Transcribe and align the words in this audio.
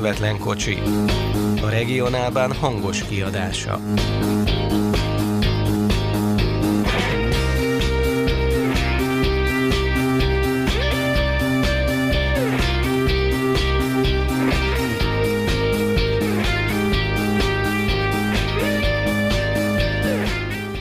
Közvetlen 0.00 0.38
kocsi. 0.38 0.78
A 1.62 1.68
regionálban 1.68 2.52
hangos 2.52 3.02
kiadása. 3.02 3.80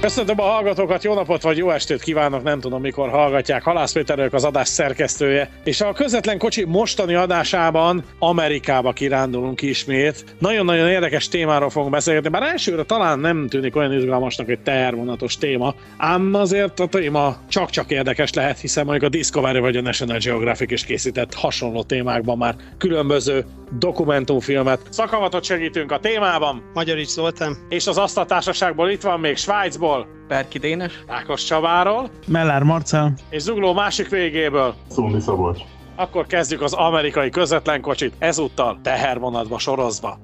Köszöntöm 0.09 0.39
a 0.39 0.43
hallgatókat, 0.43 1.03
jó 1.03 1.13
napot 1.13 1.41
vagy 1.41 1.57
jó 1.57 1.69
estét 1.69 2.01
kívánok, 2.01 2.43
nem 2.43 2.59
tudom 2.59 2.81
mikor 2.81 3.09
hallgatják. 3.09 3.63
Halász 3.63 3.91
Péter 3.91 4.29
az 4.31 4.43
adás 4.43 4.67
szerkesztője, 4.67 5.49
és 5.63 5.81
a 5.81 5.93
közvetlen 5.93 6.37
kocsi 6.37 6.65
mostani 6.65 7.13
adásában 7.13 8.03
Amerikába 8.19 8.93
kirándulunk 8.93 9.61
ismét. 9.61 10.35
Nagyon-nagyon 10.39 10.87
érdekes 10.87 11.27
témáról 11.27 11.69
fogunk 11.69 11.91
beszélgetni, 11.91 12.29
bár 12.29 12.43
elsőre 12.43 12.83
talán 12.83 13.19
nem 13.19 13.47
tűnik 13.47 13.75
olyan 13.75 13.93
izgalmasnak 13.93 14.49
egy 14.49 14.59
tehervonatos 14.59 15.37
téma, 15.37 15.73
ám 15.97 16.33
azért 16.33 16.79
a 16.79 16.87
téma 16.87 17.37
csak-csak 17.49 17.91
érdekes 17.91 18.33
lehet, 18.33 18.59
hiszen 18.59 18.85
mondjuk 18.85 19.05
a 19.05 19.15
Discovery 19.17 19.59
vagy 19.59 19.75
a 19.75 19.81
National 19.81 20.17
Geographic 20.17 20.71
is 20.71 20.85
készített 20.85 21.33
hasonló 21.33 21.83
témákban 21.83 22.37
már 22.37 22.55
különböző 22.77 23.45
dokumentumfilmet. 23.77 24.81
Szakavatot 24.89 25.43
segítünk 25.43 25.91
a 25.91 25.99
témában. 25.99 26.63
Magyarics 26.73 27.07
Zoltán. 27.07 27.57
És 27.69 27.87
az 27.87 27.97
asztaltársaságból 27.97 28.89
itt 28.89 29.01
van 29.01 29.19
még 29.19 29.37
Svájcból, 29.37 29.98
Berki 30.27 30.57
Dénes, 30.59 31.03
Ákos 31.07 31.43
Csabáról, 31.43 32.09
Mellár 32.27 32.63
Marcel, 32.63 33.13
és 33.29 33.41
Zugló 33.41 33.73
másik 33.73 34.09
végéből. 34.09 34.73
Szundi 34.89 35.19
Szabolcs. 35.19 35.61
Akkor 35.95 36.25
kezdjük 36.25 36.61
az 36.61 36.73
amerikai 36.73 37.29
közvetlen 37.29 37.81
kocsit, 37.81 38.13
ezúttal 38.19 38.79
tehervonatba 38.83 39.57
sorozva. 39.57 40.19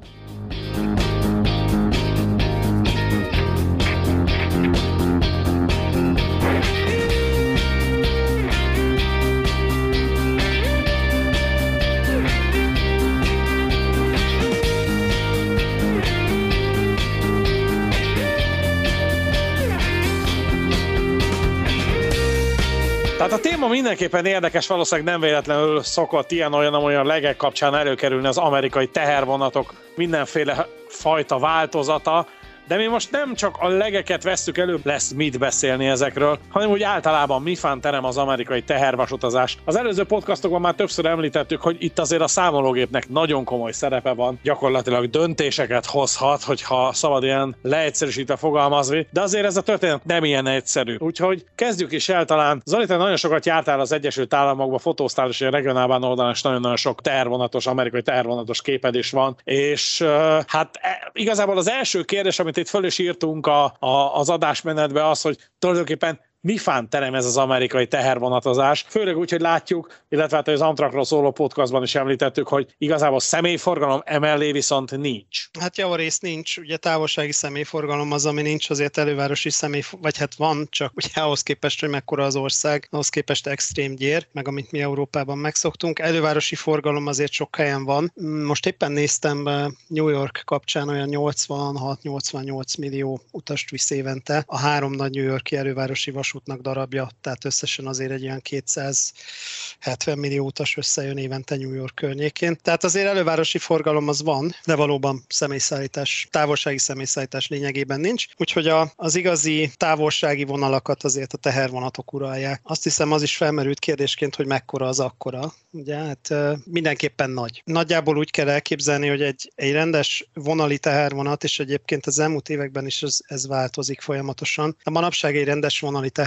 Téma 23.65 23.77
mindenképpen 23.77 24.25
érdekes, 24.25 24.67
valószínűleg 24.67 25.11
nem 25.11 25.19
véletlenül 25.19 25.83
szokott 25.83 26.31
ilyen-olyan-olyan 26.31 27.05
legek 27.05 27.37
kapcsán 27.37 27.75
előkerülni 27.75 28.27
az 28.27 28.37
amerikai 28.37 28.87
tehervonatok 28.87 29.73
mindenféle 29.95 30.67
fajta 30.87 31.39
változata, 31.39 32.27
de 32.67 32.75
mi 32.75 32.87
most 32.87 33.11
nem 33.11 33.35
csak 33.35 33.55
a 33.59 33.67
legeket 33.67 34.23
vesszük 34.23 34.57
elő, 34.57 34.79
lesz 34.83 35.11
mit 35.11 35.39
beszélni 35.39 35.85
ezekről, 35.85 36.39
hanem 36.49 36.69
úgy 36.69 36.83
általában 36.83 37.41
mi 37.41 37.55
terem 37.81 38.05
az 38.05 38.17
amerikai 38.17 38.61
tehervasutazás. 38.61 39.57
Az 39.65 39.75
előző 39.75 40.03
podcastokban 40.03 40.61
már 40.61 40.73
többször 40.73 41.05
említettük, 41.05 41.61
hogy 41.61 41.75
itt 41.79 41.99
azért 41.99 42.21
a 42.21 42.27
számológépnek 42.27 43.09
nagyon 43.09 43.43
komoly 43.43 43.71
szerepe 43.71 44.11
van, 44.11 44.39
gyakorlatilag 44.43 45.09
döntéseket 45.09 45.85
hozhat, 45.85 46.43
hogyha 46.43 46.93
szabad 46.93 47.23
ilyen 47.23 47.55
leegyszerűsítve 47.61 48.35
fogalmazni, 48.35 49.07
de 49.11 49.21
azért 49.21 49.45
ez 49.45 49.57
a 49.57 49.61
történet 49.61 50.05
nem 50.05 50.23
ilyen 50.23 50.47
egyszerű. 50.47 50.95
Úgyhogy 50.99 51.45
kezdjük 51.55 51.91
is 51.91 52.09
el 52.09 52.25
talán. 52.25 52.61
Zoli, 52.65 52.85
te 52.85 52.97
nagyon 52.97 53.15
sokat 53.15 53.45
jártál 53.45 53.79
az 53.79 53.91
Egyesült 53.91 54.33
Államokba, 54.33 54.77
fotóztál, 54.77 55.29
és 55.29 55.39
regionálban 55.39 56.03
oldalán 56.03 56.31
is 56.31 56.41
nagyon-nagyon 56.41 56.77
sok 56.77 57.01
tehervonatos, 57.01 57.67
amerikai 57.67 58.01
tehervonatos 58.01 58.61
képed 58.61 58.95
is 58.95 59.11
van, 59.11 59.35
és 59.43 60.01
hát 60.47 60.79
e, 60.81 61.11
igazából 61.13 61.57
az 61.57 61.69
első 61.69 62.03
kérdés, 62.03 62.39
amit 62.39 62.54
itt 62.57 62.69
föl 62.69 62.85
is 62.85 62.97
írtunk 62.97 63.47
a, 63.47 63.63
a, 63.79 64.15
az 64.15 64.29
adásmenetbe, 64.29 65.07
az, 65.07 65.21
hogy 65.21 65.37
tulajdonképpen 65.59 66.19
mi 66.45 66.57
fán 66.57 66.89
terem 66.89 67.13
ez 67.13 67.25
az 67.25 67.37
amerikai 67.37 67.87
tehervonatozás, 67.87 68.85
főleg 68.87 69.17
úgy, 69.17 69.29
hogy 69.29 69.41
látjuk, 69.41 70.03
illetve 70.09 70.35
hát 70.35 70.47
az 70.47 70.61
Amtrakról 70.61 71.05
szóló 71.05 71.31
podcastban 71.31 71.83
is 71.83 71.95
említettük, 71.95 72.47
hogy 72.47 72.75
igazából 72.77 73.19
személyforgalom 73.19 74.01
emellé 74.03 74.51
viszont 74.51 74.97
nincs. 74.97 75.47
Hát 75.59 75.77
javarészt 75.77 76.21
nincs, 76.21 76.57
ugye 76.57 76.77
távolsági 76.77 77.31
személyforgalom 77.31 78.11
az, 78.11 78.25
ami 78.25 78.41
nincs, 78.41 78.69
azért 78.69 78.97
elővárosi 78.97 79.49
személy, 79.49 79.81
vagy 80.01 80.17
hát 80.17 80.35
van, 80.35 80.67
csak 80.69 80.91
ugye 80.95 81.21
ahhoz 81.21 81.41
képest, 81.41 81.79
hogy 81.79 81.89
mekkora 81.89 82.25
az 82.25 82.35
ország, 82.35 82.87
ahhoz 82.91 83.09
képest 83.09 83.47
extrém 83.47 83.95
gyér, 83.95 84.27
meg 84.31 84.47
amit 84.47 84.71
mi 84.71 84.81
Európában 84.81 85.37
megszoktunk. 85.37 85.99
Elővárosi 85.99 86.55
forgalom 86.55 87.07
azért 87.07 87.31
sok 87.31 87.55
helyen 87.55 87.85
van. 87.85 88.11
Most 88.45 88.65
éppen 88.65 88.91
néztem 88.91 89.49
New 89.87 90.07
York 90.07 90.41
kapcsán 90.45 90.89
olyan 90.89 91.09
86-88 91.11 92.79
millió 92.79 93.21
utast 93.31 93.69
visz 93.69 93.89
évente 93.89 94.43
a 94.45 94.57
három 94.57 94.91
nagy 94.91 95.11
New 95.11 95.23
Yorki 95.25 95.55
elővárosi 95.55 96.11
vasút 96.11 96.33
vasútnak 96.35 96.61
darabja, 96.61 97.09
tehát 97.21 97.45
összesen 97.45 97.87
azért 97.87 98.11
egy 98.11 98.23
olyan 98.23 98.41
270 98.41 100.17
millió 100.17 100.45
utas 100.45 100.77
összejön 100.77 101.17
évente 101.17 101.55
New 101.55 101.73
York 101.73 101.95
környékén. 101.95 102.57
Tehát 102.61 102.83
azért 102.83 103.07
elővárosi 103.07 103.57
forgalom 103.57 104.07
az 104.07 104.21
van, 104.21 104.55
de 104.65 104.75
valóban 104.75 105.23
személyszállítás, 105.27 106.27
távolsági 106.31 106.77
személyszállítás 106.77 107.47
lényegében 107.47 107.99
nincs. 107.99 108.25
Úgyhogy 108.37 108.67
a, 108.67 108.91
az 108.95 109.15
igazi 109.15 109.71
távolsági 109.77 110.43
vonalakat 110.43 111.03
azért 111.03 111.33
a 111.33 111.37
tehervonatok 111.37 112.13
uralják. 112.13 112.61
Azt 112.63 112.83
hiszem 112.83 113.11
az 113.11 113.21
is 113.21 113.37
felmerült 113.37 113.79
kérdésként, 113.79 114.35
hogy 114.35 114.45
mekkora 114.45 114.87
az 114.87 114.99
akkora. 114.99 115.53
Ugye, 115.71 115.95
hát 115.95 116.33
mindenképpen 116.65 117.29
nagy. 117.29 117.61
Nagyjából 117.65 118.17
úgy 118.17 118.31
kell 118.31 118.49
elképzelni, 118.49 119.07
hogy 119.07 119.21
egy, 119.21 119.51
egy 119.55 119.71
rendes 119.71 120.29
vonali 120.33 120.77
tehervonat, 120.77 121.43
és 121.43 121.59
egyébként 121.59 122.05
az 122.05 122.19
elmúlt 122.19 122.49
években 122.49 122.85
is 122.85 123.03
ez, 123.03 123.17
ez 123.25 123.47
változik 123.47 124.01
folyamatosan. 124.01 124.75
A 124.83 124.89
manapság 124.89 125.37
egy 125.37 125.45
rendes 125.45 125.79
vonali 125.79 126.09
tehervonat 126.09 126.24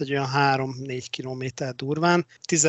egy 0.00 0.10
olyan 0.10 0.28
3-4 0.34 1.06
kilométer 1.10 1.74
durván. 1.74 2.26
10 2.44 2.68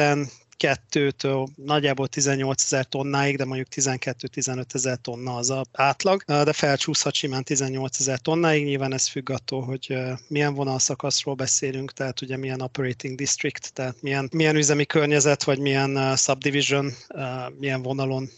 12-től 0.62 1.48
nagyjából 1.56 2.08
18 2.08 2.64
ezer 2.64 2.86
tonnáig, 2.86 3.38
de 3.38 3.46
mondjuk 3.46 3.68
12-15 3.76 4.74
ezer 4.74 4.98
tonna 4.98 5.36
az 5.36 5.50
a 5.50 5.66
átlag, 5.72 6.24
de 6.24 6.54
felcsúszhat 6.54 7.14
simán 7.14 7.44
18 7.44 8.00
ezer 8.00 8.20
tonnáig, 8.20 8.66
nyilván 8.66 8.94
ez 8.94 9.08
függ 9.08 9.30
attól, 9.30 9.62
hogy 9.62 9.98
milyen 10.28 10.54
vonalszakaszról 10.54 11.36
beszélünk, 11.36 11.94
tehát 11.94 12.22
ugye 12.22 12.38
milyen 12.38 12.62
operating 12.62 13.18
district, 13.18 13.74
tehát 13.74 14.02
milyen, 14.02 14.30
milyen 14.32 14.56
üzemi 14.56 14.86
környezet, 14.86 15.44
vagy 15.44 15.60
milyen 15.60 16.16
subdivision, 16.16 16.92
milyen 17.60 17.82
vonalon 17.82 18.30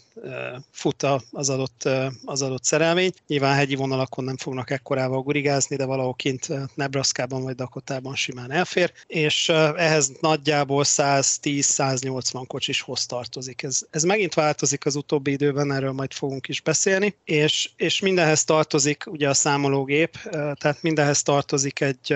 fut 0.70 1.02
az 1.30 1.48
adott, 1.50 1.88
az 2.24 2.42
adott 2.42 2.64
szerelmény. 2.64 3.12
Nyilván 3.26 3.54
hegyi 3.54 3.74
vonalakon 3.74 4.24
nem 4.24 4.36
fognak 4.36 4.70
ekkorával 4.70 5.22
gurigázni, 5.22 5.76
de 5.76 5.84
valahol 5.84 6.14
kint 6.14 6.48
Nebraska-ban 6.74 7.42
vagy 7.42 7.54
Dakotában 7.54 8.14
simán 8.14 8.50
elfér, 8.50 8.92
és 9.06 9.48
ehhez 9.76 10.12
nagyjából 10.20 10.82
110-180 10.86 12.44
kocsishoz 12.46 13.06
tartozik. 13.06 13.62
Ez, 13.62 13.80
ez 13.90 14.02
megint 14.02 14.34
változik 14.34 14.86
az 14.86 14.96
utóbbi 14.96 15.30
időben, 15.30 15.72
erről 15.72 15.92
majd 15.92 16.12
fogunk 16.12 16.48
is 16.48 16.60
beszélni, 16.60 17.16
és, 17.24 17.70
és 17.76 18.00
mindenhez 18.00 18.44
tartozik 18.44 19.04
ugye 19.06 19.28
a 19.28 19.34
számológép, 19.34 20.18
tehát 20.30 20.82
mindenhez 20.82 21.22
tartozik 21.22 21.80
egy 21.80 22.14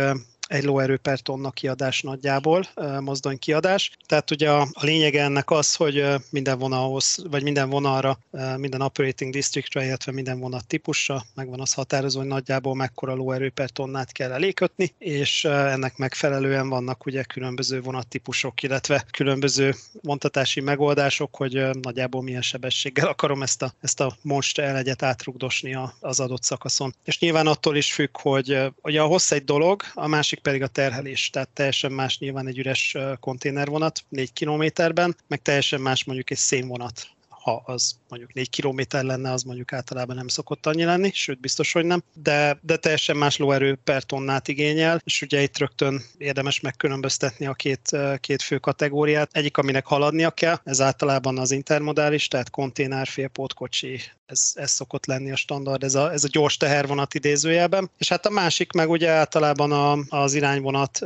egy 0.49 0.65
lóerő 0.65 0.97
per 0.97 1.21
tonna 1.21 1.51
kiadás 1.51 2.01
nagyjából, 2.01 2.67
mozdony 3.01 3.39
kiadás. 3.39 3.91
Tehát 4.07 4.31
ugye 4.31 4.51
a, 4.51 4.61
a 4.61 4.85
lényege 4.85 5.23
ennek 5.23 5.51
az, 5.51 5.75
hogy 5.75 6.05
minden 6.31 6.59
vonalhoz, 6.59 7.25
vagy 7.31 7.43
minden 7.43 7.71
vonalra, 7.71 8.19
minden 8.57 8.81
operating 8.81 9.33
districtre, 9.33 9.85
illetve 9.85 10.13
minden 10.13 10.39
vonat 10.39 10.67
típusra 10.67 11.23
megvan 11.35 11.61
az 11.61 11.73
határozó, 11.73 12.19
hogy 12.19 12.29
nagyjából 12.29 12.75
mekkora 12.75 13.15
lóerő 13.15 13.51
per 13.51 13.71
tonnát 13.71 14.13
kell 14.13 14.33
elékötni, 14.33 14.95
és 14.99 15.45
ennek 15.45 15.97
megfelelően 15.97 16.69
vannak 16.69 17.07
ugye 17.07 17.23
különböző 17.23 17.81
vonattípusok, 17.81 18.63
illetve 18.63 19.05
különböző 19.11 19.75
vontatási 20.03 20.61
megoldások, 20.61 21.37
hogy 21.37 21.69
nagyjából 21.83 22.23
milyen 22.23 22.43
sebességgel 22.43 23.07
akarom 23.07 23.43
ezt 23.43 23.63
a, 23.63 23.73
ezt 23.81 24.01
a 24.01 24.17
monster 24.23 24.65
elegyet 24.65 25.03
átrugdosni 25.03 25.77
az 26.01 26.21
adott 26.21 26.43
szakaszon. 26.43 26.95
És 27.05 27.19
nyilván 27.19 27.47
attól 27.47 27.77
is 27.77 27.93
függ, 27.93 28.19
hogy 28.21 28.59
ugye 28.83 29.01
a 29.01 29.07
hossz 29.07 29.31
egy 29.31 29.45
dolog, 29.45 29.83
a 29.95 30.07
másik 30.07 30.38
másik 30.39 30.43
pedig 30.43 30.63
a 30.63 30.83
terhelés, 30.83 31.31
tehát 31.31 31.49
teljesen 31.49 31.93
más 31.93 32.19
nyilván 32.19 32.47
egy 32.47 32.59
üres 32.59 32.97
konténervonat 33.21 34.05
4 34.09 34.33
kilométerben, 34.33 35.17
meg 35.29 35.43
teljesen 35.43 35.81
más 35.81 36.05
mondjuk 36.05 36.31
egy 36.31 36.37
szénvonat. 36.37 37.09
Ha 37.29 37.63
az 37.67 37.99
mondjuk 38.09 38.33
4 38.33 38.51
kilométer 38.51 39.05
lenne, 39.05 39.33
az 39.33 39.43
mondjuk 39.43 39.73
általában 39.73 40.17
nem 40.17 40.29
szokott 40.29 40.67
annyi 40.67 40.85
lenni, 40.85 41.11
sőt 41.15 41.41
biztos, 41.41 41.73
hogy 41.73 41.85
nem, 41.85 42.03
de, 42.23 42.59
de 42.63 42.77
teljesen 42.77 43.17
más 43.17 43.37
lóerő 43.37 43.79
per 43.85 44.03
tonnát 44.03 44.49
igényel, 44.49 45.01
és 45.05 45.23
ugye 45.23 45.43
itt 45.43 45.59
rögtön 45.59 46.03
érdemes 46.19 46.61
megkülönböztetni 46.61 47.47
a 47.47 47.55
két, 47.55 47.97
két 48.21 48.43
fő 48.43 48.59
kategóriát. 48.59 49.31
Egyik, 49.33 49.57
aminek 49.57 49.87
haladnia 49.87 50.31
kell, 50.31 50.61
ez 50.65 50.81
általában 50.81 51.39
az 51.39 51.51
intermodális, 51.51 52.29
tehát 52.29 52.51
konténer, 52.51 53.07
félpótkocsi, 53.07 54.01
ez, 54.29 54.53
ez 54.55 54.71
szokott 54.71 55.07
lenni 55.07 55.31
a 55.31 55.37
standard, 55.37 55.83
ez 55.83 55.95
a, 55.95 56.13
ez 56.13 56.25
a 56.25 56.29
gyors 56.31 56.57
tehervonat 56.57 57.15
idézőjelben. 57.15 57.91
És 57.99 58.09
hát 58.09 58.27
a 58.27 58.31
másik 58.31 58.73
meg 58.73 58.91
ugye 58.91 59.09
általában 59.09 59.73
a, 59.73 59.99
az 60.09 60.35
irányvonat, 60.35 60.99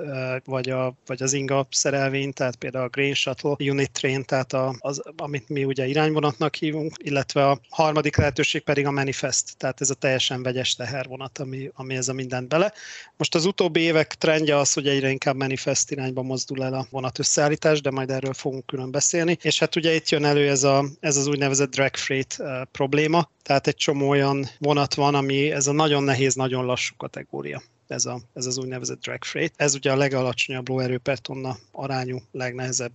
vagy, 0.44 0.70
a, 0.70 0.94
vagy 1.06 1.22
az 1.22 1.32
inga 1.32 1.66
szerelvény, 1.70 2.32
tehát 2.32 2.56
például 2.56 2.84
a 2.84 2.88
Grain 2.88 3.14
Shuttle 3.14 3.54
Unit 3.58 3.92
Train, 3.92 4.24
tehát 4.24 4.52
a, 4.52 4.74
az, 4.78 5.02
amit 5.16 5.48
mi 5.48 5.64
ugye 5.64 5.86
irányvonatnak 5.86 6.54
hívunk, 6.54 6.96
illetve 6.98 7.48
a 7.48 7.60
harmadik 7.68 8.16
lehetőség 8.16 8.62
pedig 8.62 8.86
a 8.86 8.90
Manifest, 8.90 9.56
tehát 9.56 9.80
ez 9.80 9.90
a 9.90 9.94
teljesen 9.94 10.42
vegyes 10.42 10.74
tehervonat, 10.74 11.38
ami, 11.38 11.70
ami 11.74 11.94
ez 11.96 12.08
a 12.08 12.12
mindent 12.12 12.48
bele. 12.48 12.72
Most 13.16 13.34
az 13.34 13.44
utóbbi 13.44 13.80
évek 13.80 14.14
trendje 14.14 14.56
az, 14.56 14.72
hogy 14.72 14.88
egyre 14.88 15.10
inkább 15.10 15.36
Manifest 15.36 15.90
irányba 15.90 16.22
mozdul 16.22 16.64
el 16.64 16.74
a 16.74 16.86
vonat 16.90 17.18
összeállítás, 17.18 17.80
de 17.80 17.90
majd 17.90 18.10
erről 18.10 18.34
fogunk 18.34 18.66
külön 18.66 18.90
beszélni. 18.90 19.38
És 19.42 19.58
hát 19.58 19.76
ugye 19.76 19.94
itt 19.94 20.08
jön 20.08 20.24
elő 20.24 20.48
ez, 20.48 20.62
a, 20.62 20.84
ez 21.00 21.16
az 21.16 21.26
úgynevezett 21.26 21.70
drag 21.70 21.96
freight 21.96 22.42
probléma, 22.72 23.11
tehát 23.42 23.66
egy 23.66 23.76
csomó 23.76 24.08
olyan 24.08 24.46
vonat 24.58 24.94
van, 24.94 25.14
ami 25.14 25.52
ez 25.52 25.66
a 25.66 25.72
nagyon 25.72 26.02
nehéz, 26.02 26.34
nagyon 26.34 26.64
lassú 26.64 26.94
kategória 26.96 27.62
ez, 27.92 28.04
a, 28.04 28.18
ez 28.34 28.46
az 28.46 28.58
úgynevezett 28.58 29.00
drag 29.00 29.24
freight. 29.24 29.54
Ez 29.56 29.74
ugye 29.74 29.92
a 29.92 29.96
legalacsonyabb 29.96 30.68
lóerő 30.68 30.98
per 30.98 31.18
tonna 31.18 31.56
arányú, 31.72 32.18
legnehezebb 32.32 32.92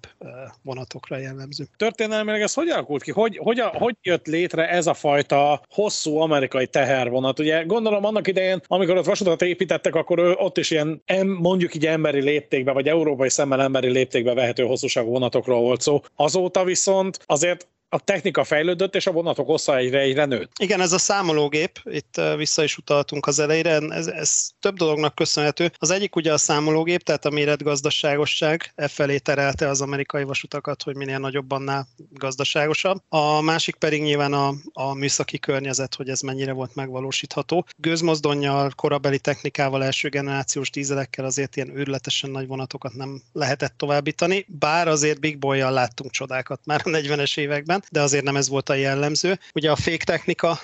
vonatokra 0.61 1.17
jellemző. 1.17 1.67
Történelmileg 1.77 2.41
ez 2.41 2.53
hogy 2.53 2.69
alakult 2.69 3.03
ki? 3.03 3.11
Hogy, 3.11 3.37
hogy, 3.37 3.61
hogy 3.73 3.95
jött 4.01 4.25
létre 4.25 4.69
ez 4.69 4.87
a 4.87 4.93
fajta 4.93 5.61
hosszú 5.69 6.17
amerikai 6.17 6.67
tehervonat? 6.67 7.39
Ugye 7.39 7.63
gondolom 7.63 8.05
annak 8.05 8.27
idején, 8.27 8.61
amikor 8.67 8.97
ott 8.97 9.05
vasutat 9.05 9.41
építettek, 9.41 9.95
akkor 9.95 10.19
ott 10.19 10.57
is 10.57 10.71
ilyen 10.71 11.01
mondjuk 11.39 11.75
így 11.75 11.85
emberi 11.85 12.21
léptékbe, 12.21 12.71
vagy 12.71 12.87
európai 12.87 13.29
szemmel 13.29 13.61
emberi 13.61 13.89
léptékbe 13.89 14.33
vehető 14.33 14.63
hosszúságú 14.63 15.09
vonatokról 15.09 15.59
volt 15.59 15.81
szó. 15.81 16.01
Azóta 16.15 16.63
viszont 16.63 17.19
azért 17.25 17.67
a 17.89 17.99
technika 17.99 18.43
fejlődött, 18.43 18.95
és 18.95 19.07
a 19.07 19.11
vonatok 19.11 19.45
hossza 19.45 19.77
egyre, 19.77 19.99
egyre 19.99 20.25
nőtt. 20.25 20.51
Igen, 20.59 20.81
ez 20.81 20.91
a 20.91 20.97
számológép, 20.97 21.79
itt 21.83 22.21
vissza 22.35 22.63
is 22.63 22.77
utaltunk 22.77 23.25
az 23.25 23.39
elejére, 23.39 23.79
ez, 23.89 24.07
ez 24.07 24.49
több 24.59 24.75
dolognak 24.75 25.15
köszönhető. 25.15 25.71
Az 25.77 25.89
egyik 25.89 26.15
ugye 26.15 26.33
a 26.33 26.37
számológép, 26.37 27.03
tehát 27.03 27.25
a 27.25 27.29
méretgazdaságosság, 27.29 28.71
e 28.75 28.87
felé 28.87 29.17
terelte 29.17 29.67
az 29.67 29.81
amerikai 29.81 30.23
vasutakat, 30.23 30.83
hogy 30.83 30.95
minél 30.95 31.19
nagyobb 31.19 31.51
annál 31.51 31.87
gazdaságosabb. 32.09 33.01
A 33.09 33.41
másik 33.41 33.75
pedig 33.75 34.01
nyilván 34.01 34.33
a, 34.33 34.53
a 34.73 34.93
műszaki 34.93 35.39
környezet, 35.39 35.95
hogy 35.95 36.09
ez 36.09 36.21
mennyire 36.21 36.51
volt 36.51 36.75
megvalósítható. 36.75 37.65
Gőzmozdonnyal, 37.77 38.71
korabeli 38.75 39.19
technikával, 39.19 39.83
első 39.83 40.09
generációs 40.09 40.69
dízelekkel 40.69 41.25
azért 41.25 41.55
ilyen 41.55 41.77
őrületesen 41.77 42.29
nagy 42.29 42.47
vonatokat 42.47 42.93
nem 42.93 43.21
lehetett 43.33 43.73
továbbítani, 43.77 44.45
bár 44.47 44.87
azért 44.87 45.19
Big 45.19 45.37
Boy-jal 45.39 45.71
láttunk 45.71 46.11
csodákat 46.11 46.59
már 46.65 46.81
a 46.83 46.89
40-es 46.89 47.37
években, 47.37 47.76
ment, 47.77 47.87
de 47.91 48.01
azért 48.01 48.23
nem 48.23 48.35
ez 48.35 48.49
volt 48.49 48.69
a 48.69 48.73
jellemző. 48.73 49.39
Ugye 49.53 49.71
a 49.71 49.75
fék 49.75 50.03
technika 50.03 50.59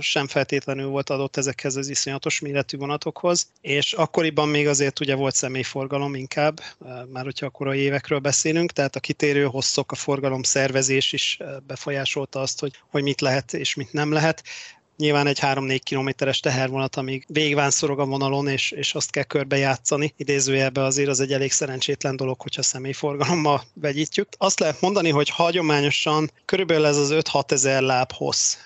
sem 0.00 0.26
feltétlenül 0.26 0.86
volt 0.86 1.10
adott 1.10 1.36
ezekhez 1.36 1.76
az 1.76 1.88
iszonyatos 1.88 2.40
méretű 2.40 2.76
vonatokhoz, 2.76 3.46
és 3.60 3.92
akkoriban 3.92 4.48
még 4.48 4.68
azért 4.68 5.00
ugye 5.00 5.14
volt 5.14 5.34
személyforgalom 5.34 6.14
inkább, 6.14 6.60
már 7.12 7.24
hogyha 7.24 7.46
a 7.46 7.50
korai 7.50 7.78
évekről 7.78 8.18
beszélünk, 8.18 8.72
tehát 8.72 8.96
a 8.96 9.00
kitérő 9.00 9.44
hosszok, 9.44 9.92
a 9.92 9.94
forgalom 9.94 10.42
szervezés 10.42 11.12
is 11.12 11.38
befolyásolta 11.66 12.40
azt, 12.40 12.60
hogy, 12.60 12.72
hogy 12.90 13.02
mit 13.02 13.20
lehet 13.20 13.52
és 13.52 13.74
mit 13.74 13.92
nem 13.92 14.12
lehet 14.12 14.42
nyilván 14.96 15.26
egy 15.26 15.38
3-4 15.42 15.80
kilométeres 15.82 16.40
tehervonat, 16.40 16.96
amíg 16.96 17.24
végván 17.28 17.70
szorog 17.70 18.00
a 18.00 18.04
vonalon, 18.04 18.48
és, 18.48 18.70
és 18.70 18.94
azt 18.94 19.10
kell 19.10 19.22
körbe 19.22 19.56
játszani. 19.56 20.14
Idézőjelbe 20.16 20.82
azért 20.82 21.08
az 21.08 21.20
egy 21.20 21.32
elég 21.32 21.52
szerencsétlen 21.52 22.16
dolog, 22.16 22.40
hogyha 22.40 22.62
személyforgalommal 22.62 23.62
vegyítjük. 23.74 24.28
Azt 24.38 24.60
lehet 24.60 24.80
mondani, 24.80 25.10
hogy 25.10 25.28
hagyományosan 25.28 26.30
körülbelül 26.44 26.86
ez 26.86 26.96
az 26.96 27.10
5-6 27.12 27.50
ezer 27.50 27.82
láb 27.82 28.12
hossz, 28.12 28.56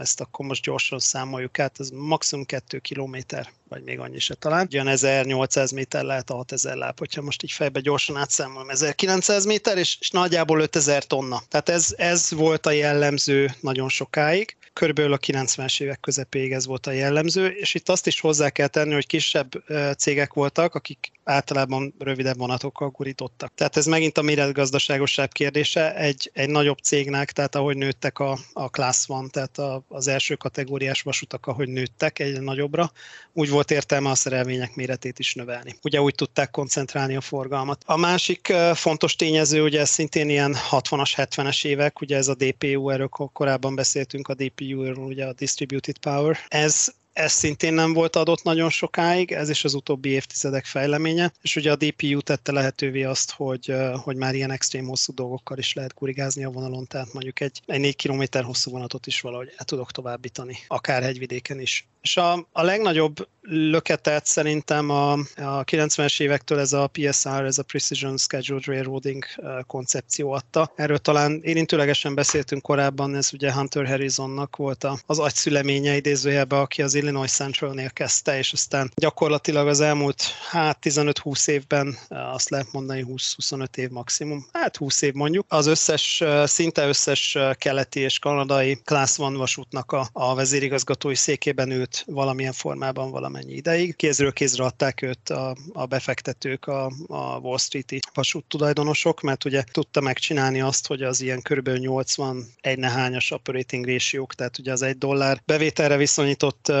ezt 0.00 0.20
akkor 0.20 0.46
most 0.46 0.62
gyorsan 0.62 0.98
számoljuk 0.98 1.58
át, 1.58 1.80
ez 1.80 1.90
maximum 1.90 2.44
2 2.44 2.78
kilométer 2.78 3.48
vagy 3.68 3.82
még 3.82 3.98
annyi 3.98 4.18
se 4.18 4.34
talán. 4.34 4.66
Ugyan 4.66 4.88
1800 4.88 5.70
méter 5.70 6.04
lehet 6.04 6.30
a 6.30 6.34
6000 6.34 6.76
láb, 6.76 6.98
hogyha 6.98 7.22
most 7.22 7.42
így 7.42 7.52
fejbe 7.52 7.80
gyorsan 7.80 8.16
átszámolom, 8.16 8.70
1900 8.70 9.44
méter, 9.44 9.78
és, 9.78 9.96
és 10.00 10.10
nagyjából 10.10 10.60
5000 10.60 11.04
tonna. 11.04 11.42
Tehát 11.48 11.68
ez, 11.68 11.94
ez 11.96 12.30
volt 12.30 12.66
a 12.66 12.70
jellemző 12.70 13.54
nagyon 13.60 13.88
sokáig 13.88 14.56
körülbelül 14.74 15.12
a 15.12 15.18
90-es 15.18 15.80
évek 15.82 16.00
közepéig 16.00 16.52
ez 16.52 16.66
volt 16.66 16.86
a 16.86 16.90
jellemző, 16.90 17.46
és 17.46 17.74
itt 17.74 17.88
azt 17.88 18.06
is 18.06 18.20
hozzá 18.20 18.50
kell 18.50 18.66
tenni, 18.66 18.92
hogy 18.92 19.06
kisebb 19.06 19.64
cégek 19.96 20.32
voltak, 20.32 20.74
akik 20.74 21.12
általában 21.24 21.94
rövidebb 21.98 22.36
vonatokkal 22.36 22.88
gurítottak. 22.88 23.52
Tehát 23.54 23.76
ez 23.76 23.86
megint 23.86 24.18
a 24.18 24.22
méretgazdaságosság 24.22 25.28
kérdése. 25.28 25.94
Egy, 25.96 26.30
egy 26.32 26.50
nagyobb 26.50 26.78
cégnek, 26.78 27.32
tehát 27.32 27.54
ahogy 27.54 27.76
nőttek 27.76 28.18
a, 28.18 28.38
a 28.52 28.68
Class 28.68 29.04
One, 29.08 29.28
tehát 29.28 29.58
a, 29.58 29.84
az 29.88 30.08
első 30.08 30.34
kategóriás 30.34 31.02
vasutak, 31.02 31.46
ahogy 31.46 31.68
nőttek 31.68 32.18
egy 32.18 32.40
nagyobbra, 32.40 32.92
úgy 33.32 33.50
volt 33.50 33.70
értelme 33.70 34.10
a 34.10 34.14
szerelvények 34.14 34.74
méretét 34.74 35.18
is 35.18 35.34
növelni. 35.34 35.74
Ugye 35.82 36.00
úgy 36.00 36.14
tudták 36.14 36.50
koncentrálni 36.50 37.16
a 37.16 37.20
forgalmat. 37.20 37.82
A 37.86 37.96
másik 37.96 38.52
fontos 38.74 39.16
tényező, 39.16 39.62
ugye 39.62 39.84
szintén 39.84 40.28
ilyen 40.28 40.54
60-as, 40.70 41.12
70-es 41.16 41.64
évek, 41.64 42.00
ugye 42.00 42.16
ez 42.16 42.28
a 42.28 42.34
DPU, 42.34 42.90
erről 42.90 43.08
korábban 43.08 43.74
beszéltünk 43.74 44.28
a 44.28 44.34
DPU-ról, 44.34 45.06
ugye 45.06 45.24
a 45.26 45.32
Distributed 45.32 45.98
Power. 45.98 46.38
Ez 46.48 46.92
ez 47.14 47.32
szintén 47.32 47.74
nem 47.74 47.92
volt 47.92 48.16
adott 48.16 48.42
nagyon 48.42 48.70
sokáig, 48.70 49.32
ez 49.32 49.48
is 49.48 49.64
az 49.64 49.74
utóbbi 49.74 50.08
évtizedek 50.08 50.64
fejleménye, 50.64 51.32
és 51.42 51.56
ugye 51.56 51.72
a 51.72 51.76
DPU 51.76 52.20
tette 52.20 52.52
lehetővé 52.52 53.02
azt, 53.02 53.30
hogy, 53.30 53.74
hogy 54.02 54.16
már 54.16 54.34
ilyen 54.34 54.50
extrém 54.50 54.86
hosszú 54.86 55.14
dolgokkal 55.14 55.58
is 55.58 55.72
lehet 55.72 55.92
kurigázni 55.92 56.44
a 56.44 56.50
vonalon, 56.50 56.86
tehát 56.86 57.12
mondjuk 57.12 57.40
egy, 57.40 57.62
egy 57.66 57.80
4 57.80 57.96
km 57.96 58.38
hosszú 58.42 58.70
vonatot 58.70 59.06
is 59.06 59.20
valahogy 59.20 59.52
el 59.56 59.64
tudok 59.64 59.90
továbbítani, 59.90 60.56
akár 60.66 61.02
hegyvidéken 61.02 61.60
is. 61.60 61.86
És 62.04 62.16
a, 62.16 62.48
a 62.52 62.62
legnagyobb 62.62 63.28
löketet 63.46 64.26
szerintem 64.26 64.90
a, 64.90 65.12
a 65.36 65.64
90-es 65.64 66.20
évektől 66.20 66.58
ez 66.58 66.72
a 66.72 66.86
PSR, 66.86 67.44
ez 67.44 67.58
a 67.58 67.62
Precision 67.62 68.16
Scheduled 68.16 68.64
Railroading 68.64 69.24
koncepció 69.66 70.32
adta. 70.32 70.72
Erről 70.76 70.98
talán 70.98 71.40
érintőlegesen 71.42 72.14
beszéltünk 72.14 72.62
korábban, 72.62 73.14
ez 73.14 73.28
ugye 73.32 73.52
Hunter 73.52 73.86
Harrisonnak 73.86 74.56
volt 74.56 74.86
az 75.06 75.18
agyszüleménye 75.18 75.96
idézőjelben, 75.96 76.60
aki 76.60 76.82
az 76.82 76.94
Illinois 76.94 77.30
Central-nél 77.30 77.90
kezdte, 77.90 78.38
és 78.38 78.52
aztán 78.52 78.90
gyakorlatilag 78.94 79.68
az 79.68 79.80
elmúlt 79.80 80.22
hát 80.50 80.78
15-20 80.82 81.48
évben, 81.48 81.98
azt 82.08 82.50
lehet 82.50 82.72
mondani 82.72 83.04
20-25 83.08 83.76
év 83.76 83.88
maximum, 83.88 84.46
hát 84.52 84.76
20 84.76 85.02
év 85.02 85.12
mondjuk, 85.12 85.46
az 85.48 85.66
összes, 85.66 86.22
szinte 86.44 86.86
összes 86.86 87.38
keleti 87.58 88.00
és 88.00 88.18
kanadai 88.18 88.80
Class 88.84 89.18
One 89.18 89.36
vasútnak 89.36 89.92
a, 89.92 90.08
a 90.12 90.34
vezérigazgatói 90.34 91.14
székében 91.14 91.70
ült 91.70 91.93
valamilyen 92.06 92.52
formában 92.52 93.10
valamennyi 93.10 93.52
ideig. 93.52 93.96
Kézről 93.96 94.32
kézre 94.32 94.64
adták 94.64 95.02
őt 95.02 95.30
a, 95.30 95.56
a 95.72 95.86
befektetők, 95.86 96.66
a, 96.66 96.84
a 97.06 97.38
Wall 97.38 97.58
Street-i 97.58 98.00
vasút 98.14 98.44
tulajdonosok, 98.44 99.20
mert 99.20 99.44
ugye 99.44 99.64
tudta 99.72 100.00
megcsinálni 100.00 100.60
azt, 100.60 100.86
hogy 100.86 101.02
az 101.02 101.20
ilyen 101.20 101.42
80 101.78 102.46
egy 102.60 102.78
nehányas 102.78 103.30
operating 103.30 103.86
ratio 103.86 104.26
tehát 104.36 104.58
ugye 104.58 104.72
az 104.72 104.82
egy 104.82 104.98
dollár 104.98 105.42
bevételre 105.46 105.96
viszonyított 105.96 106.72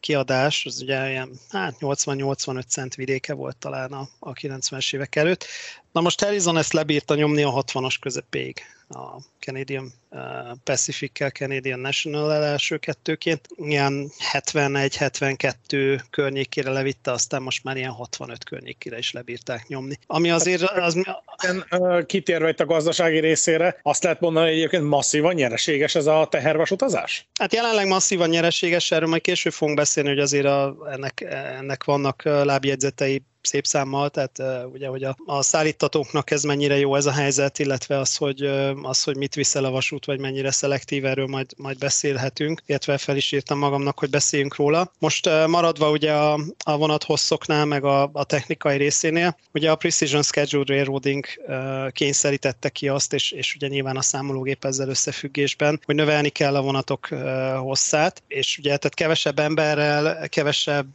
kiadás, 0.00 0.66
az 0.66 0.80
ugye 0.80 1.10
ilyen 1.10 1.30
hát 1.50 1.76
80-85 1.80 2.66
cent 2.68 2.94
vidéke 2.94 3.34
volt 3.34 3.56
talán 3.56 3.92
a, 3.92 4.08
a 4.18 4.32
90-es 4.32 4.94
évek 4.94 5.16
előtt. 5.16 5.44
Na 5.92 6.00
most 6.00 6.24
Harrison 6.24 6.56
ezt 6.56 6.72
lebírta 6.72 7.14
nyomni 7.14 7.42
a 7.42 7.52
60-as 7.52 7.96
közepéig 8.00 8.62
a 8.92 9.18
Canadian 9.40 9.92
uh, 10.10 10.20
Pacific-kel, 10.64 11.30
Canadian 11.30 11.78
National-el 11.78 12.44
első 12.44 12.76
kettőként. 12.76 13.48
Ilyen 13.56 14.10
71-72 14.32 16.00
környékére 16.10 16.70
levitte, 16.70 17.10
aztán 17.10 17.42
most 17.42 17.64
már 17.64 17.76
ilyen 17.76 17.90
65 17.90 18.44
környékére 18.44 18.98
is 18.98 19.12
lebírták 19.12 19.66
nyomni. 19.66 19.98
Ami 20.06 20.30
azért... 20.30 20.62
Az... 20.62 20.96
Kitérve 22.06 22.48
itt 22.48 22.60
a 22.60 22.66
gazdasági 22.66 23.18
részére, 23.18 23.78
azt 23.82 24.02
lehet 24.02 24.20
mondani, 24.20 24.46
hogy 24.46 24.56
egyébként 24.56 24.84
masszívan 24.84 25.34
nyereséges 25.34 25.94
ez 25.94 26.06
a 26.06 26.26
tehervasutazás? 26.30 27.28
Hát 27.38 27.52
jelenleg 27.54 27.86
masszívan 27.86 28.28
nyereséges, 28.28 28.90
erről 28.90 29.08
majd 29.08 29.22
később 29.22 29.52
fogunk 29.52 29.76
beszélni, 29.78 30.08
hogy 30.08 30.18
azért 30.18 30.46
a, 30.46 30.76
ennek, 30.90 31.20
ennek 31.58 31.84
vannak 31.84 32.22
lábjegyzetei 32.22 33.22
szép 33.42 33.66
számmal, 33.66 34.10
tehát 34.10 34.66
ugye, 34.72 34.86
hogy 34.86 35.04
a, 35.04 35.16
a 35.26 35.42
szállítatóknak 35.42 36.30
ez 36.30 36.42
mennyire 36.42 36.78
jó 36.78 36.94
ez 36.94 37.06
a 37.06 37.12
helyzet, 37.12 37.58
illetve 37.58 37.98
az, 37.98 38.16
hogy, 38.16 38.42
az, 38.82 39.02
hogy 39.02 39.16
mit 39.16 39.34
viszel 39.34 39.64
a 39.64 39.70
vasút, 39.70 40.04
vagy 40.04 40.20
mennyire 40.20 40.50
szelektív, 40.50 41.04
erről 41.04 41.26
majd, 41.26 41.50
majd 41.56 41.78
beszélhetünk, 41.78 42.62
illetve 42.66 42.98
fel 42.98 43.16
is 43.16 43.32
írtam 43.32 43.58
magamnak, 43.58 43.98
hogy 43.98 44.10
beszéljünk 44.10 44.56
róla. 44.56 44.92
Most 44.98 45.28
maradva 45.46 45.90
ugye 45.90 46.12
a, 46.12 46.40
a 46.64 46.76
vonat 46.76 47.04
hosszoknál, 47.04 47.64
meg 47.64 47.84
a, 47.84 48.10
a 48.12 48.24
technikai 48.24 48.76
részénél, 48.76 49.36
ugye 49.52 49.70
a 49.70 49.76
Precision 49.76 50.22
Scheduled 50.22 50.68
Railroading 50.68 51.26
kényszerítette 51.90 52.68
ki 52.68 52.88
azt, 52.88 53.12
és, 53.12 53.30
és 53.30 53.54
ugye 53.54 53.68
nyilván 53.68 53.96
a 53.96 54.02
számológép 54.02 54.64
ezzel 54.64 54.88
összefüggésben, 54.88 55.80
hogy 55.84 55.94
növelni 55.94 56.28
kell 56.28 56.56
a 56.56 56.62
vonatok 56.62 57.08
hosszát, 57.58 58.22
és 58.28 58.58
ugye 58.58 58.68
tehát 58.76 58.94
kevesebb 58.94 59.38
emberrel, 59.38 60.28
kevesebb, 60.28 60.86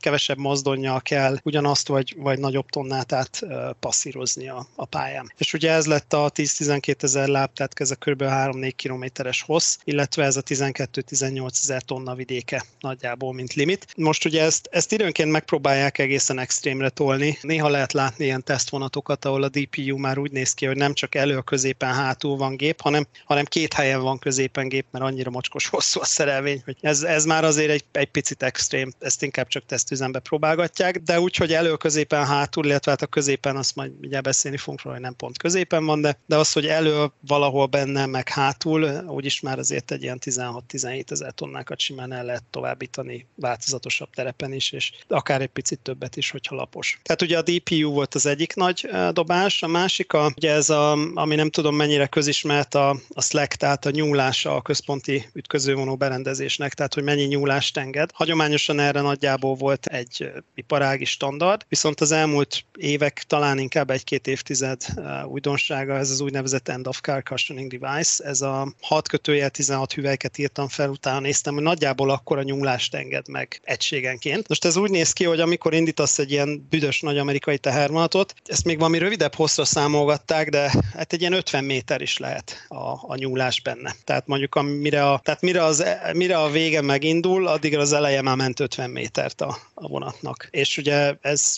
kevesebb 0.00 0.38
mozdonnyal 0.38 1.00
kell 1.00 1.38
ugyanazt 1.42 1.87
ballaszt 1.88 2.14
vagy, 2.14 2.22
vagy 2.22 2.38
nagyobb 2.38 2.68
tonnát 2.68 3.42
passzírozni 3.80 4.48
a, 4.48 4.66
a 4.74 4.84
pályán. 4.84 5.32
És 5.36 5.52
ugye 5.52 5.72
ez 5.72 5.86
lett 5.86 6.12
a 6.12 6.30
10-12 6.30 7.02
ezer 7.02 7.28
láb, 7.28 7.52
tehát 7.52 7.72
ez 7.80 7.90
a 7.90 7.94
kb. 7.94 8.22
3-4 8.22 8.72
kilométeres 8.76 9.42
hossz, 9.42 9.78
illetve 9.84 10.24
ez 10.24 10.36
a 10.36 10.42
12-18 10.42 11.48
ezer 11.62 11.82
tonna 11.82 12.14
vidéke 12.14 12.64
nagyjából, 12.80 13.34
mint 13.34 13.54
limit. 13.54 13.86
Most 13.96 14.24
ugye 14.24 14.42
ezt, 14.42 14.68
ezt 14.70 14.92
időnként 14.92 15.30
megpróbálják 15.30 15.98
egészen 15.98 16.38
extrémre 16.38 16.88
tolni. 16.88 17.38
Néha 17.42 17.68
lehet 17.68 17.92
látni 17.92 18.24
ilyen 18.24 18.44
tesztvonatokat, 18.44 19.24
ahol 19.24 19.42
a 19.42 19.48
DPU 19.48 19.96
már 19.96 20.18
úgy 20.18 20.30
néz 20.30 20.52
ki, 20.52 20.66
hogy 20.66 20.76
nem 20.76 20.94
csak 20.94 21.14
elő, 21.14 21.36
középen, 21.40 21.94
hátul 21.94 22.36
van 22.36 22.56
gép, 22.56 22.80
hanem, 22.80 23.06
hanem 23.24 23.44
két 23.44 23.72
helyen 23.72 24.00
van 24.00 24.18
középen 24.18 24.68
gép, 24.68 24.86
mert 24.90 25.04
annyira 25.04 25.30
mocskos 25.30 25.66
hosszú 25.66 26.00
a 26.00 26.04
szerelvény, 26.04 26.62
hogy 26.64 26.76
ez, 26.80 27.02
ez 27.02 27.24
már 27.24 27.44
azért 27.44 27.70
egy, 27.70 27.84
egy 27.92 28.10
picit 28.10 28.42
extrém, 28.42 28.92
ezt 28.98 29.22
inkább 29.22 29.46
csak 29.46 29.66
tesztüzembe 29.66 30.18
próbálgatják, 30.18 30.98
de 30.98 31.20
úgy, 31.20 31.36
hogy 31.36 31.52
elő, 31.52 31.76
középen, 31.78 32.26
hátul, 32.26 32.66
illetve 32.66 32.90
hát 32.90 33.02
a 33.02 33.06
középen, 33.06 33.56
azt 33.56 33.76
majd 33.76 33.98
mindjárt 34.00 34.24
beszélni 34.24 34.56
fogunk 34.56 34.82
róla, 34.82 34.96
hogy 34.96 35.04
nem 35.04 35.16
pont 35.16 35.38
középen 35.38 35.84
van, 35.84 36.00
de, 36.00 36.18
de 36.26 36.36
az, 36.36 36.52
hogy 36.52 36.66
elő 36.66 37.06
valahol 37.26 37.66
benne, 37.66 38.06
meg 38.06 38.28
hátul, 38.28 39.04
úgyis 39.06 39.40
már 39.40 39.58
azért 39.58 39.90
egy 39.90 40.02
ilyen 40.02 40.20
16-17 40.24 41.10
ezer 41.10 41.32
tonnákat 41.32 41.78
simán 41.78 42.12
el 42.12 42.24
lehet 42.24 42.44
továbbítani 42.50 43.26
változatosabb 43.34 44.10
terepen 44.14 44.52
is, 44.52 44.72
és 44.72 44.92
akár 45.08 45.40
egy 45.40 45.48
picit 45.48 45.80
többet 45.80 46.16
is, 46.16 46.30
hogyha 46.30 46.54
lapos. 46.54 47.00
Tehát 47.02 47.22
ugye 47.22 47.38
a 47.38 47.42
DPU 47.42 47.90
volt 47.90 48.14
az 48.14 48.26
egyik 48.26 48.54
nagy 48.54 48.88
dobás, 49.12 49.62
a 49.62 49.66
másik, 49.66 50.12
a, 50.12 50.32
ugye 50.36 50.52
ez 50.52 50.70
a, 50.70 50.92
ami 51.14 51.34
nem 51.34 51.50
tudom 51.50 51.76
mennyire 51.76 52.06
közismert, 52.06 52.74
a, 52.74 52.90
a 53.08 53.22
Slack, 53.22 53.54
tehát 53.54 53.86
a 53.86 53.90
nyúlása 53.90 54.54
a 54.54 54.62
központi 54.62 55.28
ütközővonó 55.32 55.96
berendezésnek, 55.96 56.74
tehát 56.74 56.94
hogy 56.94 57.02
mennyi 57.02 57.24
nyúlást 57.24 57.76
enged. 57.78 58.10
Hagyományosan 58.14 58.80
erre 58.80 59.00
nagyjából 59.00 59.54
volt 59.54 59.86
egy 59.86 60.30
iparági 60.54 61.04
standard, 61.04 61.64
viszont 61.68 62.00
az 62.00 62.12
elmúlt 62.12 62.64
évek, 62.78 63.24
talán 63.26 63.58
inkább 63.58 63.90
egy-két 63.90 64.26
évtized 64.26 64.82
újdonsága, 65.26 65.96
ez 65.96 66.10
az 66.10 66.20
úgynevezett 66.20 66.68
end 66.68 66.86
of 66.86 67.00
car 67.00 67.22
cushioning 67.22 67.78
device, 67.78 68.24
ez 68.24 68.40
a 68.40 68.74
6 68.80 69.08
kötőjel 69.08 69.50
16 69.50 69.92
hüvelyket 69.92 70.38
írtam 70.38 70.68
fel, 70.68 70.90
utána 70.90 71.20
néztem, 71.20 71.54
hogy 71.54 71.62
nagyjából 71.62 72.10
akkor 72.10 72.38
a 72.38 72.42
nyúlást 72.42 72.94
enged 72.94 73.28
meg 73.28 73.60
egységenként. 73.64 74.48
Most 74.48 74.64
ez 74.64 74.76
úgy 74.76 74.90
néz 74.90 75.12
ki, 75.12 75.24
hogy 75.24 75.40
amikor 75.40 75.74
indítasz 75.74 76.18
egy 76.18 76.30
ilyen 76.30 76.66
büdös 76.70 77.00
nagy 77.00 77.18
amerikai 77.18 77.58
tehervonatot, 77.58 78.34
ezt 78.44 78.64
még 78.64 78.78
valami 78.78 78.98
rövidebb 78.98 79.34
hosszra 79.34 79.64
számolgatták, 79.64 80.48
de 80.48 80.72
hát 80.92 81.12
egy 81.12 81.20
ilyen 81.20 81.32
50 81.32 81.64
méter 81.64 82.00
is 82.00 82.18
lehet 82.18 82.64
a, 82.68 83.12
a 83.12 83.14
nyúlás 83.14 83.60
benne. 83.60 83.94
Tehát 84.04 84.26
mondjuk 84.26 84.54
amire 84.54 85.10
a, 85.10 85.20
tehát 85.24 85.40
mire, 85.40 85.64
az, 85.64 85.84
mire 86.12 86.38
a 86.38 86.50
vége 86.50 86.80
megindul, 86.80 87.46
addigra 87.46 87.80
az 87.80 87.92
eleje 87.92 88.22
már 88.22 88.36
ment 88.36 88.60
50 88.60 88.90
métert 88.90 89.40
a, 89.40 89.58
a 89.74 89.88
vonatnak. 89.88 90.48
És 90.50 90.78
ugye 90.78 91.14
ez 91.20 91.57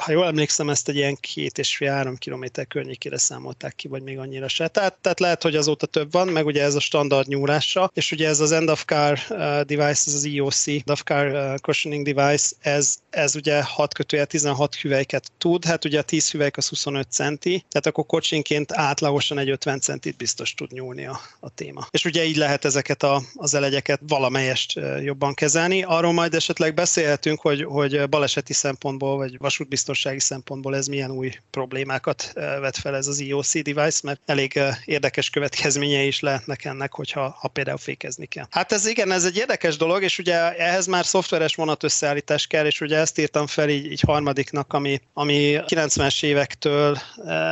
ha 0.00 0.12
jól 0.12 0.26
emlékszem, 0.26 0.70
ezt 0.70 0.88
egy 0.88 0.96
ilyen 0.96 1.16
két 1.20 1.58
és 1.58 1.76
fél 1.76 1.90
három 1.90 2.16
kilométer 2.16 2.66
környékére 2.66 3.18
számolták 3.18 3.74
ki, 3.74 3.88
vagy 3.88 4.02
még 4.02 4.18
annyira 4.18 4.48
se. 4.48 4.68
Tehát, 4.68 4.94
tehát 5.00 5.20
lehet, 5.20 5.42
hogy 5.42 5.56
azóta 5.56 5.86
több 5.86 6.12
van, 6.12 6.28
meg 6.28 6.46
ugye 6.46 6.62
ez 6.62 6.74
a 6.74 6.80
standard 6.80 7.28
nyúlása, 7.28 7.90
és 7.94 8.12
ugye 8.12 8.28
ez 8.28 8.40
az 8.40 8.52
end 8.52 8.68
of 8.68 8.84
car 8.84 9.18
uh, 9.28 9.38
device, 9.60 10.02
ez 10.06 10.14
az 10.14 10.28
EOC, 10.34 10.66
end 10.66 10.90
of 10.90 11.02
car 11.02 11.26
uh, 11.26 11.54
cushioning 11.54 12.12
device, 12.12 12.56
ez, 12.60 12.96
ez 13.10 13.36
ugye 13.36 13.62
6 13.62 13.94
kötője 13.94 14.24
16 14.24 14.74
hüvelyket 14.74 15.30
tud, 15.38 15.64
hát 15.64 15.84
ugye 15.84 15.98
a 15.98 16.02
10 16.02 16.30
hüvelyk 16.30 16.56
az 16.56 16.68
25 16.68 17.06
centi, 17.10 17.64
tehát 17.68 17.86
akkor 17.86 18.06
kocsinként 18.06 18.72
átlagosan 18.72 19.38
egy 19.38 19.50
50 19.50 19.80
centit 19.80 20.16
biztos 20.16 20.54
tud 20.54 20.72
nyúlni 20.72 21.06
a, 21.06 21.20
a 21.40 21.50
téma. 21.50 21.86
És 21.90 22.04
ugye 22.04 22.24
így 22.24 22.36
lehet 22.36 22.64
ezeket 22.64 23.02
a, 23.02 23.22
az 23.34 23.54
elegyeket 23.54 24.00
valamelyest 24.08 24.76
uh, 24.76 25.04
jobban 25.04 25.34
kezelni. 25.34 25.82
Arról 25.82 26.12
majd 26.12 26.34
esetleg 26.34 26.74
beszélhetünk, 26.74 27.40
hogy, 27.40 27.64
hogy 27.64 28.08
baleseti 28.08 28.52
szempontból, 28.52 29.16
vagy 29.16 29.38
vasútbiztonsági 29.38 29.88
biztonsági 29.90 30.20
szempontból 30.20 30.76
ez 30.76 30.86
milyen 30.86 31.10
új 31.10 31.32
problémákat 31.50 32.30
vet 32.34 32.76
fel 32.76 32.96
ez 32.96 33.06
az 33.06 33.20
IOC 33.20 33.62
device, 33.62 34.00
mert 34.02 34.20
elég 34.26 34.60
érdekes 34.84 35.30
következményei 35.30 36.06
is 36.06 36.20
lehetnek 36.20 36.64
ennek, 36.64 36.92
hogyha 36.92 37.36
ha 37.40 37.48
például 37.48 37.78
fékezni 37.78 38.26
kell. 38.26 38.46
Hát 38.50 38.72
ez 38.72 38.86
igen, 38.86 39.12
ez 39.12 39.24
egy 39.24 39.36
érdekes 39.36 39.76
dolog, 39.76 40.02
és 40.02 40.18
ugye 40.18 40.56
ehhez 40.56 40.86
már 40.86 41.04
szoftveres 41.04 41.54
vonat 41.54 41.82
összeállítás 41.82 42.46
kell, 42.46 42.66
és 42.66 42.80
ugye 42.80 42.96
ezt 42.96 43.18
írtam 43.18 43.46
fel 43.46 43.68
így, 43.68 43.90
így 43.92 44.00
harmadiknak, 44.00 44.72
ami, 44.72 45.00
ami 45.12 45.58
90-es 45.66 46.24
évektől, 46.24 46.98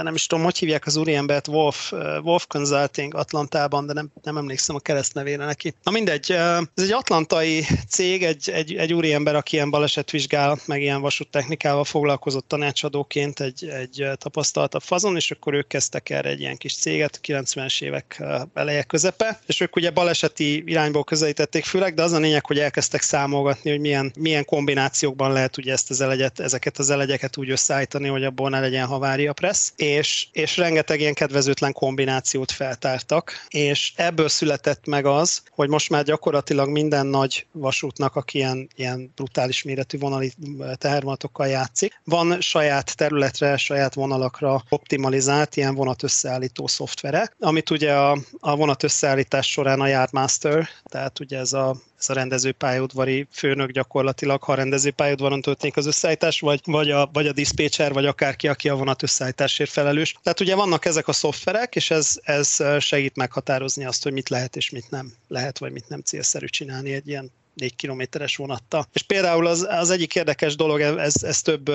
nem 0.02 0.14
is 0.14 0.26
tudom, 0.26 0.44
hogy 0.44 0.58
hívják 0.58 0.86
az 0.86 0.96
úriembert, 0.96 1.48
Wolf, 1.48 1.92
Wolf 2.22 2.46
Consulting 2.46 3.14
Atlantában, 3.14 3.86
de 3.86 3.92
nem, 3.92 4.10
nem 4.22 4.36
emlékszem 4.36 4.76
a 4.76 4.80
keresztnevére 4.80 5.44
neki. 5.44 5.74
Na 5.82 5.90
mindegy, 5.90 6.30
ez 6.30 6.82
egy 6.82 6.92
atlantai 6.92 7.66
cég, 7.88 8.24
egy, 8.24 8.50
egy, 8.50 8.74
egy 8.74 8.92
úriember, 8.92 9.34
aki 9.34 9.56
ilyen 9.56 9.70
balesetvizsgálat, 9.70 10.66
meg 10.66 10.80
ilyen 10.82 11.00
vasúttechnikával 11.00 11.84
foglalkozik, 11.84 12.27
foglalkozott 12.28 12.48
tanácsadóként 12.48 13.40
egy, 13.40 13.68
egy 13.68 14.08
tapasztaltabb 14.18 14.82
fazon, 14.82 15.16
és 15.16 15.30
akkor 15.30 15.54
ők 15.54 15.66
kezdtek 15.66 16.10
erre 16.10 16.28
egy 16.28 16.40
ilyen 16.40 16.56
kis 16.56 16.74
céget, 16.74 17.20
90-es 17.22 17.82
évek 17.82 18.22
eleje 18.54 18.82
közepe, 18.82 19.40
és 19.46 19.60
ők 19.60 19.76
ugye 19.76 19.90
baleseti 19.90 20.62
irányból 20.66 21.04
közelítették 21.04 21.64
főleg, 21.64 21.94
de 21.94 22.02
az 22.02 22.12
a 22.12 22.18
lényeg, 22.18 22.46
hogy 22.46 22.58
elkezdtek 22.58 23.02
számolgatni, 23.02 23.70
hogy 23.70 23.80
milyen, 23.80 24.12
milyen 24.18 24.44
kombinációkban 24.44 25.32
lehet 25.32 25.56
ugye 25.56 25.72
ezt 25.72 25.90
az 25.90 26.00
elegyet, 26.00 26.40
ezeket 26.40 26.78
az 26.78 26.90
elegyeket 26.90 27.36
úgy 27.36 27.50
összeállítani, 27.50 28.08
hogy 28.08 28.24
abból 28.24 28.50
ne 28.50 28.60
legyen 28.60 28.86
havária 28.86 29.32
pressz, 29.32 29.72
és, 29.76 30.26
és 30.32 30.56
rengeteg 30.56 31.00
ilyen 31.00 31.14
kedvezőtlen 31.14 31.72
kombinációt 31.72 32.50
feltártak, 32.50 33.32
és 33.48 33.92
ebből 33.96 34.28
született 34.28 34.86
meg 34.86 35.06
az, 35.06 35.42
hogy 35.50 35.68
most 35.68 35.90
már 35.90 36.04
gyakorlatilag 36.04 36.68
minden 36.68 37.06
nagy 37.06 37.46
vasútnak, 37.52 38.16
aki 38.16 38.38
ilyen, 38.38 38.68
ilyen 38.76 39.12
brutális 39.14 39.62
méretű 39.62 39.98
vonali 39.98 40.32
tehervonatokkal 40.74 41.46
játszik, 41.46 42.00
van 42.04 42.17
saját 42.40 42.96
területre, 42.96 43.56
saját 43.56 43.94
vonalakra 43.94 44.62
optimalizált 44.68 45.56
ilyen 45.56 45.74
vonatösszeállító 45.74 46.66
szoftvere, 46.66 47.32
amit 47.38 47.70
ugye 47.70 47.92
a, 47.94 48.18
a 48.40 48.56
vonatösszeállítás 48.56 49.50
során 49.50 49.80
a 49.80 49.86
Yardmaster, 49.86 50.68
tehát 50.84 51.20
ugye 51.20 51.38
ez 51.38 51.52
a 51.52 51.76
ez 51.98 52.08
a 52.10 52.12
rendezőpályaudvari 52.12 53.26
főnök 53.30 53.70
gyakorlatilag, 53.70 54.42
ha 54.42 54.52
a 54.52 54.54
rendezőpályaudvaron 54.54 55.40
történik 55.40 55.76
az 55.76 55.86
összeállítás, 55.86 56.40
vagy, 56.40 56.60
vagy, 56.64 56.90
a, 56.90 57.10
vagy 57.12 57.26
a 57.26 57.32
diszpécser, 57.32 57.92
vagy 57.92 58.06
akárki, 58.06 58.48
aki 58.48 58.68
a 58.68 58.74
vonat 58.74 59.02
összeállításért 59.02 59.70
felelős. 59.70 60.16
Tehát 60.22 60.40
ugye 60.40 60.54
vannak 60.54 60.84
ezek 60.84 61.08
a 61.08 61.12
szoftverek, 61.12 61.76
és 61.76 61.90
ez, 61.90 62.18
ez 62.22 62.56
segít 62.78 63.16
meghatározni 63.16 63.84
azt, 63.84 64.02
hogy 64.02 64.12
mit 64.12 64.28
lehet 64.28 64.56
és 64.56 64.70
mit 64.70 64.90
nem 64.90 65.12
lehet, 65.28 65.58
vagy 65.58 65.72
mit 65.72 65.88
nem 65.88 66.00
célszerű 66.00 66.46
csinálni 66.46 66.92
egy 66.92 67.08
ilyen 67.08 67.30
4 67.58 67.76
kilométeres 67.76 68.36
vonattal. 68.36 68.86
És 68.92 69.02
például 69.02 69.46
az, 69.46 69.66
az 69.70 69.90
egyik 69.90 70.14
érdekes 70.14 70.56
dolog, 70.56 70.80
ez, 70.80 71.22
ez 71.22 71.42
több 71.42 71.70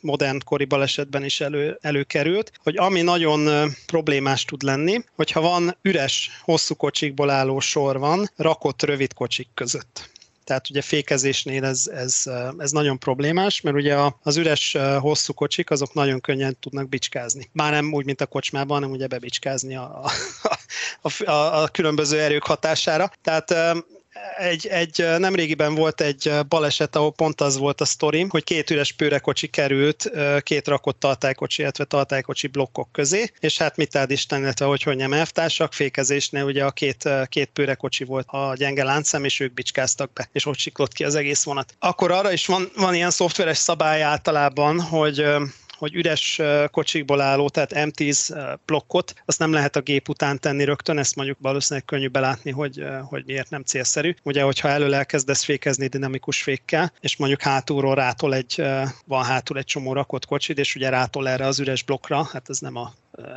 modern 0.00 0.38
kori 0.44 0.64
balesetben 0.64 1.24
is 1.24 1.40
elő, 1.40 1.78
előkerült, 1.80 2.52
hogy 2.62 2.76
ami 2.76 3.02
nagyon 3.02 3.70
problémás 3.86 4.44
tud 4.44 4.62
lenni, 4.62 5.04
hogyha 5.14 5.40
van 5.40 5.76
üres, 5.82 6.30
hosszú 6.42 6.74
kocsikból 6.74 7.30
álló 7.30 7.60
sor 7.60 7.98
van, 7.98 8.30
rakott 8.36 8.82
rövid 8.82 9.12
kocsik 9.12 9.48
között. 9.54 10.10
Tehát 10.46 10.70
ugye 10.70 10.82
fékezésnél 10.82 11.64
ez, 11.64 11.86
ez, 11.86 12.22
ez 12.58 12.70
nagyon 12.70 12.98
problémás, 12.98 13.60
mert 13.60 13.76
ugye 13.76 13.96
az 14.22 14.36
üres 14.36 14.76
hosszú 14.98 15.32
kocsik 15.32 15.70
azok 15.70 15.94
nagyon 15.94 16.20
könnyen 16.20 16.56
tudnak 16.60 16.88
bicskázni. 16.88 17.48
Már 17.52 17.72
nem 17.72 17.92
úgy, 17.92 18.04
mint 18.04 18.20
a 18.20 18.26
kocsmában, 18.26 18.76
hanem 18.76 18.90
ugye 18.90 19.06
bebicskázni 19.06 19.76
a, 19.76 20.04
a, 21.26 21.30
a, 21.30 21.62
a 21.62 21.68
különböző 21.68 22.20
erők 22.20 22.42
hatására. 22.42 23.10
Tehát 23.22 23.54
egy, 24.36 24.66
egy 24.66 25.04
nemrégiben 25.18 25.74
volt 25.74 26.00
egy 26.00 26.32
baleset, 26.48 26.96
ahol 26.96 27.12
pont 27.12 27.40
az 27.40 27.56
volt 27.56 27.80
a 27.80 27.84
sztorim, 27.84 28.28
hogy 28.28 28.44
két 28.44 28.70
üres 28.70 28.92
pőrekocsi 28.92 29.46
került 29.46 30.10
két 30.42 30.68
rakott 30.68 31.00
tartálykocsi, 31.00 31.62
illetve 31.62 31.84
tartálykocsi 31.84 32.46
blokkok 32.46 32.92
közé, 32.92 33.30
és 33.38 33.58
hát 33.58 33.76
mit 33.76 33.96
áld 33.96 34.10
Isten, 34.10 34.40
illetve 34.40 34.66
hogy 34.66 34.96
nem 34.96 35.12
elvtársak, 35.12 35.72
fékezésnél 35.72 36.44
ugye 36.44 36.64
a 36.64 36.70
két, 36.70 37.08
két 37.28 37.50
pőrekocsi 37.52 38.04
volt 38.04 38.26
a 38.28 38.54
gyenge 38.56 38.84
láncszem, 38.84 39.24
és 39.24 39.40
ők 39.40 39.54
bicskáztak 39.54 40.12
be, 40.12 40.28
és 40.32 40.46
ott 40.46 40.58
siklott 40.58 40.92
ki 40.92 41.04
az 41.04 41.14
egész 41.14 41.44
vonat. 41.44 41.74
Akkor 41.78 42.10
arra 42.10 42.32
is 42.32 42.46
van, 42.46 42.70
van 42.76 42.94
ilyen 42.94 43.10
szoftveres 43.10 43.58
szabály 43.58 44.02
általában, 44.02 44.80
hogy 44.80 45.24
hogy 45.78 45.94
üres 45.94 46.40
kocsikból 46.70 47.20
álló, 47.20 47.48
tehát 47.48 47.72
M10 47.74 48.56
blokkot, 48.66 49.14
azt 49.24 49.38
nem 49.38 49.52
lehet 49.52 49.76
a 49.76 49.80
gép 49.80 50.08
után 50.08 50.40
tenni 50.40 50.64
rögtön, 50.64 50.98
ezt 50.98 51.16
mondjuk 51.16 51.38
valószínűleg 51.40 51.84
könnyű 51.84 52.08
belátni, 52.08 52.50
hogy, 52.50 52.84
hogy 53.04 53.22
miért 53.26 53.50
nem 53.50 53.62
célszerű. 53.62 54.14
Ugye, 54.22 54.42
hogyha 54.42 54.68
elől 54.68 54.94
elkezdesz 54.94 55.44
fékezni 55.44 55.86
dinamikus 55.86 56.42
fékkel, 56.42 56.92
és 57.00 57.16
mondjuk 57.16 57.42
hátulról 57.42 57.94
rátol 57.94 58.34
egy, 58.34 58.62
van 59.06 59.24
hátul 59.24 59.58
egy 59.58 59.64
csomó 59.64 59.92
rakott 59.92 60.26
kocsid, 60.26 60.58
és 60.58 60.74
ugye 60.74 60.88
rátol 60.88 61.28
erre 61.28 61.46
az 61.46 61.60
üres 61.60 61.82
blokkra, 61.82 62.28
hát 62.32 62.48
ez 62.48 62.58
nem 62.58 62.76
a 62.76 62.92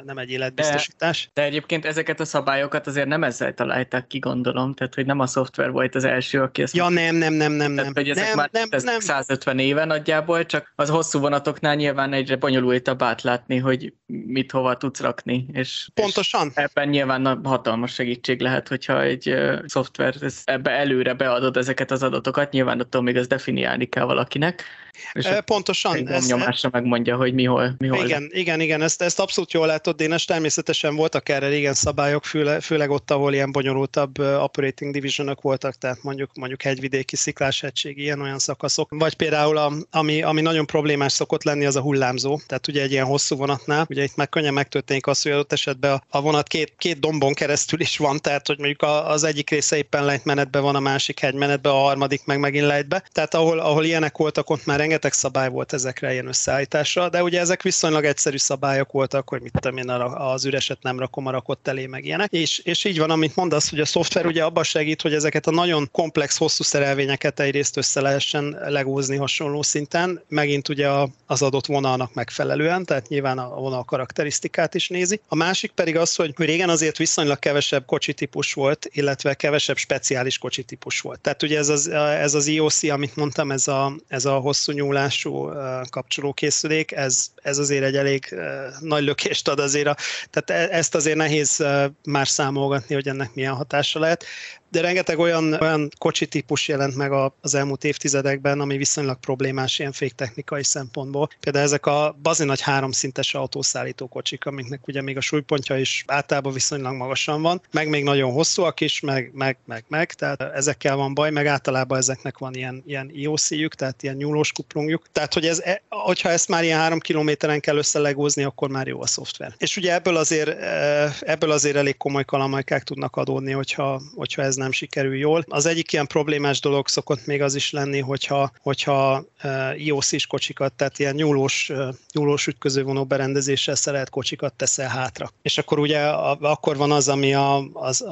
nem 0.05 0.17
egy 0.17 0.29
életbiztosítás. 0.29 1.29
De, 1.33 1.41
de 1.41 1.47
egyébként 1.47 1.85
ezeket 1.85 2.19
a 2.19 2.25
szabályokat 2.25 2.87
azért 2.87 3.07
nem 3.07 3.23
ezzel 3.23 3.53
találták 3.53 4.07
ki, 4.07 4.19
gondolom, 4.19 4.73
tehát 4.73 4.95
hogy 4.95 5.05
nem 5.05 5.19
a 5.19 5.27
szoftver 5.27 5.71
volt 5.71 5.95
az 5.95 6.03
első, 6.03 6.41
aki 6.41 6.61
ezt... 6.61 6.75
Ja, 6.75 6.89
nem, 6.89 7.15
nem, 7.15 7.33
nem, 7.33 7.51
nem, 7.51 7.75
tehát, 7.75 7.93
hogy 7.93 8.09
ezek 8.09 8.27
nem, 8.27 8.35
már 8.35 8.49
nem, 8.51 8.67
nem. 8.83 8.99
150 8.99 9.59
éve 9.59 9.85
nagyjából, 9.85 10.45
csak 10.45 10.73
az 10.75 10.89
hosszú 10.89 11.19
vonatoknál 11.19 11.75
nyilván 11.75 12.13
egyre 12.13 12.35
bonyolultabb 12.35 13.03
átlátni, 13.03 13.57
hogy 13.57 13.93
mit 14.05 14.51
hova 14.51 14.77
tudsz 14.77 14.99
rakni. 14.99 15.45
És, 15.51 15.89
Pontosan. 15.93 16.47
És 16.47 16.53
ebben 16.55 16.89
nyilván 16.89 17.39
hatalmas 17.43 17.93
segítség 17.93 18.41
lehet, 18.41 18.67
hogyha 18.67 19.01
egy 19.01 19.29
uh, 19.29 19.59
szoftver 19.65 20.15
ebbe 20.43 20.71
előre 20.71 21.13
beadod 21.13 21.57
ezeket 21.57 21.91
az 21.91 22.03
adatokat, 22.03 22.51
nyilván 22.51 22.79
attól 22.79 23.01
még 23.01 23.17
az 23.17 23.27
definiálni 23.27 23.85
kell 23.85 24.05
valakinek. 24.05 24.63
És 25.13 25.27
Pontosan. 25.45 25.95
egy 25.95 26.07
ez- 26.07 26.27
nyomásra 26.27 26.69
megmondja, 26.71 27.15
hogy 27.15 27.33
mi 27.33 27.43
hol, 27.43 27.75
mi 27.77 27.87
hol 27.87 28.05
Igen, 28.05 28.29
igen, 28.33 28.59
igen, 28.59 28.81
ezt, 28.81 29.01
ezt 29.01 29.19
abszolút 29.19 29.51
jól 29.51 29.67
látod, 29.67 29.95
Dénes. 29.95 30.25
Természetesen 30.25 30.95
voltak 30.95 31.29
erre 31.29 31.47
régen 31.47 31.73
szabályok, 31.73 32.25
főle, 32.25 32.59
főleg 32.59 32.89
ott, 32.89 33.11
ahol 33.11 33.33
ilyen 33.33 33.51
bonyolultabb 33.51 34.19
operating 34.19 34.93
divisionok 34.93 35.41
voltak, 35.41 35.75
tehát 35.75 36.03
mondjuk 36.03 36.29
mondjuk 36.33 36.61
hegyvidéki 36.61 37.15
sziklás 37.15 37.61
hegység, 37.61 37.97
ilyen 37.97 38.21
olyan 38.21 38.39
szakaszok. 38.39 38.89
Vagy 38.89 39.13
például, 39.13 39.57
a, 39.57 39.71
ami, 39.91 40.21
ami 40.21 40.41
nagyon 40.41 40.65
problémás 40.65 41.11
szokott 41.13 41.43
lenni, 41.43 41.65
az 41.65 41.75
a 41.75 41.81
hullámzó. 41.81 42.39
Tehát 42.47 42.67
ugye 42.67 42.81
egy 42.81 42.91
ilyen 42.91 43.05
hosszú 43.05 43.35
vonatnál, 43.35 43.85
ugye 43.89 44.03
itt 44.03 44.15
meg 44.15 44.29
könnyen 44.29 44.53
megtörténik 44.53 45.07
az, 45.07 45.21
hogy 45.21 45.31
adott 45.31 45.51
esetben 45.53 45.91
a, 45.91 46.03
a 46.09 46.21
vonat 46.21 46.47
két, 46.47 46.73
két 46.77 46.99
dombon 46.99 47.33
keresztül 47.33 47.79
is 47.79 47.97
van, 47.97 48.19
tehát 48.19 48.47
hogy 48.47 48.57
mondjuk 48.57 48.81
az 49.05 49.23
egyik 49.23 49.49
része 49.49 49.77
éppen 49.77 50.05
lejtmenetben 50.05 50.61
van, 50.61 50.75
a 50.75 50.79
másik 50.79 51.19
hegymenetben, 51.19 51.71
a 51.71 51.75
harmadik 51.75 52.21
meg 52.25 52.39
megint 52.39 52.65
lejtbe. 52.65 53.03
Tehát 53.11 53.33
ahol, 53.33 53.59
ahol 53.59 53.85
ilyenek 53.85 54.17
voltak, 54.17 54.49
ott 54.49 54.65
már 54.65 54.81
rengeteg 54.89 55.13
szabály 55.13 55.49
volt 55.49 55.73
ezekre 55.73 56.11
ilyen 56.11 56.27
összeállításra, 56.27 57.09
de 57.09 57.23
ugye 57.23 57.39
ezek 57.39 57.61
viszonylag 57.61 58.05
egyszerű 58.05 58.37
szabályok 58.37 58.91
voltak, 58.91 59.29
hogy 59.29 59.41
mit 59.41 59.51
tudom 59.59 59.77
én, 59.77 59.89
az 59.89 60.45
üreset 60.45 60.77
nem 60.81 60.99
rakom 60.99 61.25
a 61.25 61.31
rakott 61.31 61.67
elé, 61.67 61.85
meg 61.85 62.05
ilyenek. 62.05 62.31
És, 62.31 62.59
és 62.59 62.85
így 62.85 62.99
van, 62.99 63.09
amit 63.09 63.35
mondasz, 63.35 63.69
hogy 63.69 63.79
a 63.79 63.85
szoftver 63.85 64.25
ugye 64.25 64.43
abban 64.43 64.63
segít, 64.63 65.01
hogy 65.01 65.13
ezeket 65.13 65.47
a 65.47 65.51
nagyon 65.51 65.89
komplex, 65.91 66.37
hosszú 66.37 66.63
szerelvényeket 66.63 67.39
egyrészt 67.39 67.77
össze 67.77 68.01
lehessen 68.01 68.57
legózni 68.67 69.15
hasonló 69.15 69.61
szinten, 69.61 70.21
megint 70.27 70.69
ugye 70.69 70.89
az 71.25 71.41
adott 71.41 71.65
vonalnak 71.65 72.13
megfelelően, 72.13 72.85
tehát 72.85 73.07
nyilván 73.07 73.37
a 73.37 73.49
vonal 73.49 73.83
karakterisztikát 73.83 74.75
is 74.75 74.87
nézi. 74.87 75.21
A 75.27 75.35
másik 75.35 75.71
pedig 75.71 75.97
az, 75.97 76.15
hogy 76.15 76.33
régen 76.37 76.69
azért 76.69 76.97
viszonylag 76.97 77.39
kevesebb 77.39 77.85
kocsi 77.85 78.13
típus 78.13 78.53
volt, 78.53 78.87
illetve 78.91 79.33
kevesebb 79.33 79.77
speciális 79.77 80.37
kocsi 80.37 80.63
típus 80.63 80.99
volt. 80.99 81.19
Tehát 81.19 81.43
ugye 81.43 81.57
ez 81.57 81.69
az, 81.69 81.87
ez 81.87 82.33
az 82.33 82.47
IOC, 82.47 82.83
amit 82.83 83.15
mondtam, 83.15 83.51
ez 83.51 83.67
a, 83.67 83.93
ez 84.07 84.25
a 84.25 84.37
hosszú 84.39 84.71
nyúlású 84.79 85.51
kapcsolókészülék, 85.89 86.91
ez, 86.91 87.27
ez 87.41 87.57
azért 87.57 87.83
egy 87.83 87.95
elég 87.95 88.35
nagy 88.79 89.03
lökést 89.03 89.47
ad 89.47 89.59
azért. 89.59 89.87
A, 89.87 89.95
tehát 90.29 90.71
e- 90.71 90.75
ezt 90.77 90.95
azért 90.95 91.17
nehéz 91.17 91.63
már 92.03 92.27
számolgatni, 92.27 92.95
hogy 92.95 93.07
ennek 93.07 93.33
milyen 93.33 93.53
hatása 93.53 93.99
lehet 93.99 94.25
de 94.71 94.81
rengeteg 94.81 95.19
olyan, 95.19 95.53
olyan 95.53 95.89
kocsi 95.97 96.25
típus 96.25 96.67
jelent 96.67 96.95
meg 96.95 97.11
az 97.41 97.55
elmúlt 97.55 97.83
évtizedekben, 97.83 98.59
ami 98.59 98.77
viszonylag 98.77 99.19
problémás 99.19 99.79
ilyen 99.79 99.91
féktechnikai 99.91 100.63
szempontból. 100.63 101.29
Például 101.39 101.65
ezek 101.65 101.85
a 101.85 102.17
bazi 102.21 102.43
nagy 102.43 102.61
háromszintes 102.61 103.33
autószállító 103.33 104.07
kocsik, 104.07 104.45
amiknek 104.45 104.87
ugye 104.87 105.01
még 105.01 105.17
a 105.17 105.21
súlypontja 105.21 105.77
is 105.77 106.03
általában 106.07 106.53
viszonylag 106.53 106.95
magasan 106.95 107.41
van, 107.41 107.61
meg 107.71 107.89
még 107.89 108.03
nagyon 108.03 108.31
hosszúak 108.31 108.81
is, 108.81 108.99
meg, 108.99 109.31
meg, 109.33 109.57
meg, 109.65 109.83
meg, 109.87 110.13
tehát 110.13 110.41
ezekkel 110.41 110.95
van 110.95 111.13
baj, 111.13 111.31
meg 111.31 111.45
általában 111.45 111.97
ezeknek 111.97 112.37
van 112.37 112.53
ilyen, 112.53 112.83
ilyen 112.85 113.09
IOC-jük, 113.13 113.75
tehát 113.75 114.03
ilyen 114.03 114.15
nyúlós 114.15 114.51
kuplungjuk. 114.51 115.05
Tehát, 115.11 115.33
hogy 115.33 115.45
ez, 115.45 115.59
e- 115.59 115.81
hogyha 115.89 116.29
ezt 116.29 116.47
már 116.47 116.63
ilyen 116.63 116.79
három 116.79 116.99
kilométeren 116.99 117.59
kell 117.59 117.77
összelegózni, 117.77 118.43
akkor 118.43 118.69
már 118.69 118.87
jó 118.87 119.01
a 119.01 119.07
szoftver. 119.07 119.53
És 119.57 119.77
ugye 119.77 119.93
ebből 119.93 120.15
azért, 120.15 120.49
eh, 120.59 121.13
ebből 121.19 121.51
azért 121.51 121.75
elég 121.75 121.97
komoly 121.97 122.25
kalamajkák 122.25 122.83
tudnak 122.83 123.15
adódni, 123.15 123.51
hogyha, 123.51 124.01
hogyha 124.15 124.41
ez 124.41 124.55
nem 124.59 124.71
sikerül 124.71 125.15
jól. 125.17 125.43
Az 125.47 125.65
egyik 125.65 125.91
ilyen 125.91 126.07
problémás 126.07 126.59
dolog 126.59 126.87
szokott 126.87 127.25
még 127.25 127.41
az 127.41 127.55
is 127.55 127.71
lenni, 127.71 127.99
hogyha, 127.99 128.51
hogyha 128.61 129.25
uh, 129.43 129.85
IOC-s 129.85 130.27
kocsikat, 130.27 130.73
tehát 130.73 130.99
ilyen 130.99 131.15
nyúlós, 131.15 131.69
uh, 131.69 131.87
nyúlós 132.13 132.47
ütközővonó 132.47 133.05
berendezéssel 133.05 133.75
szerelt 133.75 134.09
kocsikat 134.09 134.53
teszel 134.53 134.89
hátra. 134.89 135.31
És 135.41 135.57
akkor 135.57 135.79
ugye 135.79 135.99
akkor 136.41 136.77
van 136.77 136.91
az, 136.91 137.07
ami 137.09 137.33
a, 137.33 137.63
az, 137.73 138.05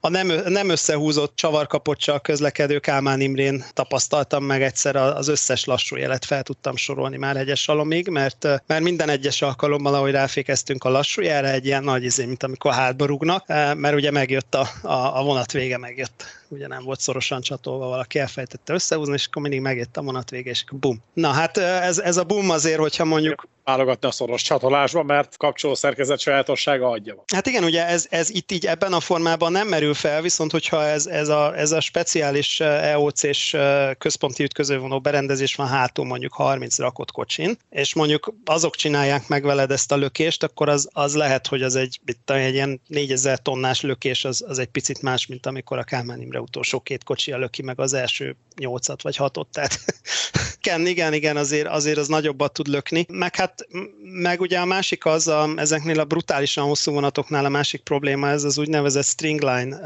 a, 0.00 0.08
nem, 0.08 0.26
nem 0.46 0.68
összehúzott 0.68 1.36
csavarkapocsal 1.36 2.20
közlekedő 2.20 2.78
Kálmán 2.78 3.20
Imrén 3.20 3.64
tapasztaltam 3.72 4.44
meg 4.44 4.62
egyszer 4.62 4.96
az 4.96 5.28
összes 5.28 5.64
lassú 5.64 5.96
jelet 5.96 6.24
fel 6.24 6.42
tudtam 6.42 6.76
sorolni 6.76 7.16
már 7.16 7.36
egyes 7.36 7.60
salomig, 7.60 8.08
mert, 8.08 8.44
uh, 8.44 8.54
mert 8.66 8.82
minden 8.82 9.08
egyes 9.08 9.42
alkalommal, 9.42 9.94
ahogy 9.94 10.10
ráfékeztünk 10.10 10.84
a 10.84 10.90
lassú 10.90 11.22
jelre, 11.22 11.52
egy 11.52 11.66
ilyen 11.66 11.84
nagy 11.84 12.04
izé, 12.04 12.24
mint 12.24 12.42
amikor 12.42 12.72
hátba 12.72 13.06
rúgnak, 13.06 13.46
mert 13.76 13.94
ugye 13.94 14.10
megjött 14.10 14.54
a, 14.54 14.68
a, 14.82 15.18
a 15.20 15.22
vonat 15.22 15.52
vége 15.52 15.76
megjött. 15.76 16.24
Ugye 16.52 16.66
nem 16.66 16.84
volt 16.84 17.00
szorosan 17.00 17.40
csatolva, 17.40 17.88
valaki 17.88 18.18
elfejtette 18.18 18.72
összehúzni, 18.72 19.14
és 19.14 19.26
akkor 19.26 19.42
mindig 19.42 19.60
megjött 19.60 19.96
a 19.96 20.02
vonat 20.02 20.30
vége, 20.30 20.50
és 20.50 20.64
bum. 20.72 21.02
Na 21.12 21.28
hát 21.28 21.56
ez, 21.56 21.98
ez 21.98 22.16
a 22.16 22.24
bum 22.24 22.50
azért, 22.50 22.78
hogyha 22.78 23.04
mondjuk 23.04 23.48
Válogatni 23.70 24.08
a 24.08 24.10
szoros 24.10 24.42
csatolásba, 24.42 25.02
mert 25.02 25.36
kapcsoló 25.36 25.74
szerkezet 25.74 26.18
sajátossága 26.18 26.88
adja 26.88 27.14
van. 27.14 27.24
Hát 27.34 27.46
igen, 27.46 27.64
ugye 27.64 27.86
ez, 27.86 28.06
ez 28.10 28.30
itt 28.30 28.52
így 28.52 28.66
ebben 28.66 28.92
a 28.92 29.00
formában 29.00 29.52
nem 29.52 29.68
merül 29.68 29.94
fel, 29.94 30.22
viszont 30.22 30.50
hogyha 30.50 30.84
ez, 30.84 31.06
ez, 31.06 31.28
a, 31.28 31.56
ez 31.56 31.72
a 31.72 31.80
speciális 31.80 32.60
EOC-s 32.60 33.56
központi 33.98 34.42
ütközővonó 34.42 35.00
berendezés 35.00 35.54
van 35.54 35.66
hátul 35.66 36.04
mondjuk 36.04 36.32
30 36.32 36.78
rakott 36.78 37.10
kocsin, 37.10 37.56
és 37.70 37.94
mondjuk 37.94 38.34
azok 38.44 38.76
csinálják 38.76 39.28
meg 39.28 39.44
veled 39.44 39.70
ezt 39.70 39.92
a 39.92 39.96
lökést, 39.96 40.42
akkor 40.42 40.68
az, 40.68 40.88
az 40.92 41.14
lehet, 41.14 41.46
hogy 41.46 41.62
az 41.62 41.76
egy, 41.76 42.00
tudom, 42.24 42.42
egy 42.42 42.54
ilyen 42.54 42.80
4000 42.86 43.38
tonnás 43.38 43.80
lökés, 43.80 44.24
az, 44.24 44.44
az 44.48 44.58
egy 44.58 44.68
picit 44.68 45.02
más, 45.02 45.26
mint 45.26 45.46
amikor 45.46 45.78
a 45.78 45.84
Kálmán 45.84 46.20
Imre 46.20 46.39
utolsó 46.40 46.80
két 46.80 47.04
kocsi 47.04 47.32
löki 47.32 47.62
meg 47.62 47.80
az 47.80 47.92
első 47.92 48.36
nyolcat 48.56 49.02
vagy 49.02 49.16
hatot, 49.16 49.48
tehát 49.48 49.78
igen, 50.62 50.86
igen, 50.86 51.12
igen, 51.12 51.36
azért, 51.36 51.66
azért 51.66 51.98
az 51.98 52.08
nagyobbat 52.08 52.52
tud 52.52 52.66
lökni. 52.66 53.06
Meg 53.08 53.36
hát, 53.36 53.66
meg 54.02 54.40
ugye 54.40 54.58
a 54.58 54.64
másik 54.64 55.06
az, 55.06 55.28
a, 55.28 55.48
ezeknél 55.56 56.00
a 56.00 56.04
brutálisan 56.04 56.64
hosszú 56.64 56.92
vonatoknál 56.92 57.44
a 57.44 57.48
másik 57.48 57.80
probléma, 57.80 58.28
ez 58.28 58.44
az 58.44 58.58
úgynevezett 58.58 59.04
stringline 59.04 59.76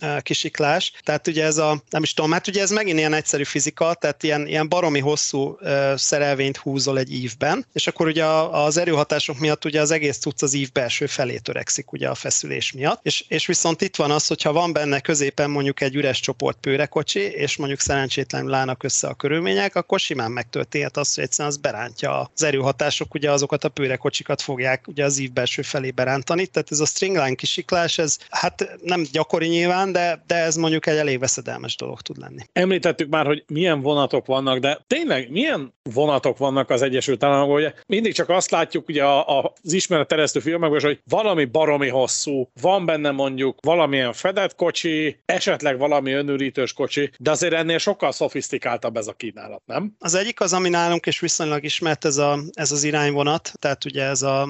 uh, 0.00 0.20
kisiklás. 0.20 0.92
Tehát 1.02 1.26
ugye 1.26 1.44
ez 1.44 1.58
a, 1.58 1.82
nem 1.90 2.02
is 2.02 2.14
tudom, 2.14 2.32
hát 2.32 2.48
ugye 2.48 2.62
ez 2.62 2.70
megint 2.70 2.98
ilyen 2.98 3.12
egyszerű 3.12 3.44
fizika, 3.44 3.94
tehát 3.94 4.22
ilyen, 4.22 4.46
ilyen 4.46 4.68
baromi 4.68 5.00
hosszú 5.00 5.58
uh, 5.60 5.96
szerelvényt 5.96 6.56
húzol 6.56 6.98
egy 6.98 7.12
ívben, 7.12 7.66
és 7.72 7.86
akkor 7.86 8.06
ugye 8.06 8.24
az 8.24 8.76
erőhatások 8.76 9.38
miatt 9.38 9.64
ugye 9.64 9.80
az 9.80 9.90
egész 9.90 10.18
cucc 10.18 10.42
az 10.42 10.54
ív 10.54 10.72
belső 10.72 11.06
felé 11.06 11.38
törekszik 11.38 11.92
ugye 11.92 12.08
a 12.08 12.14
feszülés 12.14 12.72
miatt, 12.72 13.00
és, 13.02 13.24
és 13.28 13.46
viszont 13.46 13.82
itt 13.82 13.96
van 13.96 14.10
az, 14.10 14.26
hogyha 14.26 14.52
van 14.52 14.72
benne 14.72 15.00
középen 15.00 15.50
mondjuk 15.50 15.80
egy 15.80 15.93
üres 15.94 16.20
csoport 16.20 16.58
pőrekocsi, 16.60 17.20
és 17.20 17.56
mondjuk 17.56 17.80
szerencsétlenül 17.80 18.54
állnak 18.54 18.82
össze 18.82 19.08
a 19.08 19.14
körülmények, 19.14 19.74
akkor 19.74 20.00
simán 20.00 20.30
megtörténhet 20.30 20.96
az, 20.96 21.14
hogy 21.14 21.24
egyszerűen 21.24 21.54
az 21.54 21.60
berántja 21.60 22.30
az 22.34 22.42
erőhatások, 22.42 23.14
ugye 23.14 23.30
azokat 23.30 23.64
a 23.64 23.68
pőrekocsikat 23.68 24.42
fogják 24.42 24.88
ugye 24.88 25.04
az 25.04 25.18
ív 25.18 25.32
belső 25.32 25.62
felé 25.62 25.90
berántani, 25.90 26.46
tehát 26.46 26.70
ez 26.70 26.80
a 26.80 26.86
stringline 26.86 27.34
kisiklás, 27.34 27.98
ez 27.98 28.18
hát 28.30 28.76
nem 28.82 29.02
gyakori 29.12 29.46
nyilván, 29.46 29.92
de, 29.92 30.22
de 30.26 30.34
ez 30.34 30.56
mondjuk 30.56 30.86
egy 30.86 30.96
elég 30.96 31.18
veszedelmes 31.18 31.76
dolog 31.76 32.00
tud 32.00 32.18
lenni. 32.18 32.42
Említettük 32.52 33.08
már, 33.08 33.26
hogy 33.26 33.44
milyen 33.46 33.80
vonatok 33.80 34.26
vannak, 34.26 34.58
de 34.58 34.78
tényleg 34.86 35.30
milyen 35.30 35.74
vonatok 35.82 36.38
vannak 36.38 36.70
az 36.70 36.82
Egyesült 36.82 37.24
Államokban? 37.24 37.56
Ugye 37.56 37.72
mindig 37.86 38.14
csak 38.14 38.28
azt 38.28 38.50
látjuk 38.50 38.88
ugye 38.88 39.04
az 39.04 39.72
ismeretteresztő 39.72 40.40
filmekben, 40.40 40.80
hogy 40.80 41.00
valami 41.08 41.44
baromi 41.44 41.88
hosszú, 41.88 42.50
van 42.60 42.86
benne 42.86 43.10
mondjuk 43.10 43.58
valamilyen 43.60 44.12
fedett 44.12 44.54
kocsi, 44.54 45.18
esetleg 45.24 45.78
valami 45.88 46.12
önürítős 46.12 46.72
kocsi, 46.72 47.10
de 47.18 47.30
azért 47.30 47.52
ennél 47.52 47.78
sokkal 47.78 48.12
szofisztikáltabb 48.12 48.96
ez 48.96 49.06
a 49.06 49.12
kínálat, 49.12 49.62
nem? 49.66 49.94
Az 49.98 50.14
egyik 50.14 50.40
az, 50.40 50.52
ami 50.52 50.68
nálunk 50.68 51.06
is 51.06 51.20
viszonylag 51.20 51.64
ismert, 51.64 52.04
ez, 52.04 52.16
a, 52.16 52.38
ez 52.52 52.72
az 52.72 52.84
irányvonat, 52.84 53.52
tehát 53.58 53.84
ugye 53.84 54.02
ez 54.02 54.22
a 54.22 54.48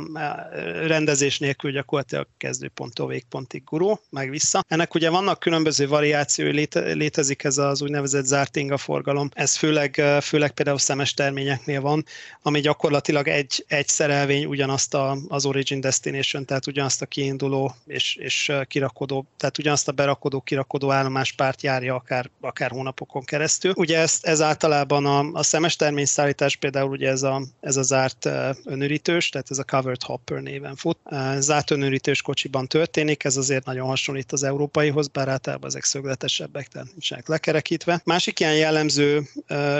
rendezés 0.87 1.39
nélkül 1.39 1.71
gyakorlatilag 1.71 2.27
kezdőponttól 2.37 3.07
végpontig 3.07 3.65
guró, 3.65 4.01
meg 4.11 4.31
vissza. 4.31 4.65
Ennek 4.69 4.95
ugye 4.95 5.11
vannak 5.11 5.39
különböző 5.39 5.89
variációi, 5.89 6.53
léte, 6.53 6.81
létezik 6.81 7.45
ez 7.45 7.59
az 7.59 7.83
úgynevezett 7.83 8.25
zárt 8.25 8.57
inga 8.57 8.77
forgalom. 8.77 9.29
Ez 9.33 9.57
főleg, 9.57 10.03
főleg 10.23 10.51
például 10.51 10.79
szemes 10.79 11.15
terményeknél 11.15 11.81
van, 11.81 12.05
ami 12.43 12.61
gyakorlatilag 12.61 13.29
egy, 13.29 13.65
egy 13.69 13.89
szerelvény 13.89 14.45
ugyanazt 14.45 14.95
a, 14.95 15.17
az 15.29 15.47
origin 15.47 15.81
destination, 15.81 16.45
tehát 16.45 16.67
ugyanazt 16.67 17.03
a 17.03 17.07
kiinduló 17.07 17.75
és, 17.87 18.17
és 18.17 18.53
kirakodó, 18.67 19.27
tehát 19.37 19.59
ugyanazt 19.59 19.89
a 19.89 19.93
berakodó, 19.93 20.41
kirakodó 20.41 20.91
állomáspárt 21.25 21.63
járja 21.63 21.95
akár, 21.95 22.31
akár 22.41 22.71
hónapokon 22.71 23.25
keresztül. 23.25 23.73
Ugye 23.77 23.99
ez, 23.99 24.19
ez 24.23 24.41
általában 24.41 25.07
a, 25.07 25.31
a 25.33 25.43
szemes 25.43 25.77
terményszállítás 25.77 26.57
például 26.57 26.91
ugye 26.91 27.09
ez 27.09 27.23
a, 27.23 27.43
ez 27.61 27.77
a 27.77 27.83
zárt 27.83 28.29
önürítős, 28.65 29.29
tehát 29.29 29.51
ez 29.51 29.59
a 29.59 29.65
covered 29.65 30.03
hopper 30.03 30.41
néven 30.41 30.77
fut. 30.77 30.99
Zárt 31.39 31.71
önürítős 31.71 32.23
kocsiban 32.23 32.67
történik, 32.67 33.25
ez 33.25 33.37
azért 33.37 33.65
nagyon 33.65 33.87
hasonlít 33.87 34.33
az 34.33 34.43
európaihoz, 34.43 35.09
bár 35.09 35.29
általában 35.29 35.69
ezek 35.69 35.85
szögletesebbek, 35.85 36.69
tehát 36.69 36.89
nincsenek 36.91 37.29
lekerekítve. 37.29 38.01
Másik 38.05 38.41
ilyen 38.41 38.57
jellemző 38.57 39.29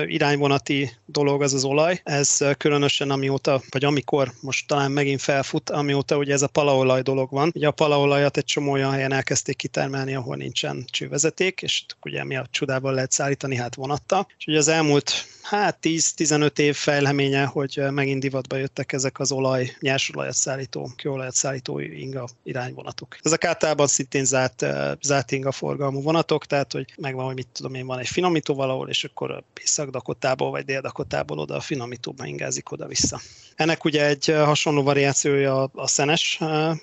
irányvonati 0.07 0.91
dolog 1.07 1.43
az 1.43 1.55
az 1.55 1.65
olaj. 1.65 2.01
Ez 2.05 2.39
különösen 2.59 3.11
amióta, 3.11 3.63
vagy 3.71 3.85
amikor 3.85 4.33
most 4.41 4.67
talán 4.67 4.91
megint 4.91 5.21
felfut, 5.21 5.71
amióta 5.71 6.17
ugye 6.17 6.33
ez 6.33 6.43
a 6.43 6.47
palaolaj 6.47 7.03
dolog 7.03 7.31
van. 7.31 7.51
Ugye 7.55 7.67
a 7.67 7.71
palaolajat 7.71 8.37
egy 8.37 8.45
csomó 8.45 8.73
olyan 8.73 8.93
helyen 8.93 9.13
elkezdték 9.13 9.57
kitermelni, 9.57 10.15
ahol 10.15 10.37
nincsen 10.37 10.85
vezeték, 11.25 11.63
és 11.63 11.85
ugye 12.03 12.25
mi 12.25 12.37
a 12.37 12.47
csodával 12.51 12.95
lehet 12.95 13.13
szállítani, 13.13 13.57
hát 13.57 13.75
vonattal. 13.75 14.27
És 14.39 14.47
ugye 14.47 14.59
az 14.59 14.69
elmúlt 14.69 15.27
hát 15.43 15.79
10-15 15.83 16.59
év 16.59 16.77
fejleménye, 16.77 17.45
hogy 17.45 17.83
megint 17.91 18.21
divatba 18.21 18.57
jöttek 18.57 18.93
ezek 18.93 19.21
az 19.21 19.33
olaj, 19.33 19.77
nyersolajat 19.81 20.35
szállító, 20.35 20.91
kőolajat 20.97 21.35
szállító 21.35 21.79
inga 21.79 22.29
irányvonatok. 22.43 23.17
Ezek 23.23 23.45
általában 23.45 23.87
szintén 23.87 24.25
zárt, 24.25 24.67
zárt 25.03 25.33
inga 25.33 25.53
forgalmú 25.53 26.03
vonatok, 26.03 26.47
tehát 26.47 26.73
hogy 26.73 26.93
megvan, 26.97 27.25
hogy 27.25 27.35
mit 27.35 27.49
tudom 27.53 27.75
én, 27.75 27.87
van 27.87 27.99
egy 27.99 28.09
finomító 28.09 28.55
valahol, 28.55 28.89
és 28.89 29.05
akkor 29.05 29.43
Észak-Dakotából 29.61 30.51
vagy 30.51 30.65
Dél-Dakotából 30.65 31.39
oda 31.39 31.55
a 31.55 31.61
finomítóba 31.61 32.27
ingázik 32.27 32.73
oda-vissza. 32.73 33.21
Ennek 33.55 33.85
ugye 33.85 34.07
egy 34.07 34.25
hasonló 34.27 34.83
variációja 34.83 35.63
a, 35.63 35.87
szenes 35.87 36.41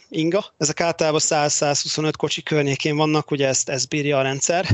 inga. 0.09 0.45
Ezek 0.57 0.81
általában 0.81 1.19
100-125 1.23 2.13
kocsi 2.17 2.43
környékén 2.43 2.95
vannak, 2.95 3.31
ugye 3.31 3.47
ezt, 3.47 3.69
ezt 3.69 3.89
bírja 3.89 4.17
a 4.17 4.21
rendszer. 4.31 4.65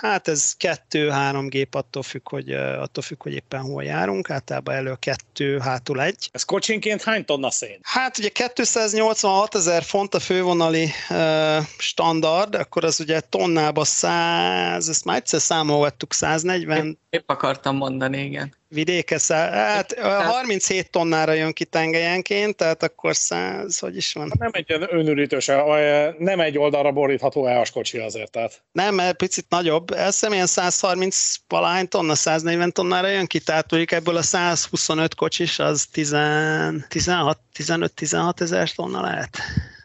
Hát 0.00 0.28
ez 0.28 0.54
2-3 0.90 1.46
gép 1.48 1.74
attól 1.74 2.02
függ, 2.02 2.28
hogy, 2.28 2.52
attól 2.52 3.02
függ, 3.02 3.22
hogy 3.22 3.32
éppen 3.32 3.60
hol 3.60 3.84
járunk. 3.84 4.30
Általában 4.30 4.74
elő 4.74 4.96
kettő, 4.98 5.58
hátul 5.58 6.02
egy. 6.02 6.28
Ez 6.32 6.42
kocsinként 6.42 7.02
hány 7.02 7.24
tonna 7.24 7.50
szén? 7.50 7.78
Hát 7.82 8.18
ugye 8.18 8.28
286 8.28 9.54
ezer 9.54 9.82
font 9.82 10.14
a 10.14 10.20
fővonali 10.20 10.90
uh, 11.10 11.64
standard, 11.78 12.54
akkor 12.54 12.84
az 12.84 13.00
ugye 13.00 13.20
tonnába 13.20 13.84
100, 13.84 14.88
ezt 14.88 15.04
már 15.04 15.16
egyszer 15.16 15.40
számolgattuk, 15.40 16.12
140. 16.12 16.98
Épp 17.10 17.30
akartam 17.30 17.76
mondani, 17.76 18.18
igen 18.18 18.60
vidéke, 18.72 19.18
hát 19.28 19.98
37 20.00 20.90
tonnára 20.90 21.32
jön 21.32 21.52
ki 21.52 21.64
tengelyenként, 21.64 22.56
tehát 22.56 22.82
akkor 22.82 23.16
100, 23.16 23.78
hogy 23.78 23.96
is 23.96 24.12
van? 24.12 24.32
Nem 24.38 24.50
egy 24.52 24.72
önürítős, 24.90 25.46
nem 26.18 26.40
egy 26.40 26.58
oldalra 26.58 26.92
borítható 26.92 27.46
EAS 27.46 27.70
kocsi 27.70 27.98
azért, 27.98 28.30
tehát. 28.30 28.62
Nem, 28.72 28.94
mert 28.94 29.16
picit 29.16 29.46
nagyobb. 29.48 29.90
Ez 29.90 30.18
ilyen 30.30 30.46
130 30.46 31.34
valány 31.48 31.88
tonna, 31.88 32.14
140 32.14 32.72
tonnára 32.72 33.08
jön 33.08 33.26
ki, 33.26 33.38
tehát 33.38 33.70
mondjuk 33.70 33.92
ebből 33.92 34.16
a 34.16 34.22
125 34.22 35.14
kocsis 35.14 35.58
az 35.58 35.86
15-16 35.94 38.40
ezer 38.40 38.70
tonna 38.70 39.00
lehet 39.00 39.38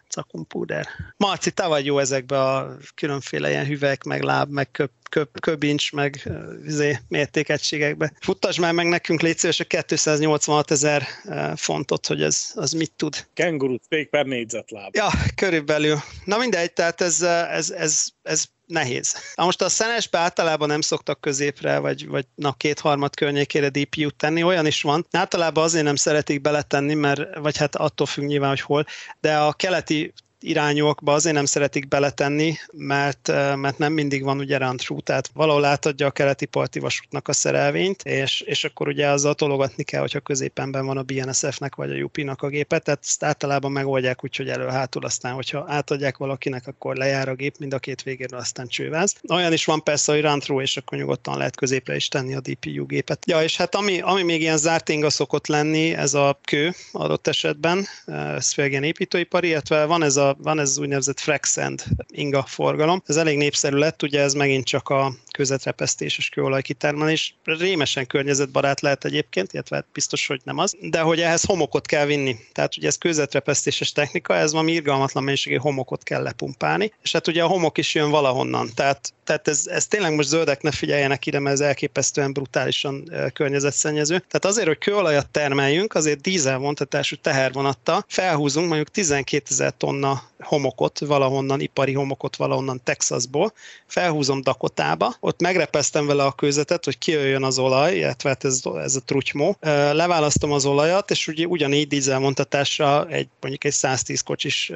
szakumpúder. 0.10 0.88
Marci, 1.18 1.52
te 1.52 1.66
vagy 1.66 1.86
jó 1.86 2.00
ezekbe 2.00 2.42
a 2.42 2.78
különféle 2.96 3.50
ilyen 3.50 3.66
hüvek, 3.66 4.04
meg 4.04 4.22
láb, 4.22 4.50
meg 4.50 4.72
köp, 4.72 4.92
köp, 5.10 5.40
köbincs, 5.40 5.92
meg 5.92 6.32
izé, 6.66 6.98
mértékegységekbe. 7.08 8.14
Futtasd 8.20 8.60
már 8.60 8.74
meg 8.74 8.88
nekünk, 8.88 9.22
légy 9.22 9.38
szíves, 9.38 9.60
a 9.60 9.64
286 9.64 10.72
ezer 10.72 11.08
fontot, 11.56 12.08
hogy 12.08 12.22
ez 12.22 12.52
az 12.56 12.72
mit 12.72 12.92
tud. 12.96 13.28
Kenguru 13.34 13.76
steak 13.86 14.10
per 14.10 14.26
négyzetláb. 14.26 14.96
Ja, 14.96 15.10
körülbelül. 15.36 15.98
Na 16.26 16.38
mindegy, 16.38 16.74
tehát 16.74 17.02
ez, 17.02 17.22
ez, 17.22 17.70
ez, 17.70 18.06
ez 18.24 18.46
nehéz. 18.68 19.16
Na 19.36 19.46
most 19.46 19.62
a 19.62 19.70
szenesbe 19.70 20.18
általában 20.18 20.68
nem 20.68 20.82
szoktak 20.82 21.22
középre, 21.22 21.78
vagy, 21.80 22.08
vagy 22.08 22.26
na 22.36 22.54
kétharmad 22.54 23.16
környékére 23.16 23.70
DPU-t 23.70 24.16
tenni, 24.16 24.44
olyan 24.44 24.66
is 24.66 24.82
van. 24.82 25.06
Általában 25.12 25.64
azért 25.64 25.84
nem 25.84 25.96
szeretik 25.96 26.42
beletenni, 26.42 26.94
mert, 26.94 27.38
vagy 27.38 27.58
hát 27.58 27.76
attól 27.76 28.08
függ 28.08 28.24
nyilván, 28.26 28.50
hogy 28.50 28.62
hol, 28.62 28.86
de 29.20 29.38
a 29.38 29.54
keleti 29.54 30.14
irányokba 30.50 31.14
azért 31.14 31.36
nem 31.36 31.46
szeretik 31.46 31.88
beletenni, 31.88 32.56
mert, 32.72 33.28
mert 33.56 33.78
nem 33.78 33.94
mindig 33.94 34.24
van 34.24 34.40
ugye 34.40 34.58
through, 34.58 35.04
tehát 35.04 35.30
valahol 35.34 35.66
átadja 35.66 36.08
a 36.08 36.12
keleti 36.12 36.46
parti 36.46 36.80
vasútnak 36.80 37.28
a 37.28 37.34
szerelvényt, 37.34 38.04
és, 38.04 38.42
és 38.42 38.64
akkor 38.64 38.88
ugye 38.88 39.08
azzal 39.08 39.34
tologatni 39.34 39.84
kell, 39.84 40.02
hogyha 40.02 40.20
középenben 40.20 40.86
van 40.86 40.98
a 40.98 41.02
BNSF-nek 41.02 41.76
vagy 41.76 41.92
a 41.92 42.04
UP-nak 42.04 42.42
a 42.42 42.48
gépet, 42.48 42.84
tehát 42.84 43.00
ezt 43.04 43.24
általában 43.24 43.72
megoldják 43.72 44.24
úgy, 44.24 44.36
hogy 44.36 44.50
elő-hátul 44.50 45.06
aztán, 45.06 45.34
hogyha 45.34 45.66
átadják 45.68 46.18
valakinek, 46.18 46.68
akkor 46.68 46.96
lejár 46.96 47.30
a 47.30 47.36
gép 47.36 47.56
mind 47.60 47.74
a 47.74 47.80
két 47.80 48.04
végéről, 48.04 48.40
aztán 48.40 48.68
csőváz. 48.68 49.16
Olyan 49.30 49.54
is 49.54 49.66
van 49.66 49.84
persze, 49.84 50.12
hogy 50.12 50.40
through, 50.40 50.62
és 50.62 50.78
akkor 50.78 50.98
nyugodtan 50.98 51.38
lehet 51.38 51.56
középre 51.56 51.96
is 51.96 52.08
tenni 52.08 52.36
a 52.36 52.40
DPU 52.40 52.86
gépet. 52.86 53.24
Ja, 53.28 53.44
és 53.44 53.58
hát 53.58 53.76
ami, 53.76 54.00
ami 54.00 54.24
még 54.24 54.42
ilyen 54.42 54.58
zárt 54.58 54.90
inga 54.90 55.10
szokott 55.10 55.48
lenni, 55.48 55.94
ez 55.94 56.14
a 56.14 56.40
kő 56.44 56.74
adott 56.92 57.28
esetben, 57.28 57.86
ez 58.06 58.54
építőipari, 58.58 59.48
illetve 59.48 59.86
van 59.86 60.04
ez 60.04 60.16
a 60.16 60.37
van 60.38 60.60
ez 60.60 60.70
az 60.70 60.78
úgynevezett 60.78 61.20
fraxend 61.20 61.84
inga 62.08 62.44
forgalom. 62.44 63.04
Ez 63.06 63.16
elég 63.16 63.38
népszerű 63.38 63.76
lett, 63.76 64.04
ugye 64.04 64.22
ez 64.22 64.34
megint 64.34 64.66
csak 64.66 64.90
a 64.90 65.14
közetrepesztéses 65.32 66.30
kőolaj 66.30 66.62
kitermelés. 66.62 67.36
Rémesen 67.44 68.08
környezetbarát 68.08 68.82
lehet 68.82 69.06
egyébként, 69.06 69.54
illetve 69.54 69.86
biztos, 69.94 70.28
hogy 70.28 70.42
nem 70.44 70.58
az, 70.58 70.76
de 70.82 71.00
hogy 71.00 71.22
ehhez 71.22 71.44
homokot 71.44 71.86
kell 71.86 72.06
vinni. 72.06 72.36
Tehát 72.54 72.78
ugye 72.78 72.88
ez 72.88 72.98
közetrepesztéses 72.98 73.92
technika, 73.92 74.36
ez 74.36 74.52
valami 74.52 74.72
irgalmatlan 74.72 75.24
mennyiségű 75.24 75.56
homokot 75.56 76.04
kell 76.04 76.22
lepumpálni, 76.22 76.94
és 77.02 77.12
hát 77.12 77.28
ugye 77.28 77.44
a 77.44 77.48
homok 77.48 77.78
is 77.78 77.96
jön 77.96 78.10
valahonnan. 78.10 78.70
Tehát, 78.76 79.14
tehát 79.24 79.48
ez, 79.48 79.68
ez 79.68 79.88
tényleg 79.88 80.16
most 80.16 80.28
zöldek 80.28 80.62
ne 80.62 80.72
figyeljenek 80.72 81.26
ide, 81.26 81.40
mert 81.40 81.56
ez 81.56 81.68
elképesztően 81.68 82.34
brutálisan 82.34 83.12
környezetszennyező. 83.34 84.18
Tehát 84.18 84.46
azért, 84.46 84.68
hogy 84.68 84.78
kőolajat 84.78 85.30
termeljünk, 85.30 85.94
azért 85.94 86.22
dízel 86.22 86.58
vontatású 86.58 87.16
tehervonattal 87.16 88.06
felhúzunk 88.08 88.68
mondjuk 88.68 88.90
12 88.90 89.44
ezer 89.50 89.74
tonna 89.78 90.17
homokot, 90.40 91.00
valahonnan, 91.00 91.60
ipari 91.60 91.94
homokot 91.94 92.36
valahonnan 92.36 92.82
Texasból, 92.84 93.54
felhúzom 93.86 94.42
Dakotába, 94.42 95.16
ott 95.20 95.42
megrepeztem 95.42 96.06
vele 96.06 96.24
a 96.24 96.32
kőzetet, 96.32 96.86
hogy 96.86 96.98
kijöjjön 96.98 97.44
az 97.44 97.60
olaj, 97.60 97.96
illetve 97.96 98.30
hát 98.30 98.44
ez, 98.44 98.62
ez 98.76 98.96
a 98.96 99.02
trutymó, 99.06 99.58
leválasztom 99.92 100.52
az 100.52 100.66
olajat, 100.66 101.12
és 101.12 101.28
ugye 101.28 101.46
ugyanígy 101.46 101.88
dízelvontatásra 101.88 103.08
egy 103.08 103.28
mondjuk 103.40 103.64
egy 103.64 103.74
110 103.74 104.22
kocsis 104.22 104.72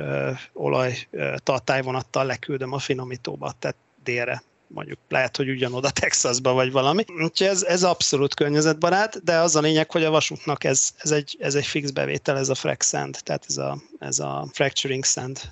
olaj 0.54 1.08
tartályvonattal 1.44 2.26
leküldöm 2.26 2.74
a 2.74 2.80
finomítóba, 2.80 3.54
tehát 3.60 3.78
délre 4.04 4.44
mondjuk 4.74 5.00
lehet, 5.10 5.38
hogy 5.38 5.50
ugyanoda 5.50 5.90
Texasba 6.02 6.54
vagy 6.54 6.72
valami. 6.72 7.04
Úgyhogy 7.24 7.48
ez, 7.48 7.64
ez 7.64 7.84
abszolút 7.84 8.34
környezetbarát, 8.34 9.24
de 9.24 9.38
az 9.38 9.56
a 9.56 9.62
lényeg, 9.62 9.92
hogy 9.92 10.04
a 10.04 10.10
vasútnak 10.10 10.64
ez, 10.64 10.90
ez, 10.98 11.12
egy, 11.12 11.38
ez 11.40 11.56
egy 11.56 11.66
fix 11.66 11.92
bevétel, 11.92 12.38
ez 12.38 12.50
a 12.50 12.56
frac 12.56 12.86
sand, 12.86 13.18
tehát 13.24 13.46
ez 13.48 13.58
a, 13.58 13.78
ez 14.00 14.20
a 14.20 14.48
fracturing 14.54 15.06
sand 15.06 15.52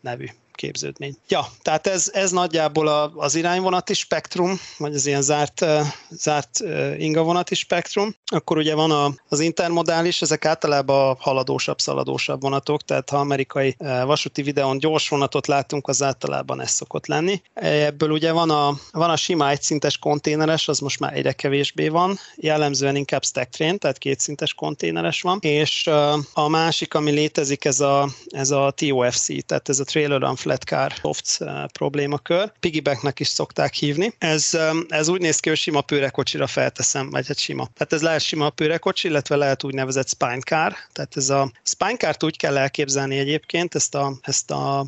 nevű 0.00 0.26
képződmény. 0.54 1.16
Ja, 1.28 1.46
tehát 1.62 1.86
ez, 1.86 2.10
ez 2.12 2.30
nagyjából 2.30 2.88
a, 2.88 3.12
az 3.16 3.34
irányvonati 3.34 3.94
spektrum, 3.94 4.60
vagy 4.78 4.94
az 4.94 5.06
ilyen 5.06 5.22
zárt, 5.22 5.64
zárt 6.10 6.60
ingavonati 6.98 7.54
spektrum. 7.54 8.14
Akkor 8.26 8.56
ugye 8.56 8.74
van 8.74 8.90
a, 8.90 9.14
az 9.28 9.40
intermodális, 9.40 10.22
ezek 10.22 10.44
általában 10.44 11.10
a 11.10 11.16
haladósabb, 11.20 11.78
szaladósabb 11.78 12.40
vonatok, 12.40 12.82
tehát 12.82 13.10
ha 13.10 13.16
amerikai 13.16 13.76
vasúti 14.04 14.42
videón 14.42 14.78
gyors 14.78 15.08
vonatot 15.08 15.46
látunk, 15.46 15.88
az 15.88 16.02
általában 16.02 16.60
ez 16.60 16.70
szokott 16.70 17.06
lenni. 17.06 17.42
Ebből 17.54 18.10
ugye 18.10 18.32
van 18.32 18.50
a, 18.50 18.78
van 18.92 19.10
a 19.10 19.16
sima 19.16 19.50
egyszintes 19.50 19.98
konténeres, 19.98 20.68
az 20.68 20.78
most 20.78 21.00
már 21.00 21.16
egyre 21.16 21.32
kevésbé 21.32 21.88
van, 21.88 22.18
jellemzően 22.36 22.96
inkább 22.96 23.24
stack 23.24 23.50
train, 23.50 23.78
tehát 23.78 23.98
kétszintes 23.98 24.54
konténeres 24.54 25.20
van, 25.20 25.38
és 25.40 25.86
a 26.32 26.48
másik, 26.48 26.94
ami 26.94 27.10
létezik, 27.10 27.64
ez 27.64 27.80
a, 27.80 28.08
ez 28.26 28.50
a 28.50 28.72
TOFC, 28.76 29.46
tehát 29.46 29.68
ez 29.68 29.80
a 29.80 29.84
Trailer 29.84 30.22
on 30.22 30.36
flat 30.44 30.62
car 30.62 30.92
soft 30.92 31.36
uh, 31.40 31.64
problémakör. 31.72 32.52
Piggybacknek 32.60 33.20
is 33.20 33.28
szokták 33.28 33.74
hívni. 33.74 34.14
Ez, 34.18 34.50
um, 34.52 34.84
ez 34.88 35.08
úgy 35.08 35.20
néz 35.20 35.40
ki, 35.40 35.48
hogy 35.48 35.58
sima 35.58 35.80
pőrekocsira 35.80 36.46
felteszem, 36.46 37.10
vagy 37.10 37.26
hát 37.26 37.38
sima. 37.38 37.68
Tehát 37.74 37.92
ez 37.92 38.02
lehet 38.02 38.20
sima 38.20 38.50
pőrekocsi, 38.50 39.08
illetve 39.08 39.36
lehet 39.36 39.64
úgynevezett 39.64 40.08
spine 40.08 40.38
car. 40.38 40.74
Tehát 40.92 41.16
ez 41.16 41.30
a 41.30 41.52
spine 41.62 41.96
car 41.96 42.16
úgy 42.20 42.36
kell 42.36 42.56
elképzelni 42.56 43.18
egyébként, 43.18 43.74
ezt 43.74 43.94
a, 43.94 44.18
ezt 44.22 44.50
a 44.50 44.86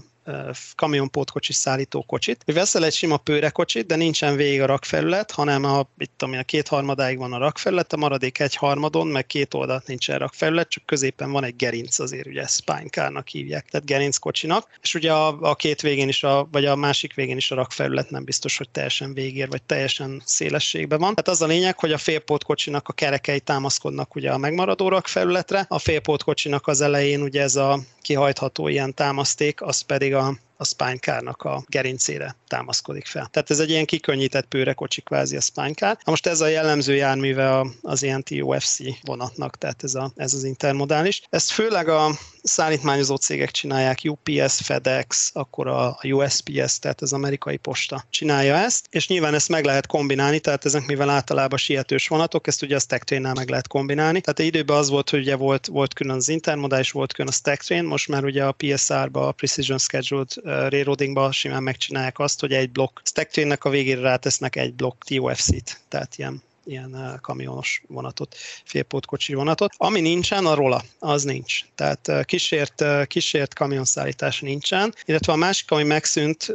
kamionpótkocsi 0.75 1.53
szállító 1.53 2.03
kocsit. 2.03 2.43
Veszel 2.47 2.85
egy 2.85 2.95
sima 2.95 3.17
pőrekocsit, 3.17 3.87
de 3.87 3.97
nincsen 3.97 4.37
végig 4.37 4.61
a 4.63 4.67
rakfelület, 4.67 5.31
hanem 5.31 5.65
a, 5.65 5.89
itt 5.99 6.13
tudom, 6.17 6.39
a 6.39 6.43
két 6.43 6.69
harmadáig 6.69 7.19
van 7.19 7.33
a 7.33 7.39
rakfelület, 7.39 7.93
a 7.93 7.97
maradék 7.97 8.39
egy 8.39 8.55
harmadon, 8.55 9.07
meg 9.07 9.27
két 9.27 9.55
oldalt 9.55 9.87
nincsen 9.87 10.19
rakfelület, 10.19 10.69
csak 10.69 10.87
középen 10.87 11.31
van 11.31 11.45
egy 11.45 11.57
gerinc 11.57 11.99
azért, 11.99 12.27
ugye 12.27 12.47
spine 12.47 12.89
car-nak 12.91 13.29
hívják, 13.29 13.69
tehát 13.71 13.87
gerinc 13.87 14.17
kocsinak, 14.17 14.69
és 14.83 14.95
ugye 14.95 15.13
a, 15.13 15.39
a 15.41 15.55
két 15.55 15.81
végén 15.81 16.09
is, 16.09 16.23
a, 16.23 16.49
vagy 16.53 16.65
a 16.65 16.77
másik 16.77 17.15
végén 17.15 17.37
is 17.37 17.51
a 17.51 17.55
rakfelület 17.55 18.11
nem 18.11 18.25
biztos, 18.25 18.57
hogy 18.57 18.69
teljesen 18.69 19.15
végér, 19.15 19.49
vagy 19.49 19.63
teljesen 19.63 20.23
szélességben 20.25 20.99
van. 20.99 21.15
Tehát 21.15 21.29
az 21.29 21.43
a 21.43 21.47
lényeg, 21.47 21.79
hogy 21.79 21.93
a 21.93 21.99
félpótkocsinak 21.99 22.89
a 22.89 22.93
kerekei 22.93 23.41
támaszkodnak 23.41 24.15
ugye 24.15 24.31
a 24.31 24.39
megmaradó 24.39 24.89
rakfelületre, 24.89 25.67
a 25.69 25.79
félpótkocsinak 25.79 26.67
az 26.67 26.81
elején 26.81 27.23
ugye 27.23 27.43
ez 27.43 27.57
a 27.57 27.81
kihajtható 28.07 28.69
ilyen 28.69 28.95
támaszték, 28.95 29.63
az 29.63 29.81
pedig 29.81 30.15
a, 30.15 30.39
a 30.57 30.65
spine 30.65 30.97
car-nak 30.97 31.43
a 31.43 31.65
gerincére 31.67 32.37
támaszkodik 32.49 33.07
fel. 33.07 33.29
Tehát 33.31 33.51
ez 33.51 33.59
egy 33.59 33.71
ilyen 33.71 33.85
kikönnyített 33.85 34.47
pőrekocsi 34.47 35.01
kvázi 35.01 35.37
a 35.37 35.41
spine 35.41 35.73
car. 35.73 35.99
Na 36.05 36.11
most 36.11 36.27
ez 36.27 36.41
a 36.41 36.47
jellemző 36.47 36.95
járműve 36.95 37.67
az 37.83 38.03
ilyen 38.03 38.23
TOFC 38.23 38.79
vonatnak, 39.03 39.59
tehát 39.59 39.83
ez, 39.83 39.95
a, 39.95 40.13
ez 40.17 40.35
az 40.35 40.45
intermodális. 40.45 41.23
Ezt 41.31 41.51
főleg 41.51 41.89
a, 41.89 42.11
szállítmányozó 42.47 43.17
cégek 43.17 43.51
csinálják, 43.51 43.99
UPS, 44.05 44.61
FedEx, 44.63 45.31
akkor 45.33 45.67
a 45.67 45.99
USPS, 46.03 46.79
tehát 46.79 47.01
az 47.01 47.13
amerikai 47.13 47.57
posta 47.57 48.05
csinálja 48.11 48.55
ezt, 48.55 48.87
és 48.91 49.09
nyilván 49.09 49.35
ezt 49.35 49.49
meg 49.49 49.65
lehet 49.65 49.87
kombinálni, 49.87 50.39
tehát 50.39 50.65
ezek 50.65 50.87
mivel 50.87 51.11
általában 51.11 51.59
sietős 51.59 52.09
vonatok, 52.09 52.47
ezt 52.47 52.63
ugye 52.63 52.77
a 52.77 52.79
stack 52.79 53.21
meg 53.21 53.49
lehet 53.49 53.69
kombinálni. 53.69 54.21
Tehát 54.21 54.39
időben 54.39 54.77
az 54.77 54.89
volt, 54.89 55.11
hogy 55.11 55.21
ugye 55.21 55.37
volt, 55.37 55.67
volt 55.67 55.95
külön 55.95 56.17
az 56.17 56.29
intermodál, 56.29 56.83
volt 56.93 57.13
külön 57.13 57.31
a 57.31 57.35
stack 57.35 57.63
train, 57.63 57.85
most 57.85 58.09
már 58.09 58.25
ugye 58.25 58.45
a 58.45 58.53
PSR-ba, 58.53 59.29
a 59.29 59.33
Precision 59.33 59.79
Scheduled 59.79 60.29
Railroading-ba 60.45 61.33
simán 61.33 61.63
megcsinálják 61.63 62.19
azt, 62.19 62.41
hogy 62.41 62.53
egy 62.53 62.71
blokk 62.71 63.01
stack 63.05 63.65
a 63.65 63.71
végére 63.71 64.01
rátesznek 64.01 64.57
egy 64.57 64.75
blokk 64.75 65.05
TOFC-t, 65.05 65.81
tehát 65.89 66.17
ilyen 66.17 66.43
ilyen 66.67 67.19
kamionos 67.23 67.83
vonatot, 67.89 68.37
félpótkocsi 68.65 69.35
vonatot. 69.35 69.73
Ami 69.77 70.01
nincsen, 70.01 70.47
a 70.47 70.55
rola, 70.55 70.83
az 70.99 71.23
nincs. 71.23 71.61
Tehát 71.75 72.25
kísért, 72.25 72.85
kísért 73.07 73.55
kamionszállítás 73.55 74.41
nincsen, 74.41 74.95
illetve 75.05 75.33
a 75.33 75.37
másik, 75.37 75.71
ami 75.71 75.83
megszűnt, 75.83 76.47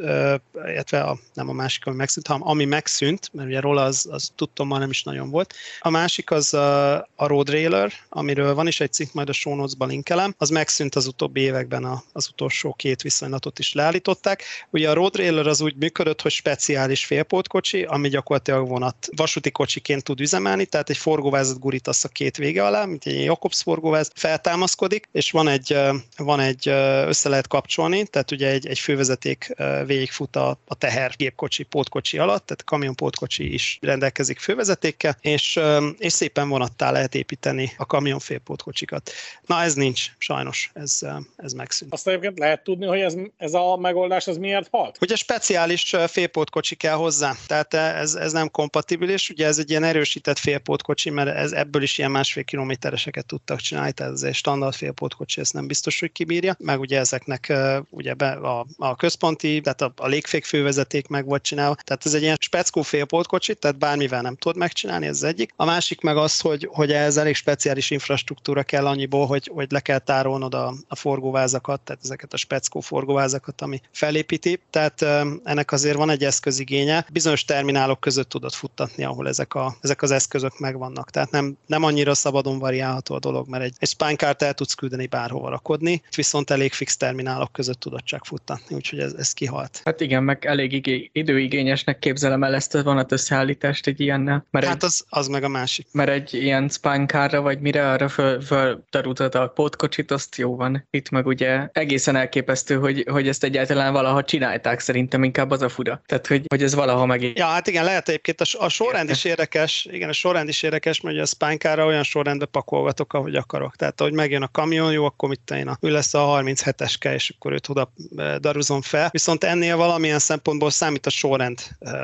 illetve 0.54 1.02
a, 1.02 1.18
nem 1.34 1.50
a 1.50 1.54
másik, 1.54 1.86
ami 1.86 1.96
megszűnt, 1.96 2.28
hanem 2.28 2.48
ami 2.48 2.66
megszűnt, 2.66 3.30
mert 3.34 3.48
ugye 3.48 3.60
rola 3.60 3.84
az, 3.84 4.08
az 4.12 4.32
tudtom, 4.36 4.68
már 4.68 4.80
nem 4.80 4.90
is 4.90 5.04
nagyon 5.04 5.30
volt. 5.30 5.54
A 5.80 5.90
másik 5.90 6.32
az 6.32 6.54
a, 6.54 6.96
a 6.98 7.28
Road 7.28 7.50
Railer, 7.50 7.92
amiről 8.10 8.54
van 8.54 8.68
is 8.68 8.80
egy 8.80 8.94
cikk, 8.94 9.14
majd 9.14 9.30
a 9.30 9.34
show 9.34 9.56
notes-ba 9.56 9.86
linkelem, 9.86 10.34
az 10.38 10.50
megszűnt 10.50 10.96
az 10.96 11.08
utóbbi 11.08 11.42
években 11.42 11.84
a, 11.84 12.04
az 12.12 12.28
utolsó 12.32 12.74
két 12.74 13.02
viszonylatot 13.02 13.60
is 13.60 13.74
leállították. 13.74 14.44
Ugye 14.70 14.90
a 14.90 14.94
Road 14.94 15.16
Railer 15.16 15.48
az 15.48 15.62
úgy 15.62 15.76
működött, 15.76 16.22
hogy 16.22 16.32
speciális 16.32 17.06
félpótkocsi, 17.06 17.84
ami 17.84 18.10
gyakorlatilag 18.10 18.68
vonat 18.68 19.10
vasúti 19.16 19.52
kocsiként 19.52 20.01
tud 20.02 20.20
üzemelni, 20.20 20.66
tehát 20.66 20.90
egy 20.90 20.98
forgóvázat 20.98 21.60
gurítasz 21.60 22.04
a 22.04 22.08
két 22.08 22.38
vége 22.38 22.66
alá, 22.66 22.86
mint 22.86 23.06
egy 23.06 23.24
Jakobs 23.24 23.62
forgóváz, 23.62 24.12
feltámaszkodik, 24.16 25.10
és 25.12 25.32
van 25.32 25.48
egy, 25.48 25.78
van 26.18 26.40
egy 26.40 26.68
össze 27.08 27.30
lehet 27.30 27.48
kapcsolni, 27.48 28.06
tehát 28.08 28.32
ugye 28.32 28.50
egy, 28.50 28.68
egy 28.68 28.80
fővezeték 28.80 29.54
végigfut 29.86 30.36
a, 30.36 30.60
a 30.68 30.76
teher 30.76 31.12
gépkocsi, 31.16 31.64
pótkocsi 31.64 32.18
alatt, 32.18 32.46
tehát 32.46 32.62
a 32.62 32.70
kamion 32.70 32.96
pótkocsi 32.96 33.54
is 33.54 33.78
rendelkezik 33.82 34.40
fővezetékkel, 34.40 35.18
és, 35.22 35.60
és 35.98 36.14
szépen 36.14 36.50
vonattá 36.50 36.92
lehet 36.92 37.16
építeni 37.16 37.72
a 37.78 37.86
kamion 37.86 38.20
félpótkocsikat. 38.20 39.12
Na 39.46 39.62
ez 39.62 39.74
nincs, 39.74 40.12
sajnos, 40.18 40.72
ez, 40.74 41.00
ez 41.36 41.54
megszűnt. 41.54 41.94
Azt 41.94 42.08
egyébként 42.08 42.40
lehet 42.40 42.64
tudni, 42.64 42.86
hogy 42.86 43.00
ez, 43.00 43.16
ez 43.38 43.54
a 43.54 43.78
megoldás 43.78 44.28
az 44.28 44.38
miért 44.38 44.68
halt? 44.72 44.98
Ugye 45.02 45.16
speciális 45.16 45.96
félpótkocsi 46.08 46.76
kell 46.76 46.96
hozzá, 46.96 47.36
tehát 47.48 47.74
ez, 47.74 48.16
ez 48.16 48.32
nem 48.32 48.52
kompatibilis, 48.52 49.30
ugye 49.30 49.46
ez 49.46 49.58
egy 49.58 49.70
ilyen 49.70 49.84
erősített 49.92 50.38
félpótkocsi, 50.38 51.10
mert 51.10 51.30
ez, 51.30 51.52
ebből 51.52 51.82
is 51.82 51.98
ilyen 51.98 52.12
másfél 52.12 52.44
kilométereseket 52.44 53.26
tudtak 53.26 53.60
csinálni, 53.60 53.92
tehát 53.92 54.14
ez 54.14 54.22
egy 54.22 54.36
standard 54.36 54.74
félpótkocsi, 54.74 55.42
ezt 55.42 55.54
nem 55.54 55.68
biztos, 55.68 56.00
hogy 56.00 56.12
kibírja. 56.12 56.56
Meg 56.60 56.80
ugye 56.80 57.00
ezeknek 57.00 57.54
ugye 57.90 58.14
be 58.14 58.32
a, 58.32 58.66
a 58.78 58.96
központi, 58.96 59.62
tehát 59.62 59.82
a, 59.82 59.94
a 59.96 60.08
légfék 60.08 60.46
fővezeték 60.46 61.08
meg 61.08 61.26
volt 61.26 61.44
csinálva, 61.44 61.76
tehát 61.84 62.06
ez 62.06 62.14
egy 62.14 62.22
ilyen 62.22 62.38
speckó 62.40 62.82
félpótkocsi, 62.82 63.56
tehát 63.56 63.78
bármivel 63.78 64.22
nem 64.22 64.36
tud 64.36 64.58
megcsinálni, 64.58 65.06
ez 65.06 65.16
az 65.16 65.24
egyik. 65.24 65.54
A 65.56 65.66
másik 65.66 66.02
meg 66.02 66.18
az, 66.18 66.40
hogy, 66.40 66.68
hogy 66.72 66.92
ez 66.92 67.18
elég 67.18 67.36
speciális 67.36 67.92
infrastruktúra 67.92 68.64
kell 68.64 68.88
annyiból, 68.88 69.26
hogy, 69.26 69.50
hogy 69.54 69.72
le 69.72 69.80
kell 69.80 70.00
tárolnod 70.00 70.54
a, 70.54 70.74
a 70.88 70.96
forgóvázakat, 70.96 71.82
tehát 71.82 72.04
ezeket 72.04 72.34
a 72.34 72.38
speckó 72.38 72.80
forgóvázakat, 72.80 73.62
ami 73.62 73.82
felépíti. 73.92 74.60
Tehát 74.70 75.02
ennek 75.44 75.72
azért 75.72 75.98
van 75.98 76.10
egy 76.10 76.24
eszközigénye. 76.24 77.06
Bizonyos 77.12 77.46
terminálok 77.46 78.00
között 78.00 78.30
tudod 78.30 78.54
futtatni, 78.54 79.04
ahol 79.04 79.28
ezek 79.28 79.54
a, 79.54 79.76
ezek 79.82 80.02
az 80.02 80.12
eszközök 80.12 80.60
megvannak. 80.60 81.10
Tehát 81.10 81.32
nem, 81.32 81.58
nem 81.66 81.84
annyira 81.84 82.14
szabadon 82.14 82.60
variálható 82.60 83.16
a 83.16 83.20
dolog, 83.20 83.48
mert 83.48 83.64
egy, 83.64 83.74
egy 83.78 83.88
spinecart 83.88 84.42
el 84.42 84.54
tudsz 84.54 84.74
küldeni 84.74 85.08
bárhova 85.08 85.50
rakodni, 85.50 86.02
viszont 86.16 86.50
elég 86.50 86.74
fix 86.74 86.98
terminálok 86.98 87.52
között 87.52 87.80
tudod 87.80 88.04
csak 88.04 88.26
futtatni, 88.26 88.76
úgyhogy 88.76 89.00
ez, 89.00 89.14
ez 89.14 89.34
kihalt. 89.34 89.82
Hát 89.84 90.02
igen, 90.02 90.24
meg 90.24 90.46
elég 90.46 90.72
igé, 90.72 91.10
időigényesnek 91.14 92.00
képzelem 92.00 92.44
el 92.44 92.56
ezt 92.56 92.76
a 92.76 92.84
vonatösszeállítást 92.84 93.88
egy 93.88 94.00
ilyennel. 94.00 94.46
Mert 94.52 94.66
hát 94.66 94.76
egy, 94.76 94.84
az, 94.84 95.06
az 95.10 95.28
meg 95.28 95.44
a 95.44 95.48
másik. 95.48 95.88
Mert 95.92 96.10
egy 96.10 96.34
ilyen 96.34 96.70
spinecarra, 96.70 97.42
vagy 97.42 97.60
mire 97.60 97.92
arra 97.92 98.10
föl, 98.10 98.42
föl 98.42 98.84
a 99.32 99.48
pótkocsit, 99.48 100.12
azt 100.12 100.36
jó 100.36 100.56
van. 100.56 100.88
Itt 100.90 101.10
meg 101.10 101.26
ugye 101.26 101.70
egészen 101.72 102.16
elképesztő, 102.16 102.76
hogy, 102.76 103.06
hogy 103.12 103.28
ezt 103.28 103.44
egyáltalán 103.44 103.94
valaha 103.94 104.24
csinálták, 104.24 104.80
szerintem 104.80 105.24
inkább 105.24 105.52
az 105.52 105.62
a 105.62 105.70
fura. 105.70 106.02
Tehát, 106.06 106.28
hogy, 106.28 106.46
hogy 106.48 106.64
ez 106.64 106.76
valaha 106.76 107.06
meg. 107.06 107.38
Ja, 107.38 107.46
hát 107.46 107.68
igen, 107.68 107.84
lehet 107.84 108.08
egyébként 108.08 108.42
a, 108.42 108.46
a 108.64 108.70
sorrend 108.70 109.10
is 109.10 109.24
érdekes, 109.24 109.71
igen, 109.92 110.10
a 110.10 110.14
sorrend 110.14 110.50
is 110.50 110.62
érdekes, 110.62 111.02
mert 111.02 111.16
ugye 111.16 111.24
a 111.24 111.26
spine 111.26 111.86
olyan 111.86 112.04
sorrendbe 112.04 112.46
pakolgatok, 112.46 113.14
ahogy 113.14 113.36
akarok. 113.36 113.76
Tehát, 113.76 114.02
ahogy 114.02 114.14
megjön 114.14 114.42
a 114.42 114.52
kamion, 114.52 114.92
jó, 114.92 115.06
akkor 115.06 115.30
mit 115.30 115.52
én, 115.52 115.78
ő 115.82 115.90
lesz 115.92 116.14
a 116.14 116.20
37-eske, 116.20 117.14
és 117.14 117.30
akkor 117.30 117.52
őt 117.52 117.70
oda 117.70 117.92
daruzom 118.40 118.82
fel. 118.82 119.10
Viszont 119.12 119.44
ennél 119.44 119.76
valamilyen 119.76 120.20
szempontból 120.20 120.70
számít 120.70 121.06
a 121.06 121.10
sorrend, 121.10 121.60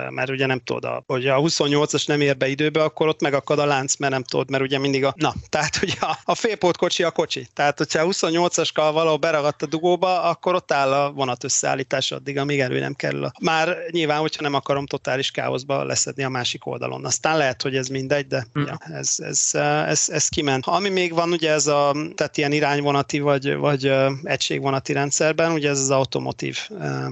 mert 0.10 0.30
ugye 0.30 0.45
nem 0.45 0.60
tudod, 0.60 1.03
hogy 1.06 1.27
a 1.27 1.38
28-as 1.38 2.08
nem 2.08 2.21
ér 2.21 2.38
be 2.38 2.47
időbe, 2.47 2.84
akkor 2.84 3.08
ott 3.08 3.21
megakad 3.21 3.60
a 3.60 3.65
lánc, 3.65 3.95
mert 3.95 4.12
nem 4.12 4.23
tudod, 4.23 4.49
mert 4.49 4.63
ugye 4.63 4.80
mindig 4.80 5.06
a... 5.06 5.13
Na, 5.15 5.34
tehát 5.49 5.80
ugye 5.82 5.93
a, 5.99 6.17
a 6.23 6.36
félpótkocsi 6.36 7.03
a 7.03 7.12
kocsi. 7.12 7.47
Tehát, 7.53 7.77
hogyha 7.77 8.08
28-askal 8.08 8.89
valahol 8.93 9.17
beragadt 9.17 9.62
a 9.62 9.65
dugóba, 9.65 10.21
akkor 10.21 10.56
ott 10.56 10.71
áll 10.71 10.93
a 10.93 11.12
vonat 11.12 11.43
összeállítás 11.43 12.12
addig, 12.12 12.38
amíg 12.38 12.60
elő 12.60 12.80
nem 12.80 12.93
kerül. 12.93 13.32
Már 13.41 13.77
nyilván, 13.91 14.19
hogyha 14.19 14.41
nem 14.41 14.53
akarom 14.53 14.86
totális 14.86 15.32
káoszba 15.32 15.84
leszedni 15.84 16.23
a 16.23 16.30
másik 16.30 16.65
oldalon. 16.65 17.06
Aztán 17.06 17.38
lehet, 17.38 17.56
hogy 17.61 17.75
ez 17.75 17.87
mindegy, 17.87 18.27
de 18.27 18.47
mm. 18.59 18.63
ja, 18.63 18.77
ez, 18.93 19.15
ez, 19.17 19.49
ez, 19.87 20.09
ez 20.09 20.27
kiment. 20.27 20.65
Ami 20.65 20.89
még 20.89 21.13
van, 21.13 21.31
ugye 21.31 21.51
ez 21.51 21.67
a, 21.67 21.95
tehát 22.15 22.37
ilyen 22.37 22.51
irányvonati 22.51 23.19
vagy, 23.19 23.55
vagy 23.55 23.91
egységvonati 24.23 24.93
rendszerben, 24.93 25.51
ugye 25.51 25.69
ez 25.69 25.79
az 25.79 25.89
automotív, 25.89 26.57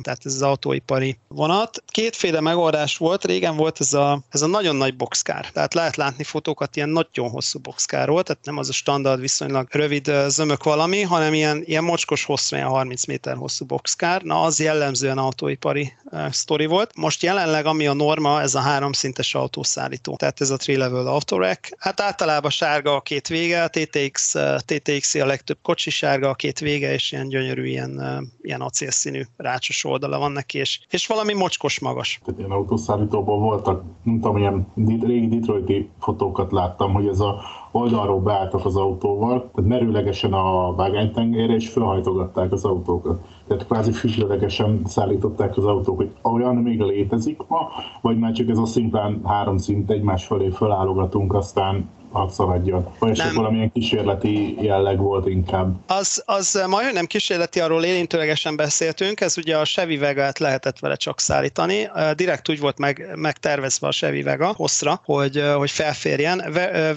tehát 0.01 0.19
ez 0.23 0.33
az 0.33 0.41
autóipari 0.41 1.17
vonat. 1.27 1.83
Kétféle 1.87 2.39
megoldás 2.41 2.97
volt, 2.97 3.25
régen 3.25 3.55
volt 3.55 3.79
ez 3.79 3.93
a, 3.93 4.21
ez 4.29 4.41
a 4.41 4.47
nagyon 4.47 4.75
nagy 4.75 4.95
boxkár, 4.95 5.49
tehát 5.49 5.73
lehet 5.73 5.95
látni 5.95 6.23
fotókat 6.23 6.75
ilyen 6.75 6.89
nagyon 6.89 7.29
hosszú 7.29 7.59
boxkárról, 7.59 8.23
tehát 8.23 8.45
nem 8.45 8.57
az 8.57 8.69
a 8.69 8.73
standard 8.73 9.19
viszonylag 9.19 9.67
rövid 9.71 10.11
zömök 10.27 10.63
valami, 10.63 11.01
hanem 11.01 11.33
ilyen, 11.33 11.63
ilyen 11.65 11.83
mocskos 11.83 12.23
hosszú, 12.23 12.55
ilyen 12.55 12.67
30 12.67 13.05
méter 13.05 13.35
hosszú 13.35 13.65
boxkár. 13.65 14.21
Na, 14.21 14.41
az 14.41 14.59
jellemzően 14.59 15.17
autóipari 15.17 15.93
sztori 16.29 16.65
volt. 16.65 16.91
Most 16.95 17.23
jelenleg, 17.23 17.65
ami 17.65 17.87
a 17.87 17.93
norma, 17.93 18.41
ez 18.41 18.55
a 18.55 18.59
háromszintes 18.59 19.35
autószállító, 19.35 20.15
tehát 20.25 20.41
ez 20.41 20.49
a 20.49 20.57
tri-level 20.57 21.07
autorek. 21.07 21.75
Hát 21.77 21.99
általában 22.01 22.51
sárga 22.51 22.95
a 22.95 23.01
két 23.01 23.27
vége, 23.27 23.63
a 23.63 23.67
TTX, 23.67 24.35
TTX 24.65 25.15
a 25.15 25.25
legtöbb 25.25 25.57
kocsi 25.61 25.89
sárga 25.89 26.29
a 26.29 26.33
két 26.33 26.59
vége, 26.59 26.93
és 26.93 27.11
ilyen 27.11 27.27
gyönyörű, 27.27 27.65
ilyen, 27.65 28.01
ilyen 28.41 28.61
acélszínű 28.61 29.21
rácsos 29.37 29.83
oldala 29.83 30.19
van 30.19 30.31
neki, 30.31 30.57
és, 30.57 30.79
és 30.89 31.07
valami 31.07 31.33
mocskos 31.33 31.79
magas. 31.79 32.19
Tehát 32.25 32.39
ilyen 32.39 32.51
autószállítóban 32.51 33.39
voltak, 33.39 33.83
nem 34.03 34.19
tudom, 34.19 34.37
ilyen 34.37 34.67
régi 34.75 35.27
Detroiti 35.27 35.89
fotókat 35.99 36.51
láttam, 36.51 36.93
hogy 36.93 37.07
ez 37.07 37.19
a 37.19 37.41
oldalról 37.71 38.19
beálltak 38.19 38.65
az 38.65 38.75
autóval, 38.75 39.51
tehát 39.55 39.69
merőlegesen 39.69 40.33
a 40.33 40.75
vágánytengelyre, 40.75 41.53
és 41.53 41.69
felhajtogatták 41.69 42.51
az 42.51 42.65
autókat. 42.65 43.19
Tehát 43.47 43.65
kvázi 43.65 43.91
függőlegesen 43.91 44.81
szállították 44.85 45.57
az 45.57 45.65
autók, 45.65 45.97
hogy 45.97 46.11
olyan 46.21 46.55
még 46.55 46.81
létezik 46.81 47.41
ma, 47.47 47.69
vagy 48.01 48.19
már 48.19 48.31
csak 48.31 48.49
ez 48.49 48.57
a 48.57 48.65
szimplán 48.65 49.21
három 49.23 49.57
szint 49.57 49.89
egymás 49.89 50.25
felé 50.25 50.49
felállogatunk, 50.49 51.33
aztán 51.33 51.89
hadd 52.15 52.29
szaladjon. 52.29 52.93
Vagy 52.99 53.11
esetleg 53.11 53.35
valamilyen 53.35 53.71
kísérleti 53.71 54.63
jelleg 54.63 54.97
volt 54.97 55.27
inkább. 55.27 55.75
Az, 55.87 56.23
az 56.25 56.63
majd 56.67 56.93
nem 56.93 57.05
kísérleti, 57.05 57.59
arról 57.59 57.83
érintőlegesen 57.83 58.55
beszéltünk, 58.55 59.21
ez 59.21 59.37
ugye 59.37 59.57
a 59.57 59.65
Chevy 59.65 59.97
Vega-t 59.97 60.39
lehetett 60.39 60.79
vele 60.79 60.95
csak 60.95 61.19
szállítani. 61.19 61.89
Direkt 62.15 62.49
úgy 62.49 62.59
volt 62.59 62.77
meg, 62.77 63.11
megtervezve 63.15 63.87
a 63.87 63.91
Chevy 63.91 64.21
Vega 64.21 64.53
hosszra, 64.55 65.01
hogy, 65.05 65.43
hogy 65.55 65.71
felférjen. 65.71 66.43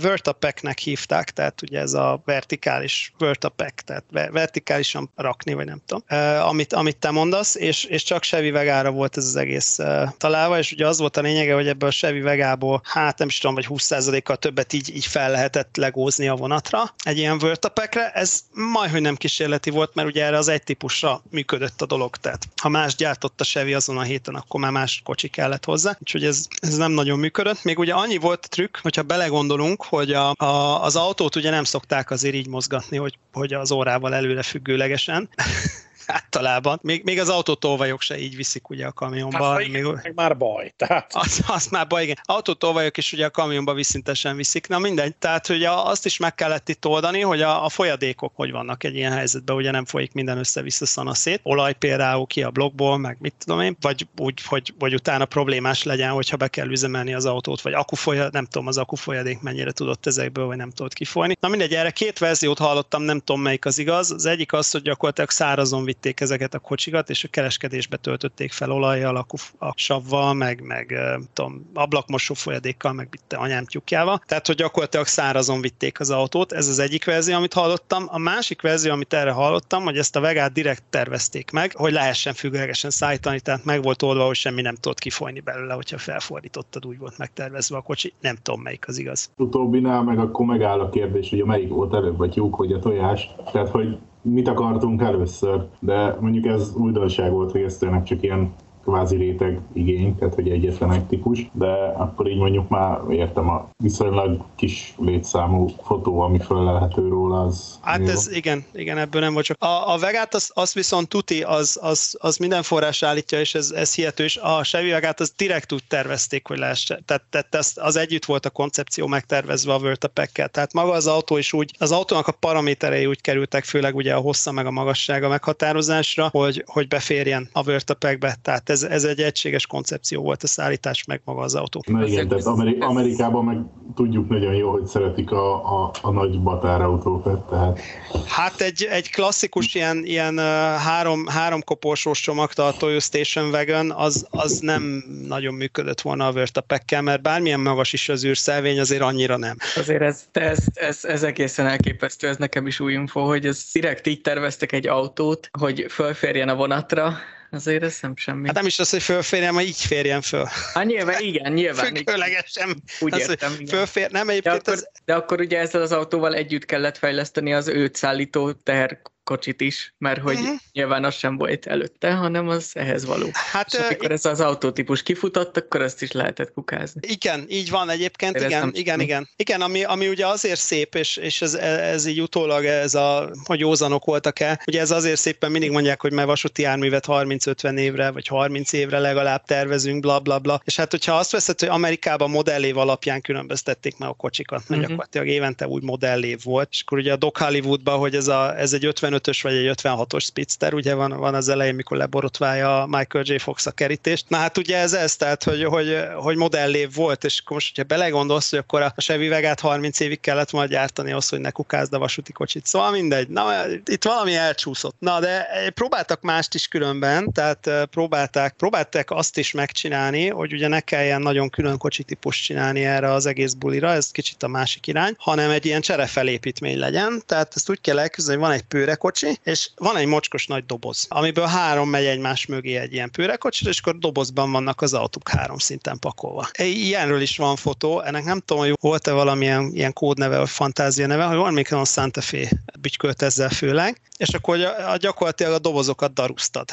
Vertapeknek 0.00 0.78
hívták, 0.78 1.30
tehát 1.30 1.62
ugye 1.62 1.80
ez 1.80 1.92
a 1.92 2.22
vertikális 2.24 3.12
Vertapek, 3.18 3.82
tehát 3.84 4.30
vertikálisan 4.32 5.10
rakni, 5.16 5.54
vagy 5.54 5.66
nem 5.66 5.80
tudom, 5.86 6.02
amit, 6.48 6.72
amit 6.72 6.96
te 6.96 7.10
mondasz, 7.10 7.54
és, 7.54 7.84
és 7.84 8.02
csak 8.02 8.22
Chevy 8.22 8.50
Vegára 8.50 8.90
volt 8.90 9.16
ez 9.16 9.24
az 9.24 9.36
egész 9.36 9.78
találva, 10.16 10.58
és 10.58 10.72
ugye 10.72 10.86
az 10.86 10.98
volt 10.98 11.16
a 11.16 11.20
lényege, 11.20 11.54
hogy 11.54 11.68
ebből 11.68 11.88
a 11.88 11.92
Chevy 11.92 12.20
Vegából, 12.20 12.80
hát 12.84 13.18
nem 13.18 13.28
is 13.28 13.38
tudom, 13.38 13.54
vagy 13.54 13.66
20%-kal 13.68 14.36
többet 14.36 14.72
így, 14.72 14.96
így 14.96 15.06
fel 15.08 15.30
lehetett 15.30 15.76
legózni 15.76 16.28
a 16.28 16.34
vonatra 16.34 16.94
egy 17.02 17.18
ilyen 17.18 17.38
vörtapekre. 17.38 18.10
Ez 18.10 18.40
majdhogy 18.52 19.00
nem 19.00 19.16
kísérleti 19.16 19.70
volt, 19.70 19.94
mert 19.94 20.08
ugye 20.08 20.24
erre 20.24 20.36
az 20.36 20.48
egy 20.48 20.62
típusra 20.62 21.22
működött 21.30 21.82
a 21.82 21.86
dolog. 21.86 22.16
Tehát 22.16 22.48
ha 22.62 22.68
más 22.68 22.94
gyártott 22.94 23.40
Chevy 23.44 23.74
azon 23.74 23.98
a 23.98 24.02
héten, 24.02 24.34
akkor 24.34 24.60
már 24.60 24.72
más 24.72 25.00
kocsi 25.04 25.28
kellett 25.28 25.64
hozzá. 25.64 25.96
Úgyhogy 26.00 26.24
ez, 26.24 26.46
ez 26.60 26.76
nem 26.76 26.92
nagyon 26.92 27.18
működött. 27.18 27.64
Még 27.64 27.78
ugye 27.78 27.92
annyi 27.92 28.16
volt 28.16 28.44
a 28.44 28.48
trükk, 28.48 28.76
hogyha 28.82 29.02
belegondolunk, 29.02 29.84
hogy 29.84 30.12
a, 30.12 30.30
a, 30.30 30.82
az 30.82 30.96
autót 30.96 31.36
ugye 31.36 31.50
nem 31.50 31.64
szokták 31.64 32.10
azért 32.10 32.34
így 32.34 32.48
mozgatni, 32.48 32.96
hogy, 32.96 33.18
hogy 33.32 33.52
az 33.52 33.70
órával 33.70 34.14
előre 34.14 34.42
függőlegesen 34.42 35.28
általában. 36.08 36.78
Még, 36.82 37.04
még 37.04 37.20
az 37.20 37.28
autótolvajok 37.28 38.00
se 38.00 38.18
így 38.18 38.36
viszik 38.36 38.68
ugye 38.68 38.86
a 38.86 38.92
kamionba. 38.92 39.44
Hát, 39.44 39.58
még, 39.58 39.82
meg 39.82 40.12
már 40.14 40.36
baj. 40.36 40.72
Tehát... 40.76 41.14
Az, 41.14 41.44
az 41.46 41.66
már 41.66 41.86
baj, 41.86 42.02
igen. 42.02 42.16
Autótolvajok 42.22 42.96
is 42.96 43.12
ugye 43.12 43.26
a 43.26 43.30
kamionba 43.30 43.74
viszintesen 43.74 44.36
viszik. 44.36 44.68
Na 44.68 44.78
mindegy, 44.78 45.16
tehát 45.16 45.46
hogy 45.46 45.64
azt 45.64 46.06
is 46.06 46.16
meg 46.16 46.34
kellett 46.34 46.68
itt 46.68 46.86
oldani, 46.86 47.20
hogy 47.20 47.42
a, 47.42 47.64
a 47.64 47.68
folyadékok 47.68 48.32
hogy 48.34 48.50
vannak 48.50 48.84
egy 48.84 48.94
ilyen 48.94 49.12
helyzetben, 49.12 49.56
ugye 49.56 49.70
nem 49.70 49.84
folyik 49.84 50.12
minden 50.12 50.38
össze-vissza 50.38 50.86
szanaszét. 50.86 51.40
Olaj 51.42 51.72
például 51.72 52.26
ki 52.26 52.42
a 52.42 52.50
blokkból, 52.50 52.98
meg 52.98 53.16
mit 53.20 53.34
tudom 53.38 53.60
én, 53.60 53.76
vagy 53.80 54.06
úgy, 54.16 54.42
hogy, 54.44 54.74
hogy 54.78 54.94
utána 54.94 55.24
problémás 55.24 55.82
legyen, 55.82 56.10
hogyha 56.10 56.36
be 56.36 56.48
kell 56.48 56.68
üzemelni 56.68 57.14
az 57.14 57.26
autót, 57.26 57.60
vagy 57.60 57.72
akufolyadék, 57.72 58.32
nem 58.32 58.44
tudom 58.44 58.66
az 58.66 58.78
akufolyadék 58.78 59.40
mennyire 59.40 59.72
tudott 59.72 60.06
ezekből, 60.06 60.46
vagy 60.46 60.56
nem 60.56 60.70
tudott 60.70 60.92
kifolyni. 60.92 61.36
Na 61.40 61.48
mindegy, 61.48 61.74
erre 61.74 61.90
két 61.90 62.18
verziót 62.18 62.58
hallottam, 62.58 63.02
nem 63.02 63.18
tudom 63.18 63.42
melyik 63.42 63.64
az 63.64 63.78
igaz. 63.78 64.10
Az 64.10 64.26
egyik 64.26 64.52
az, 64.52 64.70
hogy 64.70 64.82
gyakorlatilag 64.82 65.30
szárazon 65.30 65.84
vitték 66.00 66.20
ezeket 66.20 66.54
a 66.54 66.58
kocsikat, 66.58 67.10
és 67.10 67.24
a 67.24 67.28
kereskedésbe 67.28 67.96
töltötték 67.96 68.52
fel 68.52 68.70
olajjal, 68.70 69.26
a 69.58 69.72
savval, 69.76 70.34
meg, 70.34 70.60
meg 70.60 70.94
tudom, 71.32 71.70
ablakmosó 71.74 72.34
folyadékkal, 72.34 72.92
meg 72.92 73.08
bitte 73.08 73.36
anyám 73.36 73.64
tyúkjával. 73.64 74.22
Tehát, 74.26 74.46
hogy 74.46 74.56
gyakorlatilag 74.56 75.06
szárazon 75.06 75.60
vitték 75.60 76.00
az 76.00 76.10
autót. 76.10 76.52
Ez 76.52 76.68
az 76.68 76.78
egyik 76.78 77.04
verzió, 77.04 77.36
amit 77.36 77.52
hallottam. 77.52 78.04
A 78.06 78.18
másik 78.18 78.62
verzió, 78.62 78.92
amit 78.92 79.12
erre 79.12 79.30
hallottam, 79.30 79.82
hogy 79.82 79.98
ezt 79.98 80.16
a 80.16 80.20
vegát 80.20 80.52
direkt 80.52 80.82
tervezték 80.90 81.50
meg, 81.50 81.72
hogy 81.76 81.92
lehessen 81.92 82.34
függőlegesen 82.34 82.90
szállítani, 82.90 83.40
tehát 83.40 83.64
meg 83.64 83.82
volt 83.82 84.02
oldva, 84.02 84.26
hogy 84.26 84.34
semmi 84.34 84.62
nem 84.62 84.74
tudott 84.74 84.98
kifolyni 84.98 85.40
belőle, 85.40 85.74
hogyha 85.74 85.98
felfordítottad, 85.98 86.86
úgy 86.86 86.98
volt 86.98 87.18
megtervezve 87.18 87.76
a 87.76 87.80
kocsi. 87.80 88.12
Nem 88.20 88.36
tudom, 88.42 88.60
melyik 88.60 88.88
az 88.88 88.98
igaz. 88.98 89.30
Utóbbinál 89.36 90.02
meg 90.02 90.18
akkor 90.18 90.46
megáll 90.46 90.80
a 90.80 90.88
kérdés, 90.88 91.30
hogy 91.30 91.40
a 91.40 91.46
melyik 91.46 91.68
volt 91.68 91.94
előbb, 91.94 92.20
a 92.20 92.28
tyúk 92.28 92.56
vagy 92.56 92.72
a 92.72 92.78
tojás. 92.78 93.30
Tehát, 93.52 93.68
hogy 93.68 93.98
mit 94.32 94.48
akartunk 94.48 95.02
először, 95.02 95.68
de 95.80 96.16
mondjuk 96.20 96.46
ez 96.46 96.74
újdonság 96.76 97.32
volt, 97.32 97.52
hogy 97.52 97.60
ezt 97.60 97.86
csak 98.04 98.22
ilyen 98.22 98.52
kvázi 98.88 99.16
réteg 99.16 99.60
igény, 99.72 100.16
tehát 100.16 100.34
hogy 100.34 100.50
egyetlen 100.50 100.92
egy 100.92 101.04
típus, 101.04 101.50
de 101.52 101.66
akkor 101.96 102.28
így 102.28 102.38
mondjuk 102.38 102.68
már 102.68 102.98
értem 103.10 103.48
a 103.48 103.70
viszonylag 103.76 104.44
kis 104.56 104.94
létszámú 104.98 105.66
fotó, 105.82 106.20
ami 106.20 106.38
föllelhető 106.38 107.08
róla, 107.08 107.40
az 107.40 107.78
Hát 107.82 107.98
jó. 108.00 108.06
ez 108.06 108.28
igen, 108.32 108.64
igen, 108.72 108.98
ebből 108.98 109.20
nem 109.20 109.32
volt 109.32 109.44
csak. 109.44 109.62
A, 109.62 109.92
a 109.92 109.98
vegát 109.98 110.34
az, 110.34 110.50
az 110.54 110.74
viszont 110.74 111.08
tuti, 111.08 111.42
az, 111.42 111.78
az, 111.82 112.16
az 112.20 112.36
minden 112.36 112.62
forrás 112.62 113.02
állítja, 113.02 113.40
és 113.40 113.54
ez, 113.54 113.70
ez 113.70 113.94
hihető, 113.94 114.24
és 114.24 114.36
a 114.36 114.62
Chevy 114.62 114.90
vegát 114.90 115.20
az 115.20 115.32
direkt 115.36 115.72
úgy 115.72 115.84
tervezték, 115.88 116.46
hogy 116.46 116.58
lehessen. 116.58 117.02
Tehát, 117.04 117.22
tehát 117.30 117.54
ez, 117.54 117.72
az 117.76 117.96
együtt 117.96 118.24
volt 118.24 118.46
a 118.46 118.50
koncepció 118.50 119.06
megtervezve 119.06 119.72
a 119.72 119.78
Vertapekkel. 119.78 120.48
Tehát 120.48 120.72
maga 120.72 120.92
az 120.92 121.06
autó 121.06 121.36
is 121.36 121.52
úgy, 121.52 121.74
az 121.78 121.92
autónak 121.92 122.26
a 122.26 122.32
paraméterei 122.32 123.06
úgy 123.06 123.20
kerültek, 123.20 123.64
főleg 123.64 123.96
ugye 123.96 124.14
a 124.14 124.20
hossza 124.20 124.52
meg 124.52 124.66
a 124.66 124.70
magassága 124.70 125.28
meghatározásra, 125.28 126.28
hogy, 126.32 126.64
hogy 126.66 126.88
beférjen 126.88 127.48
a 127.52 127.62
Vertapekbe. 127.62 128.36
Tehát 128.42 128.70
ez 128.70 128.77
ez, 128.82 128.90
ez 128.90 129.04
egy 129.04 129.20
egységes 129.20 129.66
koncepció 129.66 130.22
volt 130.22 130.42
a 130.42 130.46
szállítás, 130.46 131.04
meg 131.04 131.20
maga 131.24 131.40
az 131.40 131.54
autó. 131.54 131.82
Na 131.86 132.06
igen, 132.06 132.28
tehát 132.28 132.44
Ameri- 132.44 132.76
Amerikában 132.80 133.44
meg 133.44 133.58
tudjuk 133.94 134.28
nagyon 134.28 134.54
jó, 134.54 134.70
hogy 134.70 134.86
szeretik 134.86 135.30
a, 135.30 135.82
a, 135.82 135.90
a 136.02 136.10
nagy 136.10 136.40
batárautókat. 136.40 137.48
Tehát... 137.48 137.80
Hát 138.26 138.60
egy, 138.60 138.86
egy 138.90 139.10
klasszikus 139.10 139.74
ilyen, 139.74 140.04
ilyen 140.04 140.38
három, 140.78 141.26
három 141.26 141.62
koporsós 141.64 142.20
csomagtartó 142.20 142.98
Station 142.98 143.48
Wagon, 143.48 143.90
az, 143.90 144.26
az 144.30 144.58
nem 144.58 145.04
nagyon 145.26 145.54
működött 145.54 146.00
volna 146.00 146.26
a 146.26 146.32
Vertapekkel, 146.32 147.02
mert 147.02 147.22
bármilyen 147.22 147.60
magas 147.60 147.92
is 147.92 148.08
az 148.08 148.24
űrszelvény, 148.24 148.80
azért 148.80 149.02
annyira 149.02 149.36
nem. 149.36 149.56
Azért 149.76 150.02
ez, 150.02 150.24
ez, 150.32 150.64
ez, 150.74 151.04
ez 151.04 151.22
egészen 151.22 151.66
elképesztő, 151.66 152.28
ez 152.28 152.36
nekem 152.36 152.66
is 152.66 152.80
új 152.80 152.92
info, 152.92 153.20
hogy 153.20 153.46
ez 153.46 153.64
direkt 153.72 154.06
így 154.06 154.20
terveztek 154.20 154.72
egy 154.72 154.86
autót, 154.86 155.50
hogy 155.58 155.86
fölférjen 155.88 156.48
a 156.48 156.54
vonatra, 156.54 157.12
azért 157.50 157.82
ez 157.82 157.98
nem 158.00 158.16
semmi. 158.16 158.46
Hát 158.46 158.56
nem 158.56 158.66
is 158.66 158.78
az, 158.78 158.90
hogy 158.90 159.02
fölférjen, 159.02 159.54
mert 159.54 159.66
így 159.66 159.80
férjen 159.80 160.20
föl. 160.20 160.44
Hát 160.74 160.84
nyilván, 160.84 161.22
igen, 161.22 161.52
nyilván. 161.52 161.94
Függőlegesen. 161.94 162.82
Úgy 163.00 163.14
az, 163.14 163.28
értem, 163.28 163.52
igen. 163.58 163.66
Fölfér, 163.66 164.10
nem 164.10 164.28
egyébként 164.28 164.54
de 164.54 164.60
akkor, 164.60 164.72
ez... 164.72 164.88
de 165.04 165.14
akkor 165.14 165.40
ugye 165.40 165.58
ezzel 165.58 165.82
az 165.82 165.92
autóval 165.92 166.34
együtt 166.34 166.64
kellett 166.64 166.98
fejleszteni 166.98 167.54
az 167.54 167.68
őt 167.68 167.96
szállító 167.96 168.52
teher 168.52 169.00
kocsit 169.28 169.60
is, 169.60 169.94
mert 169.98 170.20
hogy 170.20 170.34
uh-huh. 170.34 170.56
nyilván 170.72 171.04
az 171.04 171.14
sem 171.14 171.36
volt 171.36 171.66
előtte, 171.66 172.12
hanem 172.12 172.48
az 172.48 172.70
ehhez 172.74 173.04
való. 173.04 173.30
Hát, 173.32 173.72
és 173.72 173.78
amikor 173.78 174.10
ez 174.10 174.24
az 174.24 174.40
autótípus 174.40 175.02
kifutott, 175.02 175.56
akkor 175.56 175.82
azt 175.82 176.02
is 176.02 176.12
lehetett 176.12 176.52
kukázni. 176.52 177.00
Igen, 177.04 177.44
így 177.48 177.70
van 177.70 177.90
egyébként, 177.90 178.36
Én 178.36 178.44
igen, 178.44 178.70
igen, 178.74 179.00
igen. 179.00 179.28
Igen, 179.36 179.60
ami, 179.60 179.84
ami 179.84 180.08
ugye 180.08 180.26
azért 180.26 180.60
szép, 180.60 180.94
és, 180.94 181.16
és 181.16 181.42
ez, 181.42 181.54
ez 181.54 182.06
így 182.06 182.20
utólag 182.20 182.64
ez 182.64 182.94
a, 182.94 183.30
hogy 183.44 183.60
józanok 183.60 184.04
voltak-e, 184.04 184.60
ugye 184.66 184.80
ez 184.80 184.90
azért 184.90 185.20
szépen 185.20 185.50
mindig 185.50 185.70
mondják, 185.70 186.00
hogy 186.00 186.12
mert 186.12 186.26
vasúti 186.26 186.62
járművet 186.62 187.04
30-50 187.08 187.78
évre, 187.78 188.10
vagy 188.10 188.26
30 188.26 188.72
évre 188.72 188.98
legalább 188.98 189.44
tervezünk, 189.44 190.00
bla 190.00 190.18
bla 190.18 190.38
bla. 190.38 190.60
És 190.64 190.76
hát, 190.76 190.90
hogyha 190.90 191.12
azt 191.12 191.30
veszed, 191.30 191.60
hogy 191.60 191.68
Amerikában 191.68 192.30
modellév 192.30 192.78
alapján 192.78 193.20
különböztették 193.20 193.98
meg 193.98 194.08
a 194.08 194.12
kocsikat, 194.12 194.58
mert 194.58 194.70
uh-huh. 194.70 194.86
gyakorlatilag 194.86 195.26
évente 195.26 195.66
úgy 195.66 195.82
modellév 195.82 196.42
volt, 196.42 196.68
és 196.70 196.80
akkor 196.80 196.98
ugye 196.98 197.12
a 197.12 197.16
Doc 197.16 197.38
Hollywoodban, 197.38 197.98
hogy 197.98 198.14
ez, 198.14 198.28
a, 198.28 198.58
ez 198.58 198.72
egy 198.72 198.84
55 198.84 199.17
55-ös 199.18 199.38
vagy 199.42 199.54
egy 199.54 199.80
56-os 199.82 200.20
Spitzter, 200.20 200.74
ugye 200.74 200.94
van, 200.94 201.16
van 201.16 201.34
az 201.34 201.48
elején, 201.48 201.74
mikor 201.74 201.96
leborotválja 201.96 202.86
Michael 202.88 203.24
J. 203.26 203.36
Fox 203.36 203.66
a 203.66 203.70
kerítést. 203.70 204.24
Na 204.28 204.36
hát 204.36 204.58
ugye 204.58 204.76
ez 204.76 204.92
ez, 204.92 205.16
tehát 205.16 205.44
hogy, 205.44 205.64
hogy, 205.64 205.98
hogy 206.14 206.36
modellév 206.36 206.94
volt, 206.94 207.24
és 207.24 207.40
akkor 207.40 207.52
most, 207.52 207.76
hogyha 207.76 207.94
belegondolsz, 207.94 208.50
hogy 208.50 208.58
akkor 208.58 208.82
a 208.82 208.94
Chevy 208.96 209.28
Vegát 209.28 209.60
30 209.60 210.00
évig 210.00 210.20
kellett 210.20 210.50
volna 210.50 210.68
gyártani 210.68 211.10
ahhoz, 211.10 211.28
hogy 211.28 211.40
ne 211.40 211.50
kukázd 211.50 211.94
a 211.94 211.98
vasúti 211.98 212.32
kocsit. 212.32 212.66
Szóval 212.66 212.90
mindegy. 212.90 213.28
Na, 213.28 213.52
itt 213.84 214.04
valami 214.04 214.34
elcsúszott. 214.34 214.94
Na, 214.98 215.20
de 215.20 215.48
próbáltak 215.74 216.20
mást 216.20 216.54
is 216.54 216.68
különben, 216.68 217.32
tehát 217.32 217.70
próbálták, 217.90 218.54
próbálták 218.56 219.10
azt 219.10 219.38
is 219.38 219.52
megcsinálni, 219.52 220.28
hogy 220.28 220.52
ugye 220.52 220.68
ne 220.68 220.80
kelljen 220.80 221.20
nagyon 221.20 221.50
külön 221.50 221.78
kocsitípus 221.78 222.40
csinálni 222.40 222.84
erre 222.84 223.12
az 223.12 223.26
egész 223.26 223.52
bulira, 223.52 223.90
ez 223.90 224.10
kicsit 224.10 224.42
a 224.42 224.48
másik 224.48 224.86
irány, 224.86 225.14
hanem 225.18 225.50
egy 225.50 225.66
ilyen 225.66 225.80
cserefelépítmény 225.80 226.78
legyen. 226.78 227.22
Tehát 227.26 227.52
ezt 227.56 227.70
úgy 227.70 227.80
kell 227.80 227.98
elképzelni, 227.98 228.40
hogy 228.40 228.48
van 228.48 228.58
egy 228.58 228.64
pőrekocsi, 228.64 229.07
és 229.42 229.70
van 229.76 229.96
egy 229.96 230.06
mocskos 230.06 230.46
nagy 230.46 230.66
doboz, 230.66 231.06
amiből 231.08 231.46
három 231.46 231.88
megy 231.88 232.04
egymás 232.04 232.46
mögé 232.46 232.76
egy 232.76 232.92
ilyen 232.92 233.10
pőrekocsi, 233.10 233.68
és 233.68 233.80
akkor 233.80 233.98
dobozban 233.98 234.52
vannak 234.52 234.80
az 234.80 234.94
autók 234.94 235.28
három 235.28 235.58
szinten 235.58 235.98
pakolva. 235.98 236.48
Ilyenről 236.58 237.20
is 237.20 237.36
van 237.36 237.56
fotó, 237.56 238.00
ennek 238.00 238.24
nem 238.24 238.40
tudom, 238.40 238.62
hogy 238.62 238.76
volt-e 238.80 239.12
valamilyen 239.12 239.70
ilyen 239.74 239.92
kódneve, 239.92 240.38
vagy 240.38 240.48
fantázia 240.48 241.06
neve, 241.06 241.24
hogy 241.24 241.52
még 241.52 241.72
a 241.72 241.84
Santa 241.84 242.20
Fe 242.20 242.48
bütykölt 242.80 243.22
ezzel 243.22 243.50
főleg, 243.50 244.00
és 244.16 244.28
akkor 244.28 244.58
gyakorlatilag 244.98 245.52
a 245.52 245.58
dobozokat 245.58 246.12
darusztad 246.12 246.68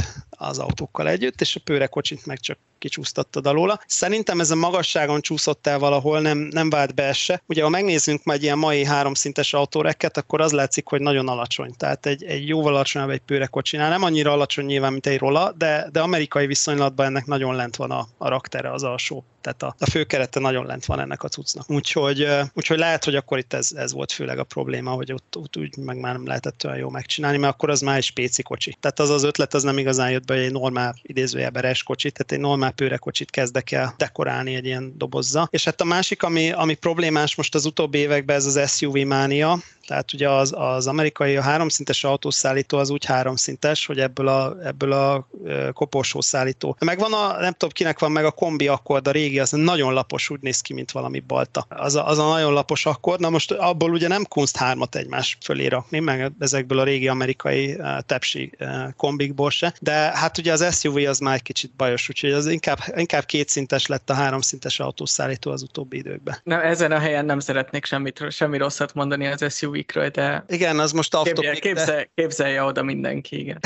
az 0.48 0.60
autókkal 0.60 1.10
együtt, 1.10 1.42
és 1.42 1.56
a 1.56 1.62
pőrekocsit 1.64 2.26
meg 2.26 2.40
csak 2.40 2.58
kicsúsztattad 2.78 3.48
alóla. 3.48 3.80
Szerintem 3.88 4.40
ez 4.40 4.52
a 4.52 4.56
magasságon 4.56 5.22
csúszott 5.22 5.68
el 5.68 5.80
valahol, 5.80 6.22
nem, 6.22 6.38
nem 6.38 6.70
vált 6.70 6.96
be 6.96 7.14
se. 7.14 7.42
Ugye, 7.48 7.64
ha 7.64 7.70
megnézzünk 7.70 8.24
majd 8.24 8.44
ilyen 8.44 8.58
mai 8.58 8.86
háromszintes 8.86 9.54
autórekket, 9.54 10.18
akkor 10.18 10.42
az 10.42 10.52
látszik, 10.52 10.88
hogy 10.88 11.02
nagyon 11.02 11.28
alacsony. 11.28 11.74
Tehát 11.78 12.06
egy, 12.06 12.24
egy 12.24 12.48
jóval 12.48 12.74
alacsonyabb 12.74 13.10
egy 13.10 13.22
pőrekocsinál. 13.26 13.90
Nem 13.90 14.04
annyira 14.04 14.32
alacsony 14.32 14.66
nyilván, 14.66 14.92
mint 14.92 15.08
egy 15.08 15.20
rola, 15.20 15.52
de, 15.58 15.90
de 15.92 16.02
amerikai 16.02 16.48
viszonylatban 16.48 17.06
ennek 17.06 17.26
nagyon 17.26 17.56
lent 17.56 17.76
van 17.76 17.92
a, 17.92 18.08
a 18.18 18.30
raktere, 18.30 18.72
az 18.72 18.84
alsó 18.84 19.26
tehát 19.46 19.64
a, 19.64 19.76
a 19.80 19.90
főkerete 19.90 20.40
nagyon 20.40 20.66
lent 20.66 20.86
van 20.86 21.00
ennek 21.00 21.24
a 21.24 21.28
cuccnak. 21.28 21.70
Úgyhogy, 21.70 22.28
úgyhogy 22.54 22.78
lehet, 22.78 23.04
hogy 23.04 23.16
akkor 23.16 23.38
itt 23.38 23.54
ez, 23.54 23.72
ez 23.76 23.94
volt 23.94 24.12
főleg 24.12 24.40
a 24.40 24.44
probléma, 24.44 24.92
hogy 24.92 25.12
ott, 25.14 25.38
ott 25.38 25.58
úgy 25.58 25.78
meg 25.78 26.00
már 26.00 26.14
nem 26.14 26.26
lehetett 26.26 26.66
olyan 26.66 26.78
jó 26.78 26.90
megcsinálni, 26.90 27.38
mert 27.38 27.54
akkor 27.54 27.70
az 27.70 27.82
már 27.82 27.98
egy 27.98 28.04
spéci 28.04 28.44
kocsi. 28.44 28.78
Tehát 28.80 29.00
az 29.00 29.10
az 29.10 29.24
ötlet 29.24 29.54
az 29.54 29.64
nem 29.64 29.78
igazán 29.78 30.12
jött 30.12 30.26
be, 30.26 30.35
hogy 30.36 30.46
egy 30.46 30.52
normál 30.52 30.96
idézőjelben 31.02 31.76
kocsit, 31.84 32.14
tehát 32.14 32.32
egy 32.32 32.50
normál 32.50 32.72
pőrekocsit 32.72 33.30
kezdek 33.30 33.72
el 33.72 33.94
dekorálni 33.98 34.56
egy 34.56 34.66
ilyen 34.66 34.94
dobozza. 34.98 35.48
És 35.52 35.64
hát 35.64 35.82
a 35.82 35.86
másik, 35.86 36.24
ami, 36.24 36.52
ami 36.52 36.74
problémás 36.74 37.36
most 37.36 37.56
az 37.56 37.66
utóbbi 37.66 37.98
években, 37.98 38.36
ez 38.36 38.46
az 38.46 38.76
SUV 38.76 38.94
mánia, 38.96 39.60
tehát 39.86 40.14
ugye 40.14 40.30
az, 40.30 40.54
az 40.58 40.88
amerikai 40.88 41.36
a 41.36 41.42
háromszintes 41.42 42.04
autószállító 42.04 42.78
az 42.78 42.90
úgy 42.90 43.06
háromszintes, 43.06 43.86
hogy 43.86 44.00
ebből 44.00 44.28
a, 44.28 44.56
ebből 44.64 44.92
a 44.92 45.28
koporsó 45.74 46.22
szállító. 46.22 46.78
Megvan 46.80 47.14
a, 47.14 47.40
nem 47.40 47.52
tudom 47.52 47.70
kinek 47.70 48.00
van 48.00 48.12
meg 48.12 48.26
a 48.26 48.32
kombi 48.32 48.68
akkord, 48.68 49.08
a 49.08 49.12
régi, 49.12 49.40
az 49.40 49.52
nagyon 49.52 49.94
lapos, 49.94 50.30
úgy 50.30 50.42
néz 50.42 50.62
ki, 50.62 50.74
mint 50.74 50.92
valami 50.92 51.20
balta. 51.20 51.66
Az 51.70 51.96
a, 51.96 52.08
az 52.08 52.18
a 52.18 52.28
nagyon 52.28 52.54
lapos 52.54 52.86
akkord, 52.86 53.20
na 53.20 53.30
most 53.30 53.52
abból 53.52 53.92
ugye 53.92 54.08
nem 54.08 54.26
kunst 54.26 54.58
hármat 54.58 54.96
egymás 54.96 55.38
fölé 55.44 55.68
rakni, 55.68 56.00
meg 56.00 56.32
ezekből 56.40 56.80
a 56.80 56.84
régi 56.84 57.08
amerikai 57.08 57.78
tepsi 58.06 58.52
kombikból 58.98 59.50
se, 59.50 59.74
de 59.82 59.94
hát 59.94 60.38
ugye 60.38 60.52
az 60.52 60.80
SUV 60.80 60.96
az 60.96 61.20
már 61.20 61.36
egy 61.36 61.42
kicsit 61.42 61.72
bajos, 61.78 62.10
úgyhogy 62.10 62.32
az 62.32 62.48
inkább, 62.48 62.80
inkább 62.96 63.26
kétszintes 63.26 63.86
lett 63.86 64.10
a 64.10 64.14
háromszintes 64.14 64.80
autószállító 64.80 65.52
az 65.52 65.62
utóbbi 65.62 65.98
időkben. 65.98 66.38
Na, 66.44 66.62
ezen 66.62 66.92
a 66.92 67.00
helyen 67.00 67.26
nem 67.26 67.40
szeretnék 67.40 67.86
semmit, 67.86 68.32
semmi 68.32 68.58
rosszat 68.58 68.94
mondani 68.94 69.28
az 69.28 69.56
SUV 69.56 69.75
SUV-kra, 69.76 70.10
de 70.10 70.46
Igen, 70.48 70.80
az 70.80 70.92
most 70.92 71.16
off 71.16 71.24
képzelje, 71.24 71.50
topic, 71.50 71.64
de 71.64 71.70
képzel, 71.70 72.08
képzelje 72.16 72.64
oda 72.64 72.84
mindenki, 72.84 73.40
igen. 73.40 73.60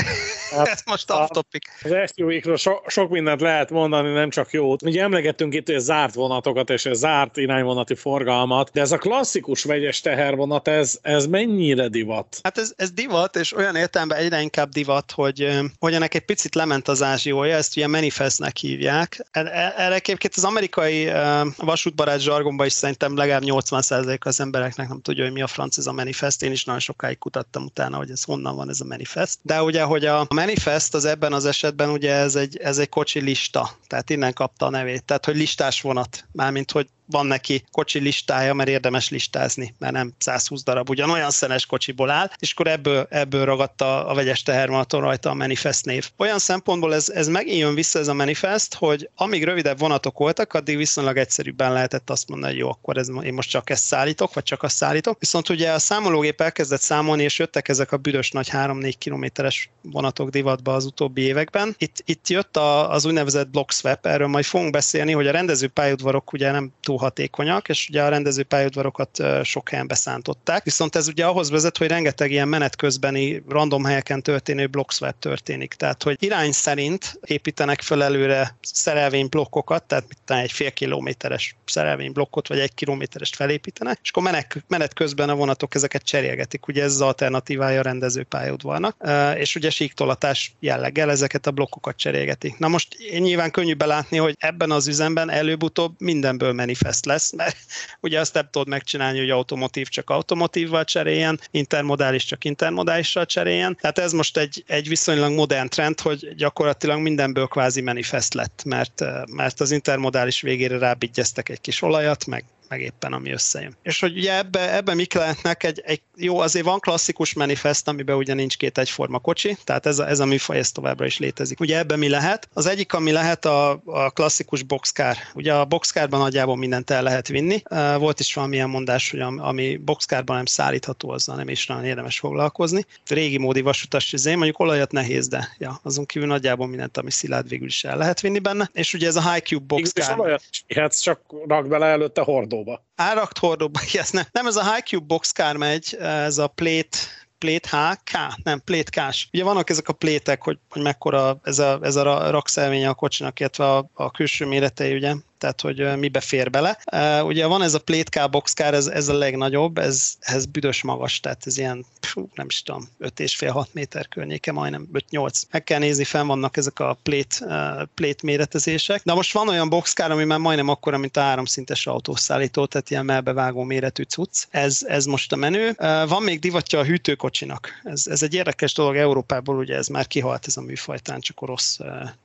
ez 0.64 0.82
most 0.86 1.10
off 1.10 1.28
topic. 1.28 1.66
Az 1.82 2.12
SUV-król 2.14 2.56
so, 2.56 2.72
sok 2.86 3.10
mindent 3.10 3.40
lehet 3.40 3.70
mondani, 3.70 4.12
nem 4.12 4.30
csak 4.30 4.50
jót. 4.50 4.82
Ugye 4.82 5.02
emlegettünk 5.02 5.54
itt 5.54 5.68
hogy 5.68 5.78
zárt 5.78 6.14
vonatokat 6.14 6.70
és 6.70 6.86
a 6.86 6.94
zárt 6.94 7.36
irányvonati 7.36 7.94
forgalmat, 7.94 8.70
de 8.72 8.80
ez 8.80 8.92
a 8.92 8.98
klasszikus 8.98 9.64
vegyes 9.64 10.00
tehervonat, 10.00 10.68
ez, 10.68 10.98
ez 11.02 11.26
mennyire 11.26 11.88
divat? 11.88 12.38
Hát 12.42 12.58
ez, 12.58 12.72
ez 12.76 12.90
divat, 12.90 13.36
és 13.36 13.56
olyan 13.56 13.76
értelemben 13.76 14.18
egyre 14.18 14.40
inkább 14.40 14.68
divat, 14.68 15.12
hogy, 15.12 15.48
hogy 15.78 15.94
ennek 15.94 16.14
egy 16.14 16.24
picit 16.24 16.54
lement 16.54 16.88
az 16.88 17.02
ázsiója, 17.02 17.56
ezt 17.56 17.76
ugye 17.76 17.86
manifestnek 17.86 18.56
hívják. 18.56 19.26
E- 19.30 19.40
e- 19.40 19.74
Erre 19.76 19.94
egyébként 19.94 20.34
az 20.36 20.44
amerikai 20.44 21.10
vasútbarát 21.56 22.20
zsargonban 22.20 22.66
is 22.66 22.72
szerintem 22.72 23.16
legalább 23.16 23.42
80% 23.44 24.18
az 24.20 24.40
embereknek 24.40 24.88
nem 24.88 25.00
tudja, 25.00 25.24
hogy 25.24 25.32
mi 25.32 25.42
a 25.42 25.46
franc 25.46 25.76
ez 25.76 25.86
a 25.86 25.92
manifest. 26.00 26.42
Én 26.42 26.52
is 26.52 26.64
nagyon 26.64 26.80
sokáig 26.80 27.18
kutattam 27.18 27.64
utána, 27.64 27.96
hogy 27.96 28.10
ez 28.10 28.22
honnan 28.22 28.56
van 28.56 28.68
ez 28.68 28.80
a 28.80 28.84
manifest. 28.84 29.38
De 29.42 29.62
ugye, 29.62 29.82
hogy 29.82 30.04
a 30.04 30.26
manifest 30.28 30.94
az 30.94 31.04
ebben 31.04 31.32
az 31.32 31.44
esetben 31.44 31.90
ugye 31.90 32.12
ez 32.12 32.34
egy, 32.34 32.56
ez 32.56 32.78
egy 32.78 32.88
kocsi 32.88 33.20
lista, 33.20 33.70
tehát 33.86 34.10
innen 34.10 34.32
kapta 34.32 34.66
a 34.66 34.70
nevét. 34.70 35.04
Tehát, 35.04 35.24
hogy 35.24 35.36
listás 35.36 35.80
vonat, 35.80 36.24
mármint, 36.32 36.70
hogy 36.70 36.88
van 37.10 37.26
neki 37.26 37.64
kocsi 37.70 37.98
listája, 37.98 38.54
mert 38.54 38.68
érdemes 38.68 39.10
listázni, 39.10 39.74
mert 39.78 39.92
nem 39.92 40.12
120 40.18 40.62
darab 40.62 40.90
ugyanolyan 40.90 41.30
szenes 41.30 41.66
kocsiból 41.66 42.10
áll, 42.10 42.30
és 42.38 42.52
akkor 42.52 42.66
ebből, 42.66 43.06
ebből 43.10 43.44
ragadta 43.44 44.06
a 44.06 44.14
vegyes 44.14 44.42
tehervonaton 44.42 45.00
rajta 45.00 45.30
a 45.30 45.34
manifest 45.34 45.84
név. 45.84 46.10
Olyan 46.16 46.38
szempontból 46.38 46.94
ez, 46.94 47.08
ez 47.08 47.28
megint 47.28 47.58
jön 47.58 47.74
vissza 47.74 47.98
ez 47.98 48.08
a 48.08 48.14
manifest, 48.14 48.74
hogy 48.74 49.08
amíg 49.14 49.44
rövidebb 49.44 49.78
vonatok 49.78 50.18
voltak, 50.18 50.52
addig 50.52 50.76
viszonylag 50.76 51.16
egyszerűbben 51.16 51.72
lehetett 51.72 52.10
azt 52.10 52.28
mondani, 52.28 52.52
hogy 52.52 52.60
jó, 52.60 52.68
akkor 52.68 52.96
ez, 52.96 53.08
én 53.22 53.34
most 53.34 53.50
csak 53.50 53.70
ezt 53.70 53.84
szállítok, 53.84 54.34
vagy 54.34 54.42
csak 54.42 54.62
azt 54.62 54.76
szállítok. 54.76 55.20
Viszont 55.20 55.48
ugye 55.48 55.72
a 55.72 55.78
számológép 55.78 56.40
elkezdett 56.40 56.80
számolni, 56.80 57.22
és 57.22 57.38
jöttek 57.38 57.68
ezek 57.68 57.92
a 57.92 57.96
büdös 57.96 58.30
nagy 58.30 58.48
3-4 58.52 58.94
kilométeres 58.98 59.70
vonatok 59.82 60.28
divatba 60.28 60.74
az 60.74 60.84
utóbbi 60.84 61.22
években. 61.22 61.74
Itt, 61.78 62.02
itt 62.04 62.28
jött 62.28 62.56
a, 62.56 62.90
az 62.90 63.04
úgynevezett 63.04 63.48
block 63.48 63.72
swap, 63.72 64.06
erről 64.06 64.28
majd 64.28 64.44
fogunk 64.44 64.72
beszélni, 64.72 65.12
hogy 65.12 65.26
a 65.26 65.32
rendező 65.32 65.68
pályaudvarok 65.68 66.32
ugye 66.32 66.50
nem 66.50 66.72
túl 66.82 66.98
hatékonyak, 67.00 67.68
és 67.68 67.88
ugye 67.88 68.02
a 68.02 68.08
rendező 68.08 68.42
pályaudvarokat 68.42 69.18
ö, 69.18 69.40
sok 69.44 69.68
helyen 69.68 69.86
beszántották. 69.86 70.64
Viszont 70.64 70.96
ez 70.96 71.08
ugye 71.08 71.26
ahhoz 71.26 71.50
vezet, 71.50 71.78
hogy 71.78 71.88
rengeteg 71.88 72.30
ilyen 72.30 72.48
menet 72.48 72.76
közbeni 72.76 73.42
random 73.48 73.84
helyeken 73.84 74.22
történő 74.22 74.66
block 74.66 74.92
swap 74.92 75.18
történik. 75.18 75.74
Tehát, 75.74 76.02
hogy 76.02 76.16
irány 76.18 76.52
szerint 76.52 77.18
építenek 77.24 77.80
fel 77.80 78.04
előre 78.04 78.56
szerelvényblokkokat, 78.60 79.82
tehát 79.82 80.04
mit 80.08 80.38
egy 80.38 80.52
fél 80.52 80.70
kilométeres 80.70 81.56
szerelvényblokkot, 81.64 82.48
vagy 82.48 82.58
egy 82.58 82.74
kilométerest 82.74 83.36
felépítenek, 83.36 83.98
és 84.02 84.10
akkor 84.10 84.22
menet, 84.22 84.64
menet 84.68 84.94
közben 84.94 85.28
a 85.28 85.34
vonatok 85.34 85.74
ezeket 85.74 86.02
cserélgetik. 86.02 86.66
Ugye 86.66 86.82
ez 86.82 86.92
az 86.92 87.00
alternatívája 87.00 87.78
a 87.78 87.82
rendező 87.82 88.22
pályaudvarnak, 88.22 88.96
Ö, 88.98 89.30
és 89.30 89.54
ugye 89.54 89.70
síktolatás 89.70 90.54
jelleggel 90.60 91.10
ezeket 91.10 91.46
a 91.46 91.50
blokkokat 91.50 91.96
cserélgetik. 91.96 92.58
Na 92.58 92.68
most 92.68 92.96
nyilván 93.18 93.50
könnyű 93.50 93.74
belátni, 93.74 94.16
hogy 94.16 94.36
ebben 94.38 94.70
az 94.70 94.86
üzemben 94.88 95.30
előbb-utóbb 95.30 95.94
mindenből 95.98 96.52
manifest 96.80 97.04
lesz, 97.04 97.32
mert 97.32 97.56
ugye 98.00 98.20
azt 98.20 98.34
nem 98.34 98.48
tudod 98.50 98.68
megcsinálni, 98.68 99.18
hogy 99.18 99.30
automotív 99.30 99.88
csak 99.88 100.10
automotívval 100.10 100.84
cseréljen, 100.84 101.40
intermodális 101.50 102.24
csak 102.24 102.44
intermodálissal 102.44 103.26
cseréljen. 103.26 103.76
Tehát 103.80 103.98
ez 103.98 104.12
most 104.12 104.36
egy, 104.36 104.64
egy 104.66 104.88
viszonylag 104.88 105.32
modern 105.32 105.68
trend, 105.68 106.00
hogy 106.00 106.34
gyakorlatilag 106.34 107.00
mindenből 107.00 107.46
kvázi 107.46 107.80
manifest 107.80 108.34
lett, 108.34 108.62
mert, 108.64 109.04
mert 109.26 109.60
az 109.60 109.70
intermodális 109.70 110.40
végére 110.40 110.78
rábigyeztek 110.78 111.48
egy 111.48 111.60
kis 111.60 111.82
olajat, 111.82 112.26
meg 112.26 112.44
meg 112.70 112.80
éppen 112.80 113.12
ami 113.12 113.30
összejön. 113.30 113.76
És 113.82 114.00
hogy 114.00 114.16
ugye 114.16 114.36
ebbe, 114.36 114.74
ebbe 114.74 114.94
mik 114.94 115.14
lehetnek, 115.14 115.62
egy, 115.62 115.82
egy, 115.84 116.00
jó, 116.16 116.38
azért 116.38 116.64
van 116.64 116.78
klasszikus 116.78 117.34
manifest, 117.34 117.88
amiben 117.88 118.16
ugye 118.16 118.34
nincs 118.34 118.56
két 118.56 118.78
egyforma 118.78 119.18
kocsi, 119.18 119.56
tehát 119.64 119.86
ez 119.86 119.98
a, 119.98 120.08
ez 120.08 120.18
a 120.20 120.24
műfaj 120.24 120.58
ez 120.58 120.72
továbbra 120.72 121.06
is 121.06 121.18
létezik. 121.18 121.60
Ugye 121.60 121.78
ebben 121.78 121.98
mi 121.98 122.08
lehet? 122.08 122.48
Az 122.52 122.66
egyik, 122.66 122.92
ami 122.92 123.10
lehet 123.12 123.44
a, 123.44 123.82
a 123.84 124.10
klasszikus 124.10 124.62
boxcar. 124.62 125.16
Ugye 125.34 125.54
a 125.54 125.64
boxcarban 125.64 126.20
nagyjából 126.20 126.56
mindent 126.56 126.90
el 126.90 127.02
lehet 127.02 127.28
vinni. 127.28 127.62
Volt 127.98 128.20
is 128.20 128.34
valamilyen 128.34 128.68
mondás, 128.68 129.10
hogy 129.10 129.20
am- 129.20 129.40
ami 129.40 129.76
boxcarban 129.76 130.36
nem 130.36 130.46
szállítható, 130.46 131.10
azzal 131.10 131.36
nem 131.36 131.48
is 131.48 131.66
nagyon 131.66 131.84
érdemes 131.84 132.18
foglalkozni. 132.18 132.86
Régi 133.08 133.38
módi 133.38 133.60
vasutas 133.60 134.12
izé, 134.12 134.34
mondjuk 134.34 134.58
olajat 134.58 134.92
nehéz, 134.92 135.28
de 135.28 135.48
ja, 135.58 135.80
azon 135.82 136.06
kívül 136.06 136.28
nagyjából 136.28 136.66
mindent, 136.66 136.96
ami 136.96 137.10
szilárd 137.10 137.48
végül 137.48 137.66
is 137.66 137.84
el 137.84 137.96
lehet 137.96 138.20
vinni 138.20 138.38
benne. 138.38 138.70
És 138.72 138.94
ugye 138.94 139.06
ez 139.06 139.16
a 139.16 139.32
High 139.32 139.44
Cube 139.44 139.74
És 139.76 139.82
boxcar. 139.82 140.20
olyat 140.20 140.42
is 140.50 140.64
ihetsz, 140.66 141.00
csak 141.00 141.20
rak 141.46 141.68
bele 141.68 141.86
előtte 141.86 142.22
hordóba. 142.60 142.86
Árakt 142.96 143.38
hordóba, 143.38 143.80
yes, 143.92 144.10
nem. 144.10 144.24
nem 144.32 144.46
ez 144.46 144.56
a 144.56 144.80
Cube 144.84 145.06
boxcar 145.06 145.56
megy, 145.56 145.96
ez 146.00 146.38
a 146.38 146.46
Plate 146.46 146.98
Plate 147.38 147.68
H, 147.68 147.94
K, 148.04 148.42
nem, 148.42 148.62
Plate 148.64 149.08
K-s. 149.08 149.28
Ugye 149.32 149.44
vannak 149.44 149.70
ezek 149.70 149.88
a 149.88 149.92
plétek, 149.92 150.42
hogy, 150.42 150.58
hogy 150.70 150.82
mekkora 150.82 151.40
ez 151.42 151.58
a, 151.58 151.78
ez 151.82 151.96
a 151.96 152.02
ra- 152.02 152.30
rakszelménye 152.30 152.88
a 152.88 152.94
kocsinak, 152.94 153.40
illetve 153.40 153.64
a, 153.76 153.90
a 153.94 154.10
külső 154.10 154.46
méretei, 154.46 154.94
ugye, 154.94 155.14
tehát 155.40 155.60
hogy 155.60 155.98
mibe 155.98 156.20
fér 156.20 156.50
bele. 156.50 156.78
Ugye 157.22 157.46
van 157.46 157.62
ez 157.62 157.74
a 157.74 157.78
Plate 157.78 158.20
K 158.20 158.30
boxcar, 158.30 158.74
ez, 158.74 158.86
ez 158.86 159.08
a 159.08 159.18
legnagyobb, 159.18 159.78
ez, 159.78 160.12
ez 160.20 160.46
büdös 160.46 160.82
magas, 160.82 161.20
tehát 161.20 161.46
ez 161.46 161.58
ilyen, 161.58 161.84
pfú, 162.00 162.28
nem 162.34 162.46
is 162.46 162.62
tudom, 162.62 162.88
5,5-6 163.00 163.66
méter 163.72 164.08
környéke, 164.08 164.52
majdnem 164.52 164.88
5-8. 165.10 165.42
Meg 165.50 165.64
kell 165.64 165.78
nézni, 165.78 166.04
fenn 166.04 166.26
vannak 166.26 166.56
ezek 166.56 166.78
a 166.78 166.98
plate, 167.02 167.36
uh, 167.40 167.88
plate 167.94 168.20
méretezések. 168.22 169.04
Na 169.04 169.14
most 169.14 169.32
van 169.32 169.48
olyan 169.48 169.68
boxcar, 169.68 170.10
ami 170.10 170.24
már 170.24 170.38
majdnem 170.38 170.68
akkora, 170.68 170.98
mint 170.98 171.16
a 171.16 171.20
háromszintes 171.20 171.86
autószállító, 171.86 172.66
tehát 172.66 172.90
ilyen 172.90 173.04
melbevágó 173.04 173.62
méretű 173.62 174.02
cucc. 174.02 174.46
Ez, 174.50 174.80
ez 174.86 175.04
most 175.04 175.32
a 175.32 175.36
menő. 175.36 175.74
Van 176.08 176.22
még 176.22 176.38
divatja 176.38 176.78
a 176.78 176.84
hűtőkocsinak. 176.84 177.80
Ez, 177.84 178.06
ez 178.06 178.22
egy 178.22 178.34
érdekes 178.34 178.72
dolog 178.72 178.96
Európából, 178.96 179.56
ugye 179.56 179.76
ez 179.76 179.86
már 179.86 180.06
kihalt 180.06 180.46
ez 180.46 180.56
a 180.56 180.60
műfajtán, 180.60 181.20
csak 181.20 181.42
orosz 181.42 181.78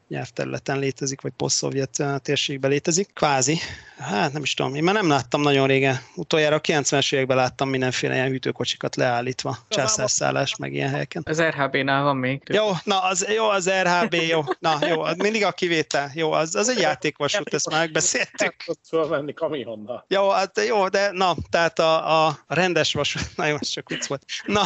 nyelvterületen 0.08 0.80
létezik, 0.80 1.22
vagy 1.22 1.32
poszt-szovjet 1.32 2.00
uh, 2.00 2.18
térségben 2.18 2.70
létezik. 2.70 3.14
Kvázi. 3.14 3.60
Hát 3.98 4.34
nem 4.34 4.42
is 4.42 4.54
tudom, 4.54 4.76
én 4.76 4.84
már 4.84 4.94
nem 4.94 5.08
láttam 5.08 5.42
nagyon 5.42 5.68
régen. 5.68 6.00
Utoljára 6.16 6.56
a 6.56 6.62
90-es 6.62 7.14
években 7.14 7.38
láttam 7.38 7.70
mindenféle 7.70 8.14
ilyen 8.14 8.28
hűtőkocsikat 8.28 8.96
leállítva. 8.96 9.58
Császárszállás, 9.68 10.56
meg 10.56 10.74
ilyen 10.74 10.90
helyeken. 10.90 11.24
Az 11.26 11.42
RHB-nál 11.42 12.04
van 12.04 12.18
még. 12.18 12.42
Jó, 12.46 12.72
na 12.84 13.00
az, 13.00 13.26
jó, 13.36 13.50
az 13.50 13.70
RHB, 13.70 14.14
jó. 14.14 14.42
Na 14.60 14.88
jó, 14.88 15.02
az 15.02 15.16
mindig 15.18 15.44
a 15.44 15.52
kivétel. 15.52 16.12
Jó, 16.14 16.32
az, 16.32 16.56
az 16.56 16.70
egy 16.70 16.80
játékvasút, 16.80 17.54
ezt 17.54 17.70
már 17.70 17.80
megbeszéltük. 17.80 18.56
Fölvenni 18.88 19.34
kamionnal. 19.34 20.06
Jó, 20.08 20.30
hát 20.30 20.62
jó, 20.68 20.88
de 20.88 21.12
na, 21.12 21.36
tehát 21.50 21.80
a, 21.80 22.26
a 22.28 22.40
rendes 22.48 22.94
vasút, 22.94 23.30
na 23.38 23.46
jó, 23.46 23.56
ez 23.60 23.68
csak 23.68 23.90
vicc 23.90 24.06
volt. 24.06 24.24
Na, 24.46 24.62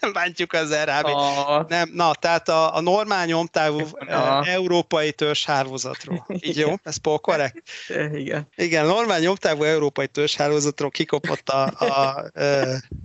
nem 0.00 0.12
bántjuk 0.12 0.52
az 0.52 0.74
RHB. 0.74 1.08
Nem, 1.68 1.90
na, 1.92 2.14
tehát 2.14 2.48
a, 2.48 2.76
a 2.76 2.80
normál 2.80 3.26
nyomtávú. 3.26 3.80
Európai 4.60 5.12
törzshálózatról. 5.12 6.26
Így 6.40 6.56
jó? 6.56 6.74
Ez 6.82 6.96
korrekt? 7.20 7.62
Igen. 8.22 8.48
Igen, 8.56 8.86
normál 8.86 9.20
nyomtávú 9.20 9.62
európai 9.62 10.06
törzshálózatról 10.06 10.90
kikopott 10.90 11.48
a, 11.48 11.72
a, 11.78 11.84
a 11.84 12.24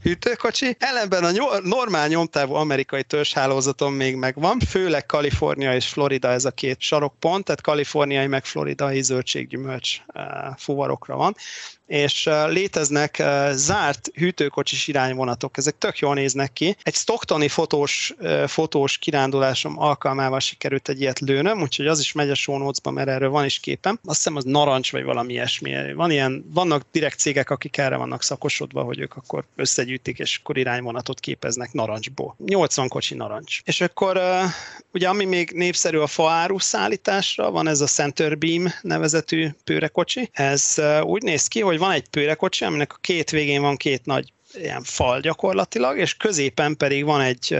hűtőkocsi. 0.03 0.75
Ellenben 0.79 1.23
a 1.23 1.31
nyom, 1.31 1.47
normál 1.63 2.07
nyomtávú 2.07 2.53
amerikai 2.53 3.03
törzshálózaton 3.03 3.93
még 3.93 4.15
megvan, 4.15 4.59
főleg 4.59 5.05
Kalifornia 5.05 5.75
és 5.75 5.87
Florida 5.87 6.29
ez 6.29 6.45
a 6.45 6.51
két 6.51 6.79
sarokpont, 6.79 7.43
tehát 7.43 7.61
kaliforniai 7.61 8.27
meg 8.27 8.45
floridai 8.45 9.01
zöldséggyümölcs 9.01 9.97
fuvarokra 10.57 11.15
van 11.15 11.35
és 11.87 12.29
léteznek 12.47 13.23
zárt 13.51 14.09
hűtőkocsis 14.13 14.87
irányvonatok, 14.87 15.57
ezek 15.57 15.77
tök 15.77 15.97
jól 15.97 16.13
néznek 16.13 16.53
ki. 16.53 16.77
Egy 16.81 16.93
stocktoni 16.95 17.47
fotós, 17.47 18.13
fotós 18.47 18.97
kirándulásom 18.97 19.79
alkalmával 19.79 20.39
sikerült 20.39 20.89
egy 20.89 21.01
ilyet 21.01 21.19
lőnöm, 21.19 21.61
úgyhogy 21.61 21.87
az 21.87 21.99
is 21.99 22.11
megy 22.11 22.29
a 22.29 22.35
show 22.35 22.57
notes-ba, 22.57 22.91
mert 22.91 23.07
erről 23.07 23.29
van 23.29 23.45
is 23.45 23.59
képem. 23.59 23.99
Azt 24.05 24.17
hiszem 24.17 24.35
az 24.35 24.43
narancs 24.43 24.91
vagy 24.91 25.03
valami 25.03 25.33
ilyesmi. 25.33 25.93
Van 25.93 26.11
ilyen, 26.11 26.45
vannak 26.53 26.85
direkt 26.91 27.19
cégek, 27.19 27.49
akik 27.49 27.77
erre 27.77 27.95
vannak 27.95 28.23
szakosodva, 28.23 28.83
hogy 28.83 28.99
ők 28.99 29.15
akkor 29.15 29.45
összegyűjtik, 29.55 30.19
és 30.19 30.39
akkor 30.41 30.57
irányvonatot 30.57 31.19
képeznek 31.19 31.71
narancsból. 31.71 32.35
80 32.45 32.87
kocsi 32.87 33.15
narancs. 33.15 33.61
És 33.63 33.81
akkor 33.81 34.21
ugye 34.93 35.07
ami 35.07 35.25
még 35.25 35.51
népszerű 35.51 35.97
a 35.97 36.07
faáru 36.07 36.59
szállításra, 36.59 37.51
van 37.51 37.67
ez 37.67 37.81
a 37.81 37.85
Center 37.85 38.37
Beam 38.37 38.73
nevezetű 38.81 39.49
pőrekocsi. 39.63 40.29
Ez 40.33 40.75
úgy 41.01 41.23
néz 41.23 41.47
ki, 41.47 41.61
hogy 41.61 41.74
van 41.77 41.91
egy 41.91 42.09
pőrekocsi, 42.09 42.65
aminek 42.65 42.93
a 42.93 42.97
két 43.01 43.29
végén 43.29 43.61
van 43.61 43.77
két 43.77 44.05
nagy 44.05 44.33
ilyen 44.53 44.83
fal 44.83 45.19
gyakorlatilag, 45.19 45.97
és 45.97 46.17
középen 46.17 46.77
pedig 46.77 47.05
van 47.05 47.21
egy, 47.21 47.57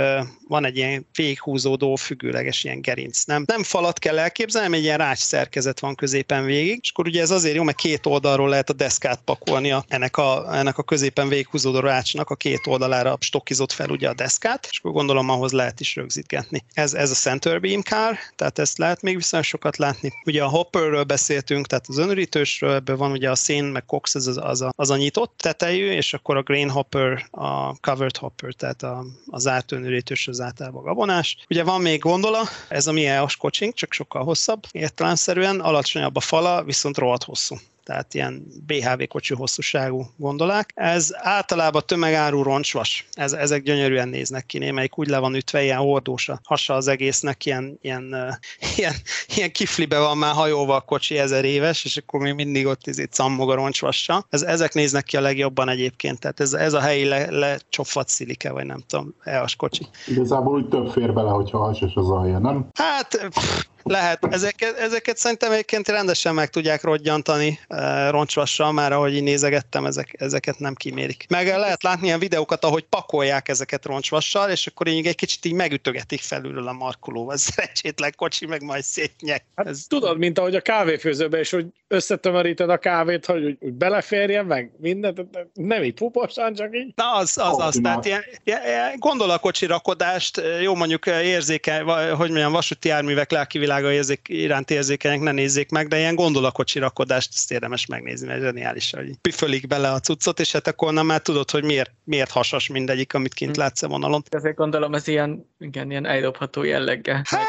van 0.48 0.66
egy 0.66 0.78
ilyen 0.78 1.06
véghúzódó, 1.16 1.96
függőleges 1.96 2.64
ilyen 2.64 2.82
gerinc. 2.82 3.24
Nem, 3.24 3.44
nem 3.48 3.64
falat 3.64 4.00
kell 4.00 4.20
elképzelni, 4.20 4.78
egy 4.78 4.84
ilyen 4.84 4.98
rács 4.98 5.20
szerkezet 5.20 5.80
van 5.80 5.96
középen 5.96 6.46
végig, 6.46 6.80
és 6.82 6.90
akkor 6.90 7.08
ugye 7.08 7.22
ez 7.22 7.32
azért 7.32 7.56
jó, 7.56 7.64
mert 7.64 7.78
két 7.78 8.06
oldalról 8.06 8.50
lehet 8.50 8.70
a 8.70 8.74
deszkát 8.74 9.20
pakolni 9.26 9.72
a, 9.72 9.86
ennek, 9.88 10.18
a, 10.18 10.58
ennek 10.58 10.78
a 10.78 10.84
középen 10.84 11.28
véghúzódó 11.28 11.80
rácsnak 11.80 12.30
a 12.30 12.36
két 12.36 12.68
oldalára 12.68 13.18
stokkizott 13.20 13.72
fel 13.72 13.90
ugye 13.90 14.10
a 14.10 14.14
deszkát, 14.14 14.68
és 14.72 14.80
akkor 14.80 14.92
gondolom 14.92 15.30
ahhoz 15.30 15.52
lehet 15.52 15.80
is 15.80 15.96
rögzítgetni. 15.96 16.64
Ez, 16.74 16.94
ez 16.94 17.12
a 17.12 17.14
center 17.14 17.60
beam 17.60 17.82
car, 17.82 18.18
tehát 18.36 18.60
ezt 18.60 18.78
lehet 18.78 19.02
még 19.02 19.16
viszonylag 19.16 19.48
sokat 19.48 19.78
látni. 19.78 20.12
Ugye 20.26 20.44
a 20.44 20.48
hopperről 20.48 21.04
beszéltünk, 21.04 21.68
tehát 21.68 21.86
az 21.88 21.98
önörítősről, 21.98 22.74
ebben 22.74 22.98
van 22.98 23.12
ugye 23.12 23.30
a 23.30 23.36
szén, 23.36 23.64
meg 23.64 23.86
cox, 23.86 24.16
ez 24.16 24.28
az, 24.28 24.38
az, 24.38 24.62
a, 24.62 24.72
az 24.76 24.90
a 24.90 24.98
nyitott 24.98 25.34
tetejű, 25.38 25.92
és 25.92 26.14
akkor 26.14 26.38
a 26.38 26.42
grain 26.42 26.70
hopper, 26.70 27.28
a 27.32 27.80
covered 27.80 28.18
hopper, 28.18 28.54
tehát 28.54 28.84
a, 28.84 29.06
az 29.28 29.48
átönörítős, 29.48 30.28
az 30.40 30.46
általában 30.46 30.84
gabonás. 30.84 31.38
Ugye 31.50 31.64
van 31.64 31.82
még 31.82 32.00
gondola, 32.00 32.42
ez 32.70 32.88
a 32.88 32.92
mi 32.92 33.06
EOS 33.06 33.36
kocsink, 33.36 33.74
csak 33.74 33.94
sokkal 33.94 34.24
hosszabb, 34.24 34.64
értelemszerűen, 34.72 35.60
alacsonyabb 35.60 36.16
a 36.16 36.20
fala, 36.20 36.64
viszont 36.64 36.98
rohadt 36.98 37.24
hosszú 37.24 37.56
tehát 37.86 38.14
ilyen 38.14 38.48
BHV 38.66 39.04
kocsi 39.08 39.34
hosszúságú 39.34 40.06
gondolák. 40.18 40.72
Ez 40.76 41.10
általában 41.14 41.82
tömegáru 41.86 42.44
roncsvas. 42.44 43.08
Ez, 43.14 43.34
ezek 43.34 43.64
gyönyörűen 43.64 44.08
néznek 44.08 44.46
ki, 44.46 44.58
némelyik 44.58 44.98
úgy 44.98 45.08
le 45.08 45.18
van 45.18 45.36
ütve, 45.36 45.64
ilyen 45.64 45.78
hordós 45.78 46.30
a 46.30 46.40
hasa 46.44 46.74
az 46.74 46.88
egésznek, 46.88 47.46
ilyen, 47.46 47.80
ilyen, 47.82 48.16
ilyen, 48.76 48.94
ilyen 49.36 49.52
kiflibe 49.52 50.00
van 50.00 50.18
már 50.18 50.34
hajóval 50.34 50.76
a 50.76 50.82
kocsi 50.82 51.18
ezer 51.18 51.46
éves, 51.46 51.86
és 51.86 51.98
akkor 51.98 52.20
még 52.20 52.34
mindig 52.34 52.66
ott 52.66 52.88
izé 52.88 53.04
cammog 53.04 53.50
a 53.52 53.56
roncsvassa. 53.56 54.26
Ez, 54.30 54.42
ezek 54.42 54.74
néznek 54.74 55.04
ki 55.04 55.18
a 55.18 55.22
legjobban 55.22 55.70
egyébként, 55.70 56.20
tehát 56.20 56.40
ez, 56.40 56.54
ez 56.54 56.74
a 56.74 56.80
helyi 56.80 57.06
le, 57.06 57.30
lecsofat 57.30 58.08
szilike, 58.08 58.52
vagy 58.52 58.66
nem 58.66 58.84
tudom, 58.88 59.14
EAS 59.24 59.56
kocsi. 59.56 59.88
Igazából 60.08 60.54
úgy 60.54 60.68
több 60.68 60.88
fér 60.88 61.14
bele, 61.14 61.30
hogyha 61.30 61.58
hasos 61.58 61.96
az 61.96 62.10
alja, 62.10 62.40
nem? 62.40 62.68
Hát 62.74 63.28
pff, 63.30 63.66
lehet. 63.90 64.26
Ezeket, 64.30 64.78
ezeket 64.78 65.18
szerintem 65.18 65.52
egyébként 65.52 65.88
rendesen 65.88 66.34
meg 66.34 66.50
tudják 66.50 66.84
rodgyantani 66.84 67.60
e, 67.68 68.10
roncsvassal, 68.10 68.72
már 68.72 68.92
ahogy 68.92 69.16
így 69.16 69.24
nézegettem, 69.24 69.86
ezek, 69.86 70.16
ezeket 70.18 70.60
nem 70.60 70.74
kimérik. 70.74 71.26
Meg 71.30 71.48
lehet 71.48 71.84
látni 71.84 72.06
ilyen 72.06 72.20
videókat, 72.20 72.64
ahogy 72.64 72.84
pakolják 72.84 73.50
ezeket 73.50 73.86
roncsvassal, 73.86 74.50
és 74.50 74.68
akkor 74.68 74.88
így 74.88 75.08
egy 75.08 75.16
kicsit 75.16 75.46
így 75.46 75.54
megütögetik 75.54 76.22
felülről 76.22 76.68
a 76.68 76.74
markolóval. 76.74 77.38
Szerencsétlen 77.48 78.14
kocsi, 78.16 78.46
meg 78.46 78.64
majd 78.64 78.84
szétnyek. 78.84 79.44
Hát 79.56 79.68
Ez... 79.68 79.86
tudod, 79.88 80.18
mint 80.18 80.40
ahogy 80.40 80.56
a 80.56 80.62
kávéfőzőben 80.62 81.40
is, 81.40 81.50
hogy 81.50 81.66
összetömöríted 81.88 82.70
a 82.70 82.78
kávét, 82.78 83.26
hogy 83.26 83.44
úgy, 83.44 83.58
úgy 83.60 83.74
beleférjen, 83.74 84.46
meg 84.46 84.72
mindent, 84.78 85.22
nem 85.54 85.84
így 85.84 85.94
puposan, 85.94 86.54
csak 86.54 86.76
így. 86.76 86.94
Na 86.96 87.14
az, 87.14 87.38
az, 87.38 87.60
az. 87.60 87.80
Tehát 87.84 88.06
ilyen, 88.06 88.24
ilyen, 88.44 88.96
gondol 88.98 89.30
a 89.30 89.38
kocsi 89.38 89.66
rakodást, 89.66 90.42
jó 90.62 90.76
mondjuk 90.76 91.06
érzékeny, 91.06 91.84
hogy 92.10 92.30
mondjam, 92.30 92.52
vasúti 92.52 92.88
járművek 92.88 93.32
lelkivilág 93.32 93.82
világa 93.82 93.98
érzék, 93.98 94.28
iránt 94.28 94.72
érzékenyek 94.72 95.20
ne 95.20 95.32
nézzék 95.32 95.70
meg, 95.70 95.88
de 95.88 95.98
ilyen 95.98 96.16
gondolakocsi 96.16 96.80
rakodást 96.80 97.30
ezt 97.34 97.52
érdemes 97.52 97.86
megnézni, 97.86 98.28
mert 98.28 98.42
zseniális, 98.42 98.92
hogy 98.92 99.18
püfölik 99.22 99.68
bele 99.68 99.92
a 99.92 100.00
cuccot, 100.00 100.40
és 100.40 100.52
hát 100.52 100.68
akkor 100.68 100.94
nem 100.94 101.06
már 101.06 101.20
tudod, 101.20 101.52
hogy 101.52 101.64
miért, 101.64 101.92
miért 102.04 102.32
hasas 102.32 102.68
mindegyik, 102.68 103.14
amit 103.14 103.34
kint 103.34 103.56
hm. 103.56 103.62
látsz 103.62 103.82
a 103.82 103.88
vonalon. 103.88 104.24
Ezért 104.30 104.56
gondolom 104.56 104.94
ez 104.94 105.08
ilyen, 105.08 105.50
igen, 105.60 105.90
ilyen 105.92 106.06
eldobható 106.06 106.64
jelleggel. 106.64 107.22
Hát, 107.26 107.48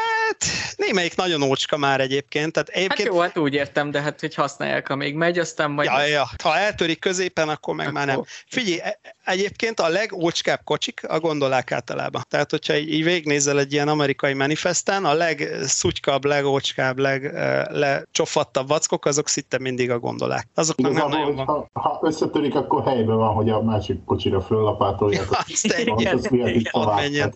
némelyik 0.75 1.15
nagyon 1.15 1.41
ócska 1.41 1.77
már 1.77 2.01
egyébként. 2.01 2.53
Tehát 2.53 2.69
egyébként... 2.69 2.99
Hát 2.99 3.15
jó, 3.15 3.19
hát 3.19 3.37
úgy 3.37 3.53
értem, 3.53 3.91
de 3.91 4.01
hát 4.01 4.19
hogy 4.19 4.35
használják, 4.35 4.89
amíg 4.89 5.15
megy, 5.15 5.39
aztán 5.39 5.71
majd... 5.71 5.89
Ja, 5.89 6.05
ja. 6.05 6.29
Ha 6.43 6.57
eltörik 6.57 6.99
középen, 6.99 7.49
akkor 7.49 7.75
meg 7.75 7.87
akkor... 7.87 7.97
már 7.97 8.07
nem. 8.07 8.23
Figyelj, 8.47 8.79
e- 8.79 8.99
egyébként 9.27 9.79
a 9.79 9.87
legócskább 9.87 10.61
kocsik 10.63 11.01
a 11.07 11.19
gondolák 11.19 11.71
általában. 11.71 12.21
Tehát, 12.29 12.49
hogyha 12.51 12.75
így 12.77 13.03
végignézel 13.03 13.59
egy 13.59 13.73
ilyen 13.73 13.87
amerikai 13.87 14.33
manifestán, 14.33 15.05
a 15.05 15.13
legszutykabb, 15.13 16.25
legócskább, 16.25 16.97
leglecsofattabb 16.97 18.67
vackok, 18.67 19.05
azok 19.05 19.27
szinte 19.27 19.59
mindig 19.59 19.91
a 19.91 19.99
gondolák. 19.99 20.47
Azoknak 20.55 20.93
nem 20.93 21.09
nagyon 21.09 21.35
van. 21.35 21.45
Ha, 21.45 21.67
ha 21.73 21.99
összetörik, 22.01 22.55
akkor 22.55 22.83
helyben 22.83 23.17
van, 23.17 23.33
hogy 23.33 23.49
a 23.49 23.61
másik 23.61 24.03
kocsira 24.05 24.41
föllapátolják. 24.41 25.27
Ja, 25.29 25.39
igen, 25.97 26.19
igen, 26.29 26.61
hadd 26.71 26.95
menjen. 26.95 27.33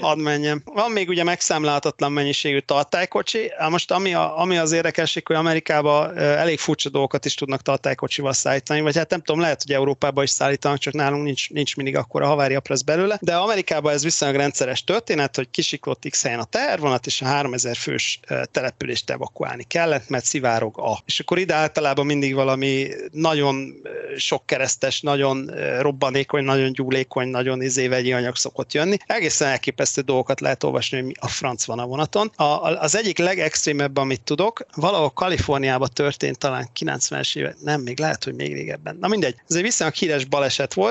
Hadd 0.00 0.18
menjen. 0.18 0.62
Van 0.64 0.90
még 0.90 1.08
ugye 1.08 1.24
megszámlálhatatlan 1.24 2.12
mennyiségű 2.12 2.58
tartálykocsi. 2.58 3.52
Most 3.70 3.90
ami, 3.90 4.14
a, 4.14 4.40
ami 4.40 4.56
az 4.56 4.72
érdekesség, 4.72 5.26
hogy 5.26 5.36
Amerikában 5.36 6.18
elég 6.18 6.58
furcsa 6.58 6.88
dolgokat 6.88 7.24
is 7.24 7.34
tudnak 7.34 7.62
tartálykocsival 7.62 8.32
szállítani, 8.32 8.80
vagy 8.80 8.96
hát 8.96 9.10
nem 9.10 9.20
tudom, 9.20 9.40
lehet, 9.40 9.62
hogy 9.62 9.74
Európában 9.74 10.24
is 10.24 10.30
szállítanak, 10.30 10.78
csak 10.78 10.93
nálunk 10.94 11.24
nincs, 11.24 11.50
nincs 11.50 11.76
mindig 11.76 11.96
akkor 11.96 12.22
a 12.22 12.26
havária 12.26 12.60
pressz 12.60 12.82
belőle. 12.82 13.18
De 13.20 13.36
Amerikában 13.36 13.92
ez 13.92 14.02
viszonylag 14.02 14.36
rendszeres 14.38 14.84
történet, 14.84 15.36
hogy 15.36 15.50
kisiklott 15.50 16.06
x 16.08 16.24
a 16.24 16.44
tervonat, 16.44 17.06
és 17.06 17.22
a 17.22 17.24
3000 17.24 17.76
fős 17.76 18.20
települést 18.50 19.10
evakuálni 19.10 19.62
kellett, 19.64 20.08
mert 20.08 20.24
szivárog 20.24 20.78
a. 20.78 20.98
És 21.06 21.20
akkor 21.20 21.38
ide 21.38 21.54
általában 21.54 22.06
mindig 22.06 22.34
valami 22.34 22.88
nagyon 23.10 23.74
sok 24.16 24.46
keresztes, 24.46 25.00
nagyon 25.00 25.50
robbanékony, 25.80 26.44
nagyon 26.44 26.72
gyúlékony, 26.72 27.28
nagyon 27.28 27.62
izé 27.62 27.88
vegyi 27.88 28.12
anyag 28.12 28.36
szokott 28.36 28.72
jönni. 28.72 28.96
Egészen 29.06 29.48
elképesztő 29.48 30.00
dolgokat 30.00 30.40
lehet 30.40 30.62
olvasni, 30.62 30.96
hogy 30.96 31.06
mi 31.06 31.12
a 31.18 31.28
franc 31.28 31.64
van 31.64 31.78
a 31.78 31.86
vonaton. 31.86 32.30
A, 32.36 32.44
az 32.62 32.96
egyik 32.96 33.18
legextrémebb, 33.18 33.96
amit 33.96 34.20
tudok, 34.20 34.66
valahol 34.74 35.10
Kaliforniában 35.10 35.88
történt 35.92 36.38
talán 36.38 36.68
90-es 36.80 37.36
éve, 37.36 37.54
nem, 37.62 37.80
még 37.80 37.98
lehet, 37.98 38.24
hogy 38.24 38.34
még 38.34 38.52
régebben. 38.52 38.96
Na 39.00 39.08
mindegy, 39.08 39.34
ez 39.48 39.56
egy 39.56 39.62
viszonylag 39.62 39.94
híres 39.94 40.24
baleset 40.24 40.74
volt. 40.74 40.83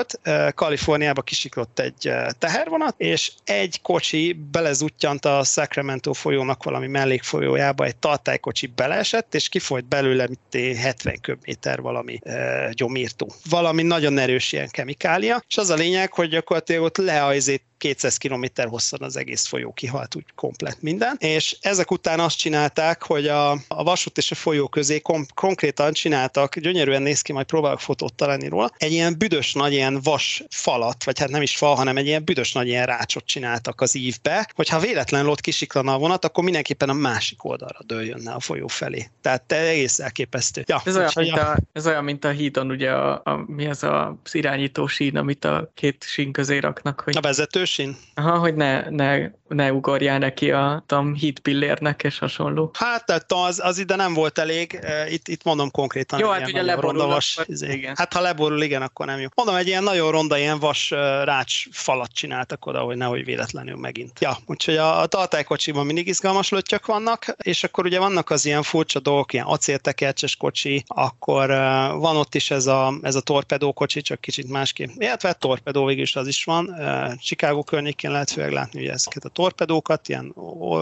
Kaliforniába 0.54 1.22
kisiklott 1.22 1.78
egy 1.78 2.10
tehervonat, 2.38 2.94
és 2.96 3.32
egy 3.44 3.80
kocsi 3.82 4.32
belezuttyant 4.50 5.24
a 5.24 5.42
Sacramento 5.44 6.12
folyónak 6.12 6.62
valami 6.62 6.86
mellékfolyójába, 6.86 7.84
egy 7.84 7.96
tartálykocsi 7.96 8.66
beleesett, 8.66 9.34
és 9.34 9.48
kifolyt 9.48 9.88
belőle 9.88 10.26
mint 10.26 10.76
70 10.76 11.20
köbméter 11.20 11.80
valami 11.80 12.18
e, 12.22 12.70
gyomírtó. 12.72 13.32
Valami 13.50 13.82
nagyon 13.82 14.18
erős 14.18 14.52
ilyen 14.52 14.68
kemikália, 14.70 15.42
és 15.48 15.56
az 15.56 15.70
a 15.70 15.74
lényeg, 15.74 16.12
hogy 16.12 16.28
gyakorlatilag 16.28 16.82
ott 16.82 16.96
leajzét 16.96 17.62
200 17.84 18.16
km 18.16 18.44
hosszan 18.68 19.02
az 19.02 19.16
egész 19.16 19.46
folyó 19.46 19.72
kihalt, 19.72 20.14
úgy 20.14 20.24
komplet 20.34 20.82
minden. 20.82 21.16
És 21.18 21.56
ezek 21.60 21.90
után 21.90 22.20
azt 22.20 22.38
csinálták, 22.38 23.02
hogy 23.02 23.28
a, 23.28 23.50
a 23.50 23.82
vasút 23.82 24.18
és 24.18 24.30
a 24.30 24.34
folyó 24.34 24.68
közé 24.68 25.00
kom- 25.00 25.32
konkrétan 25.34 25.92
csináltak, 25.92 26.58
gyönyörűen 26.58 27.02
néz 27.02 27.20
ki, 27.20 27.32
majd 27.32 27.46
próbálok 27.46 27.80
fotót 27.80 28.14
találni 28.14 28.48
róla, 28.48 28.70
egy 28.76 28.92
ilyen 28.92 29.14
büdös 29.18 29.52
nagy 29.52 29.72
ilyen 29.72 30.00
vas 30.02 30.44
falat, 30.50 31.04
vagy 31.04 31.18
hát 31.18 31.28
nem 31.28 31.42
is 31.42 31.56
fal, 31.56 31.74
hanem 31.74 31.96
egy 31.96 32.06
ilyen 32.06 32.24
büdös 32.24 32.52
nagy 32.52 32.66
ilyen 32.66 32.86
rácsot 32.86 33.24
csináltak 33.24 33.80
az 33.80 33.94
ívbe, 33.94 34.50
hogyha 34.54 34.78
véletlenül 34.78 35.30
ott 35.30 35.40
kisiklana 35.40 35.94
a 35.94 35.98
vonat, 35.98 36.24
akkor 36.24 36.44
mindenképpen 36.44 36.88
a 36.88 36.92
másik 36.92 37.44
oldalra 37.44 37.78
dőljönne 37.86 38.32
a 38.32 38.40
folyó 38.40 38.66
felé. 38.66 39.08
Tehát 39.20 39.42
te 39.42 39.56
egész 39.56 39.98
elképesztő. 39.98 40.64
Ja, 40.66 40.82
ez, 40.84 40.96
olyan, 40.96 41.10
mint 41.14 41.36
a, 41.36 41.56
ez 41.72 41.86
olyan, 41.86 42.04
mint 42.04 42.24
a 42.24 42.30
hídon, 42.30 42.70
ugye 42.70 42.92
a, 42.92 43.20
a, 43.24 43.44
mi 43.46 43.66
az 43.66 43.82
a 43.82 44.18
az 44.24 44.34
irányító 44.34 44.86
sín, 44.86 45.16
amit 45.16 45.44
a 45.44 45.70
két 45.74 46.04
sín 46.06 46.32
közé 46.32 46.58
raknak. 46.58 47.00
Hogy... 47.00 47.16
A 47.16 47.20
vezetős 47.20 47.73
sín? 47.74 47.96
Aha, 48.14 48.38
hogy 48.38 48.54
ne, 48.54 48.90
ne, 48.90 49.30
ne 49.48 49.72
ugorjál 49.72 50.18
neki 50.18 50.50
a 50.50 50.82
tam 50.86 51.14
hit 51.14 51.38
pillérnek 51.38 52.02
és 52.02 52.18
hasonló. 52.18 52.70
Hát 52.74 53.06
tehát 53.06 53.32
az, 53.32 53.60
az 53.64 53.78
ide 53.78 53.96
nem 53.96 54.14
volt 54.14 54.38
elég, 54.38 54.78
itt, 55.08 55.28
itt 55.28 55.44
mondom 55.44 55.70
konkrétan. 55.70 56.18
Jó, 56.18 56.28
hát 56.28 56.48
ugye 56.48 56.62
leborul. 56.62 57.06
Vas, 57.06 57.38
izé. 57.46 57.72
igen. 57.72 57.94
Hát 57.96 58.12
ha 58.12 58.20
leborul, 58.20 58.62
igen, 58.62 58.82
akkor 58.82 59.06
nem 59.06 59.20
jó. 59.20 59.26
Mondom, 59.34 59.54
egy 59.54 59.66
ilyen 59.66 59.82
nagyon 59.82 60.10
ronda, 60.10 60.38
ilyen 60.38 60.58
vas 60.58 60.90
rács 61.24 61.64
falat 61.70 62.12
csináltak 62.12 62.66
oda, 62.66 62.80
hogy 62.80 62.96
nehogy 62.96 63.24
véletlenül 63.24 63.76
megint. 63.76 64.20
Ja, 64.20 64.36
úgyhogy 64.46 64.76
a, 64.76 65.00
a 65.00 65.06
tartálykocsiban 65.06 65.86
mindig 65.86 66.08
izgalmas 66.08 66.48
löttyök 66.48 66.86
vannak, 66.86 67.24
és 67.42 67.64
akkor 67.64 67.84
ugye 67.84 67.98
vannak 67.98 68.30
az 68.30 68.46
ilyen 68.46 68.62
furcsa 68.62 69.00
dolgok, 69.00 69.32
ilyen 69.32 69.46
acéltekercses 69.46 70.36
kocsi, 70.36 70.84
akkor 70.86 71.48
van 71.98 72.16
ott 72.16 72.34
is 72.34 72.50
ez 72.50 72.66
a, 72.66 72.94
ez 73.02 73.14
a 73.14 73.20
torpedó 73.20 73.72
kocsi, 73.72 74.00
csak 74.00 74.20
kicsit 74.20 74.48
másképp. 74.48 74.88
Illetve 74.96 75.32
torpedó 75.32 75.84
végül 75.84 76.02
is 76.02 76.16
az 76.16 76.26
is 76.26 76.44
van. 76.44 76.76
Chicago 77.20 77.53
környékén 77.62 78.10
lehet 78.10 78.30
főleg 78.30 78.52
látni 78.52 78.80
ugye 78.80 78.92
ezeket 78.92 79.24
a 79.24 79.28
torpedókat, 79.28 80.08
ilyen 80.08 80.32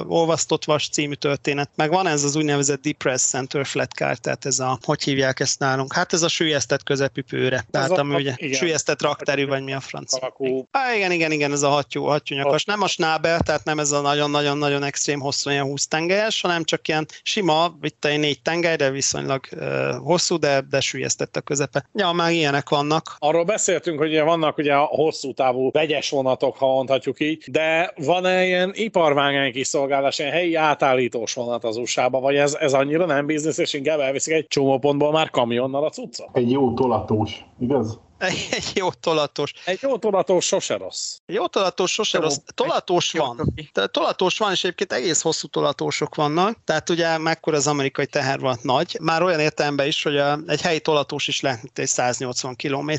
olvasztott 0.09 0.65
vas 0.65 0.89
című 0.89 1.15
történet. 1.15 1.71
Meg 1.75 1.91
van 1.91 2.07
ez 2.07 2.25
az 2.25 2.37
úgynevezett 2.37 2.83
depressed 2.83 3.29
center 3.29 3.67
flat 3.67 3.93
car, 3.93 4.17
tehát 4.17 4.47
ez 4.47 4.59
a, 4.59 4.79
hogy 4.83 5.03
hívják 5.03 5.41
ezt 5.41 5.59
nálunk? 5.59 5.93
Hát 5.93 6.13
ez 6.13 6.23
a 6.23 6.29
sülyeztett 6.29 6.83
közepipőre. 6.83 7.65
Tehát 7.71 7.91
ami 7.91 8.15
ugye 8.15 8.35
igen. 8.37 8.59
sülyeztett 8.59 9.03
rakterű, 9.03 9.47
vagy 9.47 9.63
mi 9.63 9.73
a 9.73 9.81
francia. 9.81 10.35
Há, 10.71 10.95
igen, 10.95 11.13
igen, 11.13 11.33
igen, 11.33 11.53
ez 11.53 11.63
a 11.63 11.69
hattyú, 11.69 12.05
hattyúnyakas. 12.05 12.65
Nem 12.65 12.83
a 12.83 12.87
snábel, 12.87 13.41
tehát 13.41 13.65
nem 13.65 13.79
ez 13.79 13.91
a 13.91 14.01
nagyon-nagyon-nagyon 14.01 14.83
extrém 14.83 15.21
hosszú, 15.21 15.51
ilyen 15.51 15.65
20 15.65 15.87
tengelyes, 15.87 16.41
hanem 16.41 16.65
csak 16.65 16.89
ilyen 16.89 17.07
sima, 17.23 17.79
itt 17.83 18.05
egy 18.05 18.19
négy 18.19 18.43
tengely, 18.43 18.77
de 18.77 18.91
viszonylag 18.91 19.45
uh, 19.53 19.97
hosszú, 19.97 20.39
de, 20.39 20.61
de 20.71 20.81
sülyeztett 20.81 21.37
a 21.37 21.41
közepe. 21.41 21.89
Ja, 21.95 22.13
már 22.13 22.31
ilyenek 22.31 22.69
vannak. 22.69 23.17
Arról 23.19 23.45
beszéltünk, 23.45 23.99
hogy 23.99 24.21
vannak 24.21 24.59
ugye 24.59 24.75
a 24.75 24.85
hosszú 24.85 25.35
távú 25.35 25.71
vegyes 25.71 26.11
vonatok, 26.11 26.57
ha 26.63 26.73
mondhatjuk 26.73 27.21
így, 27.21 27.45
de 27.51 27.93
van-e 27.97 28.45
ilyen 28.45 28.71
iparvágány 28.75 29.53
kiszolgálás, 29.53 30.19
ilyen 30.19 30.31
helyi 30.31 30.55
átállítós 30.55 31.35
vonat 31.35 31.65
az 31.65 31.77
usa 31.77 32.11
vagy 32.11 32.37
ez, 32.37 32.55
ez 32.55 32.73
annyira 32.73 33.07
nem 33.07 33.27
biznisz, 33.27 33.59
és 33.59 33.73
inkább 33.73 34.01
elviszik 34.01 34.35
egy 34.35 34.47
csomó 34.47 34.79
pontból 34.79 35.13
már 35.13 35.31
kamionnal 35.31 35.85
a 35.85 35.91
cucca? 35.91 36.29
Egy 36.33 36.51
jó 36.51 36.75
tolatós, 36.75 37.45
igaz? 37.61 38.01
Egy, 38.23 38.71
jó 38.75 38.91
tolatos. 38.93 39.53
Egy 39.65 39.79
jó 39.83 39.99
tolatos 39.99 40.47
sose 40.47 40.77
rossz. 40.77 41.17
Egy 41.27 41.35
jó 41.35 41.47
tolatos 41.47 41.93
sose 41.93 42.19
Jó, 42.19 42.25
rossz. 42.25 42.37
Tolatos 42.55 43.15
jó 43.15 43.25
van. 43.25 43.37
toki. 43.37 43.71
Tehát 43.73 43.91
tolatos 43.91 44.39
van, 44.39 44.53
és 44.53 44.65
egyébként 44.65 44.93
egész 44.93 45.21
hosszú 45.23 45.47
tolatósok 45.47 46.15
vannak. 46.15 46.59
Tehát 46.65 46.89
ugye 46.91 47.19
mekkora 47.19 47.57
az 47.57 47.67
amerikai 47.67 48.07
tehervonat 48.07 48.63
nagy. 48.63 48.97
Már 49.01 49.23
olyan 49.23 49.41
értelemben 49.41 49.87
is, 49.87 50.03
hogy 50.03 50.17
a, 50.17 50.39
egy 50.47 50.61
helyi 50.61 50.81
tolatós 50.81 51.29
is 51.29 51.41
lehet, 51.41 51.63
mint 51.63 51.79
egy 51.79 51.87
180 51.89 52.57
km. 52.57 52.91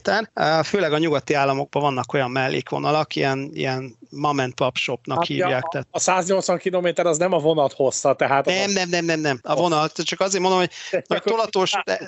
Főleg 0.64 0.94
a 0.94 0.98
nyugati 0.98 1.34
államokban 1.34 1.82
vannak 1.82 2.14
olyan 2.14 2.32
mellékvonalak, 2.32 3.16
ilyen, 3.16 3.50
ilyen 3.54 3.98
mom 4.10 4.40
and 4.40 4.54
pop 4.54 4.76
shopnak 4.78 5.18
Hát, 5.18 5.28
hívják. 5.28 5.50
ja, 5.50 5.68
Tehát 5.72 5.88
A 5.92 6.00
180 6.00 6.58
km 6.58 6.88
az 7.08 7.18
nem 7.18 7.34
a 7.34 7.38
vonat 7.40 7.74
hossza, 7.74 8.14
tehát 8.16 8.46
nem, 8.46 8.72
nem, 8.72 8.90
nem, 8.90 9.06
nem, 9.06 9.20
nem. 9.20 9.40
A 9.44 9.56
vonal, 9.56 9.90
csak 9.90 10.20
azért 10.20 10.42
mondom, 10.44 10.60
hogy 10.60 10.72
a 11.08 11.20
tolatós, 11.20 11.72
de, 11.86 12.00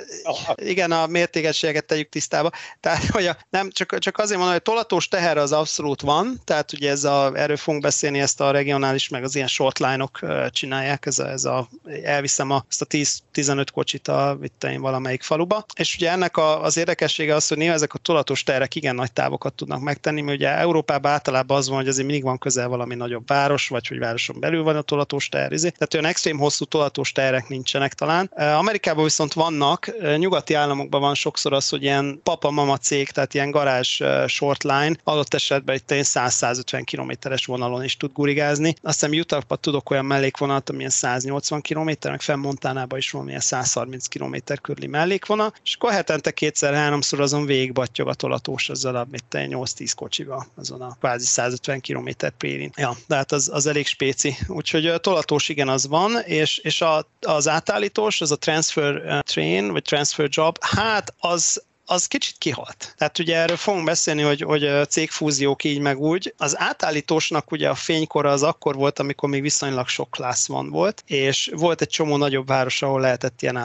igen, 0.56 0.92
a 0.92 1.08
mértékegységeket 1.08 1.86
tegyük 1.86 2.10
tisztába. 2.10 2.50
Tehát, 2.80 3.04
hogy 3.12 3.26
a, 3.26 3.38
nem, 3.50 3.70
csak, 3.72 4.00
csak 4.00 4.18
azért 4.18 4.38
mondom, 4.38 4.56
hogy 4.56 4.64
a 4.66 4.72
tolatós 4.72 5.08
teher 5.08 5.38
az 5.38 5.52
abszolút 5.52 6.02
van, 6.02 6.42
tehát 6.44 6.74
ugye 6.74 6.90
ez 6.90 7.04
a, 7.04 7.32
erről 7.36 7.58
fogunk 7.58 7.84
beszélni, 7.84 8.20
ezt 8.20 8.42
a 8.42 8.52
regionális, 8.52 9.10
meg 9.10 9.24
az 9.24 9.36
ilyen 9.36 9.48
shortline-ok 9.48 10.20
csinálják, 10.50 11.06
ez 11.06 11.20
a, 11.20 11.30
ez 11.30 11.44
a 11.44 11.70
elviszem 12.04 12.52
a, 12.52 12.66
ezt 12.70 12.82
a 12.82 12.86
10-15 12.86 13.66
kocsit 13.74 14.08
a, 14.08 14.38
itt 14.42 14.68
valamelyik 14.78 15.24
faluba, 15.24 15.66
és 15.78 15.96
ugye 15.96 16.12
ennek 16.12 16.38
a, 16.38 16.64
az 16.64 16.78
érdekessége 16.78 17.36
az, 17.36 17.48
hogy 17.48 17.58
néha 17.58 17.74
ezek 17.74 17.94
a 17.94 17.98
tolatos 17.98 18.44
terek 18.44 18.76
igen 18.76 18.96
nagy 18.96 19.12
távokat 19.12 19.54
tudnak 19.54 19.82
megtenni, 19.82 20.22
mert 20.22 20.38
ugye 20.38 20.50
Európában 20.50 21.12
általában 21.12 21.58
az 21.58 21.68
van, 21.68 21.78
hogy 21.78 21.88
azért 21.88 22.08
mindig 22.08 22.24
van 22.26 22.38
közel 22.38 22.68
valami 22.68 22.96
nagyobb 22.96 23.28
város, 23.28 23.68
vagy 23.68 23.88
hogy 23.88 24.00
városon 24.00 24.40
belül 24.40 24.64
van 24.64 24.76
a 24.76 24.82
tolatós 24.82 25.30
ter, 25.30 25.52
izé. 25.52 25.70
tehát 25.70 25.94
olyan 25.94 26.06
extrém 26.06 26.38
hosszú 26.38 26.66
tolatós 26.66 27.12
terek 27.12 27.48
nincsenek 27.48 27.94
talán. 27.94 28.26
Amerikában 28.36 29.04
viszont 29.04 29.34
vannak, 29.34 29.92
nyugati 30.18 30.54
államokban 30.54 31.02
van 31.02 31.16
sokszor 31.16 31.54
az, 31.54 31.70
hogy 31.70 31.84
ilyen 31.84 32.20
papa-mama 32.24 32.78
cég, 32.78 32.95
tehát 33.04 33.34
ilyen 33.34 33.52
garázs 33.52 34.02
eh, 34.02 34.28
shortline, 34.28 34.96
adott 35.04 35.34
esetben 35.34 35.76
itt 35.76 35.92
ilyen 35.92 36.04
100-150 36.08 36.82
kilométeres 36.84 37.46
vonalon 37.46 37.84
is 37.84 37.98
tud 37.98 38.12
gurigázni. 38.14 38.76
Azt 38.82 39.00
hiszem 39.00 39.20
Utahban 39.20 39.58
tudok 39.62 39.90
olyan 39.90 40.06
mellékvonalat, 40.06 40.70
amilyen 40.70 40.90
180 40.90 41.62
km, 41.62 41.90
meg 42.02 42.22
fenn 42.22 42.40
Montánában 42.40 42.98
is 42.98 43.12
van 43.12 43.28
ilyen 43.28 43.40
130 43.40 44.08
km 44.08 44.36
körüli 44.62 44.88
mellékvonal, 44.88 45.54
és 45.64 45.76
akkor 45.76 45.92
hetente 45.92 46.32
kétszer-háromszor 46.32 47.22
azon 47.22 47.46
végigbattyog 47.46 48.08
a 48.08 48.14
tolatós 48.14 48.70
azzal 48.70 48.96
a 48.96 49.08
mit 49.12 49.24
te, 49.30 49.48
8-10 49.50 49.92
kocsival, 49.96 50.48
azon 50.56 50.82
a 50.82 50.96
kvázi 51.00 51.26
150 51.26 51.82
km 51.82 52.10
périn. 52.38 52.72
Ja, 52.76 52.98
de 53.08 53.16
hát 53.16 53.32
az, 53.32 53.50
az 53.54 53.66
elég 53.66 53.88
spéci. 53.88 54.38
Úgyhogy 54.48 54.86
ö, 54.86 54.98
tolatós 54.98 55.50
igen, 55.50 55.68
az 55.68 55.88
van, 55.88 56.18
és, 56.26 56.58
és 56.58 56.82
a, 56.82 57.08
az 57.22 57.48
átállítós, 57.48 58.22
az 58.22 58.32
a 58.32 58.36
transfer 58.36 59.24
train, 59.24 59.72
vagy 59.72 59.84
transfer 59.84 60.28
job, 60.30 60.58
hát 60.62 61.14
az 61.20 61.64
az 61.86 62.06
kicsit 62.06 62.36
kihalt. 62.38 62.94
Tehát 62.98 63.20
ugye 63.20 63.38
erről 63.38 63.58
fogunk 63.58 63.86
beszélni, 63.86 64.22
hogy, 64.22 64.42
hogy 64.42 64.88
cégfúziók 64.90 65.64
így 65.64 65.80
meg 65.80 66.00
úgy. 66.00 66.34
Az 66.38 66.60
átállítósnak 66.60 67.52
ugye 67.52 67.70
a 67.70 67.76
fénykora 67.76 68.32
az 68.32 68.44
akkor 68.44 68.76
volt, 68.76 69.00
amikor 69.00 69.30
még 69.30 69.42
viszonylag 69.42 69.88
sok 69.88 70.10
klassz 70.10 70.48
van 70.48 70.70
volt, 70.70 71.04
és 71.06 71.52
volt 71.56 71.82
egy 71.82 71.90
csomó 71.90 72.18
nagyobb 72.18 72.48
város, 72.48 72.82
ahol 72.82 73.02
lehetett 73.02 73.42
ilyen 73.42 73.58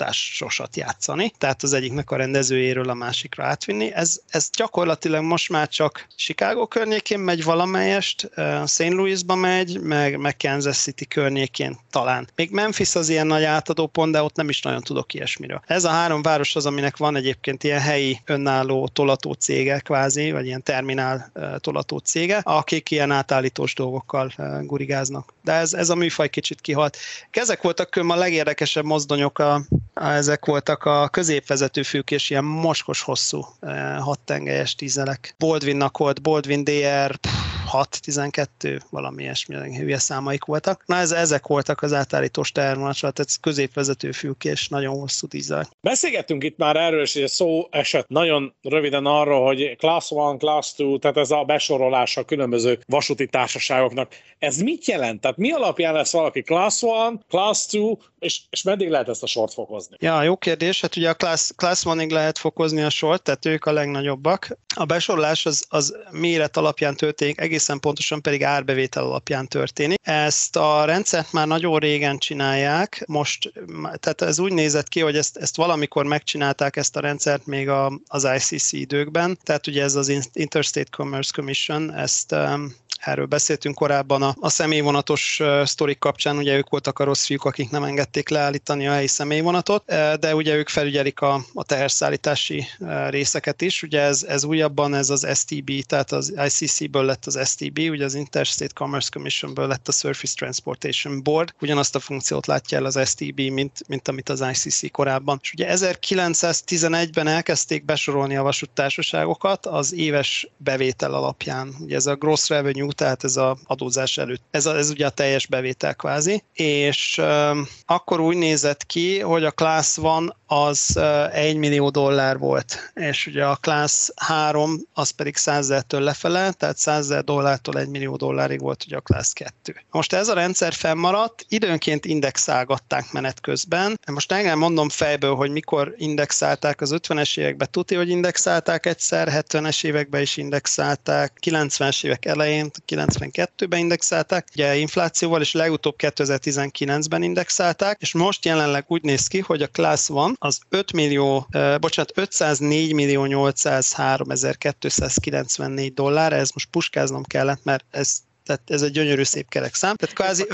átállításosat 0.00 0.76
játszani, 0.76 1.32
tehát 1.38 1.62
az 1.62 1.72
egyiknek 1.72 2.10
a 2.10 2.16
rendezőjéről 2.16 2.88
a 2.88 2.94
másikra 2.94 3.44
átvinni. 3.44 3.92
Ez, 3.92 4.20
ez 4.28 4.50
gyakorlatilag 4.56 5.22
most 5.22 5.48
már 5.48 5.68
csak 5.68 6.06
Chicago 6.16 6.66
környékén 6.66 7.18
megy 7.18 7.44
valamelyest, 7.44 8.30
St. 8.66 8.88
Louisba 8.88 9.34
megy, 9.34 9.80
meg, 9.80 10.18
meg 10.18 10.36
Kansas 10.36 10.76
City 10.76 11.06
környékén 11.06 11.78
talán. 11.90 12.28
Még 12.34 12.50
Memphis 12.50 12.94
az 12.94 13.08
ilyen 13.08 13.26
nagy 13.26 13.44
átadó 13.44 13.86
pont, 13.86 14.12
de 14.12 14.22
ott 14.22 14.36
nem 14.36 14.48
is 14.48 14.62
nagyon 14.62 14.82
tudok 14.82 15.14
ilyesmiről. 15.14 15.62
Ez 15.66 15.84
a 15.84 15.88
három 15.88 16.22
város 16.22 16.56
az, 16.56 16.66
aminek 16.66 16.96
van 16.96 17.16
egyébként 17.16 17.64
ilyen 17.64 17.80
helyi 17.80 18.20
önálló 18.24 18.88
tolató 18.88 19.32
cége 19.32 19.78
kvázi, 19.78 20.30
vagy 20.30 20.46
ilyen 20.46 20.62
terminál 20.62 21.32
tolató 21.58 21.98
cége, 21.98 22.40
akik 22.44 22.90
ilyen 22.90 23.10
átállítós 23.10 23.74
dolgokkal 23.74 24.32
gurigáznak. 24.62 25.34
De 25.44 25.52
ez, 25.52 25.72
ez 25.72 25.88
a 25.90 25.94
műfaj 25.94 26.28
kicsit 26.28 26.60
kihalt. 26.60 26.96
Ezek 27.30 27.62
voltak 27.62 27.90
különben 27.90 28.16
a 28.16 28.20
legérdekesebb 28.20 28.84
mozdonyok, 28.84 29.38
a, 29.38 29.62
ezek 29.94 30.44
voltak 30.44 30.84
a 30.84 31.08
középvezető 31.08 31.82
fűkés, 31.82 32.30
ilyen 32.30 32.44
moskos 32.44 33.02
hosszú 33.02 33.46
ö, 33.60 33.68
hat 33.98 34.20
tengelyes 34.20 34.74
tízelek. 34.74 35.34
Baldwinnak 35.38 35.98
volt, 35.98 36.22
Baldwin 36.22 36.64
DR, 36.64 37.16
pff, 37.16 37.49
6-12, 37.72 38.80
valami 38.90 39.22
ilyesmi 39.22 39.76
hülye 39.76 39.98
számaik 39.98 40.44
voltak. 40.44 40.82
Na 40.86 40.96
ez, 40.96 41.12
ezek 41.12 41.46
voltak 41.46 41.82
az 41.82 41.92
átállítós 41.92 42.52
termonacsal, 42.52 43.12
tehát 43.12 43.30
ez 43.30 43.36
középvezető 43.36 44.12
fülkés, 44.12 44.68
nagyon 44.68 44.98
hosszú 44.98 45.26
dízel. 45.26 45.68
Beszélgettünk 45.80 46.44
itt 46.44 46.56
már 46.56 46.76
erről, 46.76 47.02
és 47.02 47.22
szó 47.26 47.68
esett 47.70 48.08
nagyon 48.08 48.54
röviden 48.62 49.06
arról, 49.06 49.46
hogy 49.46 49.76
Class 49.78 50.10
1, 50.10 50.36
Class 50.38 50.74
2, 50.76 50.98
tehát 50.98 51.16
ez 51.16 51.30
a 51.30 51.44
besorolása 51.44 52.20
a 52.20 52.24
különböző 52.24 52.78
vasúti 52.86 53.26
társaságoknak. 53.26 54.14
Ez 54.38 54.56
mit 54.56 54.86
jelent? 54.86 55.20
Tehát 55.20 55.36
mi 55.36 55.50
alapján 55.50 55.92
lesz 55.92 56.12
valaki 56.12 56.42
Class 56.42 56.82
1, 56.82 56.90
Class 57.28 57.66
2, 57.66 57.96
és, 58.18 58.40
és 58.50 58.62
meddig 58.62 58.88
lehet 58.88 59.08
ezt 59.08 59.22
a 59.22 59.26
sort 59.26 59.52
fokozni? 59.52 59.96
Ja, 60.00 60.22
jó 60.22 60.36
kérdés. 60.36 60.80
Hát 60.80 60.96
ugye 60.96 61.08
a 61.08 61.14
Class, 61.14 61.50
class 61.56 61.86
1 61.86 62.10
lehet 62.10 62.38
fokozni 62.38 62.82
a 62.82 62.90
sort, 62.90 63.22
tehát 63.22 63.46
ők 63.46 63.64
a 63.64 63.72
legnagyobbak. 63.72 64.58
A 64.74 64.84
besorolás 64.84 65.46
az, 65.46 65.64
az 65.68 65.96
méret 66.10 66.56
alapján 66.56 66.96
történik, 66.96 67.40
egészen 67.60 67.80
pontosan 67.80 68.22
pedig 68.22 68.44
árbevétel 68.44 69.04
alapján 69.04 69.46
történik. 69.46 69.98
Ezt 70.02 70.56
a 70.56 70.84
rendszert 70.84 71.32
már 71.32 71.46
nagyon 71.46 71.78
régen 71.78 72.18
csinálják, 72.18 73.04
most, 73.06 73.52
tehát 73.76 74.20
ez 74.20 74.38
úgy 74.38 74.52
nézett 74.52 74.88
ki, 74.88 75.00
hogy 75.00 75.16
ezt, 75.16 75.36
ezt 75.36 75.56
valamikor 75.56 76.04
megcsinálták 76.04 76.76
ezt 76.76 76.96
a 76.96 77.00
rendszert 77.00 77.46
még 77.46 77.68
a, 77.68 78.00
az 78.06 78.28
ICC 78.36 78.72
időkben, 78.72 79.38
tehát 79.42 79.66
ugye 79.66 79.82
ez 79.82 79.94
az 79.94 80.28
Interstate 80.32 80.90
Commerce 80.90 81.30
Commission, 81.34 81.94
ezt 81.94 82.32
um, 82.32 82.74
erről 83.00 83.26
beszéltünk 83.26 83.74
korábban 83.74 84.22
a, 84.22 84.34
a 84.40 84.48
személyvonatos 84.48 85.40
sztorik 85.64 85.98
kapcsán, 85.98 86.36
ugye 86.36 86.56
ők 86.56 86.68
voltak 86.68 86.98
a 86.98 87.04
rossz 87.04 87.24
fiúk, 87.24 87.44
akik 87.44 87.70
nem 87.70 87.84
engedték 87.84 88.28
leállítani 88.28 88.86
a 88.86 88.92
helyi 88.92 89.06
személyvonatot, 89.06 89.84
de 90.20 90.34
ugye 90.34 90.54
ők 90.54 90.68
felügyelik 90.68 91.20
a, 91.20 91.44
a 91.54 91.64
teherszállítási 91.64 92.66
részeket 93.08 93.62
is, 93.62 93.82
ugye 93.82 94.00
ez, 94.00 94.22
ez 94.22 94.44
újabban 94.44 94.94
ez 94.94 95.10
az 95.10 95.26
STB, 95.34 95.70
tehát 95.86 96.12
az 96.12 96.34
ICC-ből 96.46 97.04
lett 97.04 97.26
az 97.26 97.48
STB, 97.48 97.78
ugye 97.78 98.04
az 98.04 98.14
Interstate 98.14 98.72
Commerce 98.74 99.08
Commission-ből 99.12 99.66
lett 99.66 99.88
a 99.88 99.92
Surface 99.92 100.34
Transportation 100.36 101.22
Board, 101.22 101.54
ugyanazt 101.60 101.94
a 101.94 102.00
funkciót 102.00 102.46
látja 102.46 102.78
el 102.78 102.84
az 102.84 103.00
STB, 103.08 103.40
mint, 103.40 103.88
mint 103.88 104.08
amit 104.08 104.28
az 104.28 104.44
ICC 104.52 104.90
korábban. 104.90 105.38
És 105.42 105.52
ugye 105.52 105.66
1911-ben 105.70 107.26
elkezdték 107.26 107.84
besorolni 107.84 108.36
a 108.36 108.42
vasúttársaságokat 108.42 109.66
az 109.66 109.94
éves 109.94 110.48
bevétel 110.56 111.14
alapján. 111.14 111.74
Ugye 111.80 111.96
ez 111.96 112.06
a 112.06 112.14
gross 112.14 112.48
revenue, 112.48 112.89
tehát 112.92 113.24
ez 113.24 113.36
a 113.36 113.58
adózás 113.64 114.18
előtt. 114.18 114.42
Ez, 114.50 114.66
a, 114.66 114.76
ez 114.76 114.90
ugye 114.90 115.06
a 115.06 115.10
teljes 115.10 115.46
bevétel 115.46 115.94
kvázi. 115.94 116.42
És 116.52 117.20
um, 117.22 117.68
akkor 117.86 118.20
úgy 118.20 118.36
nézett 118.36 118.86
ki, 118.86 119.20
hogy 119.20 119.44
a 119.44 119.50
Class 119.50 119.96
van 119.96 120.36
az 120.46 120.92
uh, 120.96 121.36
1 121.36 121.56
millió 121.56 121.90
dollár 121.90 122.38
volt, 122.38 122.92
és 122.94 123.26
ugye 123.26 123.44
a 123.44 123.56
Class 123.56 124.08
3 124.16 124.80
az 124.94 125.10
pedig 125.10 125.36
100 125.36 125.72
től 125.86 126.00
lefele, 126.00 126.52
tehát 126.52 126.76
100 126.76 127.14
dollártól 127.24 127.78
1 127.78 127.88
millió 127.88 128.16
dollárig 128.16 128.60
volt 128.60 128.84
ugye 128.86 128.96
a 128.96 129.00
Class 129.00 129.32
2. 129.32 129.74
Most 129.90 130.12
ez 130.12 130.28
a 130.28 130.34
rendszer 130.34 130.72
fennmaradt, 130.72 131.44
időnként 131.48 132.04
indexálgatták 132.04 133.12
menet 133.12 133.40
közben. 133.40 134.00
Most 134.12 134.32
engem 134.32 134.58
mondom 134.58 134.88
fejből, 134.88 135.34
hogy 135.34 135.50
mikor 135.50 135.94
indexálták 135.96 136.80
az 136.80 136.94
50-es 136.96 137.38
években, 137.38 137.68
tuti, 137.70 137.94
hogy 137.94 138.08
indexálták 138.08 138.86
egyszer, 138.86 139.28
70-es 139.32 139.84
években 139.84 140.20
is 140.20 140.36
indexálták, 140.36 141.38
90-es 141.46 142.04
évek 142.04 142.24
elején, 142.24 142.70
92-ben 142.86 143.78
indexálták, 143.78 144.48
ugye 144.52 144.76
inflációval, 144.76 145.40
és 145.40 145.52
legutóbb 145.52 145.94
2019-ben 145.98 147.22
indexálták, 147.22 148.00
és 148.00 148.12
most 148.12 148.44
jelenleg 148.44 148.84
úgy 148.88 149.02
néz 149.02 149.26
ki, 149.26 149.38
hogy 149.38 149.62
a 149.62 149.66
Class 149.66 150.08
van, 150.08 150.36
az 150.38 150.58
5 150.68 150.92
millió, 150.92 151.46
eh, 151.50 151.78
bocsánat, 151.78 152.12
504 152.14 152.92
millió 152.92 153.24
803 153.24 154.28
294 154.58 155.94
dollár, 155.94 156.32
ez 156.32 156.50
most 156.50 156.68
puskáznom 156.70 157.22
kellett, 157.22 157.64
mert 157.64 157.84
ez, 157.90 158.16
tehát 158.44 158.62
ez 158.66 158.82
egy 158.82 158.92
gyönyörű 158.92 159.22
szép 159.22 159.48
kerek 159.48 159.74
szám. 159.74 159.96
Tehát 159.96 160.14
kvázi 160.14 160.46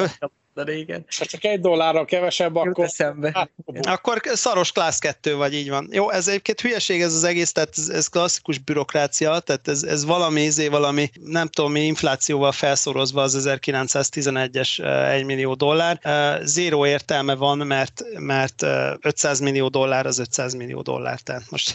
De 0.56 0.62
régen. 0.62 1.04
És 1.08 1.18
ha 1.18 1.24
csak 1.24 1.44
egy 1.44 1.60
dollárral 1.60 2.04
kevesebb, 2.04 2.54
Jut 2.54 2.66
akkor... 2.66 2.84
eszembe. 2.84 3.30
Hát, 3.34 3.50
Akkor 3.86 4.20
szaros 4.24 4.72
Class 4.72 4.98
2 4.98 5.36
vagy, 5.36 5.54
így 5.54 5.68
van. 5.68 5.88
Jó, 5.92 6.10
ez 6.10 6.28
egyébként 6.28 6.60
hülyeség 6.60 7.02
ez 7.02 7.14
az 7.14 7.24
egész, 7.24 7.52
tehát 7.52 7.70
ez, 7.76 7.88
ez 7.88 8.08
klasszikus 8.08 8.58
bürokrácia, 8.58 9.38
tehát 9.38 9.68
ez, 9.68 9.82
ez 9.82 10.04
valami, 10.04 10.40
izé, 10.40 10.68
valami, 10.68 11.10
nem 11.24 11.46
tudom 11.46 11.72
mi, 11.72 11.80
inflációval 11.80 12.52
felszorozva 12.52 13.22
az 13.22 13.48
1911-es 13.48 14.84
1 15.10 15.24
millió 15.24 15.54
dollár. 15.54 15.98
Eh, 16.02 16.38
Zéró 16.42 16.86
értelme 16.86 17.34
van, 17.34 17.58
mert, 17.58 18.02
mert 18.18 18.62
eh, 18.62 18.92
500 19.00 19.40
millió 19.40 19.68
dollár 19.68 20.06
az 20.06 20.18
500 20.18 20.54
millió 20.54 20.82
dollár, 20.82 21.20
tehát 21.20 21.50
most 21.50 21.74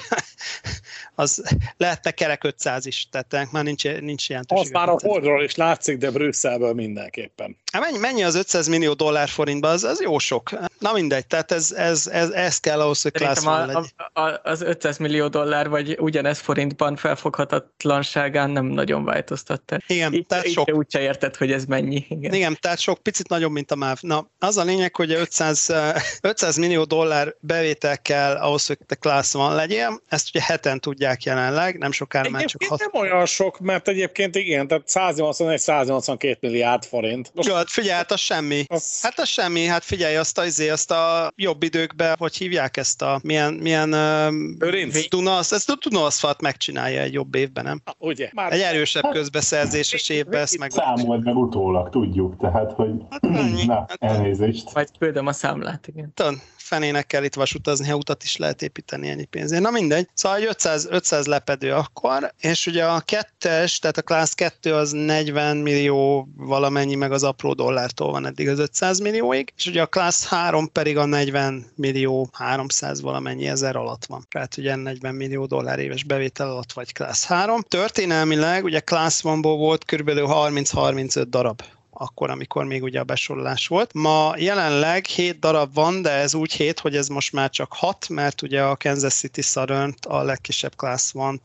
az 1.15 1.43
lehetne 1.77 2.11
kerek 2.11 2.43
500 2.43 2.86
is, 2.86 3.07
tehát 3.11 3.51
már 3.51 3.63
nincs, 3.63 3.84
nincs 3.99 4.29
ilyen 4.29 4.45
az 4.47 4.69
már 4.69 4.89
a 4.89 4.97
Holdról 5.01 5.43
is 5.43 5.55
látszik, 5.55 5.97
de 5.97 6.11
Brüsszelből 6.11 6.73
mindenképpen. 6.73 7.57
Hát 7.71 7.82
mennyi, 7.82 7.97
mennyi 7.97 8.23
az 8.23 8.36
500 8.36 8.69
millió 8.72 8.93
dollár 8.93 9.28
forintba, 9.30 9.67
az, 9.67 9.84
az 9.84 10.01
jó 10.01 10.19
sok. 10.19 10.49
Na 10.80 10.93
mindegy, 10.93 11.28
tehát 11.28 11.51
ez, 11.51 11.72
ez, 11.72 12.07
ez, 12.07 12.30
ez 12.30 12.59
kell 12.59 12.82
ahhoz, 12.82 13.01
hogy 13.01 13.11
Class 13.11 13.45
a, 13.45 13.65
legyen. 13.65 13.86
A, 14.13 14.22
a, 14.22 14.39
az 14.43 14.61
500 14.61 14.97
millió 14.97 15.28
dollár, 15.28 15.69
vagy 15.69 15.97
ugyanez 15.99 16.39
forintban 16.39 16.95
felfoghatatlanságán 16.95 18.49
nem 18.49 18.65
nagyon 18.65 19.05
változtatta. 19.05 19.78
Igen, 19.88 20.13
így, 20.13 20.26
tehát 20.26 20.47
így 20.47 20.53
sok. 20.53 20.74
Úgy 20.74 20.91
se 20.91 21.01
érted, 21.01 21.36
hogy 21.36 21.51
ez 21.51 21.65
mennyi. 21.65 22.05
Igen. 22.09 22.34
Igen, 22.34 22.57
tehát 22.59 22.80
sok, 22.80 22.99
picit 22.99 23.30
nagyobb, 23.30 23.51
mint 23.51 23.72
a 23.72 23.76
MÁV. 23.76 23.97
Na, 24.01 24.28
az 24.39 24.57
a 24.57 24.63
lényeg, 24.63 24.95
hogy 24.95 25.11
500, 25.11 25.74
500 26.22 26.57
millió 26.63 26.84
dollár 26.84 27.36
bevétel 27.39 28.01
kell 28.01 28.36
ahhoz, 28.36 28.67
hogy 28.67 28.78
te 28.86 28.95
Class 28.95 29.32
van 29.34 29.55
legyél. 29.55 30.01
Ezt 30.07 30.30
ugye 30.30 30.43
heten 30.43 30.80
tudják 30.80 31.24
jelenleg, 31.24 31.78
nem 31.78 31.91
sokára 31.91 32.30
már 32.30 32.45
csak 32.45 32.63
hat... 32.63 32.80
nem 32.80 33.01
olyan 33.01 33.26
sok, 33.26 33.59
mert 33.59 33.88
egyébként 33.88 34.36
igen, 34.36 34.67
tehát 34.67 34.84
181-182 34.88 36.39
milliárd 36.39 36.86
forint. 36.86 37.32
Most... 37.34 37.47
Jó, 37.47 37.55
hát 37.55 37.69
figyelj, 37.69 37.95
hát 37.95 38.11
az 38.11 38.19
semmi. 38.19 38.61
Az... 38.68 39.01
Hát 39.01 39.20
az 39.20 39.28
semmi, 39.28 39.66
hát 39.66 39.84
figyelj, 39.84 40.16
azt 40.16 40.38
a, 40.38 40.45
izé, 40.45 40.70
azt 40.70 40.91
a 40.91 41.32
jobb 41.36 41.64
időkben, 41.64 42.16
hogy 42.20 42.38
hívják 42.38 42.78
ezt 42.78 43.01
a, 43.01 43.20
milyen, 43.24 43.53
milyen 43.53 43.93
uh, 43.93 45.07
Duna, 45.09 45.38
ezt 45.38 45.70
a 45.70 45.76
Dunaszfalt 45.89 46.41
megcsinálja 46.41 47.01
egy 47.01 47.14
jobb 47.14 47.36
évben, 47.36 47.64
nem? 47.64 47.82
Ugye? 47.97 48.30
Már 48.34 48.51
egy 48.51 48.62
erősebb 48.62 49.03
hát, 49.03 49.14
közbeszerzéses 49.14 50.09
évben 50.09 50.41
ezt 50.41 50.57
meg... 50.57 50.72
Számold 50.72 51.24
meg 51.24 51.36
utólag, 51.36 51.89
tudjuk, 51.89 52.38
tehát, 52.38 52.72
hogy 52.72 52.91
hát, 53.09 53.22
na, 53.66 53.74
hát, 53.74 53.95
elnézést. 53.99 54.72
Vagy 54.72 54.89
küldöm 54.99 55.28
a 55.28 55.34
számlát, 55.34 55.88
igen. 55.88 56.12
Tudod, 56.14 56.36
fenének 56.72 57.07
kell 57.07 57.24
itt 57.24 57.34
vasutazni, 57.34 57.88
ha 57.88 57.95
utat 57.95 58.24
is 58.24 58.38
lehet 58.38 58.61
építeni 58.61 59.09
ennyi 59.09 59.26
pénzért. 59.26 59.61
Na 59.61 59.72
mindegy. 59.72 60.07
Szóval 60.13 60.41
500, 60.41 60.88
500 60.89 61.26
lepedő 61.26 61.74
akkor, 61.74 62.34
és 62.39 62.67
ugye 62.67 62.86
a 62.86 62.99
kettes, 62.99 63.80
tehát 63.80 63.97
a 63.97 64.01
Class 64.01 64.34
2 64.34 64.74
az 64.74 64.91
40 64.91 65.57
millió 65.57 66.28
valamennyi, 66.36 66.95
meg 66.95 67.11
az 67.11 67.24
apró 67.24 67.53
dollártól 67.53 68.11
van 68.11 68.26
eddig 68.26 68.49
az 68.49 68.59
500 68.59 68.99
millióig, 68.99 69.53
és 69.57 69.65
ugye 69.65 69.82
a 69.82 69.86
Class 69.86 70.26
3 70.26 70.72
pedig 70.72 70.97
a 70.97 71.05
40 71.05 71.65
millió 71.76 72.30
300 72.34 73.01
valamennyi 73.01 73.47
ezer 73.47 73.76
alatt 73.76 74.05
van. 74.05 74.26
Tehát 74.30 74.57
ugye 74.57 74.76
40 74.76 75.15
millió 75.15 75.45
dollár 75.45 75.80
éves 75.80 76.03
bevétel 76.03 76.49
alatt 76.49 76.72
vagy 76.72 76.93
Class 76.93 77.26
3. 77.26 77.61
Történelmileg 77.61 78.63
ugye 78.63 78.80
Class 78.80 79.22
1-ból 79.24 79.55
volt 79.57 79.86
kb. 79.86 80.09
30-35 80.09 81.26
darab 81.30 81.61
akkor, 81.91 82.29
amikor 82.29 82.65
még 82.65 82.83
ugye 82.83 82.99
a 82.99 83.03
besorolás 83.03 83.67
volt. 83.67 83.93
Ma 83.93 84.33
jelenleg 84.37 85.05
7 85.05 85.39
darab 85.39 85.73
van, 85.73 86.01
de 86.01 86.09
ez 86.09 86.33
úgy 86.33 86.53
7, 86.53 86.79
hogy 86.79 86.95
ez 86.95 87.07
most 87.07 87.33
már 87.33 87.49
csak 87.49 87.73
6, 87.73 88.09
mert 88.09 88.41
ugye 88.41 88.63
a 88.63 88.75
Kansas 88.75 89.13
City 89.13 89.41
southern 89.41 89.93
a 90.07 90.21
legkisebb 90.21 90.75
class 90.75 91.11
van 91.11 91.39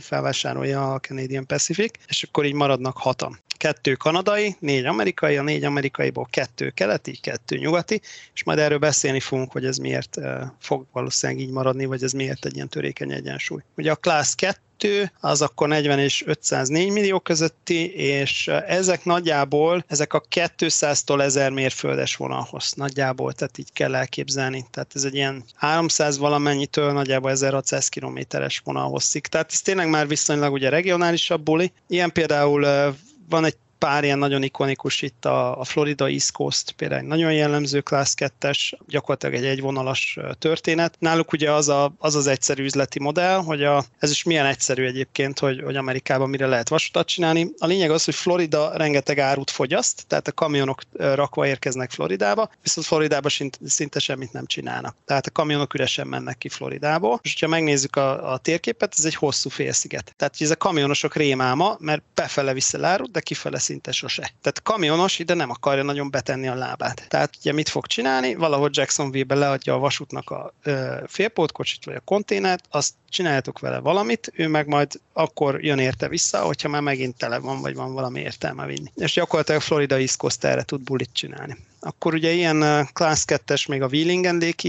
felvásárolja 0.00 0.92
a 0.92 0.98
Canadian 0.98 1.46
Pacific, 1.46 1.98
és 2.06 2.22
akkor 2.22 2.44
így 2.44 2.54
maradnak 2.54 2.96
hatan 2.96 3.40
kettő 3.62 3.94
kanadai, 3.94 4.56
négy 4.58 4.84
amerikai, 4.84 5.36
a 5.36 5.42
négy 5.42 5.64
amerikaiból 5.64 6.26
kettő 6.30 6.70
keleti, 6.70 7.16
kettő 7.16 7.56
nyugati, 7.56 8.00
és 8.34 8.44
majd 8.44 8.58
erről 8.58 8.78
beszélni 8.78 9.20
fogunk, 9.20 9.52
hogy 9.52 9.64
ez 9.64 9.76
miért 9.76 10.18
fog 10.60 10.86
valószínűleg 10.92 11.42
így 11.42 11.50
maradni, 11.50 11.84
vagy 11.84 12.02
ez 12.02 12.12
miért 12.12 12.44
egy 12.44 12.54
ilyen 12.54 12.68
törékeny 12.68 13.12
egyensúly. 13.12 13.60
Ugye 13.76 13.90
a 13.90 13.96
Class 13.96 14.34
2 14.34 15.10
az 15.20 15.42
akkor 15.42 15.68
40 15.68 15.98
és 15.98 16.22
504 16.26 16.90
millió 16.90 17.20
közötti, 17.20 17.94
és 17.94 18.48
ezek 18.66 19.04
nagyjából, 19.04 19.84
ezek 19.88 20.12
a 20.12 20.22
200-tól 20.30 21.20
1000 21.20 21.50
mérföldes 21.50 22.16
vonalhoz 22.16 22.72
nagyjából, 22.72 23.32
tehát 23.32 23.58
így 23.58 23.72
kell 23.72 23.94
elképzelni. 23.94 24.64
Tehát 24.70 24.90
ez 24.94 25.04
egy 25.04 25.14
ilyen 25.14 25.44
300 25.54 26.18
valamennyitől 26.18 26.92
nagyjából 26.92 27.30
1600 27.30 27.88
kilométeres 27.88 28.60
vonalhoz 28.64 29.04
szik. 29.04 29.26
Tehát 29.26 29.52
ez 29.52 29.60
tényleg 29.60 29.88
már 29.88 30.08
viszonylag 30.08 30.52
ugye 30.52 30.68
regionálisabb 30.68 31.42
buli. 31.42 31.72
Ilyen 31.88 32.12
például 32.12 32.94
van 33.28 33.44
egy 33.44 33.56
pár 33.82 34.04
ilyen 34.04 34.18
nagyon 34.18 34.42
ikonikus 34.42 35.02
itt 35.02 35.24
a, 35.24 35.60
a 35.60 35.64
Florida 35.64 36.08
East 36.08 36.32
Coast, 36.32 36.72
például 36.72 37.00
egy 37.00 37.06
nagyon 37.06 37.32
jellemző 37.32 37.80
Class 37.80 38.14
2-es, 38.16 38.72
gyakorlatilag 38.86 39.34
egy 39.34 39.44
egyvonalas 39.44 40.18
történet. 40.38 40.96
Náluk 40.98 41.32
ugye 41.32 41.52
az, 41.52 41.68
a, 41.68 41.92
az 41.98 42.14
az 42.14 42.26
egyszerű 42.26 42.64
üzleti 42.64 43.00
modell, 43.00 43.36
hogy 43.36 43.64
a, 43.64 43.84
ez 43.98 44.10
is 44.10 44.22
milyen 44.22 44.46
egyszerű 44.46 44.84
egyébként, 44.84 45.38
hogy, 45.38 45.62
hogy 45.64 45.76
Amerikában 45.76 46.28
mire 46.28 46.46
lehet 46.46 46.68
vasutat 46.68 47.06
csinálni. 47.06 47.50
A 47.58 47.66
lényeg 47.66 47.90
az, 47.90 48.04
hogy 48.04 48.14
Florida 48.14 48.76
rengeteg 48.76 49.18
árut 49.18 49.50
fogyaszt, 49.50 50.04
tehát 50.06 50.28
a 50.28 50.32
kamionok 50.32 50.82
rakva 50.92 51.46
érkeznek 51.46 51.90
Floridába, 51.90 52.50
viszont 52.62 52.86
Floridába 52.86 53.28
szinte 53.64 53.98
semmit 53.98 54.32
nem 54.32 54.46
csinálnak. 54.46 54.96
Tehát 55.04 55.26
a 55.26 55.30
kamionok 55.30 55.74
üresen 55.74 56.06
mennek 56.06 56.38
ki 56.38 56.48
Floridából. 56.48 57.20
És 57.22 57.40
ha 57.40 57.48
megnézzük 57.48 57.96
a, 57.96 58.32
a 58.32 58.38
térképet, 58.38 58.94
ez 58.98 59.04
egy 59.04 59.14
hosszú 59.14 59.48
félsziget. 59.48 60.14
Tehát 60.16 60.34
ez 60.38 60.50
a 60.50 60.56
kamionosok 60.56 61.14
rémáma, 61.14 61.76
mert 61.80 62.02
befele 62.14 62.52
viszi 62.52 62.82
árut, 62.82 63.10
de 63.10 63.20
kifele 63.20 63.58
szinte 63.72 63.92
sose. 63.92 64.22
Tehát 64.22 64.62
kamionos 64.62 65.18
ide 65.18 65.34
nem 65.34 65.50
akarja 65.50 65.82
nagyon 65.82 66.10
betenni 66.10 66.48
a 66.48 66.54
lábát. 66.54 67.06
Tehát 67.08 67.34
ugye 67.40 67.52
mit 67.52 67.68
fog 67.68 67.86
csinálni? 67.86 68.34
Valahogy 68.34 68.76
Jacksonville-be 68.76 69.34
leadja 69.34 69.74
a 69.74 69.78
vasútnak 69.78 70.30
a 70.30 70.52
ö, 70.62 70.96
félpótkocsit 71.06 71.84
vagy 71.84 71.94
a 71.94 72.00
konténert, 72.00 72.64
azt 72.70 72.94
csináljátok 73.08 73.58
vele 73.58 73.78
valamit, 73.78 74.32
ő 74.34 74.48
meg 74.48 74.66
majd 74.66 75.00
akkor 75.12 75.64
jön 75.64 75.78
érte 75.78 76.08
vissza, 76.08 76.40
hogyha 76.40 76.68
már 76.68 76.82
megint 76.82 77.16
tele 77.16 77.38
van, 77.38 77.60
vagy 77.60 77.74
van 77.74 77.92
valami 77.92 78.20
értelme 78.20 78.66
vinni. 78.66 78.92
És 78.96 79.12
gyakorlatilag 79.12 79.60
Florida 79.60 79.98
East 79.98 80.16
Coast 80.16 80.44
erre 80.44 80.62
tud 80.62 80.80
bulit 80.80 81.10
csinálni. 81.12 81.56
Akkor 81.80 82.14
ugye 82.14 82.30
ilyen 82.30 82.88
Class 82.92 83.24
2-es 83.26 83.68
még 83.68 83.82
a 83.82 83.86
Wheeling 83.86 84.24
and 84.24 84.42
Lake 84.42 84.68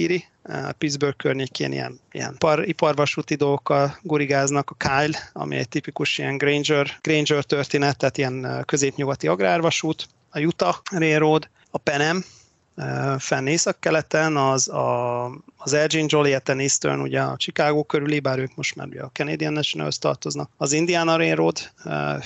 Pittsburgh 0.77 1.17
környékén 1.17 1.71
ilyen, 1.71 1.99
ilyen 2.11 2.33
ipar, 2.33 2.67
iparvasúti 2.67 3.35
dolgokkal 3.35 3.97
gurigáznak, 4.01 4.69
a 4.69 4.75
Kyle, 4.75 5.19
ami 5.33 5.55
egy 5.55 5.69
tipikus 5.69 6.17
ilyen 6.17 6.37
Granger, 6.37 6.97
Granger 7.01 7.43
történet, 7.43 7.97
tehát 7.97 8.17
ilyen 8.17 8.63
középnyugati 8.65 9.27
agrárvasút, 9.27 10.07
a 10.29 10.39
Utah 10.39 10.75
Railroad, 10.91 11.49
a 11.71 11.77
Penem, 11.77 12.23
fenn 13.17 13.47
észak-keleten, 13.47 14.37
az 14.37 14.69
a, 14.69 15.25
az 15.63 15.73
Elgin 15.73 16.05
Joliet 16.09 16.49
Eastern, 16.49 16.99
ugye 16.99 17.21
a 17.21 17.35
Chicago 17.37 17.83
körüli, 17.83 18.19
bár 18.19 18.39
ők 18.39 18.55
most 18.55 18.75
már 18.75 18.87
a 19.01 19.09
Canadian 19.13 19.53
national 19.53 19.91
tartoznak, 19.91 20.49
az 20.57 20.71
Indiana 20.71 21.15
Railroad, 21.15 21.71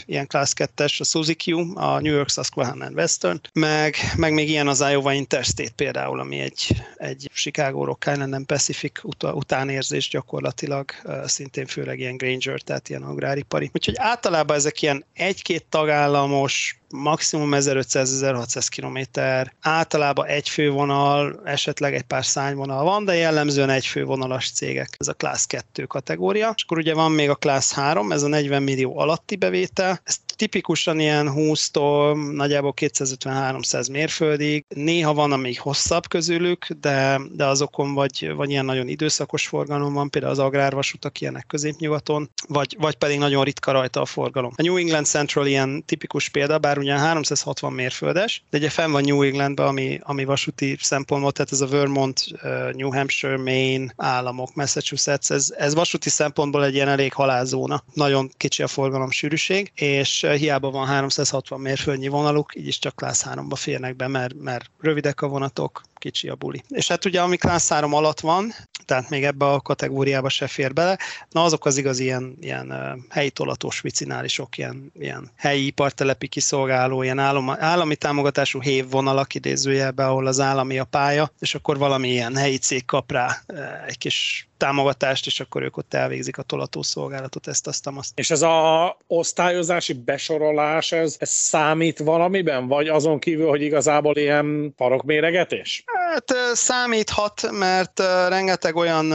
ilyen 0.06 0.28
Class 0.28 0.54
2-es, 0.56 1.00
a 1.00 1.04
Suzy 1.04 1.36
Q, 1.46 1.58
a 1.76 2.00
New 2.00 2.14
York 2.14 2.30
Susquehanna 2.30 2.90
Western, 2.90 3.42
meg, 3.54 3.96
meg 4.16 4.34
még 4.34 4.50
ilyen 4.50 4.68
az 4.68 4.86
Iowa 4.90 5.14
Interstate 5.14 5.72
például, 5.76 6.20
ami 6.20 6.40
egy, 6.40 6.84
egy 6.96 7.30
Chicago 7.34 7.84
Rock 7.84 8.06
Island 8.12 8.46
Pacific 8.46 9.04
ut- 9.04 9.24
utánérzés 9.24 10.10
gyakorlatilag, 10.10 10.92
szintén 11.26 11.66
főleg 11.66 12.00
ilyen 12.00 12.18
Granger, 12.18 12.62
tehát 12.62 12.90
ilyen 12.90 13.04
agráripari. 13.04 13.70
Úgyhogy 13.74 13.96
általában 13.98 14.56
ezek 14.56 14.82
ilyen 14.82 15.06
egy-két 15.14 15.66
tagállamos 15.70 16.80
maximum 16.90 17.50
1500-1600 17.54 18.68
km, 18.76 19.20
általában 19.62 20.26
egy 20.26 20.50
fővonal, 20.50 21.42
esetleg 21.44 21.94
egy 21.94 22.04
pár 22.04 22.26
szányvonal 22.26 22.84
van, 22.84 23.06
de 23.06 23.16
jellemzően 23.28 23.70
egy 23.70 23.86
fővonalas 23.86 24.52
cégek, 24.52 24.96
ez 24.98 25.08
a 25.08 25.14
Class 25.14 25.46
2 25.46 25.86
kategória. 25.86 26.54
És 26.56 26.64
akkor 26.64 26.78
ugye 26.78 26.94
van 26.94 27.12
még 27.12 27.30
a 27.30 27.36
Class 27.36 27.72
3, 27.72 28.12
ez 28.12 28.24
a 28.24 28.28
40 28.28 28.64
millió 28.64 29.00
alatti 29.00 29.36
bevétel, 29.36 30.00
ez 30.04 30.18
tipikusan 30.38 31.00
ilyen 31.00 31.32
20-tól 31.36 32.34
nagyjából 32.36 32.74
250-300 32.76 33.92
mérföldig, 33.92 34.66
néha 34.68 35.14
van, 35.14 35.32
amíg 35.32 35.60
hosszabb 35.60 36.08
közülük, 36.08 36.68
de, 36.82 37.22
de 37.32 37.46
azokon 37.46 37.94
vagy, 37.94 38.32
vagy 38.36 38.50
ilyen 38.50 38.66
nagyon 38.66 38.88
időszakos 38.88 39.48
forgalom 39.48 39.94
van, 39.94 40.10
például 40.10 40.34
az 40.34 40.40
agrárvasutak 40.40 41.22
ilyenek 41.22 41.46
középnyugaton, 41.48 42.30
vagy, 42.48 42.76
vagy 42.80 42.96
pedig 42.96 43.18
nagyon 43.18 43.44
ritka 43.44 43.72
rajta 43.72 44.02
a 44.02 44.06
forgalom. 44.06 44.52
A 44.56 44.62
New 44.62 44.76
England 44.78 45.06
Central 45.06 45.48
ilyen 45.48 45.84
tipikus 45.86 46.30
példa, 46.30 46.58
bár 46.58 46.78
ugye 46.78 46.94
360 46.98 47.74
mérföldes, 47.74 48.44
de 48.50 48.58
ugye 48.58 48.70
fenn 48.70 48.92
van 48.92 49.04
New 49.04 49.22
Englandben, 49.22 49.68
ami, 49.68 50.00
ami 50.04 50.26
vasúti 50.26 50.78
szempontból, 50.80 51.32
tehát 51.32 51.52
ez 51.52 51.62
a 51.62 51.68
Vermont, 51.68 52.26
New 52.74 52.94
Hampshire, 52.94 53.38
Maine 53.38 53.94
államok, 53.96 54.56
Massachusetts, 54.56 55.32
ez, 55.32 55.54
ez 55.58 55.74
vasúti 55.74 56.10
szempontból 56.10 56.66
egy 56.66 56.74
ilyen 56.74 56.88
elég 56.88 57.14
halálzóna. 57.14 57.84
Nagyon 57.94 58.32
kicsi 58.38 58.64
a 58.64 58.68
forgalom 58.68 59.12
sűrűség, 59.12 59.72
és 59.76 60.27
hiába 60.32 60.72
van 60.72 60.86
360 60.86 61.60
mérföldnyi 61.60 62.08
vonaluk, 62.08 62.56
így 62.56 62.68
is 62.68 62.80
csak 62.80 62.96
Class 62.96 63.24
3-ba 63.26 63.56
férnek 63.56 63.96
be, 63.96 64.08
mert, 64.08 64.34
mert 64.42 64.70
rövidek 64.80 65.22
a 65.22 65.28
vonatok, 65.28 65.82
kicsi 65.98 66.28
a 66.28 66.36
buli. 66.36 66.64
És 66.70 66.88
hát 66.88 67.06
ugye 67.06 67.22
ami 67.22 67.38
Class 67.38 67.70
3 67.70 67.94
alatt 67.94 68.20
van, 68.20 68.54
tehát 68.86 69.10
még 69.10 69.24
ebbe 69.24 69.46
a 69.46 69.62
kategóriába 69.62 70.30
se 70.30 70.48
fér 70.48 70.74
bele, 70.74 70.98
na 71.30 71.44
azok 71.44 71.66
az 71.66 71.78
igaz 71.78 72.00
ilyen, 72.00 72.38
ilyen 72.42 72.74
helyi 73.10 73.30
tolatos 73.30 73.82
vicinálisok, 73.82 74.58
ilyen, 74.58 74.92
ilyen 75.00 75.32
helyi 75.36 75.66
ipartelepi 75.66 76.28
kiszolgáló, 76.28 77.04
ilyen 77.04 77.20
állami, 77.20 77.52
állami 77.58 77.96
támogatású 77.96 78.62
hévvonalak 78.62 79.34
idézőjelbe, 79.34 80.06
ahol 80.06 80.28
az 80.28 80.40
állami 80.40 80.80
a 80.80 80.84
pálya, 80.84 81.32
és 81.40 81.56
akkor 81.56 81.78
valami 81.78 82.08
ilyen 82.08 82.36
helyi 82.36 82.58
cég 82.58 82.86
kap 82.86 83.12
rá 83.12 83.42
egy 83.88 83.98
kis 83.98 84.48
támogatást, 84.58 85.26
és 85.26 85.40
akkor 85.40 85.64
ők 85.64 85.78
ott 85.78 85.94
elvégzik 85.94 86.38
a 86.38 86.42
tolatószolgálatot, 86.42 87.48
ezt, 87.48 87.68
azt, 87.68 87.88
azt. 87.96 88.20
És 88.20 88.32
ez 88.32 88.42
a 88.42 88.98
osztályozási 89.08 89.94
besorolás, 89.94 90.92
ez, 90.92 91.16
ez 91.20 91.30
számít 91.30 92.00
valamiben? 92.00 92.68
Vagy 92.68 92.88
azon 92.88 93.20
kívül, 93.20 93.48
hogy 93.48 93.62
igazából 93.62 94.16
ilyen 94.16 94.74
parokméregetés? 94.76 95.84
Hát 96.18 96.56
számíthat, 96.56 97.52
mert 97.52 98.00
rengeteg 98.28 98.76
olyan, 98.76 99.12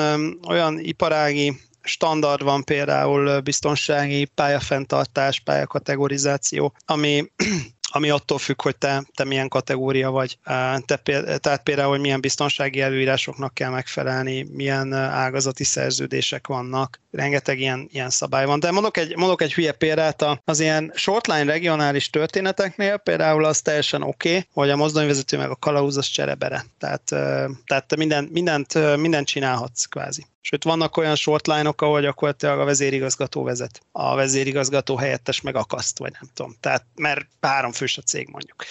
olyan 0.49 0.79
iparági 0.79 1.61
standard 1.83 2.43
van 2.43 2.65
például 2.65 3.41
biztonsági 3.41 4.25
pályafenntartás, 4.25 5.41
pályakategorizáció, 5.41 6.75
ami 6.87 7.33
ami 7.95 8.11
attól 8.11 8.39
függ, 8.39 8.63
hogy 8.63 8.77
te, 8.77 9.05
te 9.15 9.25
milyen 9.25 9.49
kategória 9.49 10.11
vagy. 10.11 10.39
Te, 10.87 10.97
tehát 11.39 11.63
például, 11.63 11.91
hogy 11.91 12.01
milyen 12.01 12.21
biztonsági 12.21 12.81
előírásoknak 12.81 13.55
kell 13.55 13.71
megfelelni, 13.71 14.47
milyen 14.53 14.93
ágazati 14.93 15.65
szerződések 15.65 16.47
vannak, 16.47 17.01
rengeteg 17.11 17.61
ilyen, 17.61 17.89
ilyen 17.93 18.11
szabály 18.11 18.47
van. 18.47 18.61
De 18.61 18.71
mondok 18.71 18.97
egy, 18.97 19.17
mondok 19.17 19.43
egy 19.43 19.55
hülye 19.55 19.73
példát, 19.73 20.25
az 20.45 20.61
ilyen 20.61 20.93
shortline 20.95 21.45
regionális 21.45 22.11
történeteknél 22.11 22.97
például 22.97 23.45
az 23.45 23.61
teljesen 23.61 24.03
oké, 24.03 24.29
okay, 24.29 24.49
hogy 24.53 24.71
a 24.71 24.77
mozdonyvezető 24.77 25.37
meg 25.37 25.51
a 25.51 25.57
kalauz 25.57 25.97
az 25.97 26.07
cserebere. 26.07 26.65
Tehát, 26.79 27.03
tehát 27.67 27.87
te 27.87 27.97
minden, 27.97 28.29
mindent, 28.33 28.97
mindent 28.97 29.27
csinálhatsz 29.27 29.85
kvázi. 29.85 30.27
Sőt, 30.45 30.65
vannak 30.65 30.97
olyan 30.97 31.17
shortline-ok, 31.17 31.83
ahol 31.83 32.01
gyakorlatilag 32.01 32.59
a 32.59 32.65
vezérigazgató 32.65 33.43
vezet. 33.43 33.81
A 33.93 34.15
vezérigazgató 34.15 34.97
helyettes 34.97 35.41
meg 35.41 35.57
akaszt, 35.57 35.99
vagy 35.99 36.13
nem 36.13 36.31
tudom. 36.35 36.57
Tehát, 36.61 36.85
mert 36.95 37.27
három 37.41 37.73
fős 37.73 37.99
a 37.99 38.03
cég 38.03 38.29
mondjuk. 38.29 38.65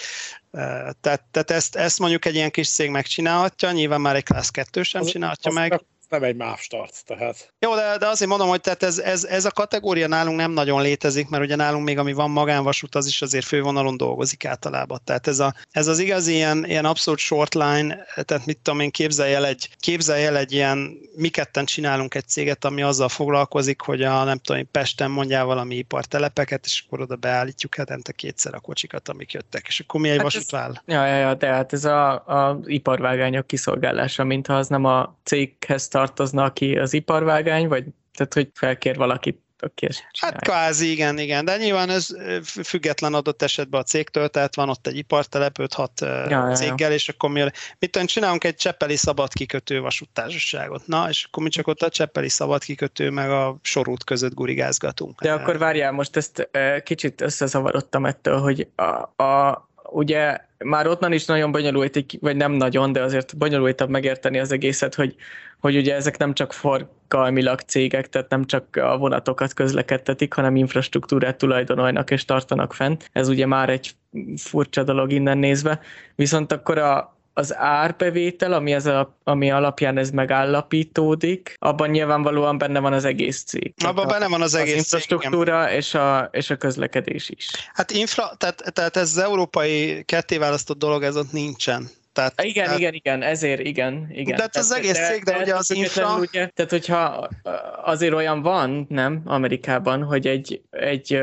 Tehát, 1.00 1.22
tehát 1.30 1.50
ezt, 1.50 1.76
ezt 1.76 1.98
mondjuk 1.98 2.24
egy 2.24 2.34
ilyen 2.34 2.50
kis 2.50 2.68
cég 2.68 2.90
megcsinálhatja, 2.90 3.70
nyilván 3.70 4.00
már 4.00 4.16
egy 4.16 4.24
Class 4.24 4.50
2 4.50 4.82
sem 4.82 5.04
csinálhatja 5.04 5.50
az, 5.50 5.56
meg 5.56 5.80
nem 6.12 6.22
egy 6.22 6.36
MÁV 6.36 6.58
start, 6.58 7.04
tehát. 7.06 7.52
Jó, 7.58 7.74
de, 7.74 7.96
de 7.98 8.06
azért 8.06 8.30
mondom, 8.30 8.48
hogy 8.48 8.60
tehát 8.60 8.82
ez, 8.82 8.98
ez, 8.98 9.24
ez, 9.24 9.44
a 9.44 9.50
kategória 9.50 10.06
nálunk 10.06 10.36
nem 10.36 10.50
nagyon 10.50 10.82
létezik, 10.82 11.28
mert 11.28 11.42
ugye 11.42 11.56
nálunk 11.56 11.84
még 11.84 11.98
ami 11.98 12.12
van 12.12 12.30
magánvasút, 12.30 12.94
az 12.94 13.06
is 13.06 13.22
azért 13.22 13.46
fővonalon 13.46 13.96
dolgozik 13.96 14.44
általában. 14.44 15.00
Tehát 15.04 15.26
ez, 15.26 15.38
a, 15.38 15.54
ez 15.70 15.86
az 15.86 15.98
igazi 15.98 16.32
ilyen, 16.32 16.64
ilyen 16.66 16.84
abszolút 16.84 17.20
short 17.20 17.54
line, 17.54 18.06
tehát 18.14 18.46
mit 18.46 18.58
tudom 18.62 18.80
én, 18.80 18.90
képzelj 18.90 19.34
el 19.34 19.46
egy, 19.46 19.68
képzelj 19.80 20.24
el 20.24 20.36
egy 20.36 20.52
ilyen, 20.52 20.98
mi 21.16 21.28
ketten 21.28 21.64
csinálunk 21.64 22.14
egy 22.14 22.28
céget, 22.28 22.64
ami 22.64 22.82
azzal 22.82 23.08
foglalkozik, 23.08 23.80
hogy 23.80 24.02
a 24.02 24.24
nem 24.24 24.38
tudom 24.38 24.60
én, 24.60 24.68
Pesten 24.70 25.10
mondjál 25.10 25.44
valami 25.44 25.74
ipartelepeket, 25.74 26.64
és 26.64 26.82
akkor 26.86 27.00
oda 27.00 27.16
beállítjuk 27.16 27.74
hetente 27.74 28.12
kétszer 28.12 28.54
a 28.54 28.60
kocsikat, 28.60 29.08
amik 29.08 29.32
jöttek, 29.32 29.64
és 29.66 29.80
akkor 29.80 30.00
mi 30.00 30.08
egy 30.08 30.14
hát 30.16 30.24
vasútvál. 30.24 30.82
Ja, 30.86 31.06
ja, 31.06 31.16
ja, 31.16 31.36
tehát 31.36 31.72
ez 31.72 31.84
a, 31.84 32.12
a 32.12 32.60
iparvágányok 32.64 33.46
kiszolgálása, 33.46 34.24
mintha 34.24 34.54
az 34.54 34.68
nem 34.68 34.84
a 34.84 35.16
céghez 35.22 35.88
tartozna, 36.06 36.44
aki 36.44 36.76
az 36.76 36.92
iparvágány, 36.92 37.68
vagy 37.68 37.84
tehát, 38.14 38.34
hogy 38.34 38.50
felkér 38.54 38.96
valakit 38.96 39.40
aki 39.64 39.86
ezt 39.86 40.04
Hát 40.18 40.40
kvázi, 40.40 40.90
igen, 40.90 41.18
igen, 41.18 41.44
de 41.44 41.56
nyilván 41.56 41.90
ez 41.90 42.08
független 42.64 43.14
adott 43.14 43.42
esetben 43.42 43.80
a 43.80 43.84
cégtől, 43.84 44.28
tehát 44.28 44.54
van 44.54 44.68
ott 44.68 44.86
egy 44.86 44.96
ipartelep 44.96 45.56
5-6 45.58 45.88
ja, 46.28 46.50
céggel, 46.54 46.74
ja, 46.78 46.88
ja. 46.88 46.94
és 46.94 47.08
akkor 47.08 47.30
mi, 47.30 47.44
mit 47.78 48.04
csinálunk 48.04 48.44
egy 48.44 48.54
Cseppeli 48.54 48.96
szabad 48.96 49.32
kikötő 49.32 49.80
vasúttársaságot. 49.80 50.86
Na, 50.86 51.08
és 51.08 51.24
akkor 51.24 51.42
mi 51.42 51.48
csak 51.48 51.66
ott 51.66 51.82
a 51.82 51.88
Cseppeli 51.88 52.28
szabad 52.28 52.64
kikötő 52.64 53.10
meg 53.10 53.30
a 53.30 53.56
sorút 53.62 54.04
között 54.04 54.34
gurigázgatunk. 54.34 55.20
De 55.20 55.32
akkor 55.32 55.58
várjál, 55.58 55.92
most 55.92 56.16
ezt 56.16 56.48
kicsit 56.82 57.20
összezavarodtam 57.20 58.06
ettől, 58.06 58.38
hogy 58.38 58.68
a, 58.76 59.22
a 59.24 59.68
ugye 59.90 60.40
már 60.64 60.86
ottan 60.86 61.12
is 61.12 61.24
nagyon 61.24 61.52
bonyolult, 61.52 62.04
vagy 62.20 62.36
nem 62.36 62.52
nagyon, 62.52 62.92
de 62.92 63.02
azért 63.02 63.36
bonyolultabb 63.36 63.88
megérteni 63.88 64.38
az 64.38 64.52
egészet, 64.52 64.94
hogy, 64.94 65.14
hogy 65.60 65.76
ugye 65.76 65.94
ezek 65.94 66.18
nem 66.18 66.34
csak 66.34 66.52
forgalmilag 66.52 67.60
cégek, 67.60 68.08
tehát 68.08 68.28
nem 68.28 68.44
csak 68.44 68.76
a 68.76 68.96
vonatokat 68.96 69.52
közlekedtetik, 69.52 70.32
hanem 70.32 70.56
infrastruktúrát 70.56 71.36
tulajdonolnak 71.36 72.10
és 72.10 72.24
tartanak 72.24 72.74
fent. 72.74 73.10
Ez 73.12 73.28
ugye 73.28 73.46
már 73.46 73.70
egy 73.70 73.90
furcsa 74.36 74.82
dolog 74.82 75.12
innen 75.12 75.38
nézve. 75.38 75.80
Viszont 76.14 76.52
akkor 76.52 76.78
a, 76.78 77.16
az 77.34 77.56
árbevétel, 77.56 78.52
ami, 78.52 78.72
ez 78.72 78.86
a, 78.86 79.16
ami 79.24 79.50
alapján 79.50 79.98
ez 79.98 80.10
megállapítódik, 80.10 81.56
abban 81.58 81.90
nyilvánvalóan 81.90 82.58
benne 82.58 82.78
van 82.78 82.92
az 82.92 83.04
egész 83.04 83.42
cég. 83.42 83.74
Abban 83.84 84.06
benne 84.06 84.28
van 84.28 84.42
az 84.42 84.54
egész 84.54 84.72
az 84.72 84.78
infrastruktúra 84.78 85.66
cég, 85.66 85.76
és 85.76 85.94
a, 85.94 86.28
és 86.32 86.50
a 86.50 86.56
közlekedés 86.56 87.30
is. 87.30 87.48
Hát 87.74 87.90
infra, 87.90 88.34
tehát, 88.36 88.72
tehát 88.72 88.96
ez 88.96 89.10
az 89.16 89.18
európai 89.18 90.02
ketté 90.04 90.36
választott 90.36 90.78
dolog, 90.78 91.02
ez 91.02 91.16
ott 91.16 91.32
nincsen. 91.32 91.90
Tehát, 92.12 92.42
igen, 92.42 92.64
tehát, 92.64 92.78
igen, 92.78 92.94
igen, 92.94 93.22
ezért 93.22 93.60
igen. 93.60 94.08
igen. 94.12 94.36
Tehát 94.36 94.56
az 94.56 94.72
egész 94.72 94.98
de, 94.98 95.06
cég, 95.06 95.22
de, 95.22 95.32
de 95.32 95.38
ugye 95.38 95.54
az 95.54 95.70
infra... 95.70 96.16
Ugye, 96.18 96.46
tehát 96.46 96.70
hogyha 96.70 97.28
azért 97.84 98.14
olyan 98.14 98.42
van, 98.42 98.86
nem, 98.88 99.22
Amerikában, 99.24 100.02
hogy 100.02 100.26
egy, 100.26 100.62
egy, 100.70 101.18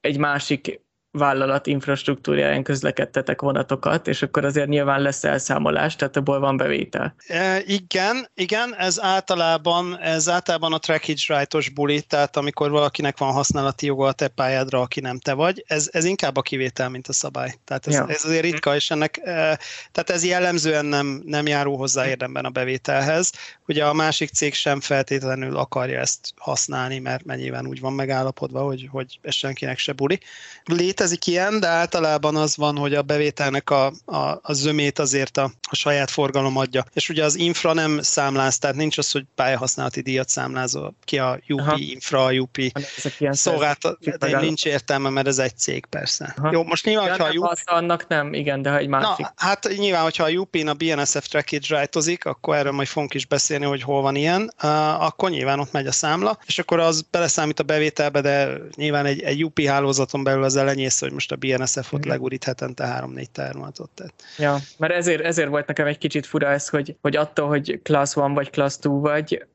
egy 0.00 0.18
másik 0.18 0.80
vállalat 1.10 1.66
infrastruktúráján 1.66 2.62
közlekedtetek 2.62 3.40
vonatokat, 3.40 4.08
és 4.08 4.22
akkor 4.22 4.44
azért 4.44 4.68
nyilván 4.68 5.00
lesz 5.00 5.24
elszámolás, 5.24 5.96
tehát 5.96 6.16
abból 6.16 6.40
van 6.40 6.56
bevétel. 6.56 7.14
E, 7.26 7.62
igen, 7.66 8.28
igen, 8.34 8.74
ez 8.76 9.00
általában, 9.00 9.98
ez 9.98 10.28
általában 10.28 10.72
a 10.72 10.78
trackage 10.78 11.38
right-os 11.38 11.68
buli, 11.68 12.02
tehát 12.02 12.36
amikor 12.36 12.70
valakinek 12.70 13.18
van 13.18 13.32
használati 13.32 13.86
joga 13.86 14.06
a 14.06 14.12
te 14.12 14.28
pályádra, 14.28 14.80
aki 14.80 15.00
nem 15.00 15.18
te 15.18 15.32
vagy, 15.32 15.64
ez, 15.66 15.88
ez 15.92 16.04
inkább 16.04 16.36
a 16.36 16.42
kivétel, 16.42 16.88
mint 16.88 17.08
a 17.08 17.12
szabály. 17.12 17.54
Tehát 17.64 17.86
ez, 17.86 17.94
ja. 17.94 18.06
ez 18.08 18.24
azért 18.24 18.42
ritka, 18.42 18.74
és 18.74 18.90
ennek, 18.90 19.18
e, 19.18 19.58
tehát 19.92 20.10
ez 20.10 20.24
jellemzően 20.24 20.86
nem, 20.86 21.22
nem 21.24 21.46
járó 21.46 21.76
hozzá 21.76 22.08
érdemben 22.08 22.44
a 22.44 22.50
bevételhez. 22.50 23.32
Ugye 23.66 23.84
a 23.84 23.92
másik 23.92 24.30
cég 24.30 24.54
sem 24.54 24.80
feltétlenül 24.80 25.56
akarja 25.56 26.00
ezt 26.00 26.32
használni, 26.36 26.98
mert 26.98 27.24
mennyiben 27.24 27.66
úgy 27.66 27.80
van 27.80 27.92
megállapodva, 27.92 28.60
hogy, 28.62 28.88
hogy 28.90 29.18
ez 29.22 29.34
senkinek 29.34 29.78
se 29.78 29.92
buli. 29.92 30.20
Létezik 30.64 30.97
létezik 30.98 31.26
ilyen, 31.26 31.60
de 31.60 31.66
általában 31.66 32.36
az 32.36 32.56
van, 32.56 32.76
hogy 32.76 32.94
a 32.94 33.02
bevételnek 33.02 33.70
a, 33.70 33.92
a, 34.04 34.16
a 34.42 34.52
zömét 34.52 34.98
azért 34.98 35.36
a, 35.36 35.50
a 35.70 35.74
saját 35.74 36.10
forgalom 36.10 36.56
adja. 36.56 36.84
És 36.92 37.08
ugye 37.08 37.24
az 37.24 37.34
infra 37.34 37.72
nem 37.72 38.00
számláz, 38.02 38.58
tehát 38.58 38.76
nincs 38.76 38.98
az, 38.98 39.10
hogy 39.10 39.24
pályahasználati 39.34 40.00
díjat 40.00 40.28
számlázol 40.28 40.94
ki 41.04 41.18
a 41.18 41.38
UP, 41.48 41.60
Aha. 41.60 41.76
infra, 41.78 42.24
a 42.24 42.32
UP 42.32 42.56
szolgáltat, 43.30 44.18
de 44.18 44.40
nincs 44.40 44.64
értelme, 44.64 45.08
mert 45.08 45.26
ez 45.26 45.38
egy 45.38 45.56
cég 45.56 45.86
persze. 45.86 46.34
Aha. 46.36 46.50
Jó, 46.52 46.62
most 46.62 46.84
nyilván, 46.84 47.10
hogyha 47.10 47.24
a 47.24 47.32
UP... 47.32 47.58
annak 47.64 48.08
nem, 48.08 48.32
igen, 48.34 48.62
de 48.62 48.70
ha 48.70 48.76
egy 48.76 48.88
másik. 48.88 49.24
Na, 49.24 49.32
hát 49.36 49.68
nyilván, 49.76 50.02
hogyha 50.02 50.24
a 50.24 50.30
UP-n 50.30 50.68
a 50.68 50.74
BNSF 50.74 51.28
trackage 51.28 51.66
rajtozik, 51.68 52.24
akkor 52.24 52.56
erről 52.56 52.72
majd 52.72 52.88
fogunk 52.88 53.14
is 53.14 53.26
beszélni, 53.26 53.64
hogy 53.64 53.82
hol 53.82 54.02
van 54.02 54.16
ilyen, 54.16 54.54
uh, 54.62 55.04
akkor 55.04 55.30
nyilván 55.30 55.60
ott 55.60 55.72
megy 55.72 55.86
a 55.86 55.92
számla, 55.92 56.38
és 56.46 56.58
akkor 56.58 56.80
az 56.80 57.04
beleszámít 57.10 57.60
a 57.60 57.62
bevételbe, 57.62 58.20
de 58.20 58.50
nyilván 58.74 59.06
egy, 59.06 59.20
egy 59.20 59.44
UP 59.44 59.60
hálózaton 59.60 60.24
belül 60.24 60.42
az 60.44 60.56
elenyész 60.56 60.87
össze, 60.88 61.04
hogy 61.04 61.14
most 61.14 61.32
a 61.32 61.36
BNSF-ot 61.36 62.06
mm. 62.06 62.08
legurít 62.08 62.44
hetente 62.44 63.04
3-4 63.14 63.24
termátot. 63.32 63.90
Tehát. 63.94 64.14
Ja, 64.38 64.56
mert 64.76 64.92
ezért, 64.92 65.22
ezért 65.22 65.48
volt 65.48 65.66
nekem 65.66 65.86
egy 65.86 65.98
kicsit 65.98 66.26
fura 66.26 66.48
ez, 66.48 66.68
hogy, 66.68 66.96
hogy 67.00 67.16
attól, 67.16 67.48
hogy 67.48 67.80
class 67.82 68.16
1 68.16 68.22
vagy 68.34 68.50
class 68.50 68.74
2 68.74 68.88
vagy, 68.88 69.46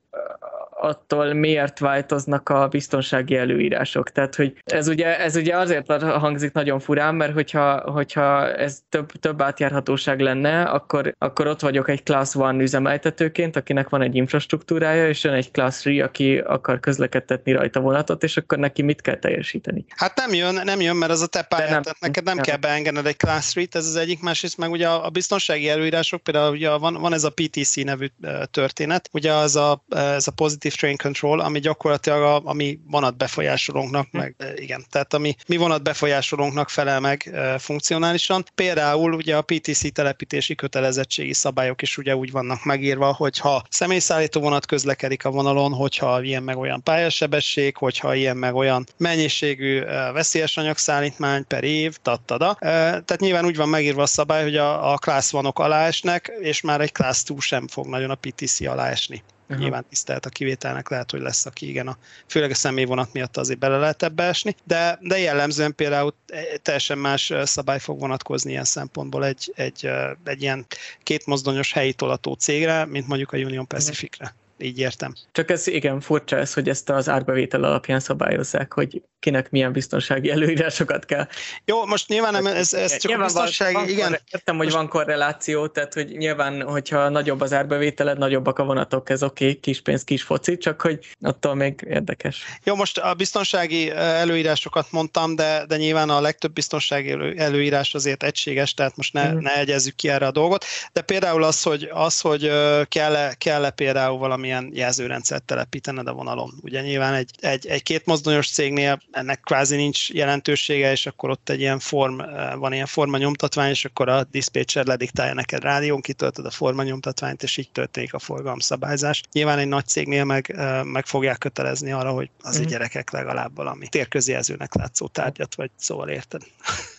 attól 0.83 1.33
miért 1.33 1.79
változnak 1.79 2.49
a 2.49 2.67
biztonsági 2.67 3.35
előírások. 3.35 4.11
Tehát, 4.11 4.35
hogy 4.35 4.53
ez 4.63 4.87
ugye, 4.87 5.19
ez 5.19 5.35
ugye 5.35 5.57
azért 5.57 5.91
hangzik 6.01 6.51
nagyon 6.51 6.79
furán, 6.79 7.15
mert 7.15 7.33
hogyha, 7.33 7.91
hogyha 7.91 8.53
ez 8.53 8.79
több, 8.89 9.11
több 9.11 9.41
átjárhatóság 9.41 10.19
lenne, 10.19 10.63
akkor, 10.63 11.15
akkor 11.17 11.47
ott 11.47 11.59
vagyok 11.59 11.89
egy 11.89 12.03
Class 12.03 12.35
1 12.35 12.61
üzemeltetőként, 12.61 13.55
akinek 13.55 13.89
van 13.89 14.01
egy 14.01 14.15
infrastruktúrája, 14.15 15.07
és 15.07 15.23
jön 15.23 15.33
egy 15.33 15.51
Class 15.51 15.83
3, 15.83 16.01
aki 16.01 16.37
akar 16.37 16.79
közlekedtetni 16.79 17.51
rajta 17.51 17.79
vonatot, 17.79 18.23
és 18.23 18.37
akkor 18.37 18.57
neki 18.57 18.81
mit 18.81 19.01
kell 19.01 19.17
teljesíteni? 19.17 19.85
Hát 19.95 20.17
nem 20.17 20.33
jön, 20.33 20.61
nem 20.63 20.81
jön, 20.81 20.95
mert 20.95 21.11
az 21.11 21.21
a 21.21 21.27
te 21.27 21.41
pályát, 21.41 21.69
nem, 21.69 21.81
tehát 21.81 21.99
neked 21.99 22.23
nem, 22.23 22.35
nem 22.35 22.43
kell 22.43 22.57
beengedned 22.57 23.05
egy 23.05 23.17
Class 23.17 23.53
3 23.53 23.67
ez 23.71 23.85
az 23.85 23.95
egyik, 23.95 24.21
másrészt 24.21 24.57
meg 24.57 24.71
ugye 24.71 24.87
a, 24.87 25.05
a 25.05 25.09
biztonsági 25.09 25.69
előírások, 25.69 26.23
például 26.23 26.51
ugye 26.51 26.77
van, 26.77 26.93
van 26.93 27.13
ez 27.13 27.23
a 27.23 27.29
PTC 27.29 27.75
nevű 27.75 28.07
történet, 28.51 29.09
ugye 29.11 29.33
az 29.33 29.55
a, 29.55 29.83
ez 29.89 30.27
a 30.27 30.31
pozitív 30.31 30.72
Train 30.75 30.97
Control, 30.97 31.39
ami 31.39 31.59
gyakorlatilag 31.59 32.21
a, 32.21 32.41
a 32.43 32.53
mi 32.53 32.79
vonat 32.87 33.17
befolyásolónknak, 33.17 34.07
hm. 34.11 34.17
meg 34.17 34.35
igen, 34.55 34.85
tehát 34.89 35.13
ami 35.13 35.35
mi 35.47 35.57
vonat 35.57 35.83
befolyásolónknak 35.83 36.69
felel 36.69 36.99
meg 36.99 37.29
e, 37.33 37.57
funkcionálisan. 37.57 38.43
Például 38.55 39.13
ugye 39.13 39.35
a 39.35 39.41
PTC 39.41 39.93
telepítési 39.93 40.55
kötelezettségi 40.55 41.33
szabályok 41.33 41.81
is 41.81 41.97
ugye 41.97 42.15
úgy 42.15 42.31
vannak 42.31 42.63
megírva, 42.63 43.13
hogyha 43.13 43.63
személyszállító 43.69 44.41
vonat 44.41 44.65
közlekedik 44.65 45.25
a 45.25 45.29
vonalon, 45.31 45.73
hogyha 45.73 46.21
ilyen 46.21 46.43
meg 46.43 46.57
olyan 46.57 46.83
pályasebesség, 46.83 47.77
hogyha 47.77 48.15
ilyen 48.15 48.37
meg 48.37 48.55
olyan 48.55 48.85
mennyiségű 48.97 49.81
e, 49.81 50.11
veszélyes 50.11 50.57
anyagszállítmány 50.57 51.47
per 51.47 51.63
év, 51.63 51.97
tattada. 52.01 52.57
E, 52.59 52.67
tehát 52.69 53.19
nyilván 53.19 53.45
úgy 53.45 53.55
van 53.55 53.69
megírva 53.69 54.01
a 54.01 54.05
szabály, 54.05 54.43
hogy 54.43 54.57
a, 54.57 54.91
a 54.91 54.97
class 54.97 55.31
vanok 55.31 55.59
alá 55.59 55.85
esnek, 55.85 56.31
és 56.39 56.61
már 56.61 56.81
egy 56.81 56.91
class 56.91 57.23
2 57.23 57.39
sem 57.39 57.67
fog 57.67 57.87
nagyon 57.87 58.09
a 58.09 58.15
PTC 58.15 58.61
alá 58.61 58.89
esni. 58.89 59.23
Uh-huh. 59.43 59.57
Nyilván 59.57 59.85
tisztelt 59.89 60.25
a 60.25 60.29
kivételnek, 60.29 60.89
lehet, 60.89 61.11
hogy 61.11 61.21
lesz, 61.21 61.45
aki 61.45 61.69
igen, 61.69 61.87
a, 61.87 61.97
főleg 62.27 62.51
a 62.51 62.55
személyvonat 62.55 63.13
miatt 63.13 63.37
azért 63.37 63.59
bele 63.59 63.77
lehet 63.77 64.03
ebbe 64.03 64.23
esni, 64.23 64.55
de, 64.63 64.97
de 65.01 65.19
jellemzően 65.19 65.75
például 65.75 66.13
teljesen 66.61 66.97
más 66.97 67.33
szabály 67.43 67.79
fog 67.79 67.99
vonatkozni 67.99 68.51
ilyen 68.51 68.63
szempontból 68.63 69.25
egy, 69.25 69.51
egy, 69.55 69.89
egy 70.23 70.41
ilyen 70.41 70.65
kétmozdonyos 71.03 71.73
helyi 71.73 71.93
tolató 71.93 72.33
cégre, 72.33 72.85
mint 72.85 73.07
mondjuk 73.07 73.31
a 73.31 73.37
Union 73.37 73.67
Pacificre. 73.67 74.35
Így 74.57 74.79
értem. 74.79 75.13
Csak 75.31 75.49
ez 75.49 75.67
igen 75.67 75.99
furcsa 75.99 76.37
ez, 76.37 76.53
hogy 76.53 76.69
ezt 76.69 76.89
az 76.89 77.09
árbevétel 77.09 77.63
alapján 77.63 77.99
szabályozzák, 77.99 78.73
hogy 78.73 79.01
kinek 79.19 79.51
milyen 79.51 79.71
biztonsági 79.71 80.29
előírásokat 80.29 81.05
kell. 81.05 81.27
Jó, 81.65 81.85
most 81.85 82.07
nyilván 82.07 82.31
nem, 82.31 82.45
ez, 82.45 82.73
ez 82.73 82.91
csak 82.97 83.11
nyilván 83.11 83.29
a 83.29 83.31
biztonsági, 83.31 83.73
van, 83.73 83.89
igen. 83.89 84.19
Értem, 84.31 84.55
hogy 84.55 84.65
most... 84.65 84.77
van 84.77 84.87
korreláció, 84.87 85.67
tehát 85.67 85.93
hogy 85.93 86.17
nyilván, 86.17 86.61
hogyha 86.61 87.09
nagyobb 87.09 87.41
az 87.41 87.53
árbevételed, 87.53 88.17
nagyobbak 88.17 88.59
a 88.59 88.63
vonatok, 88.63 89.09
ez 89.09 89.23
oké, 89.23 89.45
okay, 89.45 89.59
kis 89.59 89.81
pénz, 89.81 90.03
kis 90.03 90.23
foci, 90.23 90.57
csak 90.57 90.81
hogy 90.81 90.99
attól 91.21 91.55
még 91.55 91.85
érdekes. 91.89 92.43
Jó, 92.63 92.75
most 92.75 92.97
a 92.97 93.13
biztonsági 93.13 93.89
előírásokat 93.91 94.91
mondtam, 94.91 95.35
de, 95.35 95.65
de 95.67 95.77
nyilván 95.77 96.09
a 96.09 96.21
legtöbb 96.21 96.53
biztonsági 96.53 97.37
előírás 97.37 97.93
azért 97.93 98.23
egységes, 98.23 98.73
tehát 98.73 98.95
most 98.95 99.13
ne, 99.13 99.31
mm. 99.31 99.37
ne 99.37 99.57
egyezzük 99.57 99.95
ki 99.95 100.09
erre 100.09 100.25
a 100.25 100.31
dolgot, 100.31 100.65
de 100.93 101.01
például 101.01 101.43
az, 101.43 101.61
hogy, 101.61 101.89
az, 101.93 102.19
hogy 102.19 102.51
kell-e, 102.87 103.33
kell-e 103.37 103.69
például 103.69 104.17
valamilyen 104.43 104.77
jelzőrendszert 104.77 105.43
telepítened 105.43 106.07
a 106.07 106.13
vonalon. 106.13 106.53
Ugye 106.61 106.81
nyilván 106.81 107.13
egy, 107.13 107.29
egy, 107.39 107.67
egy 107.67 107.83
két 107.83 108.05
mozdonyos 108.05 108.49
cégnél 108.49 109.01
ennek 109.11 109.39
kvázi 109.39 109.75
nincs 109.75 110.09
jelentősége, 110.09 110.91
és 110.91 111.05
akkor 111.05 111.29
ott 111.29 111.49
egy 111.49 111.59
ilyen 111.59 111.79
form, 111.79 112.17
van 112.55 112.73
ilyen 112.73 112.85
forma 112.85 113.17
nyomtatvány, 113.17 113.69
és 113.69 113.85
akkor 113.85 114.09
a 114.09 114.23
dispatcher 114.23 114.85
lediktálja 114.85 115.33
neked 115.33 115.63
rádión, 115.63 116.01
kitöltöd 116.01 116.45
a 116.45 116.51
forma 116.51 116.83
nyomtatványt, 116.83 117.43
és 117.43 117.57
így 117.57 117.71
történik 117.71 118.13
a 118.13 118.19
forgalomszabályzás. 118.19 119.23
Nyilván 119.31 119.59
egy 119.59 119.67
nagy 119.67 119.85
cégnél 119.85 120.23
meg, 120.23 120.55
meg 120.83 121.05
fogják 121.05 121.37
kötelezni 121.37 121.91
arra, 121.91 122.11
hogy 122.11 122.29
az 122.41 122.59
mm. 122.59 122.63
gyerekek 122.63 123.11
legalább 123.11 123.55
valami 123.55 123.87
térközjelzőnek 123.87 124.73
látszó 124.73 125.07
tárgyat, 125.07 125.55
vagy 125.55 125.69
szóval 125.75 126.09
érted, 126.09 126.41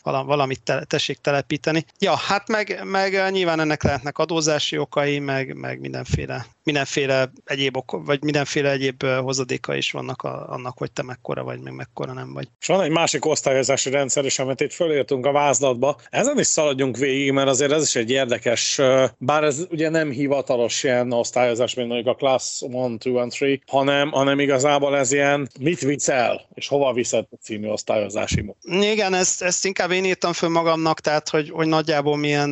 valamit 0.05 0.63
te, 0.63 0.85
tessék 0.85 1.19
telepíteni. 1.19 1.85
Ja, 1.99 2.17
hát 2.17 2.49
meg, 2.49 2.81
meg 2.85 3.31
nyilván 3.31 3.61
ennek 3.61 3.83
lehetnek 3.83 4.19
adózási 4.19 4.79
okai, 4.79 5.19
meg, 5.19 5.57
meg 5.57 5.81
mindenféle 5.81 6.47
mindenféle 6.65 7.31
egyéb 7.45 7.77
ok, 7.77 8.05
vagy 8.05 8.23
mindenféle 8.23 8.71
egyéb 8.71 9.05
hozadéka 9.05 9.75
is 9.75 9.91
vannak 9.91 10.23
a, 10.23 10.49
annak, 10.49 10.79
hogy 10.79 10.93
te 10.93 11.03
mekkora 11.03 11.43
vagy, 11.43 11.61
meg 11.61 11.75
mekkora 11.75 12.13
nem 12.13 12.33
vagy. 12.33 12.49
És 12.61 12.67
van 12.67 12.81
egy 12.81 12.91
másik 12.91 13.25
osztályozási 13.27 13.91
rendszer 13.91 14.25
is, 14.25 14.39
amit 14.39 14.61
itt 14.61 14.73
fölírtunk 14.73 15.27
a 15.27 15.33
vázlatba. 15.33 15.97
Ezen 16.11 16.39
is 16.39 16.47
szaladjunk 16.47 16.97
végig, 16.97 17.33
mert 17.33 17.49
azért 17.49 17.73
ez 17.73 17.83
is 17.83 17.97
egy 17.97 18.11
érdekes, 18.11 18.81
bár 19.19 19.45
ez 19.45 19.67
ugye 19.71 19.89
nem 19.89 20.11
hivatalos 20.11 20.83
ilyen 20.83 21.13
osztályozás, 21.13 21.75
mint 21.75 21.89
mondjuk 21.89 22.15
a 22.15 22.19
Class 22.19 22.63
1, 22.63 22.71
2 22.71 23.17
and 23.17 23.35
3, 23.35 23.59
hanem, 23.67 24.11
hanem 24.11 24.39
igazából 24.39 24.97
ez 24.97 25.13
ilyen 25.13 25.49
mit 25.61 25.81
viszel, 25.81 26.49
és 26.55 26.69
hova 26.69 26.93
viszed 26.93 27.27
a 27.31 27.37
című 27.43 27.69
osztályozási 27.69 28.41
mód. 28.41 28.57
Igen, 28.83 29.15
ezt, 29.15 29.43
ezt 29.43 29.65
inkább 29.65 29.91
én 29.95 30.05
írtam 30.05 30.33
föl 30.33 30.49
magamnak, 30.49 31.01
tehát 31.01 31.29
hogy, 31.29 31.51
hogy 31.51 31.67
nagyjából 31.67 32.17
milyen, 32.17 32.51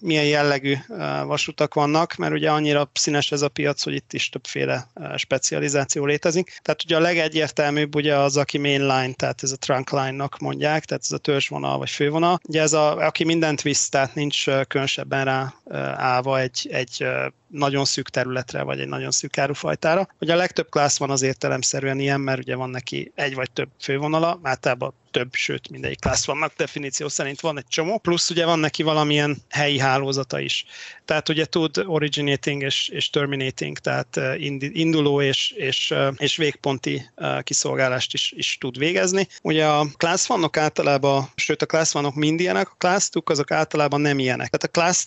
milyen 0.00 0.24
jellegű 0.24 0.76
vasutak 1.24 1.74
vannak, 1.74 2.14
mert 2.16 2.32
ugye 2.32 2.50
annyira 2.50 2.90
színes 2.92 3.32
ez 3.32 3.42
a 3.42 3.48
piac, 3.48 3.82
hogy 3.82 3.94
itt 3.94 4.12
is 4.12 4.28
többféle 4.28 4.90
specializáció 5.16 6.04
létezik. 6.06 6.58
Tehát 6.62 6.82
ugye 6.84 6.96
a 6.96 7.00
legegyértelműbb 7.00 7.94
ugye 7.94 8.16
az, 8.16 8.36
aki 8.36 8.58
mainline, 8.58 9.12
tehát 9.12 9.42
ez 9.42 9.52
a 9.52 9.56
trunkline-nak 9.56 10.38
mondják, 10.38 10.84
tehát 10.84 11.02
ez 11.04 11.12
a 11.12 11.18
törzsvonal 11.18 11.78
vagy 11.78 11.90
fővonal. 11.90 12.40
Ugye 12.48 12.60
ez 12.60 12.72
a, 12.72 12.96
aki 12.96 13.24
mindent 13.24 13.62
visz, 13.62 13.88
tehát 13.88 14.14
nincs 14.14 14.44
különösebben 14.44 15.24
rá 15.24 15.54
állva 15.96 16.40
egy, 16.40 16.68
egy 16.72 17.06
nagyon 17.52 17.84
szűk 17.84 18.08
területre, 18.08 18.62
vagy 18.62 18.80
egy 18.80 18.88
nagyon 18.88 19.10
szűk 19.10 19.38
árufajtára. 19.38 20.08
Ugye 20.20 20.32
a 20.32 20.36
legtöbb 20.36 20.68
klász 20.70 20.98
van 20.98 21.10
az 21.10 21.22
értelemszerűen 21.22 21.98
ilyen, 21.98 22.20
mert 22.20 22.40
ugye 22.40 22.54
van 22.54 22.70
neki 22.70 23.12
egy 23.14 23.34
vagy 23.34 23.50
több 23.50 23.68
fővonala, 23.80 24.40
általában 24.42 24.94
több, 25.12 25.34
sőt 25.34 25.70
mindegyik 25.70 26.00
klász 26.00 26.26
vannak, 26.26 26.52
definíció 26.56 27.08
szerint 27.08 27.40
van 27.40 27.58
egy 27.58 27.66
csomó, 27.68 27.98
plusz 27.98 28.30
ugye 28.30 28.44
van 28.44 28.58
neki 28.58 28.82
valamilyen 28.82 29.42
helyi 29.48 29.78
hálózata 29.78 30.40
is. 30.40 30.64
Tehát 31.04 31.28
ugye 31.28 31.44
tud 31.44 31.82
originating 31.86 32.62
és, 32.62 32.88
és 32.88 33.10
terminating, 33.10 33.78
tehát 33.78 34.20
induló 34.58 35.20
és, 35.20 35.50
és, 35.50 35.94
és 36.16 36.36
végponti 36.36 37.10
kiszolgálást 37.42 38.14
is, 38.14 38.32
is 38.36 38.56
tud 38.60 38.78
végezni. 38.78 39.28
Ugye 39.42 39.66
a 39.66 39.86
class 39.96 40.26
vannak 40.26 40.56
általában, 40.56 41.28
sőt 41.34 41.62
a 41.62 41.66
class 41.66 41.92
vannak 41.92 42.14
mind 42.14 42.40
ilyenek, 42.40 42.70
a 42.70 42.74
class 42.78 43.08
azok 43.24 43.50
általában 43.50 44.00
nem 44.00 44.18
ilyenek. 44.18 44.50
Tehát 44.50 44.76
a 44.76 44.80
class 44.80 45.04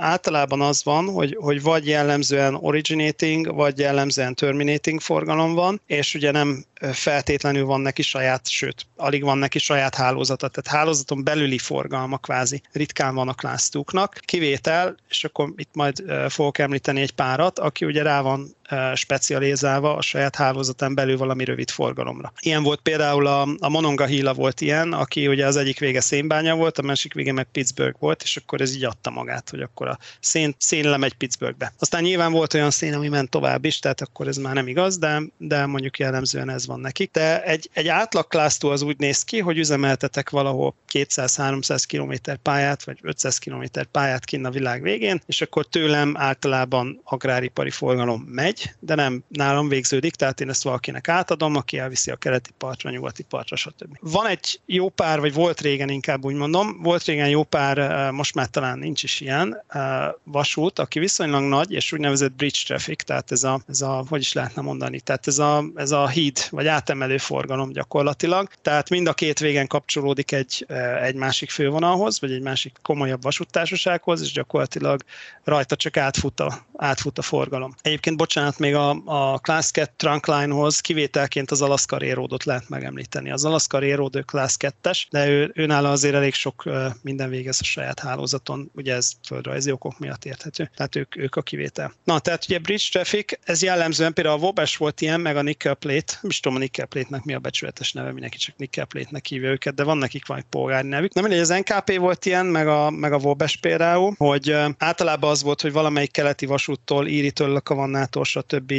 általában 0.00 0.60
az 0.60 0.84
van, 0.84 1.08
hogy, 1.12 1.36
hogy 1.40 1.62
vagy 1.62 1.86
jellemzően 1.86 2.54
originating, 2.54 3.54
vagy 3.54 3.78
jellemzően 3.78 4.34
terminating 4.34 5.00
forgalom 5.00 5.54
van, 5.54 5.80
és 5.86 6.14
ugye 6.14 6.30
nem 6.30 6.64
feltétlenül 6.92 7.64
van 7.64 7.80
neki 7.80 8.02
saját, 8.02 8.48
sőt, 8.48 8.86
alig 8.96 9.22
van 9.22 9.38
neki 9.38 9.58
saját 9.58 9.94
hálózata, 9.94 10.48
tehát 10.48 10.80
hálózaton 10.80 11.24
belüli 11.24 11.58
forgalma 11.58 12.16
kvázi 12.16 12.62
ritkán 12.72 13.14
van 13.14 13.28
a 13.28 13.34
klásztúknak. 13.34 14.20
Kivétel, 14.24 14.96
és 15.08 15.24
akkor 15.24 15.52
itt 15.56 15.74
majd 15.74 16.02
fogok 16.28 16.58
említeni 16.58 17.00
egy 17.00 17.12
párat, 17.12 17.58
aki 17.58 17.84
ugye 17.84 18.02
rá 18.02 18.20
van 18.20 18.56
specializálva 18.94 19.96
a 19.96 20.02
saját 20.02 20.36
hálózatán 20.36 20.94
belül 20.94 21.16
valami 21.16 21.44
rövid 21.44 21.70
forgalomra. 21.70 22.32
Ilyen 22.40 22.62
volt 22.62 22.80
például 22.80 23.26
a, 23.26 23.48
a 23.58 23.68
Mononga 23.68 24.06
volt 24.34 24.60
ilyen, 24.60 24.92
aki 24.92 25.28
ugye 25.28 25.46
az 25.46 25.56
egyik 25.56 25.78
vége 25.78 26.00
szénbánya 26.00 26.54
volt, 26.54 26.78
a 26.78 26.82
másik 26.82 27.14
vége 27.14 27.32
meg 27.32 27.46
Pittsburgh 27.52 27.98
volt, 27.98 28.22
és 28.22 28.36
akkor 28.36 28.60
ez 28.60 28.74
így 28.74 28.84
adta 28.84 29.10
magát, 29.10 29.50
hogy 29.50 29.60
akkor 29.60 29.88
a 29.88 29.98
szén, 30.20 30.54
szén 30.58 30.90
lemegy 30.90 31.14
Pittsburghbe. 31.14 31.72
Aztán 31.78 32.02
nyilván 32.02 32.32
volt 32.32 32.54
olyan 32.54 32.70
szén, 32.70 32.94
ami 32.94 33.08
ment 33.08 33.30
tovább 33.30 33.64
is, 33.64 33.78
tehát 33.78 34.00
akkor 34.00 34.28
ez 34.28 34.36
már 34.36 34.54
nem 34.54 34.68
igaz, 34.68 34.98
de, 34.98 35.22
de 35.36 35.66
mondjuk 35.66 35.98
jellemzően 35.98 36.50
ez 36.50 36.66
van 36.66 36.80
nekik. 36.80 37.10
De 37.10 37.42
egy, 37.42 37.70
egy 37.72 37.88
átlag 37.88 38.26
klásztó 38.26 38.68
az 38.68 38.82
úgy 38.82 38.98
néz 38.98 39.22
ki, 39.22 39.38
hogy 39.38 39.58
üzemeltetek 39.58 40.30
valahol 40.30 40.74
200-300 40.92 41.84
km 41.86 42.32
pályát, 42.42 42.84
vagy 42.84 42.98
500 43.02 43.38
km 43.38 43.62
pályát 43.90 44.24
kinn 44.24 44.44
a 44.44 44.50
világ 44.50 44.82
végén, 44.82 45.22
és 45.26 45.40
akkor 45.40 45.66
tőlem 45.66 46.14
általában 46.16 47.00
agráripari 47.04 47.70
forgalom 47.70 48.20
megy, 48.20 48.51
de 48.80 48.94
nem 48.94 49.24
nálam 49.28 49.68
végződik, 49.68 50.14
tehát 50.14 50.40
én 50.40 50.48
ezt 50.48 50.62
valakinek 50.62 51.08
átadom, 51.08 51.56
aki 51.56 51.78
elviszi 51.78 52.10
a 52.10 52.16
keleti 52.16 52.50
partra, 52.58 52.90
a 52.90 52.92
nyugati 52.92 53.22
partra, 53.22 53.56
stb. 53.56 53.96
Van 54.00 54.26
egy 54.26 54.60
jó 54.66 54.88
pár, 54.88 55.20
vagy 55.20 55.34
volt 55.34 55.60
régen 55.60 55.88
inkább 55.88 56.24
úgy 56.24 56.34
mondom, 56.34 56.82
volt 56.82 57.04
régen 57.04 57.28
jó 57.28 57.42
pár, 57.42 57.78
eh, 57.78 58.10
most 58.10 58.34
már 58.34 58.46
talán 58.46 58.78
nincs 58.78 59.02
is 59.02 59.20
ilyen 59.20 59.62
eh, 59.68 60.08
vasút, 60.24 60.78
aki 60.78 60.98
viszonylag 60.98 61.42
nagy, 61.42 61.72
és 61.72 61.92
úgynevezett 61.92 62.32
bridge 62.32 62.58
traffic, 62.64 63.02
tehát 63.02 63.32
ez 63.32 63.42
a, 63.42 63.60
ez 63.68 63.80
a 63.80 64.04
hogy 64.08 64.20
is 64.20 64.32
lehetne 64.32 64.62
mondani, 64.62 65.00
tehát 65.00 65.26
ez 65.26 65.38
a, 65.38 65.64
ez 65.74 65.90
a 65.90 66.08
híd, 66.08 66.46
vagy 66.50 66.66
átemelő 66.66 67.18
forgalom 67.18 67.72
gyakorlatilag. 67.72 68.48
Tehát 68.62 68.88
mind 68.88 69.06
a 69.06 69.14
két 69.14 69.38
végen 69.38 69.66
kapcsolódik 69.66 70.32
egy, 70.32 70.64
eh, 70.68 71.04
egy 71.04 71.14
másik 71.14 71.50
fővonalhoz, 71.50 72.20
vagy 72.20 72.32
egy 72.32 72.42
másik 72.42 72.76
komolyabb 72.82 73.22
vasúttársasághoz, 73.22 74.20
és 74.20 74.32
gyakorlatilag 74.32 75.02
rajta 75.44 75.76
csak 75.76 75.96
átfut 75.96 76.40
a, 76.40 76.66
átfut 76.76 77.18
a 77.18 77.22
forgalom. 77.22 77.74
Egyébként, 77.82 78.16
bocsánat, 78.16 78.41
bocsánat, 78.42 78.58
még 78.58 78.74
a, 78.74 79.32
a 79.32 79.38
Class 79.38 79.70
2 79.70 79.92
Trunkline-hoz 79.96 80.80
kivételként 80.80 81.50
az 81.50 81.62
Alaska 81.62 81.98
Railroadot 81.98 82.44
lehet 82.44 82.68
megemlíteni. 82.68 83.30
Az 83.30 83.44
Alaska 83.44 83.78
Railroad 83.78 84.24
Class 84.24 84.56
2-es, 84.58 85.02
de 85.10 85.28
ő, 85.28 85.50
őnála 85.54 85.90
azért 85.90 86.14
elég 86.14 86.34
sok 86.34 86.64
minden 87.02 87.30
végez 87.30 87.58
a 87.60 87.64
saját 87.64 88.00
hálózaton, 88.00 88.70
ugye 88.74 88.94
ez 88.94 89.12
földrajzi 89.26 89.70
okok 89.70 89.98
miatt 89.98 90.24
érthető, 90.24 90.70
tehát 90.76 90.96
ők, 90.96 91.16
ők 91.16 91.36
a 91.36 91.42
kivétel. 91.42 91.92
Na, 92.04 92.18
tehát 92.18 92.44
ugye 92.44 92.58
Bridge 92.58 92.84
Traffic, 92.90 93.32
ez 93.44 93.62
jellemzően 93.62 94.12
például 94.12 94.36
a 94.36 94.44
Wobes 94.44 94.76
volt 94.76 95.00
ilyen, 95.00 95.20
meg 95.20 95.36
a 95.36 95.42
Nickel 95.42 95.74
Plate, 95.74 96.18
nem 96.20 96.30
is 96.30 96.40
tudom 96.40 96.58
a 96.58 96.60
Nickel 96.60 96.86
Plate-nek 96.86 97.24
mi 97.24 97.34
a 97.34 97.38
becsületes 97.38 97.92
neve, 97.92 98.12
mindenki 98.12 98.36
csak 98.36 98.56
Nickel 98.56 98.84
Plate-nek 98.84 99.26
hívja 99.26 99.50
őket, 99.50 99.74
de 99.74 99.82
van 99.82 99.98
nekik 99.98 100.26
valami 100.26 100.46
polgári 100.50 100.88
nevük. 100.88 101.12
Nem 101.12 101.24
mindegy, 101.24 101.42
az 101.42 101.48
NKP 101.48 101.96
volt 101.96 102.24
ilyen, 102.24 102.46
meg 102.46 102.68
a, 102.68 102.90
meg 102.90 103.12
a 103.12 103.16
Wobes 103.16 103.56
például, 103.56 104.14
hogy 104.16 104.56
általában 104.78 105.30
az 105.30 105.42
volt, 105.42 105.60
hogy 105.60 105.72
valamelyik 105.72 106.10
keleti 106.10 106.46
vasúttól, 106.46 107.06
Íritől, 107.06 107.60
Kavannától, 107.60 108.24
stb. 108.32 108.72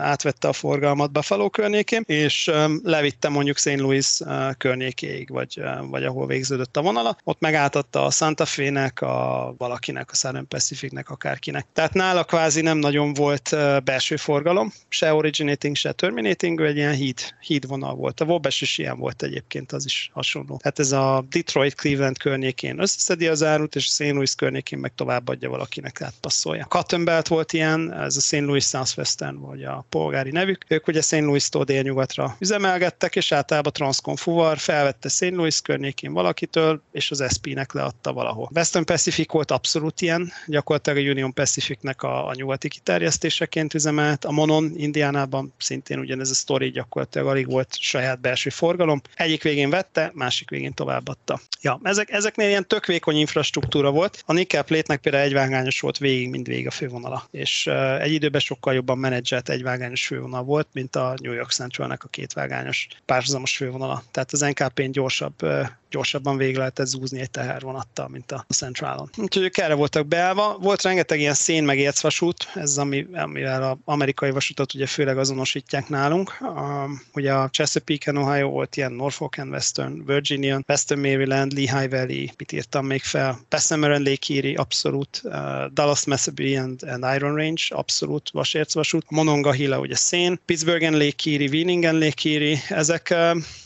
átvette 0.00 0.48
a 0.48 0.52
forgalmat 0.52 1.12
Buffalo 1.12 1.50
környékén, 1.50 2.02
és 2.06 2.50
levitte 2.82 3.28
mondjuk 3.28 3.58
St. 3.58 3.76
Louis 3.76 4.20
környékéig, 4.58 5.28
vagy, 5.28 5.62
vagy 5.88 6.04
ahol 6.04 6.26
végződött 6.26 6.76
a 6.76 6.82
vonala. 6.82 7.16
Ott 7.24 7.40
megáltatta 7.40 8.04
a 8.04 8.10
Santa 8.10 8.44
Fe-nek, 8.44 9.00
a 9.00 9.54
valakinek, 9.58 10.10
a 10.10 10.14
Southern 10.14 10.48
Pacificnek, 10.48 11.10
akárkinek. 11.10 11.66
Tehát 11.72 11.92
nála 11.92 12.24
kvázi 12.24 12.60
nem 12.60 12.78
nagyon 12.78 13.14
volt 13.14 13.56
belső 13.84 14.16
forgalom, 14.16 14.72
se 14.88 15.14
originating, 15.14 15.76
se 15.76 15.92
terminating, 15.92 16.60
egy 16.60 16.76
ilyen 16.76 16.94
híd, 16.94 17.18
hídvonal 17.40 17.94
volt. 17.94 18.20
A 18.20 18.24
Wobes 18.24 18.60
is 18.60 18.78
ilyen 18.78 18.98
volt 18.98 19.22
egyébként, 19.22 19.72
az 19.72 19.84
is 19.84 20.10
hasonló. 20.12 20.56
Tehát 20.56 20.78
ez 20.78 20.92
a 20.92 21.24
Detroit, 21.30 21.74
Cleveland 21.74 22.18
környékén 22.18 22.78
összeszedi 22.78 23.26
az 23.26 23.42
árut, 23.42 23.76
és 23.76 23.84
St. 23.84 24.10
Louis 24.10 24.34
környékén 24.34 24.78
meg 24.78 24.92
továbbadja 24.94 25.50
valakinek, 25.50 26.02
átpasszolja. 26.02 26.64
Cotton 26.64 27.04
Belt 27.04 27.28
volt 27.28 27.52
ilyen, 27.52 27.92
ez 27.92 28.16
a 28.16 28.20
St. 28.20 28.40
Louis 28.40 28.64
Southwestern, 28.84 29.40
vagy 29.40 29.64
a 29.64 29.84
polgári 29.88 30.30
nevük. 30.30 30.64
Ők 30.68 30.86
ugye 30.86 31.00
St. 31.00 31.20
Louis-tól 31.20 31.64
délnyugatra 31.64 32.36
üzemelgettek, 32.38 33.16
és 33.16 33.32
általában 33.32 33.72
Transcon 33.72 34.16
fuvar 34.16 34.58
felvette 34.58 35.08
St. 35.08 35.30
Louis 35.30 35.60
környékén 35.60 36.12
valakitől, 36.12 36.82
és 36.92 37.10
az 37.10 37.24
SP-nek 37.34 37.72
leadta 37.72 38.12
valahol. 38.12 38.50
Western 38.54 38.84
Pacific 38.84 39.32
volt 39.32 39.50
abszolút 39.50 40.00
ilyen, 40.00 40.32
gyakorlatilag 40.46 40.98
a 40.98 41.10
Union 41.10 41.34
Pacificnek 41.34 42.02
a, 42.02 42.28
a 42.28 42.34
nyugati 42.34 42.68
kiterjesztéseként 42.68 43.74
üzemelt, 43.74 44.24
a 44.24 44.30
Monon 44.30 44.72
Indiánában 44.76 45.54
szintén 45.58 45.98
ugyanez 45.98 46.30
a 46.30 46.34
sztori, 46.34 46.70
gyakorlatilag 46.70 47.26
alig 47.26 47.46
volt 47.46 47.76
saját 47.78 48.20
belső 48.20 48.50
forgalom. 48.50 49.00
Egyik 49.14 49.42
végén 49.42 49.70
vette, 49.70 50.10
másik 50.14 50.50
végén 50.50 50.74
továbbadta. 50.74 51.40
Ja, 51.62 51.80
ezek, 51.82 52.10
ezeknél 52.10 52.48
ilyen 52.48 52.66
tök 52.66 52.86
vékony 52.86 53.16
infrastruktúra 53.16 53.90
volt. 53.90 54.22
A 54.26 54.32
Nickel 54.32 54.62
Plate-nek 54.62 55.00
például 55.00 55.24
egyvágányos 55.24 55.80
volt 55.80 55.98
végig, 55.98 56.30
mind 56.30 56.46
végig 56.46 56.66
a 56.66 56.70
fővonala. 56.70 57.28
És 57.30 57.66
uh, 57.66 58.02
egy 58.02 58.12
időben 58.12 58.40
sokkal 58.40 58.69
jobban 58.72 58.98
menedzselt 58.98 59.48
egyvágányos 59.48 60.06
fővonal 60.06 60.42
volt, 60.42 60.68
mint 60.72 60.96
a 60.96 61.14
New 61.22 61.32
York 61.32 61.50
Centralnek 61.50 62.04
a 62.04 62.08
kétvágányos 62.08 62.88
párhuzamos 63.04 63.56
fővonala. 63.56 64.02
Tehát 64.10 64.32
az 64.32 64.40
NKP-n 64.40 64.90
gyorsabb 64.90 65.42
gyorsabban 65.90 66.36
végig 66.36 66.56
lehetett 66.56 66.86
zúzni 66.86 67.20
egy 67.20 67.30
tehervonattal, 67.30 68.08
mint 68.08 68.32
a 68.32 68.44
Centralon. 68.48 69.10
Úgyhogy 69.16 69.42
ők 69.42 69.56
erre 69.56 69.74
voltak 69.74 70.06
beállva. 70.06 70.58
Volt 70.60 70.82
rengeteg 70.82 71.20
ilyen 71.20 71.34
szén 71.34 71.64
meg 71.64 71.78
ércvasút, 71.78 72.48
ez 72.54 72.78
ami, 72.78 73.06
amivel 73.12 73.62
az 73.62 73.76
amerikai 73.84 74.30
vasutat 74.30 74.74
ugye 74.74 74.86
főleg 74.86 75.18
azonosítják 75.18 75.88
nálunk. 75.88 76.40
A, 76.40 76.88
ugye 77.14 77.32
a 77.32 77.48
Chesapeake 77.48 78.10
and 78.10 78.20
Ohio 78.20 78.48
volt 78.48 78.76
ilyen 78.76 78.92
Norfolk 78.92 79.38
and 79.38 79.50
Western, 79.50 80.04
Virginia, 80.04 80.60
Western 80.68 81.00
Maryland, 81.00 81.52
Lehigh 81.52 81.90
Valley, 81.90 82.30
mit 82.36 82.52
írtam 82.52 82.86
még 82.86 83.02
fel, 83.02 83.40
Bessemer 83.48 83.90
and 83.90 84.06
Lake 84.06 84.34
Erie, 84.34 84.58
abszolút, 84.58 85.20
uh, 85.24 85.32
Dallas, 85.72 86.04
Mississippi 86.04 86.56
and, 86.56 86.82
and 86.82 87.04
Iron 87.16 87.34
Range, 87.34 87.62
abszolút 87.68 88.30
vasércvasút, 88.60 89.10
Monongahela 89.10 89.78
ugye 89.78 89.96
szén, 89.96 90.40
Pittsburgh 90.44 90.86
and 90.86 90.96
Lake 90.96 91.30
Erie, 91.30 91.48
Wiening 91.48 91.84
and 91.84 92.02
Lake 92.02 92.30
Erie, 92.30 92.58
ezek, 92.68 93.14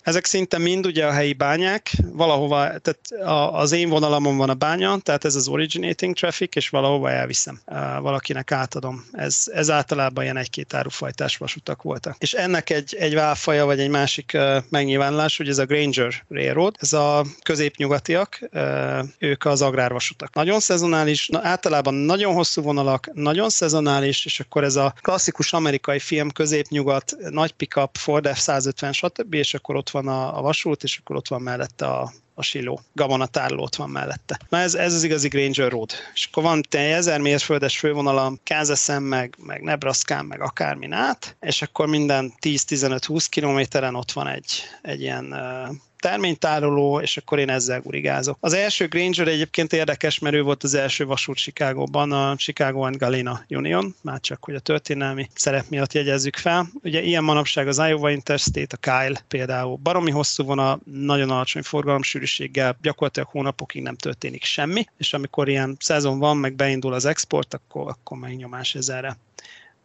ezek 0.02 0.24
szinte 0.24 0.58
mind 0.58 0.86
ugye 0.86 1.06
a 1.06 1.12
helyi 1.12 1.32
bányák, 1.32 1.90
valahova, 2.12 2.56
tehát 2.56 2.98
az 3.52 3.72
én 3.72 3.88
vonalamon 3.88 4.36
van 4.36 4.50
a 4.50 4.54
bánya, 4.54 4.98
tehát 5.02 5.24
ez 5.24 5.34
az 5.34 5.48
originating 5.48 6.14
traffic, 6.14 6.56
és 6.56 6.68
valahova 6.68 7.10
elviszem, 7.10 7.60
valakinek 8.00 8.52
átadom. 8.52 9.04
Ez, 9.12 9.44
ez 9.52 9.70
általában 9.70 10.24
ilyen 10.24 10.36
egy-két 10.36 10.74
árufajtás 10.74 11.36
vasutak 11.36 11.82
voltak. 11.82 12.16
És 12.18 12.32
ennek 12.32 12.70
egy, 12.70 12.96
egy 12.98 13.14
válfaja, 13.14 13.64
vagy 13.64 13.80
egy 13.80 13.88
másik 13.88 14.36
megnyilvánulás, 14.68 15.36
hogy 15.36 15.48
ez 15.48 15.58
a 15.58 15.64
Granger 15.64 16.24
Railroad, 16.28 16.76
ez 16.80 16.92
a 16.92 17.24
középnyugatiak, 17.42 18.48
ők 19.18 19.44
az 19.44 19.62
agrárvasutak. 19.62 20.34
Nagyon 20.34 20.60
szezonális, 20.60 21.28
általában 21.32 21.94
nagyon 21.94 22.34
hosszú 22.34 22.62
vonalak, 22.62 23.10
nagyon 23.12 23.50
szezonális, 23.50 24.24
és 24.24 24.40
akkor 24.40 24.64
ez 24.64 24.76
a 24.76 24.83
klasszikus 24.90 25.52
amerikai 25.52 25.98
film 25.98 26.30
középnyugat, 26.30 27.16
nagy 27.30 27.52
pickup, 27.52 27.96
Ford 27.96 28.28
F-150, 28.32 28.92
stb., 28.92 29.34
és 29.34 29.54
akkor 29.54 29.76
ott 29.76 29.90
van 29.90 30.08
a, 30.08 30.38
a 30.38 30.42
vasút, 30.42 30.82
és 30.82 30.98
akkor 30.98 31.16
ott 31.16 31.28
van 31.28 31.42
mellette 31.42 31.86
a, 31.86 32.12
a 32.34 32.42
siló, 32.42 32.80
gabonatárló 32.92 33.62
ott 33.62 33.76
van 33.76 33.90
mellette. 33.90 34.38
Na 34.48 34.58
ez, 34.58 34.74
ez 34.74 34.94
az 34.94 35.02
igazi 35.02 35.28
Granger 35.28 35.70
Road. 35.70 35.90
És 36.14 36.28
akkor 36.30 36.42
van 36.42 36.60
egy 36.70 36.74
1000 36.74 37.20
mérföldes 37.20 37.78
fővonala 37.78 38.32
Kázeszem, 38.42 39.02
meg, 39.02 39.36
meg 39.38 39.62
nebraska 39.62 40.22
meg 40.22 40.40
akármin 40.40 40.92
át, 40.92 41.36
és 41.40 41.62
akkor 41.62 41.86
minden 41.86 42.32
10-15-20 42.40 43.26
kilométeren 43.28 43.94
ott 43.94 44.12
van 44.12 44.26
egy, 44.26 44.62
egy 44.82 45.00
ilyen 45.00 45.34
terménytároló, 46.04 47.00
és 47.00 47.16
akkor 47.16 47.38
én 47.38 47.50
ezzel 47.50 47.80
gurigázok. 47.80 48.36
Az 48.40 48.52
első 48.52 48.88
Granger 48.88 49.28
egyébként 49.28 49.72
érdekes, 49.72 50.18
mert 50.18 50.34
ő 50.34 50.42
volt 50.42 50.62
az 50.62 50.74
első 50.74 51.04
vasút 51.04 51.36
Chicagóban, 51.36 52.12
a 52.12 52.36
Chicago 52.36 52.80
and 52.80 52.96
Galena 52.96 53.44
Union, 53.48 53.94
már 54.02 54.20
csak 54.20 54.44
hogy 54.44 54.54
a 54.54 54.58
történelmi 54.58 55.28
szerep 55.34 55.68
miatt 55.68 55.92
jegyezzük 55.92 56.36
fel. 56.36 56.66
Ugye 56.82 57.02
ilyen 57.02 57.24
manapság 57.24 57.68
az 57.68 57.78
Iowa 57.78 58.10
Interstate, 58.10 58.76
a 58.76 58.76
Kyle 58.76 59.24
például 59.28 59.76
baromi 59.76 60.10
hosszú 60.10 60.44
van 60.44 60.58
a 60.58 60.78
nagyon 60.84 61.30
alacsony 61.30 61.62
forgalomsűrűséggel, 61.62 62.76
gyakorlatilag 62.82 63.28
hónapokig 63.28 63.82
nem 63.82 63.96
történik 63.96 64.44
semmi, 64.44 64.84
és 64.96 65.12
amikor 65.12 65.48
ilyen 65.48 65.76
szezon 65.80 66.18
van, 66.18 66.36
meg 66.36 66.54
beindul 66.54 66.92
az 66.92 67.04
export, 67.04 67.54
akkor, 67.54 67.88
akkor 67.88 68.18
megnyomás 68.18 68.74
ez 68.74 68.88
erre. 68.88 69.16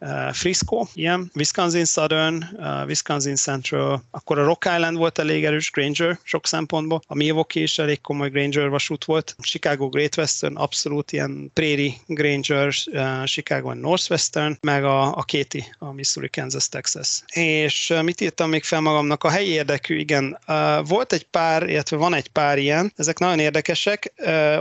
Uh, 0.01 0.33
Frisco, 0.33 0.85
ilyen, 0.93 1.31
Wisconsin 1.35 1.85
Southern, 1.85 2.43
uh, 2.57 2.85
Wisconsin 2.85 3.35
Central, 3.35 4.03
akkor 4.11 4.39
a 4.39 4.43
Rock 4.43 4.65
Island 4.65 4.97
volt 4.97 5.19
elég 5.19 5.45
erős, 5.45 5.71
Granger 5.71 6.19
sok 6.23 6.47
szempontból, 6.47 7.01
a 7.07 7.15
Milwaukee 7.15 7.63
is 7.63 7.77
elég 7.77 8.01
komoly 8.01 8.29
Granger 8.29 8.69
vasút 8.69 9.05
volt, 9.05 9.35
Chicago 9.41 9.89
Great 9.89 10.17
Western 10.17 10.55
abszolút 10.55 11.11
ilyen 11.11 11.51
Prairie 11.53 11.93
Granger, 12.05 12.73
uh, 12.91 13.23
Chicago 13.23 13.73
Northwestern, 13.73 14.57
meg 14.61 14.83
a, 14.83 15.07
a 15.07 15.23
Katy, 15.27 15.65
a 15.77 15.91
Missouri, 15.91 16.29
Kansas, 16.29 16.69
Texas. 16.69 17.23
És 17.33 17.93
mit 18.03 18.21
írtam 18.21 18.49
még 18.49 18.63
fel 18.63 18.81
magamnak? 18.81 19.23
A 19.23 19.29
helyi 19.29 19.49
érdekű, 19.49 19.97
igen, 19.97 20.39
volt 20.83 21.13
egy 21.13 21.23
pár, 21.23 21.69
illetve 21.69 21.97
van 21.97 22.13
egy 22.13 22.27
pár 22.27 22.57
ilyen, 22.57 22.93
ezek 22.95 23.19
nagyon 23.19 23.39
érdekesek, 23.39 24.13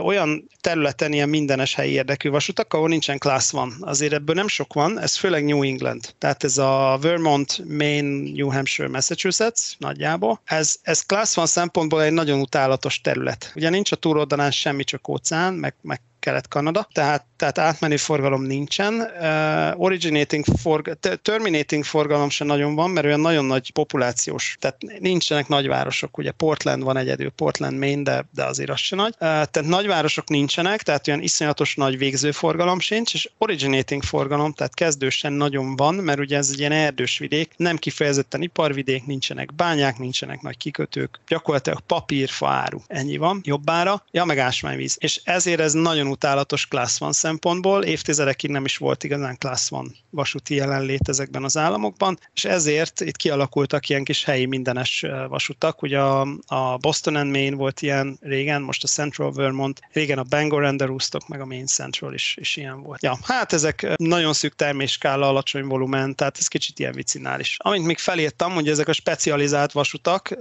olyan 0.03 0.49
területen 0.61 1.13
ilyen 1.13 1.29
mindenes 1.29 1.73
helyi 1.75 1.91
érdekű 1.91 2.29
vasutak, 2.29 2.73
ahol 2.73 2.87
nincsen 2.87 3.17
class 3.17 3.51
van. 3.51 3.77
Azért 3.81 4.13
ebből 4.13 4.35
nem 4.35 4.47
sok 4.47 4.73
van, 4.73 4.99
ez 4.99 5.17
fő 5.17 5.28
főleg 5.29 5.45
New 5.45 5.63
England. 5.63 6.13
Tehát 6.17 6.43
ez 6.43 6.57
a 6.57 6.97
Vermont, 7.01 7.63
Maine, 7.67 8.31
New 8.31 8.51
Hampshire, 8.51 8.87
Massachusetts 8.89 9.61
nagyjából. 9.77 10.41
Ez, 10.45 10.75
ez 10.81 11.01
Class 11.01 11.35
van 11.35 11.45
szempontból 11.45 12.03
egy 12.03 12.11
nagyon 12.11 12.39
utálatos 12.39 13.01
terület. 13.01 13.51
Ugye 13.55 13.69
nincs 13.69 13.91
a 13.91 13.95
túroldalán 13.95 14.51
semmi, 14.51 14.83
csak 14.83 15.07
óceán, 15.07 15.53
meg, 15.53 15.75
meg 15.81 16.01
Kelet-Kanada, 16.19 16.87
tehát, 16.91 17.25
tehát 17.39 17.57
átmenő 17.57 17.97
forgalom 17.97 18.43
nincsen. 18.43 18.93
Uh, 18.93 19.81
originating 19.81 20.45
forg- 20.61 21.19
terminating 21.21 21.83
forgalom 21.83 22.29
sem 22.29 22.47
nagyon 22.47 22.75
van, 22.75 22.89
mert 22.89 23.05
olyan 23.05 23.19
nagyon 23.19 23.45
nagy 23.45 23.71
populációs, 23.71 24.57
tehát 24.59 24.77
nincsenek 24.99 25.47
nagyvárosok, 25.47 26.17
ugye 26.17 26.31
Portland 26.31 26.83
van 26.83 26.97
egyedül, 26.97 27.29
Portland, 27.29 27.77
Maine, 27.77 28.01
de, 28.01 28.25
de 28.33 28.43
azért 28.43 28.69
az 28.69 28.79
se 28.79 28.95
nagy. 28.95 29.13
Uh, 29.13 29.17
tehát 29.19 29.61
nagyvárosok 29.63 30.29
nincsenek, 30.29 30.81
tehát 30.81 31.07
olyan 31.07 31.21
iszonyatos 31.21 31.75
nagy 31.75 31.97
végző 31.97 32.31
forgalom 32.31 32.79
sincs, 32.79 33.13
és 33.13 33.29
originating 33.37 34.03
forgalom, 34.03 34.53
tehát 34.53 34.73
kezdősen 34.73 35.33
nagyon 35.33 35.75
van, 35.75 35.95
mert 35.95 36.19
ugye 36.19 36.37
ez 36.37 36.49
egy 36.51 36.59
ilyen 36.59 36.71
erdős 36.71 37.17
vidék, 37.17 37.53
nem 37.57 37.77
kifejezetten 37.77 38.41
iparvidék, 38.41 39.05
nincsenek 39.05 39.53
bányák, 39.53 39.97
nincsenek 39.97 40.41
nagy 40.41 40.57
kikötők, 40.57 41.19
gyakorlatilag 41.27 41.79
papír, 41.79 42.29
fa 42.29 42.49
áru, 42.49 42.79
ennyi 42.87 43.17
van, 43.17 43.41
jobbára, 43.43 44.03
ja, 44.11 44.25
meg 44.25 44.37
ásványvíz. 44.37 44.97
És 44.99 45.21
ezért 45.23 45.59
ez 45.59 45.73
nagyon 45.73 46.07
utálatos 46.07 46.67
Class 46.67 47.01
One 47.01 47.11
szempontból, 47.29 47.83
évtizedekig 47.83 48.49
nem 48.49 48.65
is 48.65 48.77
volt 48.77 49.03
igazán 49.03 49.37
Class 49.37 49.71
One 49.71 49.89
vasúti 50.09 50.55
jelenlét 50.55 51.09
ezekben 51.09 51.43
az 51.43 51.57
államokban, 51.57 52.19
és 52.33 52.45
ezért 52.45 53.01
itt 53.01 53.15
kialakultak 53.15 53.89
ilyen 53.89 54.03
kis 54.03 54.23
helyi 54.23 54.45
mindenes 54.45 55.05
vasutak. 55.27 55.81
Ugye 55.81 55.99
a, 55.99 56.27
a 56.47 56.77
Boston 56.77 57.15
and 57.15 57.31
Maine 57.31 57.55
volt 57.55 57.81
ilyen 57.81 58.17
régen, 58.21 58.61
most 58.61 58.83
a 58.83 58.87
Central 58.87 59.31
Vermont, 59.31 59.79
régen 59.91 60.17
a 60.17 60.23
Bangor 60.23 60.63
and 60.63 60.77
the 60.77 60.87
Roostok, 60.87 61.27
meg 61.27 61.41
a 61.41 61.45
Maine 61.45 61.65
Central 61.65 62.13
is, 62.13 62.37
is 62.39 62.55
ilyen 62.55 62.81
volt. 62.81 63.03
Ja, 63.03 63.17
hát 63.23 63.53
ezek 63.53 63.87
nagyon 63.95 64.33
szűk 64.33 64.55
terméskála, 64.55 65.27
alacsony 65.27 65.65
volumen, 65.65 66.15
tehát 66.15 66.37
ez 66.37 66.47
kicsit 66.47 66.79
ilyen 66.79 66.93
vicinális. 66.93 67.57
Amint 67.59 67.85
még 67.85 67.97
felírtam, 67.97 68.53
hogy 68.53 68.69
ezek 68.69 68.87
a 68.87 68.93
specializált 68.93 69.71
vasutak, 69.71 70.35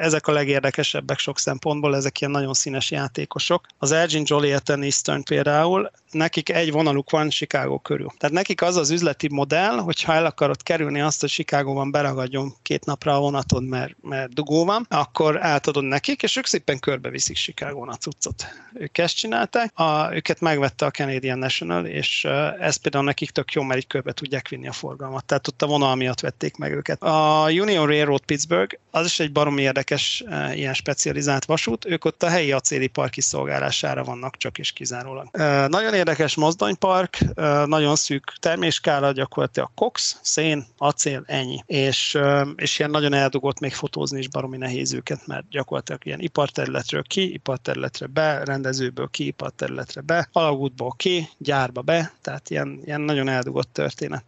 ezek 0.00 0.26
a 0.26 0.32
legérdekesebbek 0.32 1.18
sok 1.18 1.38
szempontból, 1.38 1.96
ezek 1.96 2.20
ilyen 2.20 2.32
nagyon 2.32 2.54
színes 2.54 2.90
játékosok. 2.90 3.66
Az 3.78 3.92
Elgin 3.92 4.22
Joliet 4.26 4.70
Eastern 4.70 5.22
például, 5.22 5.90
nekik 6.12 6.48
egy 6.48 6.72
vonaluk 6.72 7.10
van 7.10 7.28
Chicago 7.28 7.78
körül. 7.78 8.12
Tehát 8.18 8.34
nekik 8.34 8.62
az 8.62 8.76
az 8.76 8.90
üzleti 8.90 9.28
modell, 9.30 9.76
hogyha 9.76 10.14
el 10.14 10.26
akarod 10.26 10.62
kerülni 10.62 11.00
azt, 11.00 11.20
hogy 11.20 11.30
Chicagóban 11.30 11.90
beragadjon 11.90 12.54
két 12.62 12.84
napra 12.84 13.16
a 13.16 13.20
vonatod, 13.20 13.68
mert, 13.68 13.96
mert 14.02 14.34
dugó 14.34 14.64
van, 14.64 14.86
akkor 14.90 15.44
átadod 15.44 15.84
nekik, 15.84 16.22
és 16.22 16.36
ők 16.36 16.46
szépen 16.46 16.78
körbeviszik 16.78 17.36
Chicago 17.36 17.90
a 17.90 17.94
cuccot. 17.94 18.46
Ők 18.74 18.98
ezt 18.98 19.16
csinálták, 19.16 19.78
a, 19.78 20.14
őket 20.14 20.40
megvette 20.40 20.86
a 20.86 20.90
Canadian 20.90 21.38
National, 21.38 21.86
és 21.86 22.24
ez 22.60 22.76
például 22.76 23.04
nekik 23.04 23.30
tök 23.30 23.52
jó, 23.52 23.62
mert 23.62 23.78
így 23.78 23.86
körbe 23.86 24.12
tudják 24.12 24.48
vinni 24.48 24.68
a 24.68 24.72
forgalmat. 24.72 25.24
Tehát 25.24 25.48
ott 25.48 25.62
a 25.62 25.66
vonal 25.66 25.94
miatt 25.94 26.20
vették 26.20 26.56
meg 26.56 26.72
őket. 26.72 27.02
A 27.02 27.46
Union 27.48 27.86
Railroad 27.86 28.24
Pittsburgh, 28.24 28.76
az 28.90 29.06
is 29.06 29.20
egy 29.20 29.32
baromi 29.32 29.62
érdekes 29.62 30.24
ilyen 30.54 30.74
specializált 30.74 31.44
vasút, 31.44 31.84
ők 31.84 32.04
ott 32.04 32.22
a 32.22 32.28
helyi 32.28 32.52
acélipar 32.52 33.10
kiszolgálására 33.10 34.04
vannak 34.04 34.36
csak 34.36 34.58
és 34.58 34.72
kizárólag. 34.72 35.28
Nagyon 35.68 35.94
érdekes 36.02 36.34
mozdonypark, 36.34 37.18
nagyon 37.64 37.96
szűk 37.96 38.32
terméskála, 38.40 39.12
gyakorlatilag 39.12 39.68
kox, 39.74 40.18
szén, 40.22 40.66
acél, 40.78 41.22
ennyi. 41.26 41.62
És, 41.66 42.18
és 42.56 42.78
ilyen 42.78 42.90
nagyon 42.90 43.12
eldugott 43.12 43.60
még 43.60 43.72
fotózni 43.72 44.18
is 44.18 44.28
baromi 44.28 44.56
nehéz 44.56 44.92
őket, 44.92 45.26
mert 45.26 45.48
gyakorlatilag 45.48 46.06
ilyen 46.06 46.20
iparterületről 46.20 47.02
ki, 47.02 47.32
iparterületre 47.32 48.06
be, 48.06 48.44
rendezőből 48.44 49.08
ki, 49.10 49.26
iparterületre 49.26 50.00
be, 50.00 50.28
alagútból 50.32 50.92
ki, 50.96 51.28
gyárba 51.38 51.80
be, 51.80 52.12
tehát 52.22 52.50
ilyen, 52.50 52.80
ilyen 52.84 53.00
nagyon 53.00 53.28
eldugott 53.28 53.72
történet. 53.72 54.24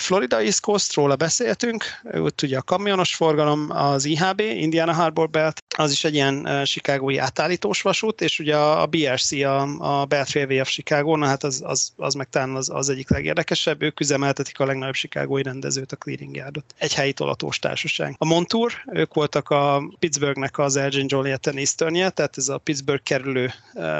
Florida 0.00 0.40
East 0.40 0.60
Coast, 0.60 0.94
róla 0.94 1.16
beszéltünk, 1.16 1.84
ott 2.12 2.42
ugye 2.42 2.58
a 2.58 2.62
kamionos 2.62 3.14
forgalom, 3.14 3.66
az 3.70 4.04
IHB, 4.04 4.40
Indiana 4.40 4.92
Harbor 4.92 5.30
Belt, 5.30 5.62
az 5.76 5.90
is 5.90 6.04
egy 6.04 6.14
ilyen 6.14 6.64
chicagói 6.64 7.18
átállítós 7.18 7.82
vasút, 7.82 8.20
és 8.20 8.38
ugye 8.38 8.56
a 8.56 8.86
BRC, 8.86 9.32
a, 9.32 10.00
a 10.00 10.04
Beltrailway 10.04 10.60
of 10.60 10.68
Chicago, 10.68 11.16
csatorna, 11.18 11.26
hát 11.26 11.44
az, 11.44 11.62
az, 11.64 11.92
az 11.96 12.14
meg 12.14 12.28
talán 12.28 12.54
az, 12.54 12.70
az 12.70 12.88
egyik 12.88 13.10
legérdekesebb. 13.10 13.82
Ők 13.82 14.00
üzemeltetik 14.00 14.60
a 14.60 14.64
legnagyobb 14.64 14.94
chicagói 14.94 15.42
rendezőt, 15.42 15.92
a 15.92 15.96
Clearing 15.96 16.36
Yardot. 16.36 16.74
Egy 16.78 16.94
helyi 16.94 17.12
tolatós 17.12 17.58
társaság. 17.58 18.14
A 18.18 18.24
Montour, 18.24 18.72
ők 18.92 19.14
voltak 19.14 19.50
a 19.50 19.82
Pittsburghnek 19.98 20.58
az 20.58 20.76
Elgin 20.76 21.06
Joliet 21.08 21.46
Easternje, 21.46 22.10
tehát 22.10 22.36
ez 22.36 22.48
a 22.48 22.58
Pittsburgh 22.58 23.02
kerülő 23.02 23.52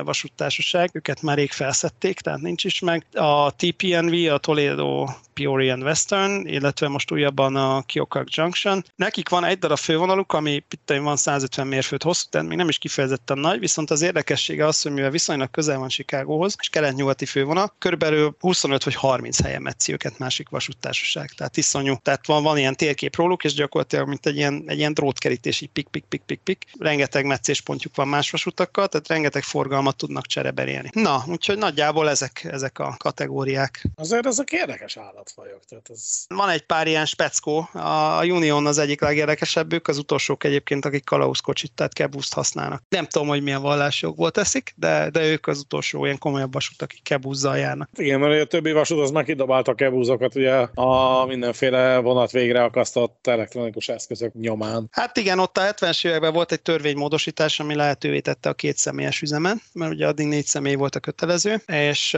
vasúttársaság. 0.04 0.90
Őket 0.92 1.22
már 1.22 1.36
rég 1.36 1.50
felszették, 1.50 2.20
tehát 2.20 2.40
nincs 2.40 2.64
is 2.64 2.80
meg. 2.80 3.06
A 3.12 3.50
TPNV, 3.56 4.32
a 4.32 4.38
Toledo 4.38 5.06
Peoria 5.38 5.76
Western, 5.76 6.46
illetve 6.46 6.88
most 6.88 7.12
újabban 7.12 7.56
a 7.56 7.82
Keokuk 7.82 8.34
Junction. 8.34 8.84
Nekik 8.96 9.28
van 9.28 9.44
egy 9.44 9.58
darab 9.58 9.78
fővonaluk, 9.78 10.32
ami 10.32 10.52
itt 10.52 10.92
van 11.00 11.16
150 11.16 11.66
mérföld 11.66 12.02
hosszú, 12.02 12.26
tehát 12.30 12.48
még 12.48 12.56
nem 12.56 12.68
is 12.68 12.78
kifejezetten 12.78 13.38
nagy, 13.38 13.58
viszont 13.58 13.90
az 13.90 14.02
érdekessége 14.02 14.66
az, 14.66 14.82
hogy 14.82 14.92
mivel 14.92 15.10
viszonylag 15.10 15.50
közel 15.50 15.78
van 15.78 15.88
Chicagóhoz, 15.88 16.56
és 16.60 16.68
kelet-nyugati 17.08 17.26
fővonal, 17.26 17.74
körülbelül 17.78 18.36
25 18.40 18.84
vagy 18.84 18.94
30 18.94 19.42
helyen 19.42 19.62
metszi 19.62 19.92
őket 19.92 20.18
másik 20.18 20.48
vasúttársaság. 20.48 21.30
Tehát 21.30 21.56
iszonyú. 21.56 21.96
Tehát 22.02 22.26
van, 22.26 22.42
van 22.42 22.58
ilyen 22.58 22.76
térkép 22.76 23.16
róluk, 23.16 23.44
és 23.44 23.54
gyakorlatilag 23.54 24.08
mint 24.08 24.26
egy 24.26 24.36
ilyen, 24.36 24.64
egy 24.66 24.78
ilyen 24.78 24.94
drótkerítés, 24.94 25.60
így 25.60 25.70
pik, 25.70 25.88
pik, 25.88 26.04
pik, 26.08 26.22
pik, 26.26 26.40
pik. 26.40 26.64
Rengeteg 26.78 27.24
meccéspontjuk 27.24 27.96
van 27.96 28.08
más 28.08 28.30
vasutakkal, 28.30 28.88
tehát 28.88 29.08
rengeteg 29.08 29.42
forgalmat 29.42 29.96
tudnak 29.96 30.26
csereberélni. 30.26 30.90
Na, 30.92 31.24
úgyhogy 31.26 31.58
nagyjából 31.58 32.08
ezek, 32.08 32.44
ezek 32.44 32.78
a 32.78 32.94
kategóriák. 32.98 33.86
Azért 33.94 34.26
ezek 34.26 34.50
érdekes 34.50 34.96
állatfajok. 34.96 35.64
Tehát 35.68 35.90
ez... 35.90 36.24
Van 36.28 36.48
egy 36.48 36.62
pár 36.62 36.86
ilyen 36.86 37.06
speckó. 37.06 37.68
A 37.72 38.24
Union 38.24 38.66
az 38.66 38.78
egyik 38.78 39.00
legérdekesebbük, 39.00 39.88
az 39.88 39.98
utolsók 39.98 40.44
egyébként, 40.44 40.84
akik 40.84 41.04
kalauszkocsit, 41.04 41.72
tehát 41.72 41.92
kebuszt 41.92 42.34
használnak. 42.34 42.82
Nem 42.88 43.06
tudom, 43.06 43.28
hogy 43.28 43.42
milyen 43.42 43.62
vallásjogból 43.62 44.30
teszik, 44.30 44.72
de, 44.76 45.10
de 45.10 45.26
ők 45.26 45.46
az 45.46 45.58
utolsó 45.58 46.04
ilyen 46.04 46.18
komolyabb 46.18 46.52
vasút, 46.52 46.82
akik 46.88 47.02
kebuzzal 47.02 47.56
járnak. 47.56 47.88
Igen, 47.96 48.20
mert 48.20 48.42
a 48.42 48.46
többi 48.46 48.72
vasút 48.72 49.00
az 49.00 49.10
megkidobálta 49.10 49.70
a 49.70 49.74
kebúzokat 49.74 50.34
ugye 50.34 50.52
a 50.74 51.24
mindenféle 51.26 51.98
vonat 51.98 52.30
végre 52.30 52.62
akasztott 52.62 53.26
elektronikus 53.26 53.88
eszközök 53.88 54.32
nyomán. 54.34 54.88
Hát 54.90 55.16
igen, 55.16 55.38
ott 55.38 55.58
a 55.58 55.60
70-es 55.60 56.06
években 56.06 56.32
volt 56.32 56.52
egy 56.52 56.62
törvénymódosítás, 56.62 57.60
ami 57.60 57.74
lehetővé 57.74 58.20
tette 58.20 58.48
a 58.48 58.52
két 58.52 58.76
személyes 58.76 59.20
üzemen, 59.20 59.62
mert 59.72 59.92
ugye 59.92 60.06
addig 60.06 60.26
négy 60.26 60.46
személy 60.46 60.74
volt 60.74 60.94
a 60.94 61.00
kötelező, 61.00 61.62
és, 61.66 62.16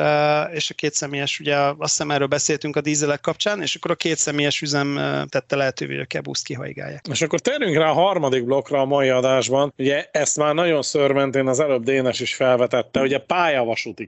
és 0.53 0.71
a 0.71 0.75
két 0.75 0.95
személyes, 0.95 1.41
ugye 1.41 1.57
azt 1.57 1.77
hiszem 1.79 2.11
erről 2.11 2.27
beszéltünk 2.27 2.77
a 2.77 2.81
dízelek 2.81 3.21
kapcsán, 3.21 3.63
és 3.63 3.75
akkor 3.75 3.91
a 3.91 3.95
két 3.95 4.17
személyes 4.17 4.61
üzem 4.61 4.95
tette 5.29 5.57
lehetővé, 5.57 5.93
hogy 5.93 6.03
a 6.03 6.07
kebuszt 6.07 6.45
kihaigálják. 6.45 7.07
És 7.11 7.23
akkor 7.23 7.41
térjünk 7.41 7.77
rá 7.77 7.91
a 7.91 7.93
harmadik 7.93 8.45
blokkra 8.45 8.81
a 8.81 8.85
mai 8.85 9.09
adásban. 9.09 9.73
Ugye 9.79 10.09
ezt 10.11 10.37
már 10.37 10.55
nagyon 10.55 10.83
szörmentén 10.83 11.47
az 11.47 11.61
előbb 11.61 11.85
Dénes 11.85 12.21
is 12.21 12.35
felvetette, 12.35 13.01
ugye 13.01 13.19
pályavasúti 13.19 14.07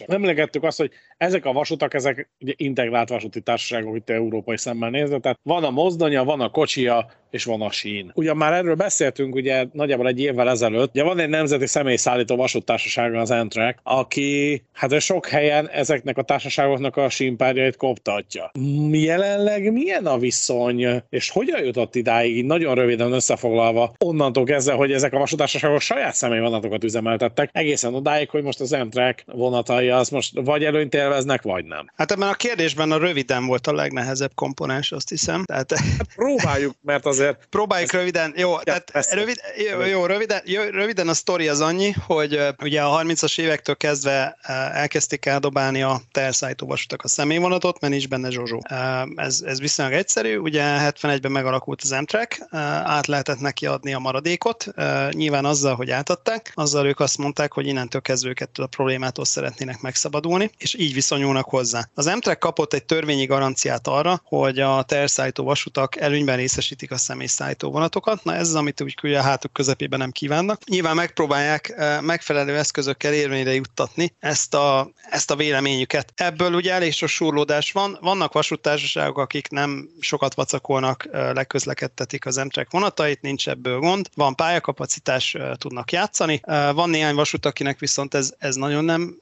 kérdések. 0.00 0.30
Emlegettük 0.30 0.62
azt, 0.62 0.78
hogy 0.78 0.90
ezek 1.16 1.44
a 1.44 1.52
vasutak, 1.52 1.94
ezek 1.94 2.30
ugye 2.40 2.52
integrált 2.56 3.08
vasúti 3.08 3.40
társaságok 3.40 3.96
itt 3.96 4.10
európai 4.10 4.56
szemmel 4.56 4.90
nézve, 4.90 5.18
tehát 5.18 5.38
van 5.42 5.64
a 5.64 5.70
mozdonya, 5.70 6.24
van 6.24 6.40
a 6.40 6.50
kocsia, 6.50 7.10
és 7.30 7.44
van 7.44 7.62
a 7.62 7.70
sín. 7.70 8.10
Ugyan 8.14 8.36
már 8.36 8.52
erről 8.52 8.74
beszéltünk 8.74 9.34
ugye 9.34 9.66
nagyjából 9.72 10.06
egy 10.06 10.20
évvel 10.20 10.48
ezelőtt. 10.50 10.90
Ugye 10.90 11.02
van 11.02 11.18
egy 11.18 11.28
nemzeti 11.28 11.66
személyszállító 11.66 12.36
vasúttársasága 12.36 13.20
az 13.20 13.30
Amtrak, 13.30 13.78
aki 13.82 14.62
hát 14.72 15.00
sok 15.00 15.26
helyen 15.26 15.68
ezeknek 15.68 16.18
a 16.18 16.22
társaságoknak 16.22 16.96
a 16.96 17.08
sínpárjait 17.08 17.76
koptatja. 17.76 18.50
Jelenleg 18.90 19.72
milyen 19.72 20.06
a 20.06 20.18
viszony, 20.18 21.02
és 21.10 21.30
hogyan 21.30 21.64
jutott 21.64 21.94
idáig, 21.94 22.44
nagyon 22.44 22.74
röviden 22.74 23.12
összefoglalva, 23.12 23.94
onnantól 23.98 24.44
kezdve, 24.44 24.72
hogy 24.72 24.92
ezek 24.92 25.12
a 25.12 25.18
vasútársaságok 25.18 25.80
saját 25.80 26.14
személyvonatokat 26.14 26.84
üzemeltettek, 26.84 27.50
egészen 27.52 27.94
odáig, 27.94 28.30
hogy 28.30 28.42
most 28.42 28.60
az 28.60 28.72
Amtrak 28.72 29.22
vonatai 29.26 29.88
az 29.88 30.08
most 30.08 30.32
vagy 30.34 30.64
előnyt 30.64 30.94
élveznek, 30.94 31.42
vagy 31.42 31.64
nem. 31.64 31.90
Hát 31.96 32.10
ebben 32.10 32.28
a 32.28 32.34
kérdésben 32.34 32.92
a 32.92 32.98
röviden 32.98 33.46
volt 33.46 33.66
a 33.66 33.72
legnehezebb 33.72 34.34
komponens, 34.34 34.92
azt 34.92 35.08
hiszem. 35.08 35.44
Tehát... 35.44 35.72
Hát 35.78 36.14
próbáljuk, 36.14 36.74
mert 36.82 37.06
azért... 37.20 37.46
Próbáljuk 37.50 37.92
röviden. 37.92 38.32
Jó, 38.36 38.50
ja, 38.52 38.78
tehát 38.78 39.12
rövid, 39.12 39.36
jó, 39.70 39.84
jó, 39.84 40.06
röviden, 40.06 40.40
jó, 40.44 40.62
röviden 40.62 41.08
a 41.08 41.14
sztori 41.14 41.48
az 41.48 41.60
annyi, 41.60 41.94
hogy 42.06 42.34
uh, 42.34 42.48
ugye 42.62 42.82
a 42.82 43.02
30-as 43.02 43.40
évektől 43.40 43.76
kezdve 43.76 44.36
uh, 44.48 44.76
elkezdték 44.76 45.26
eldobálni 45.26 45.82
a 45.82 46.00
teherszállító 46.12 46.66
vasutak 46.66 47.02
a 47.02 47.08
személyvonatot, 47.08 47.80
mert 47.80 47.92
nincs 47.92 48.08
benne 48.08 48.30
Zsozsó. 48.30 48.62
Uh, 48.70 49.24
ez, 49.24 49.40
ez 49.44 49.60
viszonylag 49.60 49.94
egyszerű, 49.94 50.36
ugye 50.36 50.62
71-ben 50.62 51.32
megalakult 51.32 51.82
az 51.82 51.92
Amtrak, 51.92 52.38
át 52.84 53.06
lehetett 53.06 53.40
neki 53.40 53.66
adni 53.66 53.94
a 53.94 53.98
maradékot, 53.98 54.66
nyilván 55.10 55.44
azzal, 55.44 55.74
hogy 55.74 55.90
átadták, 55.90 56.52
azzal 56.54 56.86
ők 56.86 57.00
azt 57.00 57.18
mondták, 57.18 57.52
hogy 57.52 57.66
innentől 57.66 58.00
kezdve 58.00 58.28
őket 58.28 58.58
a 58.58 58.66
problémától 58.66 59.24
szeretnének 59.24 59.80
megszabadulni, 59.80 60.50
és 60.58 60.74
így 60.74 60.94
viszonyulnak 60.94 61.48
hozzá. 61.48 61.88
Az 61.94 62.06
Amtrak 62.06 62.38
kapott 62.38 62.72
egy 62.72 62.84
törvényi 62.84 63.24
garanciát 63.26 63.86
arra, 63.86 64.20
hogy 64.24 64.58
a 64.58 64.82
teherszállító 64.82 65.44
vasutak 65.44 65.96
előnyben 65.96 66.36
részesítik 66.36 66.90
a 66.90 66.96
személyszállító 67.10 67.70
vonatokat. 67.70 68.24
Na 68.24 68.34
ez 68.34 68.48
az, 68.48 68.54
amit 68.54 68.80
úgy 68.80 68.94
ugye 69.02 69.18
a 69.18 69.22
hátuk 69.22 69.52
közepében 69.52 69.98
nem 69.98 70.10
kívánnak. 70.10 70.64
Nyilván 70.64 70.94
megpróbálják 70.94 71.74
megfelelő 72.00 72.56
eszközökkel 72.56 73.12
érvényre 73.12 73.54
juttatni 73.54 74.14
ezt 74.18 74.54
a, 74.54 74.90
ezt 75.10 75.30
a 75.30 75.36
véleményüket. 75.36 76.12
Ebből 76.16 76.54
ugye 76.54 76.72
elég 76.72 76.92
sok 76.92 77.08
surlódás 77.08 77.72
van. 77.72 77.98
Vannak 78.00 78.32
vasúttársaságok, 78.32 79.18
akik 79.18 79.48
nem 79.48 79.88
sokat 80.00 80.34
vacakolnak, 80.34 81.08
leközlekedtetik 81.12 82.26
az 82.26 82.38
Amtrak 82.38 82.70
vonatait, 82.70 83.20
nincs 83.20 83.48
ebből 83.48 83.78
gond. 83.78 84.08
Van 84.14 84.34
pályakapacitás, 84.34 85.36
tudnak 85.56 85.92
játszani. 85.92 86.40
Van 86.74 86.90
néhány 86.90 87.14
vasút, 87.14 87.46
akinek 87.46 87.78
viszont 87.78 88.14
ez, 88.14 88.32
ez 88.38 88.54
nagyon 88.54 88.84
nem 88.84 89.16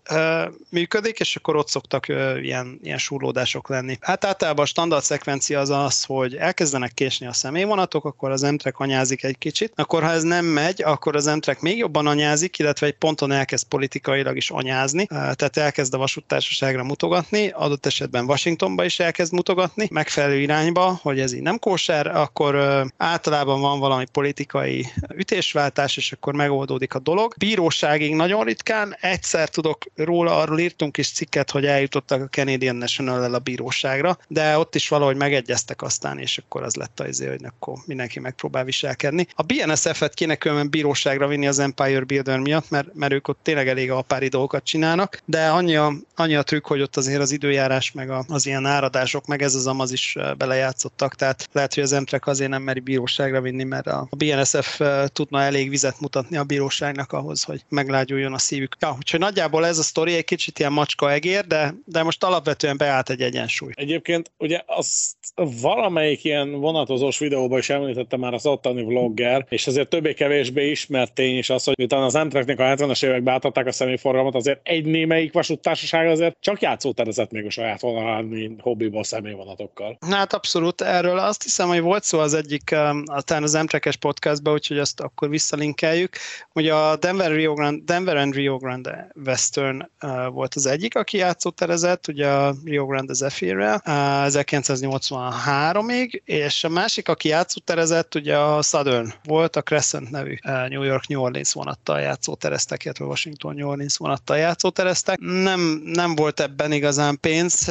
működik, 0.70 1.18
és 1.18 1.36
akkor 1.36 1.56
ott 1.56 1.68
szoktak 1.68 2.08
ilyen, 2.42 2.78
ilyen 2.82 2.98
surlódások 2.98 3.68
lenni. 3.68 3.98
Hát 4.00 4.24
általában 4.24 4.64
a 4.64 4.68
standard 4.68 5.02
szekvencia 5.02 5.60
az 5.60 5.70
az, 5.70 6.04
hogy 6.04 6.36
elkezdenek 6.36 6.94
késni 6.94 7.26
a 7.26 7.32
személyvonatok, 7.78 8.04
akkor 8.04 8.30
az 8.30 8.42
Amtrak 8.42 8.78
anyázik 8.78 9.24
egy 9.24 9.38
kicsit. 9.38 9.72
Akkor 9.74 10.02
ha 10.02 10.10
ez 10.10 10.22
nem 10.22 10.44
megy, 10.44 10.82
akkor 10.82 11.16
az 11.16 11.26
Amtrak 11.26 11.60
még 11.60 11.76
jobban 11.76 12.06
anyázik, 12.06 12.58
illetve 12.58 12.86
egy 12.86 12.94
ponton 12.94 13.32
elkezd 13.32 13.66
politikailag 13.66 14.36
is 14.36 14.50
anyázni, 14.50 15.06
tehát 15.06 15.56
elkezd 15.56 15.94
a 15.94 15.98
vasúttársaságra 15.98 16.84
mutogatni, 16.84 17.48
adott 17.48 17.86
esetben 17.86 18.24
Washingtonba 18.24 18.84
is 18.84 18.98
elkezd 18.98 19.32
mutogatni, 19.32 19.88
megfelelő 19.90 20.40
irányba, 20.40 20.98
hogy 21.02 21.20
ez 21.20 21.32
így 21.32 21.42
nem 21.42 21.58
kóser, 21.58 22.06
akkor 22.06 22.56
általában 22.96 23.60
van 23.60 23.78
valami 23.78 24.04
politikai 24.12 24.86
ütésváltás, 25.14 25.96
és 25.96 26.12
akkor 26.12 26.34
megoldódik 26.34 26.94
a 26.94 26.98
dolog. 26.98 27.34
Bíróságig 27.38 28.14
nagyon 28.14 28.44
ritkán, 28.44 28.96
egyszer 29.00 29.48
tudok 29.48 29.78
róla, 29.94 30.36
arról 30.36 30.58
írtunk 30.58 30.96
is 30.96 31.10
cikket, 31.12 31.50
hogy 31.50 31.66
eljutottak 31.66 32.22
a 32.22 32.28
Canadian 32.28 32.76
National-el 32.76 33.34
a 33.34 33.38
bíróságra, 33.38 34.18
de 34.28 34.58
ott 34.58 34.74
is 34.74 34.88
valahogy 34.88 35.16
megegyeztek 35.16 35.82
aztán, 35.82 36.18
és 36.18 36.38
akkor 36.38 36.62
az 36.62 36.74
lett 36.74 37.00
az, 37.00 37.18
hogy 37.18 37.44
akkor 37.44 37.67
mindenki 37.86 38.20
megpróbál 38.20 38.64
viselkedni. 38.64 39.26
A 39.34 39.42
BNSF-et 39.42 40.14
kéne 40.14 40.34
különben 40.34 40.70
bíróságra 40.70 41.26
vinni 41.26 41.46
az 41.46 41.58
Empire 41.58 42.04
Builder 42.04 42.38
miatt, 42.38 42.70
mert, 42.70 42.94
mert 42.94 43.12
ők 43.12 43.28
ott 43.28 43.38
tényleg 43.42 43.68
elég 43.68 43.90
apári 43.90 44.28
dolgokat 44.28 44.64
csinálnak, 44.64 45.22
de 45.24 45.48
annyi 45.48 45.76
a, 45.76 45.92
annyi 46.14 46.34
a 46.34 46.42
trükk, 46.42 46.66
hogy 46.66 46.80
ott 46.80 46.96
azért 46.96 47.20
az 47.20 47.30
időjárás, 47.30 47.92
meg 47.92 48.10
a, 48.10 48.24
az 48.28 48.46
ilyen 48.46 48.66
áradások, 48.66 49.26
meg 49.26 49.42
ez 49.42 49.54
az 49.54 49.66
amaz 49.66 49.92
is 49.92 50.16
belejátszottak, 50.36 51.14
tehát 51.14 51.48
lehet, 51.52 51.74
hogy 51.74 51.82
az 51.82 51.92
Emtrek 51.92 52.26
azért 52.26 52.50
nem 52.50 52.62
meri 52.62 52.80
bíróságra 52.80 53.40
vinni, 53.40 53.64
mert 53.64 53.86
a 53.86 54.08
BNSF 54.16 54.80
tudna 55.06 55.42
elég 55.42 55.68
vizet 55.68 56.00
mutatni 56.00 56.36
a 56.36 56.44
bíróságnak 56.44 57.12
ahhoz, 57.12 57.42
hogy 57.42 57.64
meglágyuljon 57.68 58.32
a 58.32 58.38
szívük. 58.38 58.76
Ja, 58.80 58.94
úgyhogy 58.96 59.20
nagyjából 59.20 59.66
ez 59.66 59.78
a 59.78 59.82
sztori 59.82 60.14
egy 60.14 60.24
kicsit 60.24 60.58
ilyen 60.58 60.72
macska 60.72 61.12
egér, 61.12 61.46
de, 61.46 61.74
de 61.84 62.02
most 62.02 62.24
alapvetően 62.24 62.76
beállt 62.76 63.10
egy 63.10 63.22
egyensúly. 63.22 63.72
Egyébként 63.74 64.30
ugye 64.38 64.62
azt 64.66 65.16
valamelyik 65.60 66.24
ilyen 66.24 66.50
vonatozós 66.50 67.18
videóban 67.18 67.57
is 67.58 67.70
említette 67.70 68.16
már 68.16 68.34
az 68.34 68.46
ottani 68.46 68.84
vlogger, 68.84 69.46
és 69.48 69.66
azért 69.66 69.88
többé-kevésbé 69.88 70.70
ismert 70.70 71.12
tény 71.12 71.38
is 71.38 71.50
az, 71.50 71.64
hogy 71.64 71.74
miután 71.76 72.02
az 72.02 72.14
Amtraknek 72.14 72.58
a 72.58 72.62
70-es 72.62 73.04
években 73.04 73.34
átadták 73.34 73.66
a 73.66 73.72
személyforgalmat, 73.72 74.34
azért 74.34 74.60
egy 74.62 74.84
némelyik 74.84 75.32
vasúttársaság 75.32 76.08
azért 76.08 76.36
csak 76.40 76.60
játszóterezett 76.60 77.30
még 77.30 77.46
a 77.46 77.50
saját 77.50 77.80
vonalán, 77.80 78.56
hobbiból 78.60 79.04
személyvonatokkal. 79.04 79.98
Hát 80.10 80.32
abszolút 80.32 80.80
erről 80.80 81.18
azt 81.18 81.42
hiszem, 81.42 81.68
hogy 81.68 81.80
volt 81.80 82.04
szó 82.04 82.18
az 82.18 82.34
egyik, 82.34 82.70
um, 82.72 83.04
talán 83.04 83.42
az 83.42 83.54
Amtrakes 83.54 83.96
podcastban, 83.96 84.52
úgyhogy 84.52 84.78
azt 84.78 85.00
akkor 85.00 85.28
visszalinkeljük, 85.28 86.16
hogy 86.52 86.68
a 86.68 86.96
Denver, 86.96 87.32
Rio 87.32 87.54
Grande, 87.54 87.82
Denver 87.84 88.16
and 88.16 88.34
Rio 88.34 88.56
Grande 88.56 89.12
Western 89.26 89.90
uh, 90.02 90.26
volt 90.32 90.54
az 90.54 90.66
egyik, 90.66 90.96
aki 90.96 91.16
játszóterezett, 91.16 92.08
ugye 92.08 92.26
a 92.28 92.54
Rio 92.64 92.86
Grande 92.86 93.12
Zephyr-rel 93.12 93.82
uh, 93.86 93.92
1983-ig, 94.28 96.20
és 96.24 96.64
a 96.64 96.68
másik, 96.68 97.08
aki 97.08 97.28
játszóterezett, 97.48 98.14
ugye 98.14 98.36
a 98.38 98.62
Southern 98.62 99.12
volt, 99.24 99.56
a 99.56 99.62
Crescent 99.62 100.10
nevű 100.10 100.36
New 100.42 100.82
York 100.82 101.06
New 101.06 101.20
Orleans 101.20 101.52
vonattal 101.52 102.00
játszótereztek, 102.00 102.84
illetve 102.84 103.04
Washington 103.04 103.54
New 103.54 103.68
Orleans 103.68 103.96
vonattal 103.96 104.36
játszótereztek. 104.36 105.18
Nem, 105.18 105.80
nem 105.84 106.14
volt 106.14 106.40
ebben 106.40 106.72
igazán 106.72 107.20
pénz. 107.20 107.64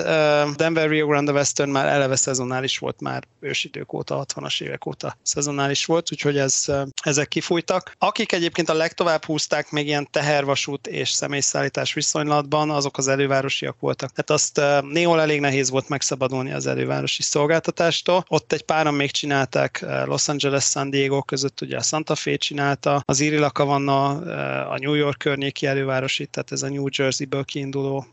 Denver 0.55 0.89
Rio 0.89 1.07
Grande 1.07 1.31
Western 1.31 1.69
már 1.69 1.85
eleve 1.87 2.15
szezonális 2.15 2.77
volt, 2.77 3.01
már 3.01 3.23
ősidők 3.39 3.93
óta, 3.93 4.25
60-as 4.27 4.61
évek 4.61 4.85
óta 4.85 5.17
szezonális 5.23 5.85
volt, 5.85 6.11
úgyhogy 6.11 6.37
ez, 6.37 6.65
ezek 7.03 7.27
kifújtak. 7.27 7.95
Akik 7.97 8.31
egyébként 8.31 8.69
a 8.69 8.73
legtovább 8.73 9.25
húzták 9.25 9.71
még 9.71 9.87
ilyen 9.87 10.07
tehervasút 10.11 10.87
és 10.87 11.09
személyszállítás 11.09 11.93
viszonylatban, 11.93 12.69
azok 12.69 12.97
az 12.97 13.07
elővárosiak 13.07 13.79
voltak. 13.79 14.11
Tehát 14.11 14.29
azt 14.29 14.61
néhol 14.91 15.21
elég 15.21 15.39
nehéz 15.39 15.69
volt 15.69 15.89
megszabadulni 15.89 16.53
az 16.53 16.67
elővárosi 16.67 17.21
szolgáltatástól. 17.21 18.25
Ott 18.27 18.53
egy 18.53 18.63
páran 18.63 18.93
még 18.93 19.11
csinálták 19.57 20.07
Los 20.07 20.27
Angeles, 20.27 20.63
San 20.63 20.89
Diego 20.89 21.21
között, 21.21 21.61
ugye 21.61 21.77
a 21.77 21.81
Santa 21.81 22.15
Fe 22.15 22.35
csinálta, 22.35 23.01
az 23.05 23.19
Iri 23.19 23.37
Lakavanna, 23.37 24.09
a 24.69 24.77
New 24.77 24.93
York 24.93 25.17
környéki 25.17 25.65
elővárosi, 25.65 26.25
tehát 26.25 26.51
ez 26.51 26.61
a 26.61 26.69
New 26.69 26.85
Jersey-ből 26.97 27.43
kiinduló 27.43 28.05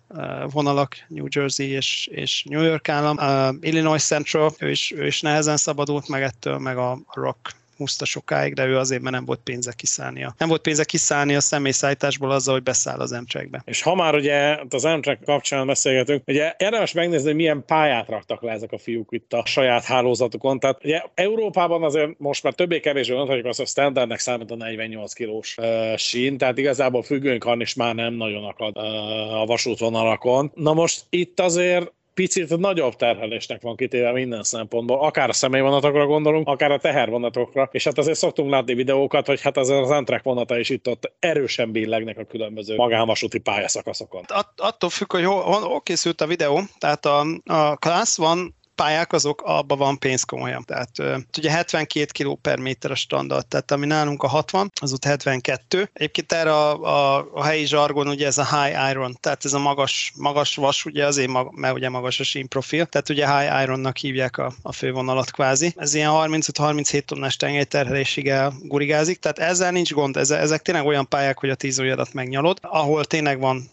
vonalak, 0.51 0.97
New 1.09 1.27
Jersey 1.29 1.71
és, 1.71 2.09
és 2.11 2.45
New 2.49 2.63
York 2.63 2.89
állam. 2.89 3.17
Illinois 3.61 4.05
Central, 4.05 4.55
ő 4.59 4.71
is, 4.71 4.93
ő 4.97 5.07
is 5.07 5.21
nehezen 5.21 5.57
szabadult 5.57 6.09
meg 6.09 6.23
ettől, 6.23 6.59
meg 6.59 6.77
a 6.77 6.99
Rock 7.13 7.53
húzta 7.85 8.05
sokáig, 8.05 8.55
de 8.55 8.67
ő 8.67 8.77
azért, 8.77 9.03
mert 9.03 9.15
nem 9.15 9.25
volt 9.25 9.41
pénze 9.45 9.73
kiszállnia. 9.77 10.35
Nem 10.39 10.49
volt 10.49 10.61
pénze 10.61 10.85
kiszállni 10.85 11.35
a 11.35 11.41
személyszállításból 11.41 12.31
azzal, 12.31 12.55
hogy 12.55 12.63
beszáll 12.63 12.99
az 12.99 13.13
Amtrakbe. 13.13 13.63
És 13.65 13.83
ha 13.83 13.95
már 13.95 14.15
ugye 14.15 14.59
az 14.69 14.85
Amtrak 14.85 15.19
kapcsán 15.25 15.67
beszélgetünk, 15.67 16.23
ugye 16.27 16.55
érdemes 16.59 16.93
megnézni, 16.93 17.27
hogy 17.27 17.37
milyen 17.37 17.65
pályát 17.67 18.09
raktak 18.09 18.43
le 18.43 18.53
ezek 18.53 18.73
a 18.73 18.79
fiúk 18.79 19.09
itt 19.13 19.33
a 19.33 19.43
saját 19.47 19.85
hálózatukon. 19.85 20.61
Tehát 20.61 20.85
ugye 20.85 21.03
Európában 21.15 21.83
azért 21.83 22.19
most 22.19 22.43
már 22.43 22.53
többé-kevésbé 22.53 23.15
mondhatjuk 23.15 23.47
azt, 23.47 23.59
hogy 23.59 23.67
standardnek 23.67 24.19
számít 24.19 24.51
a 24.51 24.57
48 24.57 25.13
kilós 25.13 25.57
uh, 25.59 25.97
sín, 25.97 26.39
tehát 26.39 26.59
igazából 26.59 27.03
függőnk 27.03 27.45
is 27.59 27.75
már 27.75 27.95
nem 27.95 28.15
nagyon 28.15 28.45
akad 28.45 28.77
uh, 28.77 29.41
a 29.41 29.45
vasútvonalakon. 29.47 30.53
Na 30.55 30.73
most 30.73 31.05
itt 31.11 31.41
azért 31.41 31.93
picit 32.15 32.57
nagyobb 32.57 32.97
terhelésnek 32.97 33.63
van 33.63 33.77
kitéve 33.77 34.13
minden 34.13 34.43
szempontból, 34.43 35.01
akár 35.01 35.29
a 35.29 35.33
személyvonatokra 35.33 36.07
gondolunk, 36.07 36.49
akár 36.49 36.71
a 36.71 36.79
tehervonatokra, 36.79 37.69
és 37.73 37.85
hát 37.85 37.99
azért 37.99 38.19
szoktunk 38.19 38.51
látni 38.51 38.75
videókat, 38.75 39.27
hogy 39.27 39.41
hát 39.41 39.57
azért 39.57 39.81
az 39.81 39.91
Amtrak 39.91 40.23
vonata 40.23 40.59
is 40.59 40.69
itt-ott 40.69 41.13
erősen 41.19 41.73
billegnek 41.73 42.19
a 42.19 42.25
különböző 42.25 42.77
magánvasúti 42.77 43.39
pályaszakaszokon. 43.39 44.23
At- 44.27 44.61
attól 44.61 44.91
függ, 44.91 45.13
hogy 45.13 45.25
hol, 45.25 45.43
hol 45.43 45.81
készült 45.81 46.21
a 46.21 46.27
videó, 46.27 46.61
tehát 46.79 47.07
a, 47.07 47.27
a 47.45 47.77
Class 47.77 48.17
van 48.17 48.55
pályák 48.75 49.13
azok, 49.13 49.43
abban 49.43 49.79
van 49.79 49.99
pénz 49.99 50.23
komolyan. 50.23 50.65
Tehát 50.65 50.91
ugye 51.39 51.51
72 51.51 52.07
kg 52.19 52.41
per 52.41 52.59
méter 52.59 52.91
a 52.91 52.95
standard, 52.95 53.47
tehát 53.47 53.71
ami 53.71 53.87
nálunk 53.87 54.23
a 54.23 54.29
60, 54.29 54.71
az 54.81 54.93
ott 54.93 55.05
72. 55.05 55.91
Egyébként 55.93 56.33
erre 56.33 56.53
a, 56.53 56.83
a, 56.83 57.29
a 57.33 57.45
helyi 57.45 57.67
zsargon 57.67 58.09
ugye 58.09 58.27
ez 58.27 58.39
a 58.39 58.63
high 58.63 58.91
iron, 58.91 59.17
tehát 59.21 59.45
ez 59.45 59.53
a 59.53 59.59
magas, 59.59 60.13
magas 60.17 60.57
vas, 60.57 60.85
ugye 60.85 61.07
azért, 61.07 61.29
mag, 61.29 61.59
mert 61.59 61.75
ugye 61.75 61.89
magas 61.89 62.21
a 62.21 62.25
sín 62.25 62.49
profil, 62.49 62.87
tehát 62.87 63.09
ugye 63.09 63.39
high 63.39 63.63
ironnak 63.63 63.97
hívják 63.97 64.39
a, 64.39 64.53
a 64.63 64.73
fővonalat 64.73 65.31
kvázi. 65.31 65.73
Ez 65.77 65.95
ilyen 65.95 66.11
35-37 66.13 67.01
tonnás 67.01 67.37
tengelyterhelésig 67.37 68.33
gurigázik, 68.63 69.19
tehát 69.19 69.39
ezzel 69.39 69.71
nincs 69.71 69.93
gond, 69.93 70.17
ezek, 70.17 70.63
tényleg 70.63 70.87
olyan 70.87 71.09
pályák, 71.09 71.39
hogy 71.39 71.51
a 71.51 71.55
10 71.55 71.83
megnyalod, 72.13 72.59
ahol 72.63 73.05
tényleg 73.05 73.41
van 73.41 73.69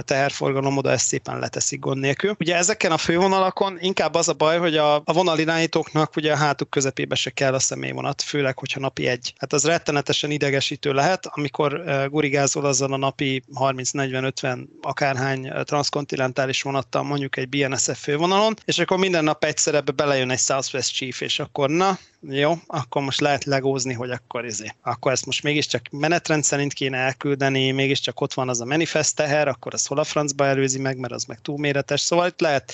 teherforgalom, 0.00 0.76
oda 0.76 0.90
ezt 0.90 1.06
szépen 1.06 1.38
leteszik 1.38 1.80
gond 1.80 2.00
nélkül. 2.00 2.34
Ugye 2.38 2.56
ezeken 2.56 2.92
a 2.92 2.98
fővonalakon 2.98 3.78
inkább 3.80 4.14
az 4.14 4.28
a 4.28 4.32
baj, 4.32 4.58
hogy 4.58 4.76
a, 4.76 4.94
a 4.94 5.12
vonalirányítóknak 5.12 6.16
ugye 6.16 6.32
a 6.32 6.36
hátuk 6.36 6.70
közepébe 6.70 7.14
se 7.14 7.30
kell 7.30 7.54
a 7.54 7.58
személyvonat, 7.58 8.22
főleg, 8.22 8.58
hogyha 8.58 8.80
napi 8.80 9.06
egy. 9.06 9.32
Hát 9.36 9.52
az 9.52 9.64
rettenetesen 9.64 10.30
idegesítő 10.30 10.92
lehet, 10.92 11.26
amikor 11.26 11.82
gurigázol 12.10 12.64
azzal 12.64 12.92
a 12.92 12.96
napi 12.96 13.42
30-40-50 13.54 14.58
akárhány 14.82 15.52
transkontinentális 15.64 16.62
vonattal 16.62 17.02
mondjuk 17.02 17.36
egy 17.36 17.48
BNSF 17.48 17.98
fővonalon, 18.02 18.54
és 18.64 18.78
akkor 18.78 18.98
minden 18.98 19.24
nap 19.24 19.44
egyszer 19.44 19.74
ebbe 19.74 19.92
belejön 19.92 20.30
egy 20.30 20.38
Southwest 20.38 20.94
Chief, 20.94 21.20
és 21.20 21.38
akkor 21.38 21.70
na, 21.70 21.98
jó, 22.28 22.54
akkor 22.66 23.02
most 23.02 23.20
lehet 23.20 23.44
legózni, 23.44 23.92
hogy 23.92 24.10
akkor 24.10 24.44
izé. 24.44 24.74
Akkor 24.82 25.12
ezt 25.12 25.26
most 25.26 25.42
mégiscsak 25.42 25.82
menetrend 25.90 26.44
szerint 26.44 26.72
kéne 26.72 26.98
elküldeni, 26.98 27.70
mégiscsak 27.70 28.20
ott 28.20 28.34
van 28.34 28.48
az 28.48 28.60
a 28.60 28.64
manifest 28.64 29.16
teher, 29.16 29.48
akkor 29.48 29.74
az 29.74 29.86
hol 29.86 29.98
a 29.98 30.04
francba 30.04 30.46
előzi 30.46 30.78
meg, 30.78 30.98
mert 30.98 31.12
az 31.12 31.24
meg 31.24 31.40
túlméretes, 31.40 32.00
szóval 32.00 32.26
itt 32.26 32.40
lehet. 32.40 32.72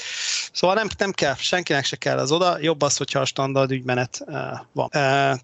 Szóval 0.53 0.77
nem, 0.77 0.89
nem 0.99 1.13
kell, 1.13 1.35
senkinek 1.35 1.85
se 1.85 1.97
kell 1.97 2.19
az 2.19 2.33
oda, 2.33 2.59
jobb 2.61 2.83
az, 2.83 2.97
hogyha 2.97 3.21
a 3.21 3.25
standard 3.25 3.71
ügymenet 3.71 4.21
uh, 4.27 4.35
van. 4.73 4.87
Uh, 4.87 4.91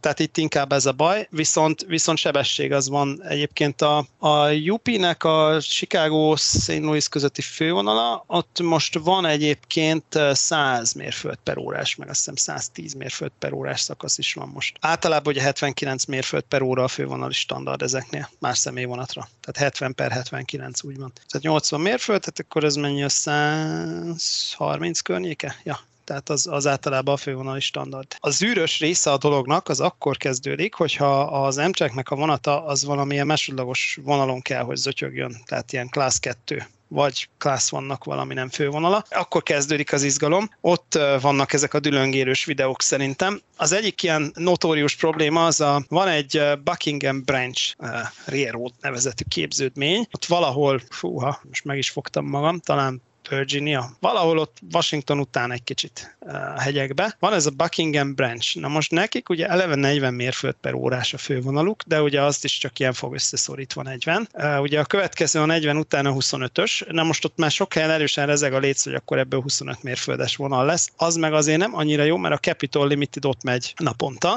tehát 0.01 0.19
itt 0.19 0.37
inkább 0.37 0.73
ez 0.73 0.87
a 0.87 0.93
baj, 0.93 1.27
viszont, 1.31 1.85
viszont 1.89 2.19
sebesség 2.19 2.73
az 2.73 2.89
van. 2.89 3.23
Egyébként 3.29 3.83
a, 3.83 4.07
a 4.19 4.53
UP-nek 4.53 5.25
a 5.25 5.61
Chicago 5.61 6.37
St. 6.37 6.79
Louis 6.79 7.09
közötti 7.09 7.43
fővonala, 7.43 8.25
ott 8.27 8.61
most 8.61 8.99
van 8.99 9.27
egyébként 9.27 10.05
100 10.33 10.93
mérföld 10.93 11.39
per 11.45 11.59
órás, 11.59 11.97
meg 11.97 12.09
azt 12.09 12.19
hiszem 12.19 12.35
110 12.37 12.95
mérföld 12.95 13.33
per 13.39 13.53
órás 13.53 13.81
szakasz 13.99 14.19
is 14.19 14.33
van 14.33 14.49
most. 14.49 14.77
Általában 14.81 15.33
ugye 15.33 15.43
79 15.43 16.05
mérföld 16.05 16.43
per 16.43 16.63
óra 16.63 16.85
a 16.85 16.89
fővonali 16.89 17.33
standard 17.33 17.83
ezeknél, 17.83 18.31
más 18.39 18.59
személyvonatra. 18.59 19.29
Tehát 19.41 19.57
70 19.73 19.95
per 19.95 20.11
79 20.11 20.85
úgy 20.85 20.97
van. 20.97 21.13
Tehát 21.15 21.47
80 21.47 21.81
mérföld, 21.81 22.21
tehát 22.21 22.39
akkor 22.39 22.65
ez 22.65 22.75
mennyi 22.75 23.03
a 23.03 23.09
130 23.09 25.01
környéke? 25.01 25.57
Ja, 25.65 25.81
tehát 26.05 26.29
az, 26.29 26.47
az 26.47 26.67
általában 26.67 27.15
a 27.15 27.17
fővonali 27.17 27.61
standard. 27.61 28.17
A 28.19 28.31
zűrös 28.31 28.79
része 28.79 29.13
a 29.13 29.19
dolognak 29.19 29.69
az 29.69 29.81
akkor 29.81 30.17
kezdődik, 30.17 30.75
hogyha 30.75 31.21
az 31.21 31.59
Amtraknek 31.59 32.11
a 32.11 32.17
vonata 32.17 32.65
az 32.65 32.85
valamilyen 32.85 33.27
másodlagos 33.27 33.99
vonalon 34.03 34.41
kell, 34.41 34.63
hogy 34.63 34.77
zötyögjön, 34.77 35.43
tehát 35.47 35.73
ilyen 35.73 35.89
class 35.89 36.19
2 36.19 36.67
vagy 36.89 37.29
Class 37.39 37.71
vannak 37.71 38.05
valami 38.05 38.35
nem 38.35 38.49
fővonala. 38.49 39.05
Akkor 39.11 39.43
kezdődik 39.43 39.93
az 39.93 40.03
izgalom. 40.03 40.51
Ott 40.61 40.99
vannak 41.21 41.53
ezek 41.53 41.75
a 41.75 41.81
dülöngérős 41.81 42.45
videók 42.45 42.83
szerintem. 42.83 43.41
Az 43.57 43.73
egyik 43.73 44.03
ilyen 44.03 44.33
notórius 44.35 44.97
probléma 44.97 45.47
az 45.47 45.61
a, 45.61 45.85
van 45.89 46.09
egy 46.09 46.43
Buckingham 46.65 47.23
Branch 47.25 47.75
uh, 47.79 47.89
Railroad 48.27 48.73
nevezetű 48.81 49.25
képződmény. 49.29 50.07
Ott 50.13 50.25
valahol, 50.25 50.83
fúha, 50.91 51.41
most 51.49 51.65
meg 51.65 51.79
is 51.79 51.91
fogtam 51.91 52.27
magam, 52.27 52.59
talán 52.59 53.03
Virginia, 53.29 53.97
valahol 54.01 54.39
ott 54.39 54.57
Washington 54.73 55.19
után 55.19 55.53
egy 55.53 55.65
kicsit 55.65 56.17
eh, 56.21 56.55
a 56.55 56.61
hegyekbe. 56.61 57.17
Van 57.19 57.33
ez 57.33 57.47
a 57.47 57.51
Buckingham 57.51 58.15
Branch. 58.15 58.57
Na 58.57 58.69
most 58.69 58.91
nekik 58.91 59.29
ugye 59.29 59.47
eleve 59.47 59.75
40 59.75 60.15
mérföld 60.15 60.55
per 60.61 60.75
órás 60.75 61.15
a 61.15 61.19
fővonaluk, 61.19 61.83
de 61.87 62.03
ugye 62.03 62.23
azt 62.23 62.45
is 62.45 62.59
csak 62.59 62.79
ilyen 62.79 62.93
fog 62.93 63.15
összeszorítva 63.15 63.83
40. 63.83 64.29
Eh, 64.33 64.61
ugye 64.61 64.81
a 64.81 64.85
következő 64.85 65.41
a 65.41 65.45
40 65.45 65.77
után 65.77 66.07
a 66.07 66.13
25-ös. 66.13 66.93
Na 66.93 67.03
most 67.03 67.25
ott 67.25 67.37
már 67.37 67.51
sok 67.51 67.73
helyen 67.73 67.91
erősen 67.91 68.27
rezeg 68.27 68.53
a 68.53 68.59
léc, 68.59 68.85
hogy 68.85 68.95
akkor 68.95 69.19
ebből 69.19 69.41
25 69.41 69.83
mérföldes 69.83 70.37
vonal 70.37 70.65
lesz. 70.65 70.91
Az 70.97 71.17
meg 71.17 71.33
azért 71.33 71.59
nem 71.59 71.77
annyira 71.77 72.03
jó, 72.03 72.17
mert 72.17 72.35
a 72.35 72.39
Capitol 72.39 72.89
Limited 72.89 73.25
ott 73.25 73.43
megy 73.43 73.75
naponta, 73.77 74.35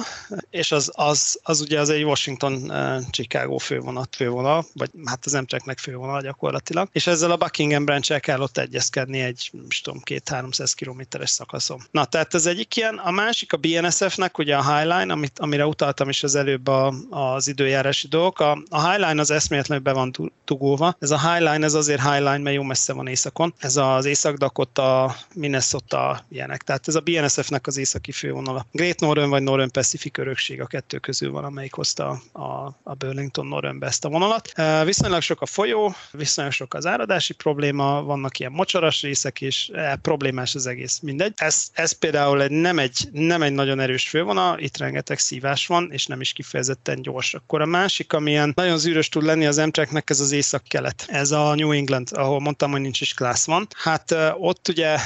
és 0.49 0.72
az, 0.72 0.91
az, 0.95 1.39
az 1.43 1.61
ugye 1.61 1.80
az 1.80 1.89
egy 1.89 2.03
Washington-Chicago 2.03 3.53
eh, 3.53 3.59
fővonat, 3.59 4.15
fővonal, 4.15 4.65
vagy 4.73 4.89
hát 5.05 5.26
az 5.26 5.34
Amtraknek 5.34 5.77
fővonal 5.77 6.22
gyakorlatilag, 6.22 6.89
és 6.91 7.07
ezzel 7.07 7.31
a 7.31 7.38
Buckingham 7.38 7.85
Branch-el 7.85 8.19
kell 8.19 8.41
ott 8.41 8.57
egy 8.57 8.73
terjeszkedni 8.89 9.19
egy, 9.19 9.49
nem 9.51 9.65
tudom, 9.83 10.01
két-háromszáz 10.01 10.73
kilométeres 10.73 11.29
szakaszon. 11.29 11.81
Na, 11.91 12.05
tehát 12.05 12.33
ez 12.33 12.45
egyik 12.45 12.75
ilyen. 12.75 12.95
A 12.95 13.11
másik 13.11 13.53
a 13.53 13.57
BNSF-nek, 13.57 14.37
ugye 14.37 14.55
a 14.55 14.75
Highline, 14.75 15.13
amit, 15.13 15.39
amire 15.39 15.65
utaltam 15.65 16.09
is 16.09 16.23
az 16.23 16.35
előbb 16.35 16.67
a, 16.67 16.93
az 17.09 17.47
időjárási 17.47 18.07
dolgok. 18.07 18.39
A, 18.39 18.63
a 18.69 18.89
Highline 18.89 19.21
az 19.21 19.31
eszméletlenül 19.31 19.83
be 19.83 19.93
van 19.93 20.11
dugulva. 20.45 20.95
Ez 20.99 21.11
a 21.11 21.31
Highline, 21.31 21.65
ez 21.65 21.73
azért 21.73 22.01
Highline, 22.01 22.37
mert 22.37 22.55
jó 22.55 22.63
messze 22.63 22.93
van 22.93 23.07
északon. 23.07 23.53
Ez 23.57 23.77
az 23.77 24.05
Észak-Dakota, 24.05 25.15
Minnesota 25.33 26.25
ilyenek. 26.29 26.61
Tehát 26.61 26.87
ez 26.87 26.95
a 26.95 26.99
BNSF-nek 26.99 27.67
az 27.67 27.77
északi 27.77 28.11
fővonala. 28.11 28.65
Great 28.71 28.99
Northern 28.99 29.29
vagy 29.29 29.43
Northern 29.43 29.71
Pacific 29.71 30.17
örökség 30.17 30.61
a 30.61 30.65
kettő 30.65 30.97
közül 30.97 31.31
van, 31.31 31.43
amelyik 31.43 31.73
hozta 31.73 32.21
a, 32.31 32.41
a 32.83 32.93
Burlington 32.97 33.47
Northernbe 33.47 33.87
ezt 33.87 34.05
a 34.05 34.09
vonalat. 34.09 34.51
Viszonylag 34.85 35.21
sok 35.21 35.41
a 35.41 35.45
folyó, 35.45 35.95
viszonylag 36.11 36.53
sok 36.53 36.73
az 36.73 36.85
áradási 36.85 37.33
probléma, 37.33 38.03
vannak 38.03 38.39
ilyen 38.39 38.51
mocsaras 38.72 39.02
részek, 39.02 39.41
és 39.41 39.69
e, 39.73 39.95
problémás 39.95 40.56
az 40.56 40.68
egész, 40.68 40.99
mindegy. 40.99 41.34
Ez, 41.35 41.68
ez 41.73 41.91
például 41.91 42.41
egy, 42.41 42.52
nem, 42.52 42.80
egy, 42.80 43.10
nem 43.11 43.41
egy 43.41 43.53
nagyon 43.53 43.80
erős 43.80 44.10
fővonal, 44.10 44.60
itt 44.60 44.77
rengeteg 44.77 45.19
szívás 45.19 45.68
van, 45.68 45.89
és 45.91 46.06
nem 46.06 46.22
is 46.22 46.34
kifejezetten 46.34 47.02
gyors. 47.02 47.34
Akkor 47.34 47.61
a 47.61 47.65
másik, 47.65 48.14
amilyen 48.14 48.52
nagyon 48.56 48.77
zűrös 48.77 49.10
tud 49.10 49.23
lenni 49.23 49.45
az 49.45 49.57
Amtraknek, 49.57 50.10
ez 50.10 50.19
az 50.19 50.31
észak-kelet. 50.31 51.06
Ez 51.07 51.31
a 51.31 51.56
New 51.56 51.72
England, 51.72 52.10
ahol 52.11 52.39
mondtam, 52.39 52.72
hogy 52.72 52.81
nincs 52.81 53.02
is 53.02 53.14
class 53.14 53.45
van. 53.45 53.68
Hát 53.76 54.15
ott 54.39 54.68
ugye 54.68 54.98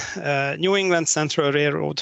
New 0.58 0.74
England 0.74 1.08
Central 1.08 1.52
Railroad, 1.52 2.02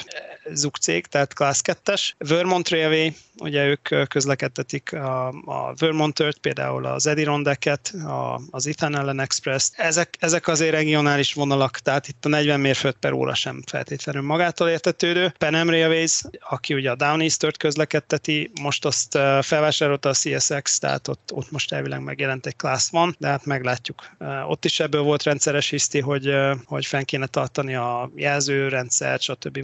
ZUK 0.52 0.78
cég, 0.78 1.06
tehát 1.06 1.34
Class 1.34 1.62
2-es. 1.64 2.12
Vermont 2.18 2.70
Railway, 2.70 3.10
ugye 3.38 3.66
ők 3.66 4.08
közlekedtetik 4.08 4.94
a, 4.94 5.28
a 5.28 5.74
Vermont-ört, 5.78 6.38
például 6.38 6.86
az 6.86 7.08
Edirondeket, 7.08 7.88
a, 7.88 8.42
az 8.52 8.68
Ethan 8.68 8.94
Allen 8.94 9.20
Express. 9.20 9.70
Ezek, 9.74 10.16
ezek 10.20 10.48
azért 10.48 10.72
regionális 10.72 11.34
vonalak, 11.34 11.80
tehát 11.80 12.08
itt 12.08 12.26
a 12.26 12.30
40 12.30 12.60
mérföld 12.60 12.96
per 12.96 13.12
óra 13.12 13.34
sem 13.34 13.62
feltétlenül 13.66 14.22
magától 14.22 14.70
értetődő. 14.70 15.34
Pan 15.38 15.66
Railways, 15.66 16.22
aki 16.50 16.74
ugye 16.74 16.92
a 16.92 16.96
Down 16.96 17.22
East-ört 17.22 17.58
közlekedteti, 17.58 18.52
most 18.62 18.86
azt 18.86 19.12
felvásárolta 19.42 20.10
a 20.10 20.14
CSX, 20.14 20.80
tehát 20.80 21.08
ott, 21.08 21.32
ott 21.34 21.52
most 21.52 21.72
elvileg 21.72 22.04
megjelent 22.04 22.46
egy 22.46 22.56
Class 22.56 22.90
van, 22.90 23.16
de 23.20 23.28
hát 23.28 23.46
meglátjuk. 23.46 24.10
Ott 24.48 24.66
is 24.66 24.80
ebből 24.80 25.02
volt 25.02 25.24
rendszeres 25.24 25.70
hiszti, 25.70 26.00
hogy, 26.00 26.36
hogy 26.66 26.86
fenn 26.86 27.04
kéne 27.04 27.28
tartani 27.28 27.76
a 27.76 28.12
jelzőrendszer, 28.16 29.20
stb. 29.20 29.58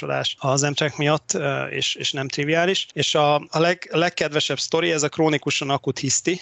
Vonatbefolyásolás 0.00 0.36
az 0.38 0.62
Amtrak 0.62 0.96
miatt, 0.96 1.38
és, 1.70 1.94
és 1.94 2.12
nem 2.12 2.28
triviális. 2.28 2.86
És 2.92 3.14
a, 3.14 3.34
a, 3.34 3.58
leg, 3.58 3.88
legkedvesebb 3.92 4.58
sztori, 4.58 4.92
ez 4.92 5.02
a 5.02 5.08
krónikusan 5.08 5.70
akut 5.70 5.98
hiszti, 5.98 6.40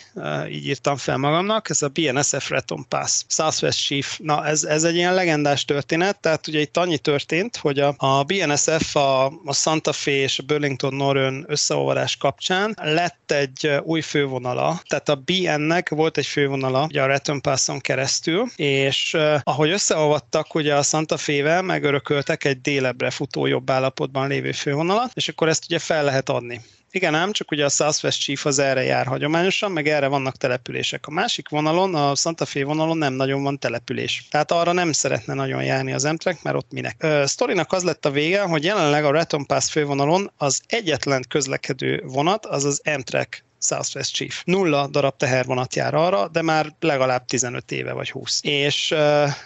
így 0.48 0.66
írtam 0.66 0.96
fel 0.96 1.16
magamnak, 1.16 1.70
ez 1.70 1.82
a 1.82 1.88
BNSF 1.88 2.48
Reton 2.48 2.84
Pass, 2.88 3.22
Southwest 3.28 3.84
Chief. 3.84 4.18
Na, 4.18 4.46
ez, 4.46 4.64
ez 4.64 4.84
egy 4.84 4.94
ilyen 4.94 5.14
legendás 5.14 5.64
történet, 5.64 6.20
tehát 6.20 6.46
ugye 6.46 6.60
itt 6.60 6.76
annyi 6.76 6.98
történt, 6.98 7.56
hogy 7.56 7.78
a, 7.78 7.94
a 7.96 8.22
BNSF, 8.22 8.96
a, 8.96 9.26
a 9.26 9.52
Santa 9.52 9.92
Fe 9.92 10.10
és 10.10 10.38
a 10.38 10.42
Burlington 10.42 10.94
Northern 10.94 11.44
összeolvadás 11.46 12.16
kapcsán 12.16 12.76
lett 12.82 13.30
egy 13.30 13.70
új 13.82 14.00
fővonala, 14.00 14.82
tehát 14.88 15.08
a 15.08 15.22
BN-nek 15.24 15.88
volt 15.88 16.18
egy 16.18 16.26
fővonala 16.26 16.84
ugye 16.84 17.02
a 17.02 17.06
Reton 17.06 17.40
Passon 17.40 17.80
keresztül, 17.80 18.46
és 18.56 19.16
ahogy 19.42 19.70
összeolvadtak 19.70 20.54
ugye 20.54 20.74
a 20.74 20.82
Santa 20.82 21.16
Fe-vel, 21.16 21.62
megörököltek 21.62 22.44
egy 22.44 22.60
délebbre 22.60 23.10
futó 23.10 23.43
jobb 23.46 23.70
állapotban 23.70 24.28
lévő 24.28 24.52
fővonalat, 24.52 25.10
és 25.14 25.28
akkor 25.28 25.48
ezt 25.48 25.64
ugye 25.64 25.78
fel 25.78 26.04
lehet 26.04 26.28
adni. 26.28 26.60
Igen, 26.94 27.14
ám, 27.14 27.32
csak 27.32 27.50
ugye 27.50 27.64
a 27.64 27.68
Southwest 27.68 28.20
Chief 28.20 28.46
az 28.46 28.58
erre 28.58 28.82
jár 28.82 29.06
hagyományosan, 29.06 29.72
meg 29.72 29.88
erre 29.88 30.06
vannak 30.06 30.36
települések. 30.36 31.06
A 31.06 31.10
másik 31.10 31.48
vonalon, 31.48 31.94
a 31.94 32.14
Santa 32.14 32.44
Fe 32.44 32.64
vonalon 32.64 32.98
nem 32.98 33.12
nagyon 33.12 33.42
van 33.42 33.58
település. 33.58 34.26
Tehát 34.30 34.50
arra 34.50 34.72
nem 34.72 34.92
szeretne 34.92 35.34
nagyon 35.34 35.64
járni 35.64 35.92
az 35.92 36.04
Amtrak, 36.04 36.42
mert 36.42 36.56
ott 36.56 36.72
minek. 36.72 37.02
A 37.02 37.26
sztorinak 37.26 37.72
az 37.72 37.82
lett 37.82 38.04
a 38.04 38.10
vége, 38.10 38.42
hogy 38.42 38.64
jelenleg 38.64 39.04
a 39.04 39.10
Raton 39.10 39.46
Pass 39.46 39.70
fővonalon 39.70 40.30
az 40.36 40.60
egyetlen 40.66 41.24
közlekedő 41.28 42.02
vonat, 42.06 42.46
az 42.46 42.64
az 42.64 42.80
Amtrak 42.84 43.44
Southwest 43.60 44.14
Chief. 44.14 44.42
Nulla 44.44 44.86
darab 44.86 45.16
tehervonat 45.16 45.74
jár 45.74 45.94
arra, 45.94 46.28
de 46.28 46.42
már 46.42 46.74
legalább 46.80 47.24
15 47.24 47.72
éve 47.72 47.92
vagy 47.92 48.10
20. 48.10 48.40
És, 48.42 48.94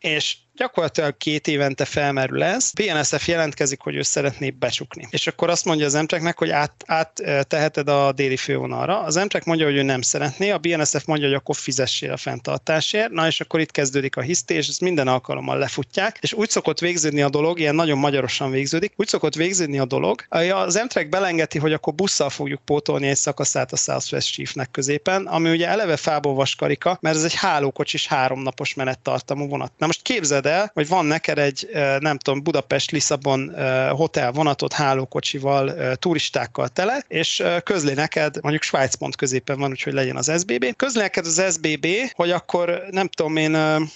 és 0.01 0.37
gyakorlatilag 0.59 1.17
két 1.17 1.47
évente 1.47 1.85
felmerül 1.85 2.43
ez. 2.43 2.71
BNSF 2.73 3.29
jelentkezik, 3.29 3.81
hogy 3.81 3.95
ő 3.95 4.03
szeretné 4.03 4.51
becsukni. 4.51 5.09
És 5.11 5.27
akkor 5.27 5.51
azt 5.51 5.65
mondja 5.65 5.87
az 5.87 5.95
Emtreknek, 5.95 6.39
hogy 6.39 6.51
át, 6.51 6.85
át 6.87 7.23
teheted 7.49 7.89
a 7.89 8.13
déli 8.13 8.37
fővonalra. 8.37 9.01
Az 9.01 9.17
Emtrek 9.17 9.45
mondja, 9.45 9.67
hogy 9.67 9.77
ő 9.77 9.83
nem 9.83 10.03
szeretné, 10.03 10.51
a 10.51 10.59
BNSF 10.59 11.05
mondja, 11.05 11.27
hogy 11.27 11.37
akkor 11.37 11.57
fizessél 11.57 12.13
a 12.13 12.17
fenntartásért. 12.17 13.11
Na 13.11 13.27
és 13.27 13.41
akkor 13.41 13.61
itt 13.61 13.71
kezdődik 13.71 14.17
a 14.17 14.21
hiszti, 14.21 14.55
és 14.55 14.69
ezt 14.69 14.81
minden 14.81 15.09
alkalommal 15.09 15.59
lefutják. 15.59 16.19
És 16.21 16.33
úgy 16.33 16.51
szokott 16.51 16.79
végződni 16.79 17.23
a 17.23 17.29
dolog, 17.29 17.59
ilyen 17.59 17.75
nagyon 17.75 17.99
magyarosan 17.99 18.51
végződik, 18.51 18.93
úgy 18.97 19.09
szokott 19.09 19.35
végződni 19.35 19.79
a 19.79 19.85
dolog, 19.85 20.25
az 20.51 20.77
Emtrek 20.77 21.09
belengeti, 21.09 21.59
hogy 21.59 21.73
akkor 21.73 21.95
busszal 21.95 22.31
fogjuk 22.31 22.61
pótolni 22.65 23.09
egy 23.09 23.17
szakaszát 23.17 23.73
a 23.73 23.77
Southwest 23.77 24.33
Chiefnek 24.33 24.71
középen, 24.71 25.27
ami 25.27 25.51
ugye 25.51 25.69
eleve 25.69 25.97
fából 25.97 26.35
vaskarika, 26.35 26.99
mert 27.01 27.17
ez 27.17 27.25
egy 27.25 27.35
hálókocsis 27.35 28.07
háromnapos 28.07 28.75
menettartamú 28.75 29.49
vonat. 29.49 29.73
Na 29.79 29.87
most 29.87 30.03
képzeld 30.03 30.47
el, 30.49 30.71
hogy 30.75 30.89
van 30.89 31.07
neked 31.07 31.39
egy, 31.39 31.69
nem 31.99 32.19
tudom, 32.19 32.43
Budapest-Lisszabon 32.43 33.55
hotel 33.91 34.33
vonatot 34.33 34.73
hálókocsival, 34.73 35.97
turistákkal 35.97 36.69
tele, 36.69 37.05
és 37.09 37.43
közli 37.65 37.95
neked, 37.95 38.37
mondjuk 38.43 38.63
Svájc 38.63 38.95
pont 38.95 39.17
középen 39.17 39.59
van, 39.59 39.71
úgyhogy 39.71 39.93
legyen 39.93 40.17
az 40.17 40.33
SBB. 40.39 40.77
Közli 40.77 41.01
neked 41.01 41.27
az 41.27 41.43
SBB, 41.53 41.87
hogy 42.13 42.31
akkor 42.31 42.83
nem 42.91 43.09
tudom 43.09 43.37
én, 43.37 43.53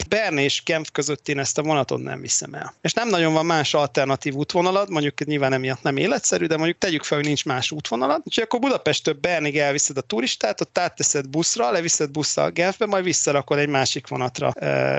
Bern 0.09 0.39
és 0.39 0.63
Genf 0.65 0.89
között 0.93 1.29
én 1.29 1.39
ezt 1.39 1.59
a 1.59 1.63
vonatot 1.63 2.03
nem 2.03 2.21
viszem 2.21 2.55
el. 2.55 2.75
És 2.81 2.93
nem 2.93 3.09
nagyon 3.09 3.33
van 3.33 3.47
más 3.47 3.75
alternatív 3.75 4.35
útvonalad, 4.35 4.91
mondjuk 4.91 5.25
nyilván 5.25 5.53
emiatt 5.53 5.83
nem 5.83 5.97
életszerű, 5.97 6.47
de 6.47 6.57
mondjuk 6.57 6.79
tegyük 6.79 7.03
fel, 7.03 7.19
hogy 7.19 7.27
nincs 7.27 7.45
más 7.45 7.71
útvonalad. 7.71 8.21
Úgyhogy 8.25 8.45
akkor 8.45 8.61
Budapesttől 8.61 9.15
Bernig 9.15 9.59
elviszed 9.59 9.97
a 9.97 10.01
turistát, 10.01 10.61
ott 10.61 10.79
átteszed 10.79 11.29
buszra, 11.29 11.71
leviszed 11.71 12.11
busszal 12.11 12.51
Genfbe, 12.51 12.87
majd 12.87 13.05
visszarakod 13.05 13.59
egy 13.59 13.69
másik 13.69 14.07
vonatra 14.07 14.53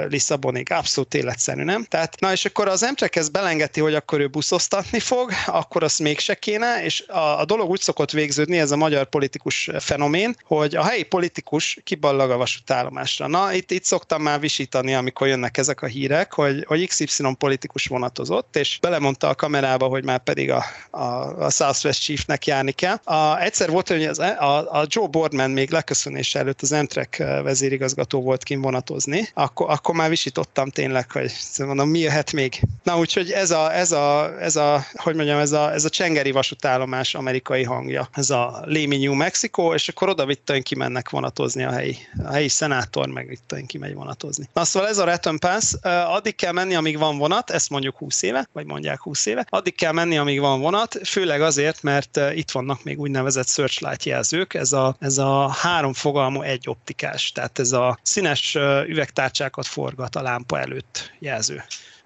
Lisszabonig. 0.07 0.71
Abszolút 0.71 1.13
életszerű 1.13 1.41
egyszerű, 1.43 1.63
nem? 1.63 1.83
Tehát, 1.83 2.19
na 2.19 2.31
és 2.31 2.45
akkor 2.45 2.67
az 2.67 2.83
Amtrak 2.83 3.15
ezt 3.15 3.31
belengeti, 3.31 3.79
hogy 3.79 3.95
akkor 3.95 4.19
ő 4.19 4.27
buszoztatni 4.27 4.99
fog, 4.99 5.31
akkor 5.45 5.83
azt 5.83 5.99
mégse 5.99 6.35
kéne, 6.35 6.83
és 6.83 7.03
a, 7.07 7.39
a 7.39 7.45
dolog 7.45 7.69
úgy 7.69 7.81
szokott 7.81 8.11
végződni, 8.11 8.59
ez 8.59 8.71
a 8.71 8.75
magyar 8.75 9.05
politikus 9.05 9.69
fenomén, 9.79 10.35
hogy 10.43 10.75
a 10.75 10.83
helyi 10.83 11.03
politikus 11.03 11.79
kiballag 11.83 12.31
a 12.31 12.37
vasútállomásra. 12.37 13.27
Na, 13.27 13.53
itt, 13.53 13.71
itt 13.71 13.83
szoktam 13.83 14.21
már 14.21 14.39
visítani, 14.39 14.93
amikor 14.93 15.27
jönnek 15.27 15.57
ezek 15.57 15.81
a 15.81 15.85
hírek, 15.85 16.33
hogy, 16.33 16.63
hogy 16.67 16.87
XY 16.87 17.23
politikus 17.37 17.85
vonatozott, 17.85 18.55
és 18.55 18.77
belemondta 18.81 19.27
a 19.27 19.35
kamerába, 19.35 19.87
hogy 19.87 20.03
már 20.03 20.19
pedig 20.19 20.51
a, 20.51 20.63
a, 20.89 21.03
a 21.45 21.49
Southwest 21.49 22.01
Chiefnek 22.01 22.45
járni 22.45 22.71
kell. 22.71 22.95
A, 23.03 23.41
egyszer 23.41 23.69
volt, 23.69 23.87
hogy 23.87 24.05
az, 24.05 24.19
a, 24.19 24.79
a 24.79 24.85
Joe 24.87 25.07
Boardman 25.07 25.51
még 25.51 25.71
leköszönés 25.71 26.35
előtt 26.35 26.61
az 26.61 26.71
Amtrak 26.71 27.15
vezérigazgató 27.17 28.21
volt 28.21 28.43
kinvonatozni, 28.43 29.29
akkor, 29.33 29.69
akkor 29.69 29.95
már 29.95 30.09
visítottam 30.09 30.69
tényleg, 30.69 31.11
hogy 31.11 31.32
mondom, 31.57 31.89
mi 31.89 31.99
jöhet 31.99 32.31
még? 32.31 32.61
Na 32.83 32.97
úgyhogy 32.97 33.31
ez 33.31 33.51
a, 33.51 33.75
ez 33.75 33.91
a, 33.91 34.41
ez 34.41 34.55
a 34.55 34.85
hogy 34.93 35.15
mondjam, 35.15 35.39
ez 35.39 35.51
a, 35.51 35.73
ez 35.73 35.85
a 35.85 35.89
csengeri 35.89 36.31
vasútállomás 36.31 37.15
amerikai 37.15 37.63
hangja, 37.63 38.09
ez 38.13 38.29
a 38.29 38.63
Lémi 38.65 38.97
New 38.97 39.13
Mexico, 39.13 39.73
és 39.73 39.87
akkor 39.87 40.09
oda 40.09 40.25
vittain 40.25 40.63
kimennek 40.63 41.09
vonatozni 41.09 41.63
a 41.63 41.71
helyi, 41.71 41.97
a 42.23 42.31
helyi 42.31 42.47
szenátor, 42.47 43.07
meg 43.07 43.27
vittain 43.27 43.65
kimegy 43.65 43.93
vonatozni. 43.93 44.49
Na 44.53 44.63
szóval 44.63 44.89
ez 44.89 44.97
a 44.97 45.03
Return 45.05 45.37
Pass, 45.37 45.73
addig 45.83 46.35
kell 46.35 46.51
menni, 46.51 46.75
amíg 46.75 46.97
van 46.97 47.17
vonat, 47.17 47.49
ezt 47.49 47.69
mondjuk 47.69 47.97
20 47.97 48.21
éve, 48.21 48.47
vagy 48.51 48.65
mondják 48.65 49.01
20 49.01 49.25
éve, 49.25 49.45
addig 49.49 49.75
kell 49.75 49.91
menni, 49.91 50.17
amíg 50.17 50.39
van 50.39 50.59
vonat, 50.59 50.99
főleg 51.03 51.41
azért, 51.41 51.83
mert 51.83 52.19
itt 52.35 52.51
vannak 52.51 52.83
még 52.83 52.99
úgynevezett 52.99 53.47
searchlight 53.47 54.03
jelzők, 54.03 54.53
ez 54.53 54.71
a, 54.71 54.95
ez 54.99 55.17
a 55.17 55.49
három 55.49 55.93
fogalmú 55.93 56.41
egy 56.41 56.69
optikás, 56.69 57.31
tehát 57.31 57.59
ez 57.59 57.71
a 57.71 57.99
színes 58.01 58.57
üvegtárcsákat 58.87 59.65
forgat 59.65 60.15
a 60.15 60.21
lámpa 60.21 60.59
előtt 60.59 61.11
jelző. 61.23 61.63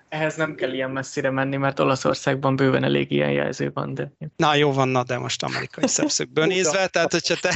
Ehhez 0.10 0.35
nem 0.35 0.56
kell 0.56 0.73
ilyen 0.73 0.91
messzire 0.91 1.30
menni, 1.30 1.57
mert 1.57 1.80
Olaszországban 1.80 2.56
bőven 2.56 2.84
elég 2.84 3.11
ilyen 3.11 3.31
jelző 3.31 3.72
van, 3.73 3.94
de... 3.94 4.11
Na 4.35 4.56
jó 4.56 4.72
van, 4.72 4.88
na, 4.88 5.03
de 5.03 5.18
most 5.18 5.44
amerikai 5.44 5.88
szemszögből 5.88 6.45
nézve, 6.45 6.88
tehát 6.88 7.11
hogyha 7.11 7.35
te... 7.35 7.56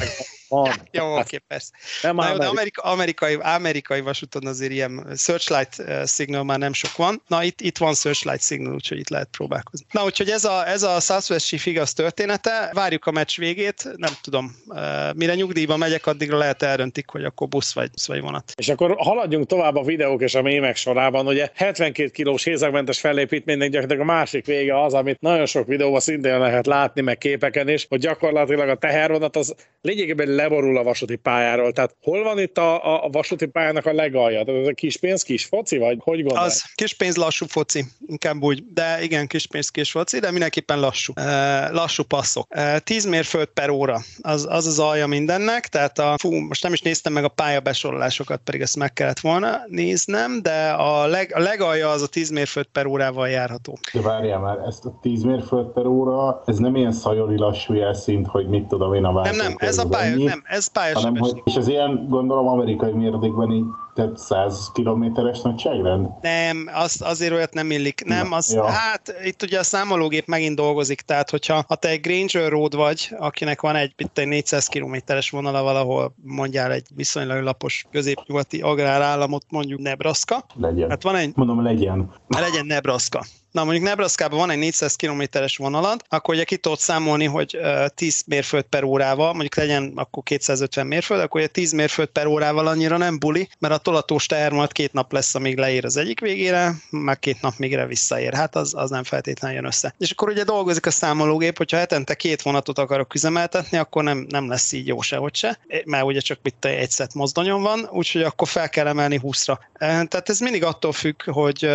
Van. 0.51 0.71
Jó, 0.91 1.17
oké, 1.17 1.37
persze. 1.37 1.71
Nem 2.01 2.15
Na, 2.15 2.37
de 2.37 2.45
Amerika, 2.45 2.81
amerikai, 2.81 3.35
amerikai 3.35 4.01
vasúton 4.01 4.47
azért 4.47 4.71
ilyen 4.71 5.07
searchlight 5.17 5.75
uh, 5.79 6.05
signal 6.05 6.43
már 6.43 6.59
nem 6.59 6.73
sok 6.73 6.95
van. 6.95 7.21
Na, 7.27 7.43
itt, 7.43 7.61
itt 7.61 7.77
van 7.77 7.93
searchlight 7.93 8.41
signal, 8.41 8.73
úgyhogy 8.73 8.99
itt 8.99 9.09
lehet 9.09 9.27
próbálkozni. 9.31 9.85
Na, 9.91 10.03
úgyhogy 10.03 10.29
ez 10.29 10.43
a, 10.43 10.67
ez 10.67 10.83
a 10.83 10.99
Southwest 10.99 11.45
Chief 11.45 11.65
igaz 11.65 11.93
története. 11.93 12.69
Várjuk 12.73 13.05
a 13.05 13.11
meccs 13.11 13.37
végét, 13.37 13.89
nem 13.95 14.11
tudom, 14.21 14.55
uh, 14.67 15.13
mire 15.15 15.35
nyugdíjba 15.35 15.77
megyek, 15.77 16.07
addigra 16.07 16.37
lehet 16.37 16.61
elröntik, 16.61 17.09
hogy 17.09 17.23
akkor 17.23 17.47
busz 17.47 17.73
vagy, 17.73 17.89
vagy 18.07 18.21
vonat. 18.21 18.51
És 18.55 18.69
akkor 18.69 18.95
haladjunk 18.97 19.47
tovább 19.47 19.75
a 19.75 19.83
videók 19.83 20.21
és 20.21 20.35
a 20.35 20.41
mémek 20.41 20.75
sorában. 20.75 21.27
Ugye 21.27 21.49
72 21.55 22.09
kilós 22.09 22.43
hézagmentes 22.43 22.99
fellépítménynek 22.99 23.69
gyakorlatilag 23.69 24.09
a 24.09 24.13
másik 24.13 24.45
vége 24.45 24.83
az, 24.83 24.93
amit 24.93 25.19
nagyon 25.19 25.45
sok 25.45 25.67
videóban 25.67 25.99
szintén 25.99 26.39
lehet 26.39 26.65
látni, 26.65 27.01
meg 27.01 27.17
képeken 27.17 27.69
is, 27.69 27.85
hogy 27.89 27.99
gyakorlatilag 27.99 28.69
a 28.69 28.75
tehervonat 28.75 29.35
az 29.35 29.55
lényegében 29.81 30.29
leborul 30.41 30.77
a 30.77 30.83
vasúti 30.83 31.15
pályáról. 31.15 31.71
Tehát 31.71 31.95
hol 32.01 32.23
van 32.23 32.39
itt 32.39 32.57
a, 32.57 33.03
a 33.05 33.09
vasúti 33.09 33.45
pályának 33.45 33.85
a 33.85 33.93
legalja? 33.93 34.43
Tehát 34.43 34.61
ez 34.61 34.67
a 34.67 34.73
kispénz, 34.73 35.23
kis 35.23 35.45
foci, 35.45 35.77
vagy 35.77 35.97
hogy 36.03 36.23
gondolod? 36.23 36.45
Az 36.45 36.63
kispénz, 36.75 37.15
lassú 37.15 37.45
foci, 37.45 37.83
inkább 38.05 38.41
úgy. 38.41 38.63
De 38.73 39.03
igen, 39.03 39.27
kispénz, 39.27 39.69
kis 39.69 39.91
foci, 39.91 40.19
de 40.19 40.31
mindenképpen 40.31 40.79
lassú. 40.79 41.13
E, 41.15 41.69
lassú 41.71 42.03
passzok. 42.03 42.47
E, 42.49 42.79
10 42.79 43.05
mérföld 43.05 43.47
per 43.47 43.69
óra, 43.69 44.01
az, 44.21 44.47
az 44.49 44.67
az 44.67 44.79
alja 44.79 45.07
mindennek, 45.07 45.67
tehát 45.67 45.99
a, 45.99 46.15
fú, 46.17 46.31
most 46.35 46.63
nem 46.63 46.73
is 46.73 46.81
néztem 46.81 47.13
meg 47.13 47.23
a 47.23 47.27
pályabesorolásokat, 47.27 48.41
pedig 48.43 48.61
ezt 48.61 48.77
meg 48.77 48.93
kellett 48.93 49.19
volna 49.19 49.61
néznem, 49.67 50.41
de 50.41 50.69
a, 50.69 51.05
leg, 51.07 51.31
a 51.35 51.39
legalja 51.39 51.89
az 51.89 52.01
a 52.01 52.07
10 52.07 52.29
mérföld 52.29 52.65
per 52.65 52.85
órával 52.85 53.29
járható. 53.29 53.77
De 53.93 54.01
várjál 54.01 54.39
már, 54.39 54.57
ezt 54.67 54.85
a 54.85 54.99
10 55.01 55.23
mérföld 55.23 55.67
per 55.67 55.85
óra, 55.85 56.41
ez 56.45 56.57
nem 56.57 56.75
ilyen 56.75 56.91
szajori 56.91 57.37
lassú 57.37 57.73
jelszint, 57.73 58.27
hogy 58.27 58.47
mit 58.47 58.65
tudom 58.67 58.93
én 58.93 59.03
a 59.03 59.21
Nem, 59.21 59.35
nem, 59.35 59.55
ez 59.57 59.77
a 59.77 59.87
pálya, 59.87 60.30
nem, 60.33 60.43
ez 60.45 60.67
pályás 60.67 60.93
hanem, 60.93 61.17
hogy, 61.17 61.41
És 61.45 61.55
ez 61.55 61.67
ilyen, 61.67 62.05
gondolom, 62.09 62.47
amerikai 62.47 62.91
mértékben 62.91 63.51
így 63.51 63.65
tehát 63.93 64.17
100 64.17 64.71
kilométeres 64.73 65.41
nagyságrend? 65.41 66.07
Nem, 66.21 66.69
az, 66.73 67.01
azért 67.05 67.31
olyat 67.33 67.53
nem 67.53 67.71
illik. 67.71 68.03
Nem, 68.05 68.31
az, 68.33 68.53
Ja. 68.53 68.65
hát 68.65 69.13
itt 69.23 69.41
ugye 69.43 69.59
a 69.59 69.63
számológép 69.63 70.27
megint 70.27 70.55
dolgozik, 70.55 71.01
tehát 71.01 71.29
hogyha 71.29 71.63
ha 71.67 71.75
te 71.75 71.89
egy 71.89 71.99
Granger 72.01 72.49
Road 72.51 72.75
vagy, 72.75 73.09
akinek 73.19 73.61
van 73.61 73.75
egy, 73.75 73.93
itt 73.97 74.17
egy 74.17 74.27
400 74.27 74.67
kilométeres 74.67 75.29
vonala 75.29 75.63
valahol, 75.63 76.13
mondjál 76.23 76.71
egy 76.71 76.87
viszonylag 76.95 77.43
lapos 77.43 77.85
középnyugati 77.91 78.61
agrárállamot, 78.61 79.45
mondjuk 79.49 79.79
Nebraska, 79.79 80.45
Legyen. 80.59 80.89
hát 80.89 81.03
van 81.03 81.15
egy, 81.15 81.31
Mondom, 81.35 81.63
legyen. 81.63 82.11
legyen 82.27 82.65
Nebraska. 82.65 83.23
Na 83.51 83.63
mondjuk 83.63 83.85
Nebraskában 83.85 84.39
van 84.39 84.49
egy 84.49 84.57
400 84.57 84.95
kilométeres 84.95 85.57
vonalad, 85.57 86.03
akkor 86.09 86.35
ugye 86.35 86.43
ki 86.43 86.57
tudod 86.57 86.79
számolni, 86.79 87.25
hogy 87.25 87.55
ö, 87.55 87.85
10 87.95 88.23
mérföld 88.25 88.63
per 88.63 88.83
órával, 88.83 89.31
mondjuk 89.31 89.55
legyen 89.55 89.91
akkor 89.95 90.23
250 90.23 90.87
mérföld, 90.87 91.21
akkor 91.21 91.41
ugye 91.41 91.49
10 91.49 91.71
mérföld 91.71 92.07
per 92.07 92.25
órával 92.25 92.67
annyira 92.67 92.97
nem 92.97 93.19
buli, 93.19 93.49
mert 93.59 93.73
a 93.73 93.77
tolatós 93.77 94.25
teher 94.25 94.51
majd 94.51 94.71
két 94.71 94.93
nap 94.93 95.11
lesz, 95.11 95.35
amíg 95.35 95.57
leér 95.57 95.85
az 95.85 95.97
egyik 95.97 96.19
végére, 96.19 96.73
meg 96.89 97.19
két 97.19 97.41
nap 97.41 97.53
mégre 97.57 97.85
visszaér. 97.85 98.33
Hát 98.33 98.55
az, 98.55 98.73
az 98.75 98.89
nem 98.89 99.03
feltétlenül 99.03 99.57
jön 99.57 99.65
össze. 99.65 99.93
És 99.97 100.11
akkor 100.11 100.29
ugye 100.29 100.43
dolgozik 100.43 100.85
a 100.85 100.91
számológép, 100.91 101.57
hogyha 101.57 101.77
hetente 101.77 102.13
két 102.13 102.41
vonatot 102.41 102.79
akarok 102.79 103.13
üzemeltetni, 103.13 103.77
akkor 103.77 104.03
nem, 104.03 104.25
nem 104.29 104.49
lesz 104.49 104.71
így 104.71 104.87
jó 104.87 105.01
sehogy 105.01 105.35
se, 105.35 105.59
mert 105.85 106.03
ugye 106.03 106.19
csak 106.19 106.39
itt 106.43 106.65
egy 106.65 106.91
szett 106.91 107.13
mozdonyon 107.13 107.61
van, 107.61 107.89
úgyhogy 107.91 108.21
akkor 108.21 108.47
fel 108.47 108.69
kell 108.69 108.87
emelni 108.87 109.19
20-ra. 109.23 109.57
Tehát 109.79 110.29
ez 110.29 110.39
mindig 110.39 110.63
attól 110.63 110.91
függ, 110.91 111.23
hogy 111.23 111.65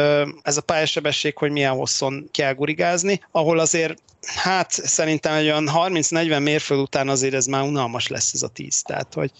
ez 0.42 0.56
a 0.56 0.60
pályasebesség, 0.60 1.36
hogy 1.36 1.50
milyen 1.50 1.65
hosszon 1.74 2.28
kell 2.30 2.54
gurigázni, 2.54 3.20
ahol 3.30 3.58
azért 3.58 4.04
Hát 4.26 4.70
szerintem 4.70 5.34
egy 5.34 5.44
olyan 5.44 5.68
30-40 5.74 6.42
mérföld 6.42 6.80
után 6.80 7.08
azért 7.08 7.34
ez 7.34 7.46
már 7.46 7.62
unalmas 7.62 8.08
lesz 8.08 8.32
ez 8.32 8.42
a 8.42 8.48
10. 8.48 8.82
Tehát, 8.82 9.14
hogy 9.14 9.30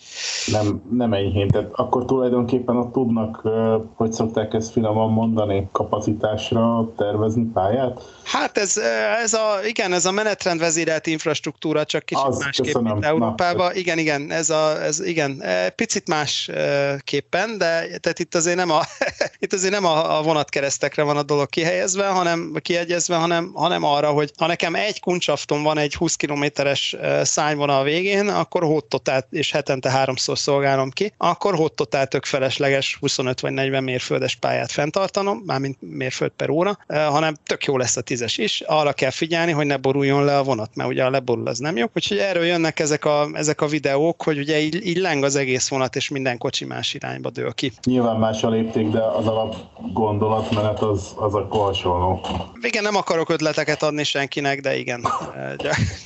Nem, 0.47 0.83
nem 0.91 1.13
enyhén. 1.13 1.49
Tehát 1.49 1.71
akkor 1.73 2.05
tulajdonképpen 2.05 2.77
ott 2.77 2.93
tudnak, 2.93 3.49
hogy 3.95 4.13
szokták 4.13 4.55
ezt 4.55 4.73
finoman 4.73 5.11
mondani, 5.11 5.69
kapacitásra 5.73 6.93
tervezni 6.97 7.45
pályát? 7.45 8.16
Hát 8.27 8.59
ez, 8.59 8.77
ez 9.23 9.35
a, 9.35 9.59
igen, 9.65 9.93
ez 9.93 10.05
a 10.05 10.11
menetrend 10.11 10.61
vezérelt 10.61 11.07
infrastruktúra, 11.07 11.85
csak 11.85 12.05
kicsit 12.05 12.25
Az, 12.25 12.39
másképp, 12.39 12.65
köszönöm. 12.65 12.93
mint 12.93 13.01
Na, 13.01 13.07
Európában. 13.07 13.75
Igen, 13.75 13.99
igen, 13.99 14.31
ez, 14.31 14.51
a, 14.51 14.83
ez 14.83 15.01
igen, 15.01 15.43
e, 15.43 15.71
picit 15.71 16.09
másképpen, 16.09 17.59
de 17.59 17.99
tehát 17.99 18.19
itt 18.19 18.35
azért 18.35 18.57
nem 18.57 18.71
a, 18.71 18.81
itt 19.39 19.53
azért 19.53 19.73
nem 19.73 19.85
a, 19.85 20.19
a 20.19 20.23
vonatkeresztekre 20.23 21.03
van 21.03 21.17
a 21.17 21.23
dolog 21.23 21.49
kihelyezve, 21.49 22.07
hanem 22.07 22.57
kiegyezve, 22.63 23.17
hanem, 23.17 23.51
hanem 23.55 23.85
arra, 23.85 24.11
hogy 24.11 24.33
ha 24.39 24.47
nekem 24.47 24.75
egy 24.75 25.01
kuncsafton 25.01 25.63
van 25.63 25.79
egy 25.79 25.95
20 25.95 26.15
kilométeres 26.15 26.97
szányvonal 27.23 27.85
végén, 27.85 28.29
akkor 28.29 28.63
hottotát, 28.63 29.27
és 29.31 29.51
hetente 29.51 29.91
háromszor 29.91 30.39
szolgálom 30.39 30.91
ki, 30.91 31.13
akkor 31.17 31.55
hottotát 31.55 32.11
tök 32.11 32.25
felesleges 32.25 32.97
25 33.01 33.41
vagy 33.41 33.53
40 33.53 33.85
mérföldes 33.85 34.35
pályát 34.35 34.73
fenntartanom, 34.73 35.43
mármint 35.47 35.77
mérföld 35.81 36.33
per 36.37 36.51
óra, 36.51 36.79
hanem 36.89 37.37
tök 37.45 37.65
jó 37.65 37.77
lesz 37.77 37.97
a 37.97 38.03
tízes 38.17 38.39
is. 38.39 38.61
Arra 38.67 38.93
kell 38.93 39.11
figyelni, 39.11 39.53
hogy 39.53 39.67
ne 39.67 39.77
boruljon 39.77 40.25
le 40.25 40.39
a 40.39 40.43
vonat, 40.43 40.71
mert 40.75 40.89
ugye 40.89 41.05
a 41.05 41.11
leborul 41.11 41.47
az 41.47 41.59
nem 41.59 41.77
jó. 41.77 41.87
Úgyhogy 41.95 42.19
erről 42.19 42.45
jönnek 42.45 42.81
ezek 42.81 43.05
a, 43.05 43.29
ezek 43.33 43.61
a 43.61 43.67
videók, 43.67 44.23
hogy 44.23 44.39
ugye 44.39 44.61
így, 44.61 44.87
így 44.87 44.97
leng 44.97 45.25
az 45.25 45.37
egész 45.37 45.69
vonat, 45.69 45.97
és 45.97 46.09
minden 46.09 46.39
kocsi 46.39 46.65
más 46.65 46.95
irányba 46.95 47.31
dől 47.31 47.53
ki. 47.53 47.73
Nyilván 47.85 48.17
más 48.17 48.43
a 48.43 48.49
lépték, 48.49 48.89
de 48.89 49.03
az 49.05 49.27
alap 49.27 49.57
gondolatmenet 49.93 50.81
az, 50.81 51.13
az 51.17 51.35
akkor 51.35 51.61
hasonló. 51.61 52.21
Igen, 52.61 52.83
nem 52.83 52.97
akarok 52.97 53.29
ötleteket 53.29 53.83
adni 53.83 54.05
senkinek, 54.05 54.61
de 54.61 54.79
igen. 54.79 55.07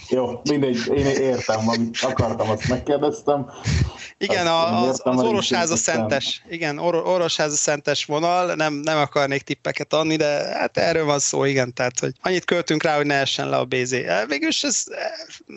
Jó, 0.09 0.41
mindegy, 0.51 0.79
én 0.97 1.07
értem, 1.07 1.69
amit 1.69 1.99
akartam, 2.01 2.51
azt 2.51 2.69
megkérdeztem. 2.69 3.51
Igen, 4.23 4.47
a- 4.47 4.83
az, 4.89 5.01
az 5.05 5.23
orosháza 5.23 5.77
szentes. 5.77 6.43
Igen, 6.49 6.79
or, 6.79 6.95
orosháza 6.95 7.57
szentes 7.57 8.05
vonal, 8.05 8.55
nem, 8.55 8.75
nem 8.75 8.99
akarnék 8.99 9.43
tippeket 9.43 9.93
adni, 9.93 10.17
de 10.17 10.27
hát 10.59 10.77
erről 10.77 11.05
van 11.05 11.19
szó, 11.19 11.45
igen, 11.45 11.75
tehát 11.75 11.99
hogy 11.99 12.13
annyit 12.23 12.45
költünk 12.45 12.83
rá, 12.83 12.97
hogy 12.97 13.07
ne 13.07 13.15
essen 13.15 13.49
le 13.49 13.57
a 13.57 13.65
BZ. 13.65 13.93
E, 13.93 14.25
Végülis 14.29 14.63
ez, 14.63 14.85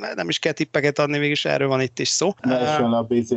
e, 0.02 0.14
nem 0.16 0.30
is 0.30 0.40
kell 0.40 0.52
tippeket 0.52 1.00
adni, 1.00 1.18
végülis 1.18 1.46
erről 1.46 1.68
van 1.68 1.82
itt 1.82 2.00
is 2.00 2.08
szó. 2.08 2.34
Ne 2.42 2.60
essen 2.60 2.90
le 2.90 2.98
a 2.98 3.04
BZ 3.04 3.34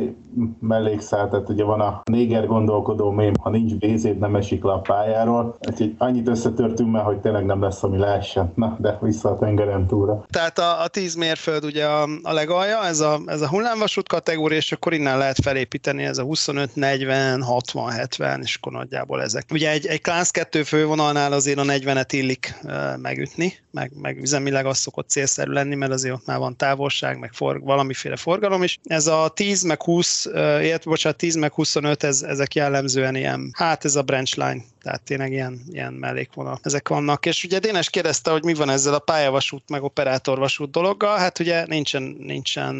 mellékszál, 0.59 1.29
tehát 1.29 1.49
ugye 1.49 1.63
van 1.63 1.81
a 1.81 2.01
néger 2.03 2.45
gondolkodó 2.45 3.11
mém, 3.11 3.33
ha 3.41 3.49
nincs 3.49 3.73
bz 3.75 4.07
nem 4.19 4.35
esik 4.35 4.63
le 4.63 4.71
a 4.71 4.79
pályáról. 4.79 5.57
Úgyhogy 5.69 5.95
annyit 5.97 6.27
összetörtünk 6.27 6.91
már, 6.91 7.03
hogy 7.03 7.17
tényleg 7.17 7.45
nem 7.45 7.61
lesz, 7.61 7.83
ami 7.83 7.97
leessen. 7.97 8.51
Na, 8.55 8.75
de 8.79 8.97
vissza 9.01 9.29
a 9.29 9.37
tengeren 9.37 9.87
túlra. 9.87 10.25
Tehát 10.29 10.59
a, 10.59 10.81
a 10.81 10.87
10 10.87 11.15
mérföld 11.15 11.65
ugye 11.65 11.85
a, 11.85 12.07
a 12.23 12.33
legalja, 12.33 12.85
ez 12.85 12.99
a, 12.99 13.19
ez 13.25 13.41
a 13.41 13.47
hullámvasút 13.49 14.07
kategória, 14.07 14.57
és 14.57 14.71
akkor 14.71 14.93
innen 14.93 15.16
lehet 15.17 15.41
felépíteni 15.41 16.03
ez 16.03 16.17
a 16.17 16.23
25, 16.23 16.75
40, 16.75 17.41
60, 17.41 17.91
70, 17.91 18.41
és 18.41 18.55
akkor 18.55 18.71
nagyjából 18.71 19.21
ezek. 19.21 19.45
Ugye 19.51 19.71
egy, 19.71 19.85
egy 19.85 20.01
Klánsz 20.01 20.31
2 20.31 20.63
fővonalnál 20.63 21.31
azért 21.31 21.57
a 21.57 21.63
40-et 21.63 22.07
illik 22.11 22.53
megütni, 22.97 23.53
meg, 23.71 23.91
meg 24.01 24.21
üzemileg 24.21 24.65
az 24.65 24.77
szokott 24.77 25.09
célszerű 25.09 25.51
lenni, 25.51 25.75
mert 25.75 25.91
azért 25.91 26.13
ott 26.13 26.25
már 26.25 26.37
van 26.37 26.55
távolság, 26.55 27.19
meg 27.19 27.33
for, 27.33 27.59
valamiféle 27.59 28.15
forgalom 28.15 28.63
is. 28.63 28.79
Ez 28.83 29.07
a 29.07 29.31
10 29.35 29.63
meg 29.63 29.83
20, 29.83 30.25
uh, 30.25 30.33
illetve 30.35 30.89
bocsánat, 30.89 31.17
10 31.17 31.35
meg 31.35 31.53
25, 31.53 32.03
ez, 32.03 32.21
ezek 32.21 32.55
jellemzően 32.55 33.15
ilyen, 33.15 33.51
hát 33.53 33.85
ez 33.85 33.95
a 33.95 34.01
branch 34.01 34.37
line 34.37 34.63
tehát 34.87 35.01
tényleg 35.01 35.31
ilyen, 35.31 35.61
ilyen 35.71 35.93
mellékvonal. 35.93 36.59
Ezek 36.63 36.87
vannak. 36.87 37.25
És 37.25 37.43
ugye 37.43 37.59
Dénes 37.59 37.89
kérdezte, 37.89 38.31
hogy 38.31 38.43
mi 38.43 38.53
van 38.53 38.69
ezzel 38.69 38.93
a 38.93 38.99
pályavasút 38.99 39.69
meg 39.69 39.83
operátorvasút 39.83 40.71
dologgal. 40.71 41.17
Hát 41.17 41.39
ugye 41.39 41.65
nincsen, 41.65 42.15
nincsen, 42.19 42.75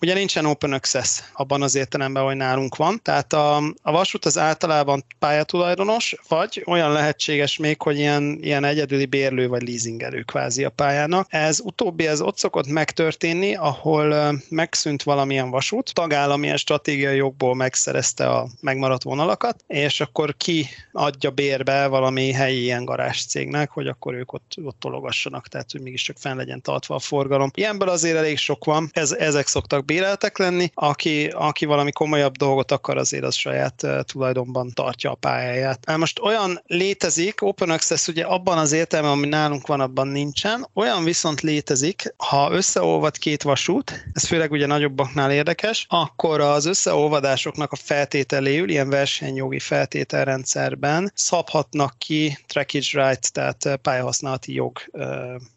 ugye 0.00 0.14
nincsen 0.14 0.44
open 0.44 0.72
access 0.72 1.20
abban 1.32 1.62
az 1.62 1.74
értelemben, 1.74 2.22
hogy 2.22 2.36
nálunk 2.36 2.76
van. 2.76 3.00
Tehát 3.02 3.32
a, 3.32 3.56
a 3.82 3.92
vasút 3.92 4.24
az 4.24 4.38
általában 4.38 5.04
pályatulajdonos, 5.18 6.16
vagy 6.28 6.62
olyan 6.66 6.92
lehetséges 6.92 7.56
még, 7.56 7.82
hogy 7.82 7.98
ilyen, 7.98 8.38
ilyen 8.40 8.64
egyedüli 8.64 9.06
bérlő 9.06 9.48
vagy 9.48 9.68
leasingelő 9.68 10.22
kvázi 10.22 10.64
a 10.64 10.70
pályának. 10.70 11.26
Ez 11.30 11.60
utóbbi, 11.60 12.06
ez 12.06 12.20
ott 12.20 12.38
szokott 12.38 12.66
megtörténni, 12.66 13.54
ahol 13.54 14.34
megszűnt 14.48 15.02
valamilyen 15.02 15.50
vasút, 15.50 15.94
tagállami 15.94 16.56
stratégiai 16.56 17.16
jogból 17.16 17.54
megszerezte 17.54 18.26
a 18.28 18.48
megmaradt 18.60 19.02
vonalakat, 19.02 19.64
és 19.66 20.00
akkor 20.00 20.36
ki 20.36 20.66
adja 20.92 21.30
bérbe 21.48 21.86
valami 21.86 22.32
helyi 22.32 22.62
ilyen 22.62 22.84
garázs 22.84 23.24
cégnek, 23.24 23.70
hogy 23.70 23.86
akkor 23.86 24.14
ők 24.14 24.32
ott, 24.32 24.52
ott 24.64 24.80
tologassanak, 24.80 25.48
tehát 25.48 25.70
hogy 25.70 25.80
mégiscsak 25.80 26.16
fenn 26.18 26.36
legyen 26.36 26.62
tartva 26.62 26.94
a 26.94 26.98
forgalom. 26.98 27.50
Ilyenből 27.54 27.88
azért 27.88 28.16
elég 28.16 28.38
sok 28.38 28.64
van, 28.64 28.90
Ez, 28.92 29.12
ezek 29.12 29.46
szoktak 29.46 29.84
béreltek 29.84 30.38
lenni, 30.38 30.70
aki, 30.74 31.26
aki 31.26 31.64
valami 31.64 31.92
komolyabb 31.92 32.36
dolgot 32.36 32.72
akar, 32.72 32.96
azért 32.96 33.24
az 33.24 33.34
saját 33.34 33.82
uh, 33.82 34.00
tulajdonban 34.00 34.70
tartja 34.74 35.10
a 35.10 35.14
pályáját. 35.14 35.84
Uh, 35.90 35.96
Most 35.96 36.18
olyan 36.18 36.62
létezik, 36.66 37.42
Open 37.42 37.70
Access 37.70 38.06
ugye 38.08 38.24
abban 38.24 38.58
az 38.58 38.72
értelemben, 38.72 39.12
ami 39.12 39.26
nálunk 39.26 39.66
van, 39.66 39.80
abban 39.80 40.08
nincsen, 40.08 40.68
olyan 40.74 41.04
viszont 41.04 41.40
létezik, 41.40 42.14
ha 42.16 42.52
összeolvad 42.52 43.18
két 43.18 43.42
vasút, 43.42 44.06
ez 44.12 44.26
főleg 44.26 44.50
ugye 44.50 44.66
nagyobbaknál 44.66 45.32
érdekes, 45.32 45.86
akkor 45.88 46.40
az 46.40 46.66
összeolvadásoknak 46.66 47.72
a 47.72 47.76
feltételéül, 47.76 48.68
ilyen 48.68 48.88
versenyjogi 48.90 49.58
feltételrendszerben 49.58 51.12
szabhatnak 51.38 51.94
ki 51.98 52.38
trackage 52.46 53.08
right, 53.08 53.32
tehát 53.32 53.78
pályahasználati 53.82 54.54
jog 54.54 54.78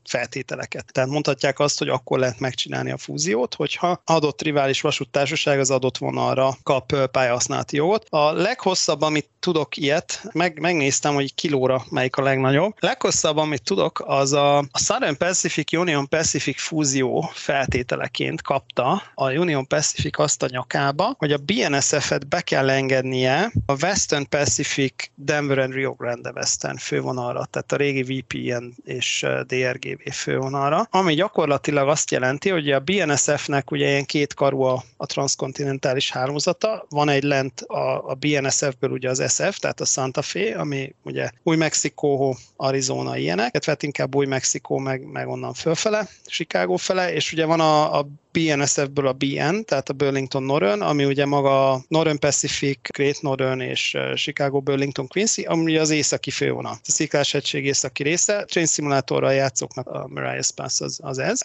feltételeket. 0.03 0.91
Tehát 0.91 1.09
mondhatják 1.09 1.59
azt, 1.59 1.77
hogy 1.77 1.89
akkor 1.89 2.19
lehet 2.19 2.39
megcsinálni 2.39 2.91
a 2.91 2.97
fúziót, 2.97 3.53
hogyha 3.53 4.01
adott 4.05 4.41
rivális 4.41 4.81
vasúttársaság 4.81 5.59
az 5.59 5.71
adott 5.71 5.97
vonalra 5.97 6.57
kap 6.63 7.09
pályahasználati 7.11 7.75
jogot. 7.75 8.05
A 8.09 8.31
leghosszabb, 8.31 9.01
amit 9.01 9.29
tudok 9.41 9.77
ilyet, 9.77 10.21
meg, 10.31 10.59
megnéztem, 10.59 11.13
hogy 11.13 11.35
kilóra 11.35 11.83
melyik 11.89 12.15
a 12.15 12.21
legnagyobb. 12.21 12.73
Leghosszabb, 12.79 13.37
amit 13.37 13.63
tudok, 13.63 14.03
az 14.05 14.33
a, 14.33 14.57
a 14.57 14.79
Southern 14.79 15.17
Pacific 15.17 15.73
Union 15.73 16.07
Pacific 16.07 16.61
fúzió 16.61 17.29
feltételeként 17.33 18.41
kapta 18.41 19.03
a 19.13 19.31
Union 19.31 19.67
Pacific 19.67 20.19
azt 20.19 20.43
a 20.43 20.47
nyakába, 20.49 21.15
hogy 21.17 21.31
a 21.31 21.37
BNSF-et 21.37 22.27
be 22.27 22.41
kell 22.41 22.69
engednie 22.69 23.51
a 23.65 23.73
Western 23.83 24.29
Pacific 24.29 24.93
Denver 25.15 25.57
and 25.57 25.73
Rio 25.73 25.93
Grande 25.93 26.31
Western 26.35 26.77
fővonalra, 26.77 27.45
tehát 27.45 27.71
a 27.71 27.75
régi 27.75 28.03
VPN 28.03 28.63
és 28.83 29.25
DRGV 29.47 30.11
fővonalra, 30.11 30.87
ami 30.91 31.13
gyakorlatilag 31.13 31.87
azt 31.87 32.11
jelenti, 32.11 32.49
hogy 32.49 32.71
a 32.71 32.79
BNSF-nek 32.79 33.71
ugye 33.71 33.87
ilyen 33.87 34.05
két 34.05 34.33
karú 34.33 34.61
a, 34.61 34.83
a 34.97 35.05
transzkontinentális 35.05 36.11
hálózata, 36.11 36.85
van 36.89 37.09
egy 37.09 37.23
lent 37.23 37.61
a, 37.61 38.09
a 38.09 38.13
BNSF-ből 38.13 38.91
ugye 38.91 39.09
az 39.09 39.19
SF, 39.31 39.57
tehát 39.57 39.79
a 39.79 39.85
Santa 39.85 40.21
Fe, 40.21 40.55
ami 40.59 40.95
ugye 41.03 41.29
új 41.43 41.55
Mexikó, 41.55 42.37
Arizona 42.55 43.17
ilyenek, 43.17 43.51
illetve 43.51 43.71
hát 43.71 43.83
inkább 43.83 44.15
új 44.15 44.25
Mexikó, 44.25 44.77
meg, 44.77 45.03
meg 45.03 45.27
onnan 45.27 45.53
fölfele, 45.53 46.07
Chicago 46.25 46.75
fele, 46.75 47.13
és 47.13 47.31
ugye 47.31 47.45
van 47.45 47.59
a, 47.59 47.99
a 47.99 48.07
BNSF-ből 48.31 49.07
a 49.07 49.13
BN, 49.13 49.61
tehát 49.65 49.89
a 49.89 49.93
Burlington 49.93 50.43
Northern, 50.43 50.81
ami 50.81 51.05
ugye 51.05 51.25
maga 51.25 51.83
Northern 51.87 52.19
Pacific, 52.19 52.79
Great 52.91 53.21
Northern 53.21 53.59
és 53.59 53.97
Chicago 54.15 54.59
Burlington 54.59 55.07
Quincy, 55.07 55.41
ami 55.41 55.77
az 55.77 55.89
északi 55.89 56.31
fővonal. 56.31 56.71
A 56.71 56.91
sziklás 56.91 57.33
egység 57.33 57.65
északi 57.65 58.03
része. 58.03 58.45
Train 58.45 58.65
Simulatorral 58.65 59.33
játszóknak 59.33 59.87
a 59.87 60.07
Mariah 60.07 60.45
Pass 60.55 60.81
az, 60.81 60.99
az 61.01 61.17
ez. 61.17 61.39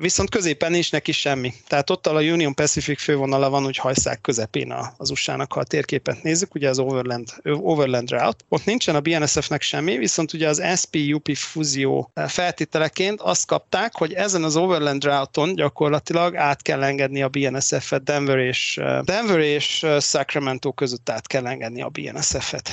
Viszont 0.00 0.30
középen 0.30 0.74
is 0.74 0.90
neki 0.90 1.12
semmi. 1.12 1.52
Tehát 1.68 1.90
ott 1.90 2.06
a 2.06 2.20
Union 2.20 2.54
Pacific 2.54 3.02
fővonala 3.02 3.50
van, 3.50 3.66
úgy 3.66 3.76
hajszák 3.76 4.20
közepén 4.20 4.74
az 4.96 5.10
USA-nak, 5.10 5.52
ha 5.52 5.60
a 5.60 5.64
térképet 5.64 6.22
nézzük, 6.22 6.54
ugye 6.54 6.68
az 6.68 6.78
Overland, 6.78 7.28
Overland 7.44 8.10
Route. 8.10 8.44
Ott 8.48 8.64
nincsen 8.64 8.94
a 8.94 9.00
BNSF-nek 9.00 9.62
semmi, 9.62 9.96
viszont 9.96 10.32
ugye 10.32 10.48
az 10.48 10.62
SP-UP 10.80 11.36
fúzió 11.36 12.10
feltételeként 12.26 13.20
azt 13.20 13.46
kapták, 13.46 13.96
hogy 13.96 14.12
ezen 14.12 14.44
az 14.44 14.56
Overland 14.56 15.04
Route-on 15.04 15.54
gyakorlatilag 15.54 16.31
át 16.34 16.62
kell 16.62 16.82
engedni 16.82 17.22
a 17.22 17.28
BNSF-et 17.28 18.02
Denver 18.02 18.38
és, 18.38 18.80
Denver 19.02 19.38
és 19.38 19.86
Sacramento 20.00 20.72
között 20.72 21.10
át 21.10 21.26
kell 21.26 21.46
engedni 21.46 21.82
a 21.82 21.88
BNSF-et. 21.88 22.70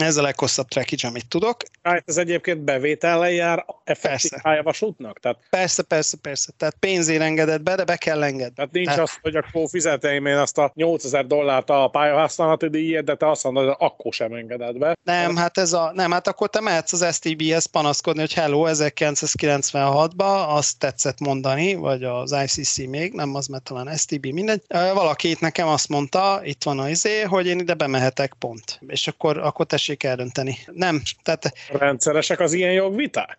Ez 0.00 0.16
a 0.16 0.22
leghosszabb 0.22 0.68
trackage, 0.68 1.08
amit 1.08 1.28
tudok. 1.28 1.56
Hát 1.82 2.02
ez 2.06 2.16
egyébként 2.16 2.58
bevétellel 2.58 3.30
jár 3.30 3.64
effektív 3.84 4.30
pályavasútnak? 4.42 5.20
Tehát... 5.20 5.38
Persze, 5.50 5.82
persze, 5.82 6.16
persze. 6.22 6.52
Tehát 6.56 6.76
pénzért 6.80 7.22
engedett 7.22 7.62
be, 7.62 7.74
de 7.74 7.84
be 7.84 7.96
kell 7.96 8.22
engedni. 8.22 8.54
Tehát 8.54 8.72
nincs 8.72 8.86
Tehát... 8.86 9.02
az, 9.02 9.18
hogy 9.22 9.36
akkor 9.36 9.68
fizetem 9.68 10.26
én 10.26 10.36
azt 10.36 10.58
a 10.58 10.72
8000 10.74 11.26
dollárt 11.26 11.70
a 11.70 11.88
pályahasználati 11.92 12.68
díjért, 12.68 13.04
de 13.04 13.14
te 13.14 13.30
azt 13.30 13.44
mondod, 13.44 13.64
hogy 13.64 13.74
akkor 13.78 14.12
sem 14.12 14.32
engedett 14.32 14.78
be. 14.78 14.96
Nem, 15.02 15.36
hát 15.36 15.58
ez 15.58 15.72
a, 15.72 15.92
nem, 15.94 16.10
hát 16.10 16.28
akkor 16.28 16.48
te 16.48 16.60
mehetsz 16.60 16.92
az 16.92 17.14
STB-hez 17.14 17.66
panaszkodni, 17.66 18.20
hogy 18.20 18.34
hello, 18.34 18.64
1996-ban 18.68 20.46
azt 20.48 20.78
tetszett 20.78 21.20
mondani, 21.20 21.74
vagy 21.74 22.04
az 22.04 22.36
ICC 22.44 22.76
még, 22.76 23.12
nem 23.12 23.34
az, 23.34 23.46
mert 23.46 23.62
talán 23.62 23.96
STB, 23.96 24.26
mindegy. 24.26 24.62
Valaki 24.68 25.30
itt 25.30 25.40
nekem 25.40 25.68
azt 25.68 25.88
mondta, 25.88 26.40
itt 26.44 26.62
van 26.62 26.78
az 26.78 26.88
izé, 26.88 27.20
hogy 27.20 27.46
én 27.46 27.58
ide 27.58 27.74
bemehetek 27.74 28.34
pont. 28.38 28.80
És 28.86 29.08
akkor, 29.08 29.38
akkor 29.38 29.66
tessék 29.66 29.89
tessék 29.90 30.02
eldönteni. 30.02 30.58
Nem, 30.72 31.02
tehát... 31.22 31.52
Rendszeresek 31.68 32.40
az 32.40 32.52
ilyen 32.52 32.72
jogviták? 32.72 33.38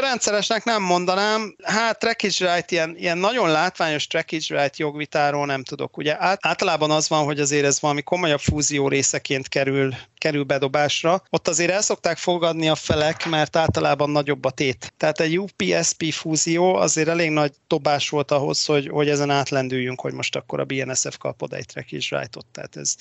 Rendszeresnek 0.00 0.64
nem 0.64 0.82
mondanám. 0.82 1.56
Hát 1.62 1.98
trackage 1.98 2.54
right, 2.54 2.70
ilyen, 2.70 2.94
ilyen 2.98 3.18
nagyon 3.18 3.50
látványos 3.50 4.06
trackage 4.06 4.60
right 4.60 4.76
jogvitáról 4.76 5.46
nem 5.46 5.62
tudok. 5.64 5.96
Ugye 5.96 6.16
át, 6.22 6.38
általában 6.42 6.90
az 6.90 7.08
van, 7.08 7.24
hogy 7.24 7.40
azért 7.40 7.64
ez 7.64 7.80
valami 7.80 8.02
komolyabb 8.02 8.40
fúzió 8.40 8.88
részeként 8.88 9.48
kerül, 9.48 9.94
kerül 10.18 10.44
bedobásra. 10.44 11.22
Ott 11.30 11.48
azért 11.48 11.70
el 11.70 11.82
szokták 11.82 12.16
fogadni 12.16 12.68
a 12.68 12.74
felek, 12.74 13.26
mert 13.26 13.56
általában 13.56 14.10
nagyobb 14.10 14.44
a 14.44 14.50
tét. 14.50 14.92
Tehát 14.96 15.20
egy 15.20 15.38
UPSP 15.38 16.12
fúzió 16.12 16.74
azért 16.74 17.08
elég 17.08 17.30
nagy 17.30 17.52
dobás 17.66 18.08
volt 18.08 18.30
ahhoz, 18.30 18.64
hogy, 18.64 18.88
hogy 18.88 19.08
ezen 19.08 19.30
átlendüljünk, 19.30 20.00
hogy 20.00 20.12
most 20.12 20.36
akkor 20.36 20.60
a 20.60 20.64
BNSF 20.64 21.16
kapod 21.18 21.52
egy 21.52 21.66
trackage 21.66 22.18
right-ot. 22.18 22.46
Tehát 22.52 22.76
ez, 22.76 22.94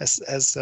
ez, 0.00 0.16
ez, 0.24 0.56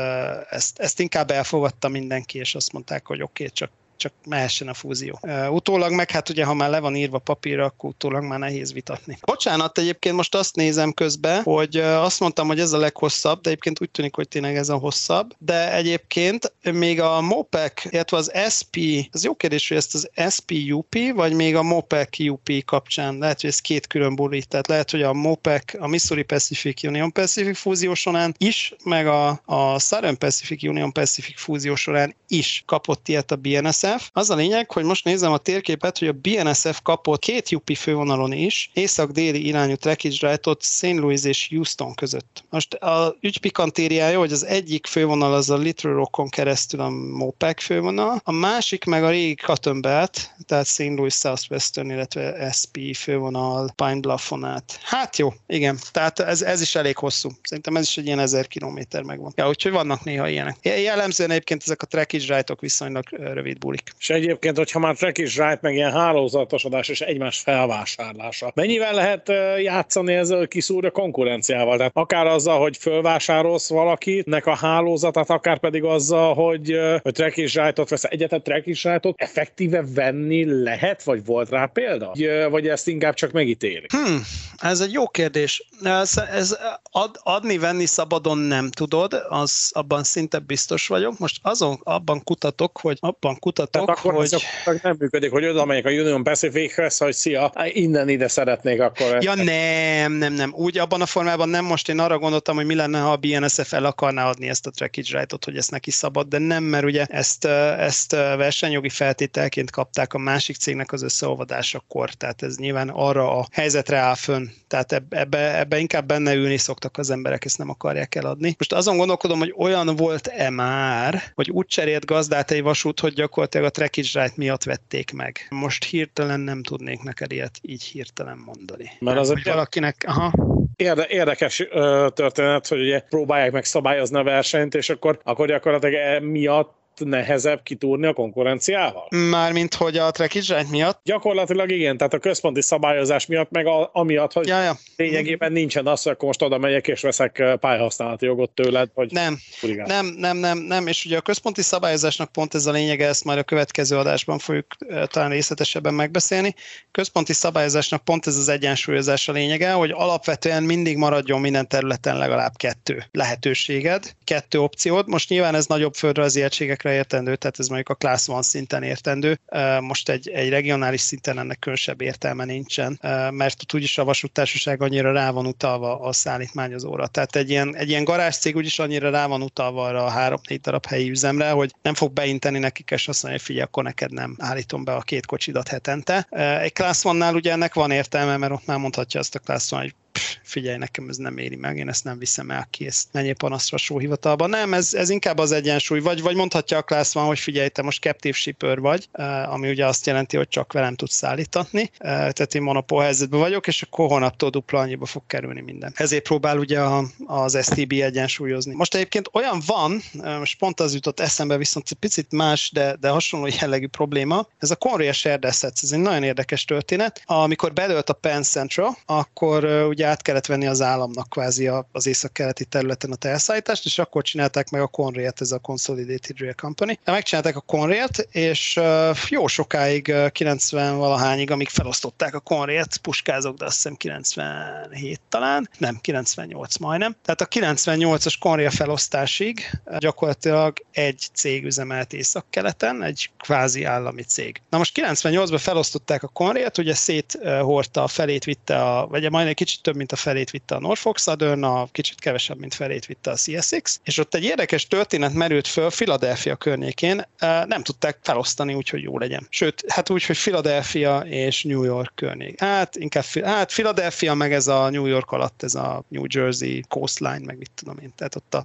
ezt, 0.51 0.79
ezt 0.79 1.01
inkább 1.01 1.31
elfogadta 1.31 1.89
mindenki, 1.89 2.39
és 2.39 2.55
azt 2.55 2.73
mondták, 2.73 3.07
hogy 3.07 3.23
oké, 3.23 3.43
okay, 3.43 3.55
csak 3.55 3.71
csak 3.99 4.13
mehessen 4.27 4.69
a 4.69 4.75
fúzió. 4.75 5.21
Utólag 5.51 5.93
meg 5.93 6.11
hát 6.11 6.29
ugye, 6.29 6.45
ha 6.45 6.55
már 6.55 6.71
le 6.71 6.81
van 6.81 6.97
írva 6.97 7.19
papírra, 7.19 7.65
akkor 7.65 7.91
utólag 7.91 8.23
már 8.23 8.39
nehéz 8.39 8.73
vitatni. 8.73 9.19
Bocsánat, 9.21 9.79
egyébként 9.79 10.17
most 10.17 10.35
azt 10.35 10.57
nézem 10.57 10.93
közben, 10.93 11.43
hogy 11.43 11.77
azt 11.77 12.21
mondtam, 12.21 12.47
hogy 12.47 12.61
ez 12.61 12.73
a 12.73 12.79
leghosszabb, 12.79 13.41
de 13.41 13.49
egyébként 13.49 13.81
úgy 13.81 13.91
tűnik, 13.91 14.15
hogy 14.15 14.29
tényleg 14.29 14.57
ez 14.57 14.69
a 14.69 14.77
hosszabb, 14.77 15.35
de 15.39 15.73
egyébként 15.73 16.53
még 16.73 17.01
a 17.01 17.21
MOPEC, 17.21 17.85
illetve 17.85 18.17
az 18.17 18.33
SP, 18.57 18.77
az 19.13 19.25
jó 19.25 19.35
kérdés, 19.35 19.69
hogy 19.69 19.77
ezt 19.77 19.95
az 19.95 20.11
SP 20.35 20.51
UP, 20.71 20.95
vagy 21.15 21.33
még 21.33 21.57
a 21.57 21.63
MOPEC 21.63 22.19
UP 22.19 22.65
kapcsán, 22.65 23.19
lehet, 23.19 23.41
hogy 23.41 23.51
ez 23.51 23.59
két 23.59 23.87
külön 23.87 24.15
bulit, 24.15 24.49
tehát 24.49 24.69
lehet, 24.69 24.91
hogy 24.91 25.03
a 25.03 25.13
MOPEC, 25.13 25.75
a 25.81 25.87
Missouri 25.87 26.23
Pacific 26.23 26.85
Union 26.85 27.13
Pacific 27.13 27.59
fúzió 27.59 27.95
során 27.95 28.35
is, 28.39 28.75
meg 28.85 29.07
a, 29.07 29.41
a 29.45 29.79
Southern 29.79 30.19
Pacific 30.19 30.63
Union 30.63 30.93
Pacific 30.93 31.41
fúzió 31.41 31.75
során 31.75 32.15
is 32.29 32.63
kapott 32.67 33.09
ilyet 33.09 33.31
a 33.31 33.37
BNSF, 33.37 33.88
BNSF. 33.89 34.11
Az 34.13 34.31
a 34.31 34.35
lényeg, 34.35 34.71
hogy 34.71 34.85
most 34.85 35.05
nézem 35.05 35.33
a 35.33 35.39
térképet, 35.39 35.99
hogy 35.99 36.09
a 36.09 36.13
BNSF 36.13 36.81
kapott 36.83 37.21
két 37.21 37.53
UP 37.53 37.77
fővonalon 37.77 38.33
is 38.33 38.71
észak-déli 38.73 39.47
irányú 39.47 39.75
trackage 39.75 40.29
right 40.29 40.63
St. 40.63 40.83
Louis 40.83 41.25
és 41.25 41.49
Houston 41.51 41.95
között. 41.95 42.45
Most 42.51 42.75
a 42.75 43.17
ügy 43.21 43.41
pikantériája, 43.41 44.19
hogy 44.19 44.33
az 44.33 44.45
egyik 44.45 44.87
fővonal 44.87 45.35
az 45.35 45.51
a 45.51 45.57
Little 45.57 45.91
Rockon 45.91 46.29
keresztül 46.29 46.81
a 46.81 46.89
MOPEC 46.91 47.63
fővonal, 47.63 48.21
a 48.25 48.33
másik 48.33 48.85
meg 48.85 49.05
a 49.05 49.11
régi 49.11 49.35
Cotton 49.35 49.81
Belt, 49.81 50.35
tehát 50.47 50.67
St. 50.67 50.79
Louis 50.79 51.15
Southwestern, 51.15 51.91
illetve 51.91 52.53
SP 52.59 52.77
fővonal 52.97 53.73
Pine 53.77 54.01
Bluffon 54.01 54.45
át. 54.45 54.79
Hát 54.83 55.17
jó, 55.17 55.33
igen, 55.47 55.79
tehát 55.93 56.19
ez, 56.19 56.43
ez 56.43 56.61
is 56.61 56.75
elég 56.75 56.97
hosszú. 56.97 57.31
Szerintem 57.43 57.77
ez 57.77 57.83
is 57.83 57.97
egy 57.97 58.07
ilyen 58.07 58.19
ezer 58.19 58.47
kilométer 58.47 59.03
megvan. 59.03 59.33
Ja, 59.37 59.49
úgyhogy 59.49 59.73
vannak 59.73 60.05
néha 60.05 60.29
ilyenek. 60.29 60.57
Jellemzően 60.63 61.31
egyébként 61.31 61.63
ezek 61.63 61.83
a 61.83 61.87
trackage 61.87 62.37
right 62.37 62.61
viszonylag 62.61 63.05
rövid 63.11 63.59
buli 63.59 63.78
múlik. 63.79 63.97
És 63.99 64.11
egyébként, 64.11 64.57
hogyha 64.57 64.79
már 64.79 64.97
track 64.97 65.19
is 65.19 65.37
rájt, 65.37 65.61
meg 65.61 65.75
ilyen 65.75 65.93
hálózatosodás 65.93 66.89
és 66.89 67.01
egymás 67.01 67.39
felvásárlása. 67.39 68.53
Mennyivel 68.55 68.95
lehet 68.95 69.33
játszani 69.63 70.15
ezzel 70.15 70.47
kiszúr 70.49 70.85
a 70.85 70.91
konkurenciával? 70.91 71.77
Tehát 71.77 71.93
akár 71.95 72.27
azzal, 72.27 72.61
hogy 72.61 72.77
fölvásárolsz 72.77 73.69
valakit, 73.69 74.27
a 74.45 74.57
hálózatát, 74.57 75.31
akár 75.31 75.59
pedig 75.59 75.85
azzal, 75.85 76.35
hogy, 76.35 76.79
hogy 77.03 77.13
track 77.13 77.37
is 77.37 77.55
rájtot 77.55 77.89
vesz. 77.89 78.05
Egyetlen 78.05 78.43
track 78.43 78.67
is 78.67 78.85
rájtot 78.85 79.15
effektíve 79.21 79.85
venni 79.95 80.63
lehet, 80.63 81.03
vagy 81.03 81.25
volt 81.25 81.51
rá 81.51 81.67
példa? 81.67 82.13
Vagy 82.51 82.69
ezt 82.69 82.89
inkább 82.89 83.15
csak 83.15 83.33
megítéli? 83.33 83.87
Hmm, 83.89 84.23
ez 84.57 84.81
egy 84.81 84.93
jó 84.93 85.09
kérdés. 85.09 85.69
Ez, 85.83 86.23
ez 86.31 86.59
ad, 86.83 87.21
adni-venni 87.23 87.87
szabadon 87.87 88.39
nem 88.39 88.71
tudod, 88.71 89.25
az 89.29 89.71
abban 89.75 90.03
szinte 90.03 90.39
biztos 90.39 90.87
vagyok. 90.87 91.19
Most 91.19 91.39
azon 91.43 91.81
abban 91.83 92.23
kutatok, 92.25 92.79
hogy 92.81 92.97
abban 93.01 93.39
kutatok, 93.39 93.68
tehát 93.71 93.89
akkor 93.89 94.15
hogy... 94.15 94.35
Az 94.65 94.81
nem 94.83 94.97
működik, 94.99 95.31
hogy 95.31 95.47
oda 95.47 95.65
megyek 95.65 95.85
a 95.85 95.91
Union 95.91 96.23
Pacifichez, 96.23 96.99
hogy 96.99 97.13
szia, 97.13 97.53
innen 97.73 98.09
ide 98.09 98.29
szeretnék 98.29 98.81
akkor. 98.81 99.23
Ja 99.23 99.35
nem, 99.35 100.13
nem, 100.13 100.33
nem. 100.33 100.53
Úgy 100.55 100.79
abban 100.79 101.01
a 101.01 101.07
formában 101.07 101.49
nem. 101.49 101.65
Most 101.65 101.89
én 101.89 101.99
arra 101.99 102.19
gondoltam, 102.19 102.57
hogy 102.57 102.67
mi 102.67 102.75
lenne, 102.75 102.99
ha 103.01 103.13
a 103.13 103.17
BNSF 103.17 103.73
el 103.73 103.85
akarná 103.85 104.29
adni 104.29 104.49
ezt 104.49 104.67
a 104.67 104.71
trackage 104.71 105.19
right 105.19 105.45
hogy 105.45 105.57
ezt 105.57 105.71
neki 105.71 105.91
szabad, 105.91 106.29
de 106.29 106.39
nem, 106.39 106.65
mert 106.65 106.85
ugye 106.85 107.05
ezt, 107.05 107.45
ezt 107.79 108.13
versenyjogi 108.13 108.89
feltételként 108.89 109.71
kapták 109.71 110.15
a 110.15 110.19
másik 110.19 110.57
cégnek 110.57 110.93
az 110.93 111.03
összeolvadásakor, 111.03 112.11
tehát 112.11 112.43
ez 112.43 112.57
nyilván 112.57 112.89
arra 112.89 113.39
a 113.39 113.47
helyzetre 113.53 113.97
áll 113.97 114.15
fönn. 114.15 114.47
Tehát 114.67 114.93
ebbe, 115.09 115.59
ebbe 115.59 115.79
inkább 115.79 116.07
benne 116.07 116.35
ülni 116.35 116.57
szoktak 116.57 116.99
az 116.99 117.11
emberek, 117.11 117.45
ezt 117.45 117.59
nem 117.59 117.71
akarják 117.71 118.15
eladni. 118.15 118.55
Most 118.59 118.73
azon 118.73 118.97
gondolkodom, 118.97 119.39
hogy 119.39 119.55
olyan 119.57 119.97
volt-e 119.97 120.51
már, 120.51 121.23
hogy 121.35 121.51
úgy 121.51 121.67
cserélt 121.67 122.05
gazdát 122.05 122.51
egy 122.51 122.63
vasút, 122.63 123.01
hogy 123.01 123.13
gyakorlatilag 123.13 123.58
gyakorlatilag 123.59 123.67
a 123.67 123.71
trackage 123.71 124.21
right 124.21 124.37
miatt 124.37 124.63
vették 124.63 125.13
meg. 125.13 125.47
Most 125.51 125.85
hirtelen 125.85 126.41
nem 126.41 126.63
tudnék 126.63 127.03
neked 127.03 127.33
ilyet 127.33 127.59
így 127.63 127.83
hirtelen 127.83 128.39
mondani. 128.39 128.91
Mert 128.99 129.19
az 129.19 129.31
valakinek, 129.45 130.05
aha. 130.07 130.33
Érde, 130.77 131.07
érdekes 131.09 131.67
ö, 131.71 132.09
történet, 132.15 132.67
hogy 132.67 132.81
ugye 132.81 133.01
próbálják 133.01 133.53
meg 133.53 133.65
szabályozni 133.65 134.19
a 134.19 134.23
versenyt, 134.23 134.75
és 134.75 134.89
akkor, 134.89 135.21
akkor 135.23 135.47
gyakorlatilag 135.47 135.95
emiatt 135.95 136.77
nehezebb 136.99 137.63
kitúrni 137.63 138.07
a 138.07 138.13
konkurenciával? 138.13 139.07
Mármint, 139.31 139.75
hogy 139.75 139.97
a 139.97 140.11
trackage 140.11 140.65
miatt? 140.71 141.01
Gyakorlatilag 141.05 141.71
igen, 141.71 141.97
tehát 141.97 142.15
a 142.15 142.19
központi 142.19 142.63
szabályozás 142.63 143.27
miatt, 143.27 143.51
meg 143.51 143.67
a, 143.67 143.91
amiatt, 143.93 144.33
hogy 144.33 144.47
ja, 144.47 144.63
ja. 144.63 144.79
lényegében 144.97 145.53
nincsen 145.53 145.87
az, 145.87 146.03
hogy 146.03 146.13
akkor 146.13 146.27
most 146.27 146.43
oda 146.43 146.59
megyek 146.59 146.89
és 146.89 147.01
veszek 147.01 147.57
pályahasználati 147.61 148.27
jogot 148.27 148.51
tőled, 148.51 148.91
hogy 148.95 149.13
nem, 149.13 149.39
nem, 149.87 150.07
nem, 150.07 150.37
nem, 150.37 150.59
nem, 150.59 150.87
és 150.87 151.05
ugye 151.05 151.17
a 151.17 151.21
központi 151.21 151.63
szabályozásnak 151.63 152.33
pont 152.33 152.55
ez 152.55 152.67
a 152.67 152.73
lényege, 152.73 153.07
ezt 153.07 153.25
majd 153.25 153.39
a 153.39 153.43
következő 153.43 153.97
adásban 153.97 154.39
fogjuk 154.39 154.67
talán 155.07 155.31
részletesebben 155.31 155.95
megbeszélni. 155.95 156.55
Központi 156.91 157.33
szabályozásnak 157.33 158.05
pont 158.05 158.27
ez 158.27 158.37
az 158.37 158.49
egyensúlyozás 158.49 159.29
a 159.29 159.33
lényege, 159.33 159.73
hogy 159.73 159.91
alapvetően 159.91 160.63
mindig 160.63 160.97
maradjon 160.97 161.41
minden 161.41 161.69
területen 161.69 162.19
legalább 162.19 162.57
kettő 162.57 163.05
lehetőséged, 163.11 164.15
kettő 164.25 164.61
opciód. 164.61 165.09
Most 165.09 165.29
nyilván 165.29 165.55
ez 165.55 165.67
nagyobb 165.67 165.95
földrajzi 165.95 166.43
egységekre 166.43 166.88
területekre 166.89 166.93
értendő, 166.93 167.37
tehát 167.37 167.59
ez 167.59 167.67
mondjuk 167.67 167.89
a 167.89 167.95
Class 167.95 168.29
1 168.29 168.43
szinten 168.43 168.83
értendő. 168.83 169.41
Most 169.81 170.09
egy, 170.09 170.29
egy 170.29 170.49
regionális 170.49 171.01
szinten 171.01 171.39
ennek 171.39 171.59
különösebb 171.59 172.01
értelme 172.01 172.45
nincsen, 172.45 172.99
mert 173.31 173.75
úgyis 173.75 173.99
a 173.99 174.05
vasútársaság 174.05 174.83
annyira 174.83 175.13
rá 175.13 175.31
van 175.31 175.47
utalva 175.47 176.01
a 176.01 176.13
szállítmányozóra. 176.13 177.07
Tehát 177.07 177.37
egy 177.37 177.51
ilyen, 177.51 177.77
egy 177.77 177.89
ilyen 177.89 178.05
garázscég 178.05 178.57
úgyis 178.57 178.79
annyira 178.79 179.11
rá 179.11 179.27
van 179.27 179.43
utalva 179.43 179.85
arra 179.85 180.05
a 180.05 180.09
három-négy 180.09 180.61
darab 180.61 180.87
helyi 180.87 181.11
üzemre, 181.11 181.51
hogy 181.51 181.75
nem 181.83 181.95
fog 181.95 182.13
beinteni 182.13 182.59
nekik, 182.59 182.91
és 182.91 183.09
azt 183.09 183.23
mondja, 183.23 183.41
hogy 183.41 183.49
figyelj, 183.49 183.67
akkor 183.67 183.83
neked 183.83 184.13
nem 184.13 184.37
állítom 184.39 184.85
be 184.85 184.95
a 184.95 185.01
két 185.01 185.27
kocsidat 185.27 185.69
hetente. 185.69 186.27
Egy 186.63 186.73
Class 186.73 187.03
1-nál 187.05 187.35
ugye 187.35 187.53
ennek 187.53 187.75
van 187.75 187.91
értelme, 187.91 188.37
mert 188.37 188.53
ott 188.53 188.67
már 188.67 188.79
mondhatja 188.79 189.21
azt 189.21 189.35
a 189.35 189.39
Class 189.39 189.73
1, 189.73 189.79
hogy 189.79 189.95
figyelj, 190.43 190.77
nekem 190.77 191.09
ez 191.09 191.17
nem 191.17 191.39
éri 191.39 191.57
meg, 191.57 191.77
én 191.77 191.89
ezt 191.89 192.05
nem 192.05 192.19
viszem 192.19 192.51
el, 192.51 192.67
ki 192.71 192.87
ezt 192.87 193.09
menjél 193.13 193.35
panaszra 193.35 193.77
a 193.77 193.81
sóhivatalba. 193.81 194.47
Nem, 194.47 194.75
ez, 194.75 194.95
ez 194.95 195.11
inkább 195.11 195.39
az 195.39 195.53
egyensúly, 195.53 196.01
vagy, 196.01 196.23
vagy 196.23 196.37
mondhatja 196.37 196.77
a 196.77 196.83
klász 196.83 197.13
van, 197.13 197.27
hogy 197.27 197.39
figyelj, 197.39 197.69
te 197.69 197.83
most 197.83 198.03
captive 198.03 198.37
shipper 198.37 198.79
vagy, 198.79 199.09
ami 199.47 199.69
ugye 199.69 199.87
azt 199.87 200.07
jelenti, 200.07 200.37
hogy 200.37 200.49
csak 200.49 200.73
velem 200.73 200.95
tudsz 200.95 201.15
szállítatni, 201.15 201.91
tehát 201.99 202.55
én 202.55 202.63
monopól 202.63 203.03
helyzetben 203.03 203.41
vagyok, 203.41 203.67
és 203.67 203.83
akkor 203.83 204.09
hónaptól 204.09 204.51
dupla 204.51 204.79
annyiba 204.79 205.07
fog 205.07 205.23
kerülni 205.27 205.61
minden. 205.61 205.93
Ezért 205.97 206.23
próbál 206.23 206.59
ugye 206.59 206.81
az 207.27 207.59
STB 207.63 207.93
egyensúlyozni. 207.93 208.75
Most 208.75 208.95
egyébként 208.95 209.29
olyan 209.33 209.63
van, 209.67 210.03
most 210.39 210.59
pont 210.59 210.81
az 210.81 210.95
jutott 210.95 211.21
eszembe, 211.21 211.57
viszont 211.57 211.93
picit 211.93 212.33
más, 212.33 212.71
de, 212.73 212.97
de 213.01 213.09
hasonló 213.09 213.49
jellegű 213.61 213.87
probléma, 213.87 214.49
ez 214.59 214.71
a 214.71 214.77
Conrail 214.77 215.13
Shared 215.13 215.45
Assets, 215.45 215.83
ez 215.83 215.93
egy 215.93 215.99
nagyon 215.99 216.23
érdekes 216.23 216.65
történet. 216.65 217.23
Amikor 217.25 217.73
belőtt 217.73 218.09
a 218.09 218.13
Penn 218.13 218.43
Central, 218.43 218.97
akkor 219.07 219.65
ugye 219.65 220.07
át 220.09 220.23
kellett 220.23 220.47
venni 220.47 220.67
az 220.67 220.81
államnak 220.81 221.29
kvázi 221.29 221.71
az 221.93 222.07
észak-keleti 222.07 222.65
területen 222.65 223.13
a 223.13 223.17
teherszállítást, 223.17 223.85
és 223.85 223.99
akkor 223.99 224.23
csinálták 224.23 224.71
meg 224.71 224.81
a 224.81 224.87
Conrail-t, 224.87 225.41
ez 225.41 225.53
a 225.53 225.59
Consolidated 225.59 226.39
Rail 226.39 226.55
Company. 226.55 226.99
De 227.05 227.13
megcsinálták 227.13 227.57
a 227.57 227.61
Conrail-t, 227.61 228.29
és 228.31 228.81
jó 229.29 229.47
sokáig, 229.47 230.07
90-valahányig, 230.09 231.51
amíg 231.51 231.69
felosztották 231.69 232.35
a 232.35 232.41
Conrail-t, 232.41 232.97
puskázok, 232.97 233.57
de 233.57 233.65
azt 233.65 233.75
hiszem 233.75 233.95
97 233.95 235.21
talán, 235.29 235.69
nem, 235.79 235.99
98 236.01 236.77
majdnem. 236.77 237.17
Tehát 237.25 237.41
a 237.41 237.47
98-as 237.47 238.35
Conrail 238.41 238.71
felosztásig 238.71 239.81
gyakorlatilag 239.99 240.85
egy 240.93 241.27
cég 241.33 241.65
üzemelt 241.65 242.13
észak-keleten, 242.13 243.03
egy 243.03 243.31
kvázi 243.39 243.85
állami 243.85 244.23
cég. 244.23 244.61
Na 244.71 244.79
most 244.79 245.01
98-ban 245.01 245.61
felosztották 245.61 246.23
a 246.23 246.29
Conrail-t, 246.29 246.79
ugye 246.79 246.95
széthordta 246.95 248.03
a 248.03 248.09
felét 248.09 248.45
vitte 248.45 248.83
a, 248.83 249.07
vagy 249.07 249.31
majd 249.31 249.47
egy 249.47 249.55
kicsit 249.55 249.83
több, 249.83 249.97
mint 249.99 250.13
a 250.13 250.17
felét 250.17 250.51
vitte 250.51 250.75
a 250.75 250.81
Norfolk 250.81 251.19
Southern, 251.19 251.63
a 251.63 251.87
kicsit 251.93 252.21
kevesebb, 252.21 252.59
mint 252.59 252.75
felét 252.75 253.07
vitte 253.07 253.31
a 253.31 253.35
CSX, 253.35 254.01
és 254.05 254.19
ott 254.19 254.35
egy 254.35 254.45
érdekes 254.45 254.87
történet 254.87 255.33
merült 255.33 255.67
föl 255.67 255.91
Philadelphia 255.91 256.57
környékén, 256.57 257.27
nem 257.67 257.83
tudták 257.83 258.19
felosztani 258.23 258.75
úgy, 258.75 258.89
hogy 258.89 259.03
jó 259.03 259.19
legyen. 259.19 259.47
Sőt, 259.51 259.85
hát 259.89 260.11
úgy, 260.11 260.25
hogy 260.25 260.39
Philadelphia 260.39 261.19
és 261.19 261.63
New 261.63 261.83
York 261.83 262.13
környék. 262.15 262.61
Hát 262.61 262.97
inkább, 262.97 263.25
hát 263.45 263.73
Philadelphia 263.73 264.35
meg 264.35 264.53
ez 264.53 264.67
a 264.67 264.91
New 264.91 265.07
York 265.07 265.31
alatt, 265.31 265.63
ez 265.63 265.75
a 265.75 266.05
New 266.09 266.25
Jersey 266.29 266.85
coastline, 266.89 267.41
meg 267.45 267.59
mit 267.59 267.71
tudom 267.75 267.99
én. 268.03 268.13
Tehát 268.17 268.37
ott 268.37 268.55
a, 268.55 268.63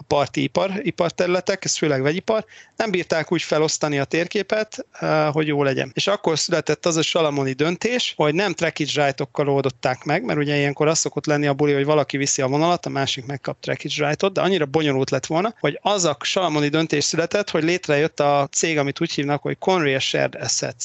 a 0.00 0.02
parti 0.06 0.42
ipar, 0.42 0.70
iparterületek, 0.82 1.64
ez 1.64 1.76
főleg 1.76 2.02
vegyipar, 2.02 2.44
nem 2.76 2.90
bírták 2.90 3.32
úgy 3.32 3.42
felosztani 3.42 3.98
a 3.98 4.04
térképet, 4.04 4.86
hogy 5.32 5.46
jó 5.46 5.62
legyen. 5.62 5.90
És 5.94 6.06
akkor 6.06 6.38
született 6.38 6.86
az 6.86 6.96
a 6.96 7.02
salamoni 7.02 7.52
döntés, 7.52 8.12
hogy 8.16 8.34
nem 8.34 8.52
trackage 8.52 9.04
right 9.04 9.28
oldották 9.34 10.04
meg, 10.04 10.24
mert 10.24 10.38
ugye 10.38 10.56
ilyenkor 10.56 10.88
az 10.88 10.98
szokott 10.98 11.26
lenni 11.26 11.46
a 11.46 11.54
buli, 11.54 11.72
hogy 11.72 11.84
valaki 11.84 12.16
viszi 12.16 12.42
a 12.42 12.48
vonalat, 12.48 12.86
a 12.86 12.88
másik 12.88 13.26
megkap 13.26 13.60
trackage 13.60 14.06
right 14.08 14.32
de 14.32 14.40
annyira 14.40 14.66
bonyolult 14.66 15.10
lett 15.10 15.26
volna, 15.26 15.54
hogy 15.60 15.78
az 15.82 16.04
a 16.04 16.16
salamoni 16.20 16.68
döntés 16.68 17.04
született, 17.04 17.50
hogy 17.50 17.62
létrejött 17.62 18.20
a 18.20 18.48
cég, 18.52 18.78
amit 18.78 19.00
úgy 19.00 19.12
hívnak, 19.12 19.42
hogy 19.42 19.58
Conrail 19.58 19.98
Shared 19.98 20.34
Assets, 20.34 20.84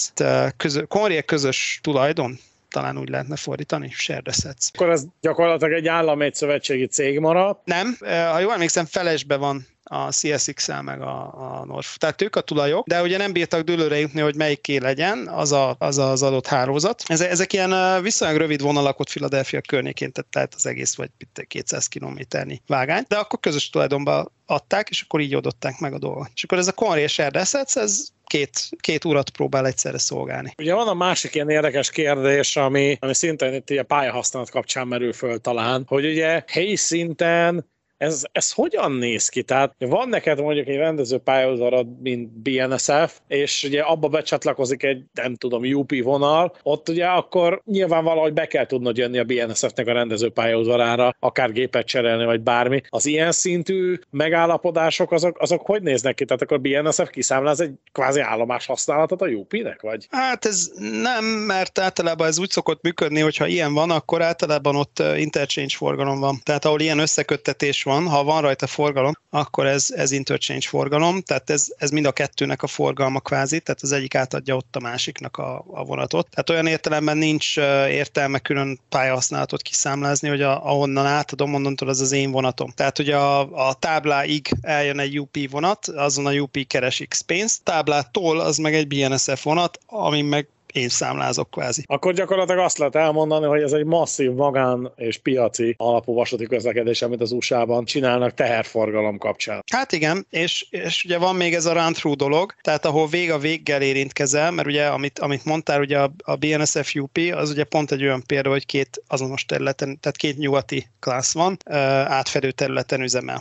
közö, 0.57 0.85
Conrail 0.85 1.21
közös 1.21 1.79
tulajdon, 1.83 2.39
talán 2.75 2.97
úgy 2.97 3.09
lehetne 3.09 3.35
fordítani, 3.35 3.91
assets. 4.25 4.67
Akkor 4.73 4.89
ez 4.89 5.03
gyakorlatilag 5.21 5.73
egy 5.73 5.87
állam, 5.87 6.21
egy 6.21 6.35
szövetségi 6.35 6.85
cég 6.85 7.19
maradt? 7.19 7.65
Nem, 7.65 7.97
ha 8.31 8.39
jól 8.39 8.53
emlékszem, 8.53 8.85
felesbe 8.85 9.35
van 9.35 9.67
a 9.83 10.11
CSX-el 10.11 10.81
meg 10.81 11.01
a, 11.01 11.33
a 11.59 11.65
North. 11.65 11.95
Tehát 11.97 12.21
ők 12.21 12.35
a 12.35 12.41
tulajok, 12.41 12.87
de 12.87 13.01
ugye 13.01 13.17
nem 13.17 13.33
bírtak 13.33 13.61
dőlőre 13.61 13.99
jutni, 13.99 14.21
hogy 14.21 14.35
melyiké 14.35 14.77
legyen 14.77 15.27
az 15.27 15.51
a, 15.51 15.75
az, 15.79 15.97
az 15.97 16.23
adott 16.23 16.47
hálózat. 16.47 17.03
Ezek 17.07 17.53
ilyen 17.53 18.01
viszonylag 18.01 18.37
rövid 18.37 18.61
vonalak 18.61 18.99
ott 18.99 19.09
Philadelphia 19.09 19.61
környékén, 19.61 20.11
tehát 20.29 20.53
az 20.55 20.65
egész 20.65 20.95
vagy 20.95 21.09
200 21.47 21.87
kilométernyi 21.87 22.61
vágány, 22.67 23.03
de 23.07 23.15
akkor 23.15 23.39
közös 23.39 23.69
tulajdonban 23.69 24.31
adták, 24.45 24.89
és 24.89 25.01
akkor 25.01 25.19
így 25.19 25.33
adották 25.33 25.79
meg 25.79 25.93
a 25.93 25.99
dolgot. 25.99 26.29
És 26.35 26.43
akkor 26.43 26.57
ez 26.57 26.67
a 26.67 26.71
Conrail 26.71 27.07
Shared 27.07 27.35
Assets, 27.35 27.75
ez 27.75 28.07
két, 28.25 28.69
két 28.79 29.05
urat 29.05 29.29
próbál 29.29 29.65
egyszerre 29.65 29.97
szolgálni. 29.97 30.53
Ugye 30.57 30.73
van 30.73 30.87
a 30.87 30.93
másik 30.93 31.35
ilyen 31.35 31.49
érdekes 31.49 31.89
kérdés, 31.89 32.55
ami, 32.55 32.97
ami 32.99 33.13
szintén 33.13 33.53
itt 33.53 33.69
a 33.69 33.83
pályahasználat 33.83 34.49
kapcsán 34.49 34.87
merül 34.87 35.13
föl 35.13 35.39
talán, 35.39 35.83
hogy 35.87 36.05
ugye 36.05 36.43
helyi 36.47 36.75
szinten 36.75 37.73
ez, 38.05 38.23
ez 38.31 38.51
hogyan 38.51 38.91
néz 38.91 39.29
ki? 39.29 39.43
Tehát 39.43 39.75
van 39.79 40.09
neked 40.09 40.41
mondjuk 40.41 40.67
egy 40.67 40.75
rendező 40.75 41.17
pályaudvarad, 41.17 42.01
mint 42.01 42.29
BNSF, 42.29 43.19
és 43.27 43.63
ugye 43.63 43.81
abba 43.81 44.07
becsatlakozik 44.07 44.83
egy, 44.83 45.03
nem 45.13 45.35
tudom, 45.35 45.63
UP 45.63 46.03
vonal, 46.03 46.55
ott 46.63 46.89
ugye 46.89 47.05
akkor 47.05 47.61
nyilván 47.65 48.03
valahogy 48.03 48.33
be 48.33 48.47
kell 48.47 48.65
tudnod 48.65 48.97
jönni 48.97 49.17
a 49.17 49.23
BNSF-nek 49.23 49.87
a 49.87 49.93
rendező 49.93 50.29
pályaudvarára, 50.29 51.15
akár 51.19 51.51
gépet 51.51 51.85
cserélni, 51.85 52.25
vagy 52.25 52.41
bármi. 52.41 52.81
Az 52.89 53.05
ilyen 53.05 53.31
szintű 53.31 53.99
megállapodások, 54.09 55.11
azok, 55.11 55.39
azok 55.39 55.65
hogy 55.65 55.81
néznek 55.81 56.15
ki? 56.15 56.25
Tehát 56.25 56.41
akkor 56.41 56.61
BNSF 56.61 57.09
kiszámláz 57.09 57.59
egy 57.59 57.71
kvázi 57.91 58.19
állomás 58.19 58.65
használatot 58.65 59.21
a 59.21 59.27
UP-nek, 59.27 59.81
vagy? 59.81 60.07
Hát 60.09 60.45
ez 60.45 60.71
nem, 61.01 61.25
mert 61.25 61.79
általában 61.79 62.27
ez 62.27 62.39
úgy 62.39 62.49
szokott 62.49 62.81
működni, 62.81 63.19
hogyha 63.19 63.47
ilyen 63.47 63.73
van, 63.73 63.91
akkor 63.91 64.21
általában 64.21 64.75
ott 64.75 65.03
interchange 65.17 65.75
forgalom 65.75 66.19
van. 66.19 66.39
Tehát 66.43 66.65
ahol 66.65 66.79
ilyen 66.79 66.99
összeköttetés 66.99 67.83
van, 67.83 67.94
ha 68.03 68.23
van 68.23 68.41
rajta 68.41 68.67
forgalom, 68.67 69.13
akkor 69.29 69.65
ez, 69.65 69.91
ez 69.95 70.11
interchange 70.11 70.67
forgalom, 70.67 71.21
tehát 71.21 71.49
ez, 71.49 71.67
ez 71.77 71.89
mind 71.89 72.05
a 72.05 72.11
kettőnek 72.11 72.63
a 72.63 72.67
forgalma 72.67 73.19
kvázi, 73.19 73.59
tehát 73.59 73.81
az 73.81 73.91
egyik 73.91 74.15
átadja 74.15 74.55
ott 74.55 74.75
a 74.75 74.79
másiknak 74.79 75.37
a, 75.37 75.65
a 75.71 75.83
vonatot. 75.83 76.29
Tehát 76.29 76.49
olyan 76.49 76.67
értelemben 76.67 77.17
nincs 77.17 77.57
értelme 77.89 78.39
külön 78.39 78.79
pályahasználatot 78.89 79.61
kiszámlázni, 79.61 80.29
hogy 80.29 80.41
a, 80.41 80.65
ahonnan 80.65 81.05
átadom, 81.05 81.53
onnantól 81.53 81.89
az 81.89 82.01
az 82.01 82.11
én 82.11 82.31
vonatom. 82.31 82.69
Tehát, 82.69 82.97
hogy 82.97 83.09
a, 83.09 83.39
a 83.67 83.73
tábláig 83.73 84.49
eljön 84.61 84.99
egy 84.99 85.19
UP 85.19 85.49
vonat, 85.49 85.87
azon 85.87 86.25
a 86.25 86.31
UP 86.31 86.67
keres 86.67 87.03
X 87.07 87.21
pénzt, 87.21 87.63
táblától 87.63 88.39
az 88.39 88.57
meg 88.57 88.73
egy 88.73 88.87
BNSF 88.87 89.43
vonat, 89.43 89.79
ami 89.85 90.21
meg 90.21 90.47
én 90.75 90.89
számlázok 90.89 91.49
kvázi. 91.49 91.83
Akkor 91.85 92.13
gyakorlatilag 92.13 92.63
azt 92.63 92.77
lehet 92.77 92.95
elmondani, 92.95 93.45
hogy 93.45 93.61
ez 93.61 93.71
egy 93.71 93.85
masszív 93.85 94.31
magán 94.31 94.91
és 94.95 95.17
piaci 95.17 95.75
alapú 95.77 96.13
vasúti 96.13 96.45
közlekedés, 96.45 97.01
amit 97.01 97.21
az 97.21 97.31
USA-ban 97.31 97.85
csinálnak 97.85 98.33
teherforgalom 98.33 99.17
kapcsán. 99.17 99.63
Hát 99.71 99.91
igen, 99.91 100.27
és, 100.29 100.65
és 100.69 101.03
ugye 101.03 101.17
van 101.17 101.35
még 101.35 101.53
ez 101.53 101.65
a 101.65 101.73
run 101.73 101.93
through 101.93 102.17
dolog, 102.17 102.53
tehát 102.61 102.85
ahol 102.85 103.07
vég 103.07 103.31
a 103.31 103.37
véggel 103.37 103.81
érintkezel, 103.81 104.51
mert 104.51 104.67
ugye 104.67 104.85
amit, 104.85 105.19
amit 105.19 105.45
mondtál, 105.45 105.79
ugye 105.79 105.99
a, 105.99 106.11
a 106.23 106.35
BNSF 106.35 106.95
UP, 106.95 107.17
az 107.33 107.49
ugye 107.49 107.63
pont 107.63 107.91
egy 107.91 108.03
olyan 108.03 108.23
példa, 108.25 108.49
hogy 108.49 108.65
két 108.65 109.01
azonos 109.07 109.45
területen, 109.45 109.99
tehát 109.99 110.17
két 110.17 110.37
nyugati 110.37 110.87
klassz 110.99 111.33
van, 111.33 111.57
átfedő 112.05 112.51
területen 112.51 113.01
üzemel. 113.01 113.39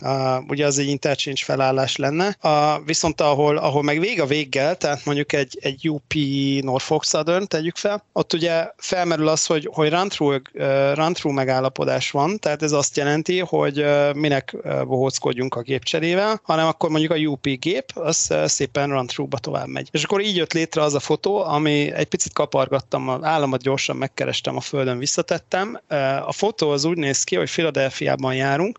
Ugye 0.49 0.67
az 0.67 0.79
egy 0.79 0.89
interchange 0.89 1.41
felállás 1.45 1.97
lenne, 1.97 2.37
viszont 2.85 3.21
ahol, 3.21 3.57
ahol 3.57 3.83
meg 3.83 4.01
vég 4.01 4.21
a 4.21 4.27
véggel, 4.27 4.77
tehát 4.77 5.05
mondjuk 5.05 5.33
egy, 5.33 5.59
egy 5.61 5.89
UP 5.89 6.15
Norfolk 6.61 7.05
Southern 7.25 7.47
tegyük 7.47 7.77
fel, 7.77 8.05
ott 8.13 8.33
ugye 8.33 8.71
felmerül 8.77 9.29
az, 9.29 9.47
hogy, 9.47 9.69
hogy 9.73 9.91
run-through, 9.91 11.35
megállapodás 11.35 12.11
van, 12.11 12.39
tehát 12.39 12.63
ez 12.63 12.73
azt 12.73 12.97
jelenti, 12.97 13.39
hogy 13.39 13.85
minek 14.15 14.57
bohóckodjunk 14.87 15.55
a 15.55 15.61
gépcserével, 15.61 16.41
hanem 16.43 16.67
akkor 16.67 16.91
mondjuk 16.91 17.13
a 17.13 17.17
UP 17.17 17.47
gép, 17.59 17.85
az 17.95 18.35
szépen 18.45 18.91
run-through-ba 18.91 19.39
tovább 19.39 19.67
megy. 19.67 19.89
És 19.93 20.05
akkor 20.05 20.21
így 20.21 20.37
jött 20.37 20.53
létre 20.53 20.83
az 20.83 20.95
a 20.95 21.01
fotó, 21.01 21.45
ami 21.45 21.93
egy 21.93 22.07
picit 22.07 22.33
kapargattam, 22.33 23.09
az 23.09 23.23
államat 23.23 23.63
gyorsan 23.63 23.97
megkerestem 23.97 24.57
a 24.57 24.61
földön, 24.61 24.99
visszatettem. 24.99 25.81
A 26.27 26.33
fotó 26.33 26.71
az 26.71 26.85
úgy 26.85 26.97
néz 26.97 27.25
ki, 27.25 27.37
hogy 27.37 27.51
Philadelphiában 27.51 28.35
járunk, 28.35 28.79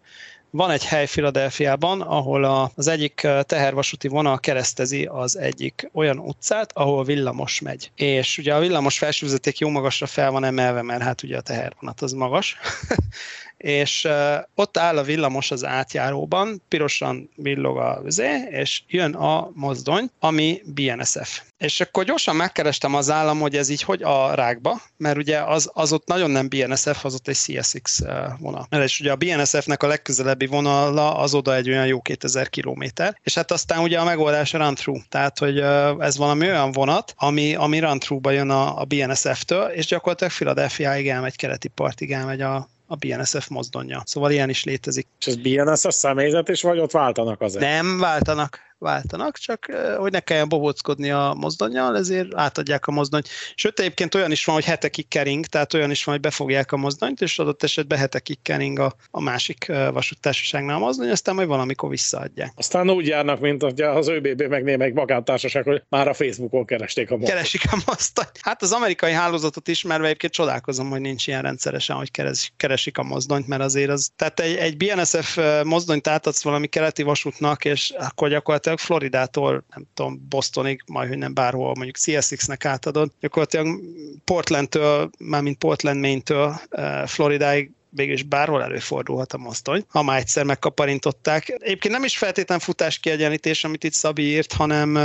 van 0.56 0.72
egy 0.72 0.86
hely 0.86 1.06
Filadelfiában, 1.06 2.02
ahol 2.02 2.69
az 2.76 2.88
egyik 2.88 3.27
tehervasúti 3.41 4.07
vonal 4.07 4.40
keresztezi 4.40 5.06
az 5.06 5.38
egyik 5.38 5.90
olyan 5.94 6.19
utcát, 6.19 6.72
ahol 6.73 7.03
villamos 7.03 7.61
megy. 7.61 7.91
És 7.95 8.38
ugye 8.38 8.56
a 8.56 8.60
villamos 8.60 8.98
felsővezeték 8.98 9.57
jó 9.57 9.69
magasra 9.69 10.06
fel 10.06 10.32
van 10.32 10.44
emelve, 10.44 10.82
mert 10.82 11.02
hát 11.02 11.23
ugye 11.23 11.38
a 11.38 11.41
tehervonat 11.41 12.02
az 12.02 12.11
magas. 12.11 12.57
és 13.57 14.07
ott 14.56 14.77
áll 14.77 14.98
a 14.98 15.03
villamos 15.03 15.52
az 15.52 15.65
átjáróban, 15.65 16.61
pirosan 16.68 17.30
villog 17.36 17.77
a 17.77 18.02
vizé, 18.03 18.48
és 18.49 18.82
jön 18.88 19.14
a 19.14 19.49
mozdony, 19.53 20.10
ami 20.19 20.61
BNSF. 20.65 21.41
És 21.57 21.82
akkor 21.82 22.03
gyorsan 22.03 22.36
megkerestem 22.36 22.95
az 22.95 23.10
állam, 23.10 23.40
hogy 23.40 23.56
ez 23.56 23.69
így 23.69 23.82
hogy 23.82 24.03
a 24.03 24.34
rákba, 24.34 24.82
mert 24.98 25.18
ugye 25.18 25.40
az, 25.40 25.69
az 25.73 25.94
ott 25.94 26.07
nagyon 26.07 26.32
nem 26.32 26.49
BNSF, 26.49 27.06
az 27.06 27.14
ott 27.14 27.27
egy 27.27 27.38
CSX 27.38 28.02
vonal. 28.40 28.68
És 28.69 28.99
ugye 28.99 29.11
a 29.11 29.15
BNSF-nek 29.15 29.84
a 29.84 29.88
legközelebbi 29.88 30.45
vonala 30.45 31.18
az 31.18 31.34
oda 31.34 31.56
egy 31.56 31.69
olyan 31.69 31.88
jó 31.88 32.02
2000 32.02 32.49
kilométer, 32.49 33.19
és 33.23 33.34
hát 33.34 33.52
aztán 33.52 33.80
ugye 33.80 33.99
a 33.99 34.03
megoldás 34.03 34.53
a 34.53 34.57
run 34.57 34.76
through, 34.76 35.02
tehát 35.10 35.40
hogy 35.40 35.60
ez 35.99 36.18
valami 36.18 36.45
olyan 36.45 36.72
vonat, 36.72 37.14
ami, 37.18 37.56
ami 37.56 37.80
run 37.80 37.99
through-ba 37.99 38.32
jön 38.32 38.49
a, 38.49 38.80
a 38.80 38.84
BNSF-től, 38.84 39.64
és 39.64 39.86
gyakorlatilag 39.86 40.34
Philadelphia-ig 40.34 41.07
elmegy, 41.07 41.36
keleti 41.36 41.68
partig 41.68 42.11
elmegy 42.11 42.41
a, 42.41 42.69
a 42.87 42.95
BNSF 42.95 43.47
mozdonja. 43.47 44.01
Szóval 44.05 44.31
ilyen 44.31 44.49
is 44.49 44.63
létezik. 44.63 45.07
És 45.19 45.27
ez 45.27 45.35
BNSF 45.35 45.93
személyzet 45.93 46.49
is, 46.49 46.61
vagy 46.61 46.79
ott 46.79 46.91
váltanak 46.91 47.41
azért? 47.41 47.65
Nem, 47.65 47.99
váltanak. 47.99 48.59
Váltanak, 48.77 49.38
csak 49.38 49.65
hogy 49.97 50.11
ne 50.11 50.19
kelljen 50.19 50.49
bobóckodni 50.49 51.11
a 51.11 51.35
mozdonyjal, 51.38 51.97
ezért 51.97 52.35
átadják 52.35 52.88
a 52.88 52.91
mozdonyt. 52.91 53.27
Sőt, 53.56 53.80
egyébként 53.80 54.15
olyan 54.15 54.31
is 54.31 54.45
van, 54.45 54.56
hogy 54.56 54.65
hetekig 54.65 55.07
kering, 55.07 55.45
tehát 55.45 55.73
olyan 55.73 55.91
is 55.91 56.03
van, 56.03 56.14
hogy 56.14 56.23
befogják 56.23 56.72
a 56.72 56.77
mozdonyt, 56.77 57.22
és 57.22 57.39
adott 57.39 57.64
esetben 57.64 57.97
hetekig 57.97 58.41
kering 58.41 58.80
a, 58.80 58.95
a 59.11 59.22
másik 59.22 59.72
vasúttársaságnál 59.91 60.76
a 60.76 60.80
mozdony, 60.80 61.10
aztán 61.10 61.35
majd 61.35 61.47
valamikor 61.47 61.89
visszaadják. 61.89 62.53
Aztán 62.56 62.89
úgy 62.89 63.07
járnak, 63.07 63.39
mint 63.39 63.64
az 63.81 64.07
ÖBB 64.07 64.41
meg 64.41 64.64
némelyik 64.64 64.93
magántársaság, 64.93 65.64
hogy 65.64 65.84
már 65.89 66.07
a 66.07 66.14
Facebookon 66.14 66.65
keresték 66.65 67.11
a 67.11 67.18
mozdony. 67.18 67.35
Keresik 67.35 67.61
a 67.72 67.77
mozdony. 67.85 68.30
Hát 68.41 68.61
az 68.61 68.72
amerikai 68.72 69.11
hálózatot 69.11 69.68
ismerve 69.68 70.06
egyébként 70.06 70.34
csodálkozom, 70.34 70.89
hogy 70.89 71.02
nincs 71.02 71.27
ilyen 71.27 71.41
rendszeresen, 71.41 71.95
hogy 71.95 72.11
keresik 72.57 72.97
a 72.97 73.03
mozdonyt, 73.03 73.47
mert 73.47 73.61
azért 73.61 73.89
az, 73.89 74.10
tehát 74.15 74.39
egy, 74.39 74.56
egy 74.56 74.77
BNSF 74.77 75.39
mozdonyt 75.64 76.07
átadsz 76.07 76.43
valami 76.43 76.68
keleti 76.68 77.03
vasútnak, 77.03 77.65
és 77.65 77.93
akkor 77.97 78.30
gyakorlatilag 78.30 78.64
Floridától, 78.75 79.63
nem 79.75 79.85
tudom, 79.93 80.25
Bostonig, 80.29 80.81
majd 80.85 81.09
hogy 81.09 81.17
nem 81.17 81.33
bárhol, 81.33 81.73
mondjuk 81.75 81.97
CSX-nek 81.97 82.65
átadod, 82.65 83.11
gyakorlatilag 83.19 83.79
Portlandtől, 84.23 85.09
mármint 85.19 85.57
Portland, 85.57 85.99
Maine-től 85.99 86.59
Floridáig 87.05 87.71
is 88.03 88.23
bárhol 88.23 88.63
előfordulhat 88.63 89.34
a 89.34 89.38
mozdony, 89.38 89.84
ha 89.88 90.03
már 90.03 90.19
egyszer 90.19 90.45
megkaparintották. 90.45 91.57
Egyébként 91.59 91.93
nem 91.93 92.03
is 92.03 92.17
feltétlen 92.17 92.59
futás 92.59 92.99
kiegyenlítés, 92.99 93.63
amit 93.63 93.84
itt 93.84 93.93
Szabi 93.93 94.23
írt, 94.23 94.53
hanem 94.53 94.97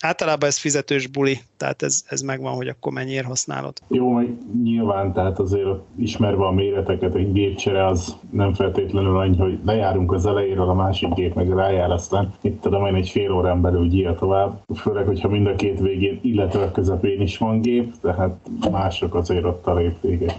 általában 0.00 0.48
ez 0.48 0.58
fizetős 0.58 1.06
buli, 1.06 1.40
tehát 1.56 1.82
ez, 1.82 2.02
ez 2.06 2.20
megvan, 2.20 2.54
hogy 2.54 2.68
akkor 2.68 2.92
mennyiért 2.92 3.26
használod. 3.26 3.72
Jó, 3.88 4.10
meg 4.10 4.28
nyilván, 4.62 5.12
tehát 5.12 5.38
azért 5.38 5.68
ismerve 5.98 6.44
a 6.44 6.52
méreteket, 6.52 7.14
egy 7.14 7.32
gépcsere 7.32 7.86
az 7.86 8.16
nem 8.30 8.54
feltétlenül 8.54 9.18
annyi, 9.18 9.36
hogy 9.36 9.58
lejárunk 9.64 10.12
az 10.12 10.26
elejéről, 10.26 10.68
a 10.68 10.74
másik 10.74 11.14
gép 11.14 11.34
meg 11.34 11.48
rájár, 11.48 11.90
aztán 11.90 12.34
itt 12.42 12.60
tudom 12.60 12.86
én 12.86 12.94
egy 12.94 13.08
fél 13.08 13.32
órán 13.32 13.60
belül 13.60 13.88
gyíl 13.88 14.16
tovább. 14.18 14.62
Főleg, 14.76 15.06
hogyha 15.06 15.28
mind 15.28 15.46
a 15.46 15.54
két 15.54 15.80
végén, 15.80 16.18
illetve 16.22 16.62
a 16.62 16.70
közepén 16.70 17.20
is 17.20 17.38
van 17.38 17.60
gép, 17.60 17.92
tehát 18.02 18.36
mások 18.70 19.14
azért 19.14 19.44
ott 19.44 19.66
a 19.66 19.74
lépvégek. 19.74 20.34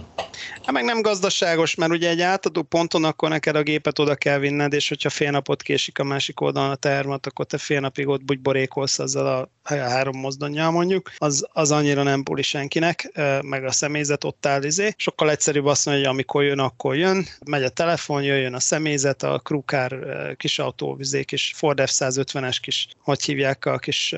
Hát 0.62 0.72
meg 0.72 0.84
nem 0.84 1.02
gazdaságos, 1.02 1.74
mert 1.74 1.90
ugye 1.96 2.08
egy 2.08 2.20
átadó 2.20 2.62
ponton 2.62 3.04
akkor 3.04 3.28
neked 3.28 3.56
a 3.56 3.62
gépet 3.62 3.98
oda 3.98 4.14
kell 4.14 4.38
vinned, 4.38 4.72
és 4.72 4.88
hogyha 4.88 5.10
fél 5.10 5.30
napot 5.30 5.62
késik 5.62 5.98
a 5.98 6.04
másik 6.04 6.40
oldalon 6.40 6.70
a 6.70 6.74
termat, 6.74 7.26
akkor 7.26 7.46
te 7.46 7.58
fél 7.58 7.80
napig 7.80 8.08
ott 8.08 8.24
bugyborékolsz 8.24 8.98
azzal 8.98 9.26
a 9.26 9.48
három 9.74 10.18
mozdonyjal 10.18 10.70
mondjuk, 10.70 11.10
az, 11.16 11.46
az 11.52 11.70
annyira 11.70 12.02
nem 12.02 12.22
puli 12.22 12.42
senkinek, 12.42 13.10
meg 13.42 13.64
a 13.64 13.72
személyzet 13.72 14.24
ott 14.24 14.46
áll 14.46 14.62
izé. 14.62 14.94
Sokkal 14.96 15.30
egyszerűbb 15.30 15.64
azt 15.64 15.86
mondani, 15.86 16.06
hogy 16.06 16.14
amikor 16.14 16.44
jön, 16.44 16.58
akkor 16.58 16.96
jön, 16.96 17.26
megy 17.46 17.62
a 17.62 17.68
telefon, 17.68 18.22
jöjjön 18.22 18.54
a 18.54 18.60
személyzet, 18.60 19.22
a 19.22 19.38
krúkár 19.38 19.96
kis 20.36 20.58
autó, 20.58 20.96
izé, 21.00 21.24
kis 21.24 21.52
Ford 21.56 21.80
F-150-es 21.80 22.56
kis, 22.60 22.88
hogy 22.98 23.22
hívják 23.22 23.64
a 23.64 23.78
kis 23.78 24.14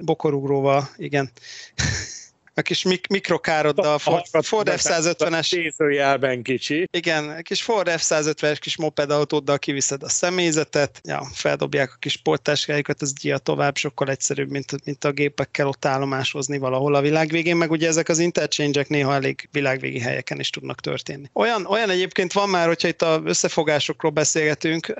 bokorugróval, 0.00 0.88
igen 0.96 1.30
a 2.54 2.62
kis 2.62 2.82
mik- 2.82 3.08
mikrokároddal, 3.08 3.98
Ford, 3.98 4.24
Ford 4.42 4.68
F-150-es. 4.68 5.48
Tézőjelben 5.48 6.42
kicsi. 6.42 6.88
Igen, 6.92 7.30
egy 7.30 7.42
kis 7.42 7.62
Ford 7.62 7.88
F-150-es 7.88 8.56
kis 8.60 8.76
mopedautóddal 8.76 9.58
kiviszed 9.58 10.02
a 10.02 10.08
személyzetet, 10.08 11.00
ja, 11.04 11.28
feldobják 11.32 11.92
a 11.92 11.96
kis 11.98 12.16
portáskájukat, 12.16 13.02
ez 13.02 13.12
gyia 13.12 13.38
tovább, 13.38 13.76
sokkal 13.76 14.08
egyszerűbb, 14.08 14.50
mint, 14.50 14.84
mint 14.84 15.04
a 15.04 15.10
gépekkel 15.10 15.66
ott 15.66 15.84
állomásozni 15.84 16.58
valahol 16.58 16.94
a 16.94 17.00
világ 17.00 17.28
végén, 17.28 17.56
meg 17.56 17.70
ugye 17.70 17.88
ezek 17.88 18.08
az 18.08 18.18
interchange 18.18 18.84
néha 18.88 19.14
elég 19.14 19.48
világvégi 19.52 20.00
helyeken 20.00 20.38
is 20.38 20.50
tudnak 20.50 20.80
történni. 20.80 21.30
Olyan, 21.32 21.66
olyan 21.66 21.90
egyébként 21.90 22.32
van 22.32 22.48
már, 22.48 22.66
hogyha 22.66 22.88
itt 22.88 23.02
a 23.02 23.20
összefogásokról 23.24 24.10
beszélgetünk, 24.10 24.94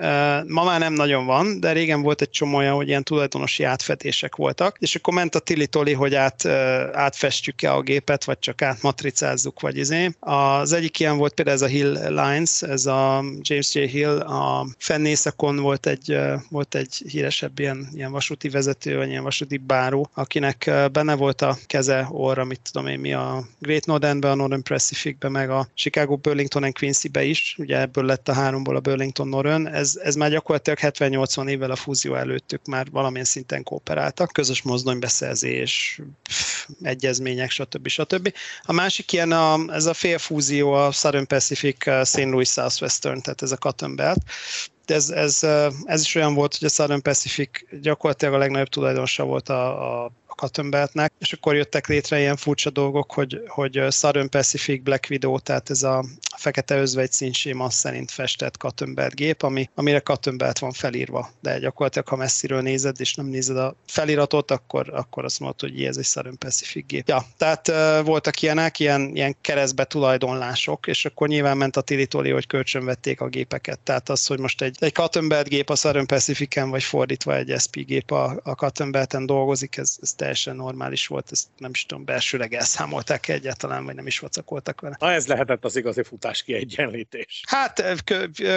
ma 0.47 0.63
már 0.63 0.79
nem 0.79 0.93
nagyon 0.93 1.25
van, 1.25 1.59
de 1.59 1.71
régen 1.71 2.01
volt 2.01 2.21
egy 2.21 2.29
csomó 2.29 2.57
olyan, 2.57 2.75
hogy 2.75 2.87
ilyen 2.87 3.03
tulajdonosi 3.03 3.63
átfedések 3.63 4.35
voltak, 4.35 4.77
és 4.79 4.95
akkor 4.95 5.13
ment 5.13 5.35
a 5.35 5.39
Tili 5.39 5.69
hogy 5.93 6.15
át, 6.15 6.45
átfestjük 6.93 7.50
festjük-e 7.51 7.73
a 7.73 7.81
gépet, 7.81 8.23
vagy 8.23 8.39
csak 8.39 8.61
átmatricázzuk, 8.61 9.59
vagy 9.59 9.77
izé. 9.77 10.09
Az 10.19 10.71
egyik 10.73 10.99
ilyen 10.99 11.17
volt 11.17 11.33
például 11.33 11.57
ez 11.57 11.63
a 11.63 11.67
Hill 11.67 11.91
Lines, 12.07 12.61
ez 12.61 12.85
a 12.85 13.23
James 13.41 13.75
J. 13.75 13.79
Hill, 13.79 14.19
a 14.19 14.67
Fennészakon 14.77 15.55
volt 15.57 15.85
egy, 15.85 16.17
volt 16.49 16.75
egy 16.75 17.03
híresebb 17.07 17.59
ilyen, 17.59 17.89
ilyen 17.93 18.11
vasúti 18.11 18.49
vezető, 18.49 18.97
vagy 18.97 19.09
ilyen 19.09 19.23
vasúti 19.23 19.57
báró, 19.57 20.09
akinek 20.13 20.71
benne 20.91 21.15
volt 21.15 21.41
a 21.41 21.57
keze 21.65 22.07
orra, 22.11 22.43
mit 22.43 22.59
tudom 22.71 22.87
én, 22.87 22.99
mi 22.99 23.13
a 23.13 23.43
Great 23.59 23.85
Northernbe, 23.85 24.29
a 24.29 24.35
Northern 24.35 24.63
Pacificbe, 24.63 25.29
meg 25.29 25.49
a 25.49 25.67
Chicago, 25.73 26.15
Burlington 26.15 26.63
and 26.63 26.73
Quincy-be 26.73 27.23
is, 27.23 27.55
ugye 27.57 27.79
ebből 27.79 28.05
lett 28.05 28.27
a 28.27 28.33
háromból 28.33 28.75
a 28.75 28.79
Burlington 28.79 29.27
Northern, 29.27 29.67
ez, 29.67 29.99
ez 30.03 30.15
már 30.15 30.29
gyakorlatilag 30.29 30.79
70-80 30.81 31.49
évvel 31.49 31.71
a 31.71 31.75
fúzió 31.75 32.15
előttük 32.15 32.65
már 32.65 32.87
valamilyen 32.91 33.25
szinten 33.25 33.63
kooperáltak, 33.63 34.31
közös 34.31 34.61
mozdonybeszerzés, 34.61 36.01
egyezmény 36.81 37.30
események, 37.31 37.51
stb. 37.51 37.87
stb. 37.87 38.33
A 38.63 38.71
másik 38.71 39.11
ilyen 39.11 39.31
a, 39.31 39.59
ez 39.67 39.85
a 39.85 39.93
félfúzió 39.93 40.71
a 40.73 40.91
Southern 40.91 41.27
Pacific 41.27 41.87
uh, 41.87 42.03
St. 42.03 42.23
Louis 42.23 42.49
Southwestern, 42.49 43.21
tehát 43.21 43.41
ez 43.41 43.51
a 43.51 43.57
Cotton 43.57 43.95
Belt. 43.95 44.23
Ez, 44.85 45.09
ez, 45.09 45.39
uh, 45.43 45.73
ez 45.85 46.01
is 46.01 46.15
olyan 46.15 46.33
volt, 46.33 46.57
hogy 46.57 46.67
a 46.67 46.71
Southern 46.71 47.01
Pacific 47.01 47.49
gyakorlatilag 47.81 48.33
a 48.33 48.37
legnagyobb 48.37 48.67
tulajdonosa 48.67 49.23
volt 49.23 49.49
a, 49.49 50.03
a 50.03 50.11
Cottonbeltnek, 50.35 51.13
és 51.19 51.33
akkor 51.33 51.55
jöttek 51.55 51.87
létre 51.87 52.19
ilyen 52.19 52.37
furcsa 52.37 52.69
dolgok, 52.69 53.11
hogy, 53.11 53.41
hogy 53.47 53.85
Southern 53.89 54.29
Pacific 54.29 54.83
Black 54.83 55.07
Widow, 55.09 55.39
tehát 55.39 55.69
ez 55.69 55.83
a 55.83 56.05
fekete 56.37 56.75
özvegy 56.75 57.11
színsém 57.11 57.59
az 57.59 57.73
szerint 57.73 58.11
festett 58.11 58.57
Cottonbelt 58.57 59.15
gép, 59.15 59.41
ami, 59.41 59.69
amire 59.75 59.99
Cottonbelt 59.99 60.59
van 60.59 60.71
felírva, 60.71 61.29
de 61.41 61.59
gyakorlatilag 61.59 62.07
ha 62.07 62.15
messziről 62.15 62.61
nézed, 62.61 62.99
és 62.99 63.13
nem 63.13 63.25
nézed 63.25 63.57
a 63.57 63.75
feliratot, 63.87 64.51
akkor, 64.51 64.89
akkor 64.93 65.25
azt 65.25 65.39
mondod, 65.39 65.59
hogy 65.59 65.83
ez 65.83 65.97
egy 65.97 66.05
Southern 66.05 66.37
Pacific 66.37 66.85
gép. 66.87 67.07
Ja, 67.07 67.25
tehát 67.37 67.67
uh, 67.67 68.05
voltak 68.05 68.41
ilyenek, 68.41 68.79
ilyen, 68.79 69.15
ilyen 69.15 69.35
keresztbe 69.41 69.83
tulajdonlások, 69.83 70.87
és 70.87 71.05
akkor 71.05 71.27
nyilván 71.27 71.57
ment 71.57 71.77
a 71.77 71.81
Tilitoli, 71.81 72.29
hogy 72.29 72.47
kölcsönvették 72.47 73.21
a 73.21 73.27
gépeket. 73.27 73.79
Tehát 73.79 74.09
az, 74.09 74.25
hogy 74.25 74.39
most 74.39 74.61
egy, 74.61 74.75
egy 74.79 74.93
Cottonbelt 74.93 75.47
gép 75.47 75.69
a 75.69 75.75
Southern 75.75 76.05
Pacific-en, 76.05 76.69
vagy 76.69 76.83
fordítva 76.83 77.35
egy 77.35 77.53
SP 77.63 77.75
gép 77.85 78.11
a, 78.11 78.39
a 78.43 78.55
Cottonbelten 78.55 79.25
dolgozik, 79.25 79.77
ez, 79.77 79.95
ez 80.01 80.13
teljesen 80.21 80.55
normális 80.55 81.07
volt, 81.07 81.31
ezt 81.31 81.47
nem 81.57 81.71
is 81.73 81.85
tudom, 81.85 82.05
belsőleg 82.05 82.53
elszámolták 82.53 83.27
egyáltalán, 83.27 83.85
vagy 83.85 83.95
nem 83.95 84.07
is 84.07 84.19
vacakoltak 84.19 84.81
vele. 84.81 84.95
Na 84.99 85.11
ez 85.11 85.27
lehetett 85.27 85.65
az 85.65 85.75
igazi 85.75 86.03
futás 86.03 86.43
kiegyenlítés. 86.43 87.43
Hát 87.47 88.03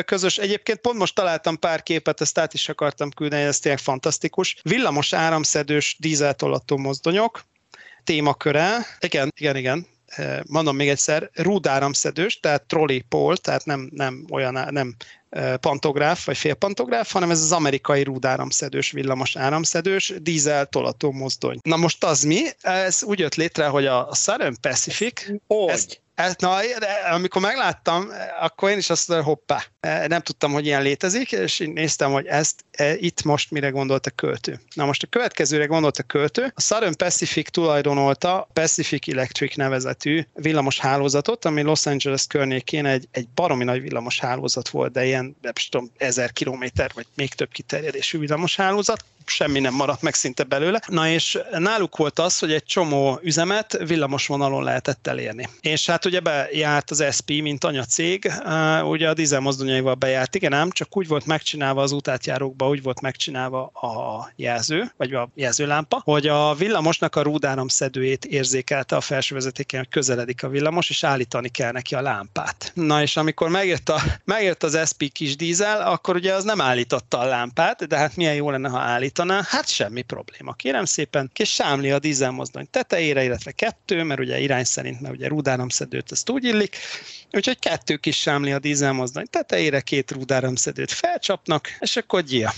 közös. 0.05 0.39
Egyébként 0.39 0.79
pont 0.79 0.99
most 0.99 1.15
találtam 1.15 1.59
pár 1.59 1.83
képet, 1.83 2.21
ezt 2.21 2.39
át 2.39 2.55
is 2.55 2.69
akartam 2.69 3.11
küldeni, 3.11 3.43
ez 3.43 3.59
tényleg 3.59 3.81
fantasztikus. 3.81 4.57
Villamos 4.63 5.13
áramszedős 5.13 5.97
dízeltolató 5.99 6.77
mozdonyok, 6.77 7.45
témaköre. 8.05 8.87
Igen, 9.01 9.33
igen, 9.37 9.57
igen 9.57 9.87
mondom 10.47 10.77
még 10.77 10.89
egyszer, 10.89 11.31
rúdáramszedős, 11.35 12.41
tehát 12.41 12.63
trolley 12.63 13.01
pole, 13.09 13.37
tehát 13.37 13.65
nem, 13.65 13.91
nem 13.93 14.25
olyan, 14.31 14.69
nem 14.71 14.97
pantográf 15.61 16.25
vagy 16.25 16.37
félpantográf, 16.37 17.13
hanem 17.13 17.31
ez 17.31 17.43
az 17.43 17.53
amerikai 17.53 18.03
rúdáramszedős, 18.03 18.91
villamos 18.91 19.37
áramszedős, 19.37 20.13
dízel 20.21 20.67
tolató 20.67 21.13
mozdony. 21.13 21.59
Na 21.63 21.77
most 21.77 22.05
az 22.05 22.23
mi? 22.23 22.43
Ez 22.61 23.03
úgy 23.03 23.19
jött 23.19 23.35
létre, 23.35 23.67
hogy 23.67 23.87
a 23.87 24.09
Southern 24.13 24.57
Pacific, 24.61 25.27
hogy? 25.47 25.69
Ez, 25.69 25.87
ez, 26.15 26.35
na, 26.39 26.59
amikor 27.13 27.43
megláttam, 27.43 28.09
akkor 28.41 28.71
én 28.71 28.79
is 28.79 28.91
azt 28.91 29.09
mondtam, 29.09 29.29
hoppá, 29.29 29.63
nem 30.07 30.21
tudtam, 30.21 30.53
hogy 30.53 30.67
ilyen 30.67 30.83
létezik, 30.83 31.33
és 31.33 31.59
néztem, 31.75 32.13
hogy 32.13 32.27
ezt 32.27 32.65
e, 32.71 32.95
itt 32.97 33.23
most 33.23 33.51
mire 33.51 33.69
gondolt 33.69 34.07
a 34.07 34.11
költő. 34.11 34.61
Na 34.75 34.85
most 34.85 35.03
a 35.03 35.07
következőre 35.07 35.65
gondolt 35.65 35.99
a 35.99 36.03
költő. 36.03 36.53
A 36.55 36.61
Southern 36.61 36.97
Pacific 36.97 37.51
tulajdonolta 37.51 38.49
Pacific 38.53 39.09
Electric 39.09 39.57
nevezetű 39.57 40.23
villamos 40.35 40.81
hálózatot, 40.81 41.45
ami 41.45 41.63
Los 41.63 41.87
Angeles 41.87 42.27
környékén 42.27 42.87
egy, 42.87 43.09
egy 43.11 43.29
baromi 43.35 43.65
nagy 43.65 43.81
villamos 43.81 44.21
hálózat 44.21 44.69
volt, 44.69 44.93
de 44.93 45.05
ilyen, 45.05 45.37
nem 45.43 45.53
tudom, 45.71 45.91
ezer 45.97 46.33
kilométer, 46.33 46.91
vagy 46.95 47.07
még 47.15 47.35
több 47.35 47.51
kiterjedésű 47.51 48.19
villamos 48.19 48.57
hálózat 48.57 49.05
semmi 49.27 49.61
nem 49.61 49.75
maradt 49.75 50.03
meg 50.03 50.15
szinte 50.15 50.43
belőle. 50.43 50.81
Na 50.87 51.09
és 51.09 51.39
náluk 51.51 51.97
volt 51.97 52.19
az, 52.19 52.39
hogy 52.39 52.53
egy 52.53 52.65
csomó 52.65 53.19
üzemet 53.23 53.79
villamos 53.87 54.27
vonalon 54.27 54.63
lehetett 54.63 55.07
elérni. 55.07 55.49
És 55.61 55.87
hát 55.87 56.05
ugye 56.05 56.21
bejárt 56.21 56.91
az 56.91 57.05
SP, 57.17 57.29
mint 57.43 57.65
anyacég, 57.65 58.33
ugye 58.83 59.09
a 59.09 59.15
dízel 59.15 59.41
mozdonyaival 59.41 59.95
bejárt, 59.95 60.35
igen 60.35 60.53
ám, 60.53 60.71
csak 60.71 60.97
úgy 60.97 61.09
volt 61.09 61.27
megcsinálva 61.27 61.83
az 61.83 61.93
útátjárókba, 61.93 62.69
úgy 62.69 62.83
volt 62.83 63.01
megcsinálva 63.01 63.63
a 63.67 64.29
jelző, 64.37 64.93
vagy 64.97 65.15
a 65.15 65.29
jelzőlámpa, 65.35 66.01
hogy 66.05 66.27
a 66.27 66.55
villamosnak 66.55 67.17
a 67.17 67.23
rúdáram 67.23 67.69
szedőjét 67.69 68.25
érzékelte 68.25 68.97
a 68.97 69.01
felső 69.01 69.35
vezetéken, 69.35 69.81
hogy 69.81 69.89
közeledik 69.89 70.43
a 70.43 70.49
villamos, 70.49 70.91
és 70.91 71.05
állítani 71.05 71.49
kell 71.49 71.73
neki 71.73 71.95
a 71.95 72.01
lámpát. 72.01 72.73
Na 72.75 73.03
és 73.03 73.17
amikor 73.17 73.49
megjött, 73.49 73.89
a, 73.89 74.01
megjött 74.25 74.63
az 74.63 74.81
SP 74.91 75.01
kis 75.13 75.37
dízel, 75.37 75.81
akkor 75.81 76.15
ugye 76.17 76.35
az 76.35 76.45
nem 76.45 76.61
állította 76.61 77.19
a 77.19 77.25
lámpát, 77.25 77.87
de 77.87 77.97
hát 77.97 78.17
milyen 78.17 78.35
jó 78.35 78.51
lenne, 78.51 78.69
ha 78.69 78.79
állít 78.79 79.14
állítaná, 79.21 79.47
hát 79.49 79.69
semmi 79.69 80.03
probléma. 80.03 80.53
Kérem 80.53 80.85
szépen, 80.85 81.31
kis 81.33 81.53
sámli 81.53 81.91
a 81.91 81.99
dízelmozdony 81.99 82.67
tetejére, 82.71 83.25
illetve 83.25 83.53
kettő, 83.53 84.03
mert 84.03 84.21
ugye 84.21 84.39
irány 84.39 84.65
szerint, 84.65 85.01
mert 85.01 85.15
ugye 85.15 85.29
rúdáramszedőt 85.29 86.13
ezt 86.13 86.31
úgy 86.31 86.45
illik, 86.45 86.77
úgyhogy 87.33 87.59
kettő 87.59 87.97
kis 87.97 88.17
sámli 88.17 88.53
a 88.53 88.59
dízelmozdony 88.59 89.27
tetejére, 89.31 89.81
két 89.81 90.11
rúdáramszedőt 90.11 90.93
felcsapnak, 90.93 91.77
és 91.79 91.97
akkor 91.97 92.23
gyia. 92.23 92.53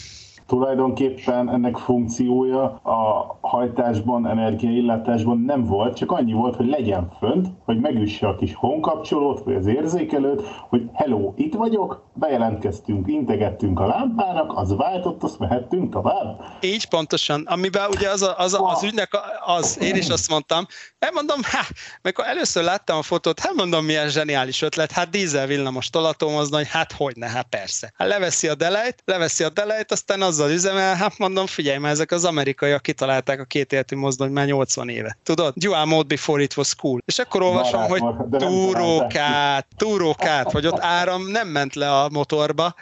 Tulajdonképpen 0.46 1.50
ennek 1.50 1.76
funkciója 1.76 2.62
a 2.82 3.38
hajtásban, 3.40 4.26
energiaillátásban 4.26 5.38
nem 5.38 5.64
volt, 5.64 5.96
csak 5.96 6.12
annyi 6.12 6.32
volt, 6.32 6.56
hogy 6.56 6.66
legyen 6.66 7.10
fönt, 7.18 7.48
hogy 7.64 7.80
megüsse 7.80 8.28
a 8.28 8.36
kis 8.36 8.54
honkapcsolót, 8.54 9.44
vagy 9.44 9.54
az 9.54 9.66
érzékelőt, 9.66 10.42
hogy 10.68 10.90
hello, 10.92 11.32
itt 11.36 11.54
vagyok, 11.54 12.04
bejelentkeztünk, 12.14 13.08
integettünk 13.08 13.80
a 13.80 13.86
lámpának, 13.86 14.52
az 14.56 14.76
váltott, 14.76 15.22
azt 15.22 15.38
mehettünk 15.38 15.92
tovább. 15.92 16.44
Így 16.60 16.88
pontosan, 16.88 17.42
amiben 17.46 17.88
ugye 17.90 18.08
az, 18.08 18.22
a, 18.22 18.34
az, 18.38 18.54
a, 18.54 18.70
az 18.70 18.82
ügynek 18.82 19.10
az, 19.46 19.82
én 19.82 19.94
is 19.94 20.08
azt 20.08 20.30
mondtam, 20.30 20.66
elmondom, 21.06 21.42
hát, 21.42 21.68
amikor 22.02 22.24
először 22.26 22.62
láttam 22.62 22.98
a 22.98 23.02
fotót, 23.02 23.40
hát 23.40 23.52
mondom, 23.52 23.84
milyen 23.84 24.08
zseniális 24.08 24.62
ötlet, 24.62 24.92
hát 24.92 25.10
dízel 25.10 25.46
villamos 25.46 25.90
tolatómozni, 25.90 26.56
hogy 26.56 26.68
hát 26.68 26.92
hogy 26.92 27.16
ne, 27.16 27.28
hát 27.28 27.46
persze. 27.48 27.92
Hát 27.96 28.08
leveszi 28.08 28.48
a 28.48 28.54
delejt, 28.54 29.02
leveszi 29.04 29.44
a 29.44 29.48
delejt, 29.48 29.92
aztán 29.92 30.22
azzal 30.22 30.50
üzemel, 30.50 30.94
hát 30.94 31.18
mondom, 31.18 31.46
figyelj, 31.46 31.78
mert 31.78 31.94
ezek 31.94 32.10
az 32.10 32.24
amerikaiak 32.24 32.82
kitalálták 32.82 33.40
a 33.40 33.44
kétéltű 33.44 33.96
mozdony 33.96 34.30
már 34.30 34.46
80 34.46 34.88
éve. 34.88 35.18
Tudod? 35.22 35.54
Dual 35.56 35.84
mode 35.84 36.06
before 36.06 36.42
it 36.42 36.56
was 36.56 36.74
cool. 36.74 37.02
És 37.04 37.18
akkor 37.18 37.42
olvasom, 37.42 37.82
hogy 37.82 38.02
túrókát, 38.30 39.66
túrókát, 39.76 40.52
vagy 40.52 40.66
ott 40.66 40.80
áram 40.80 41.26
nem 41.30 41.48
ment 41.48 41.74
le 41.74 42.00
a 42.00 42.08
motorba. 42.08 42.74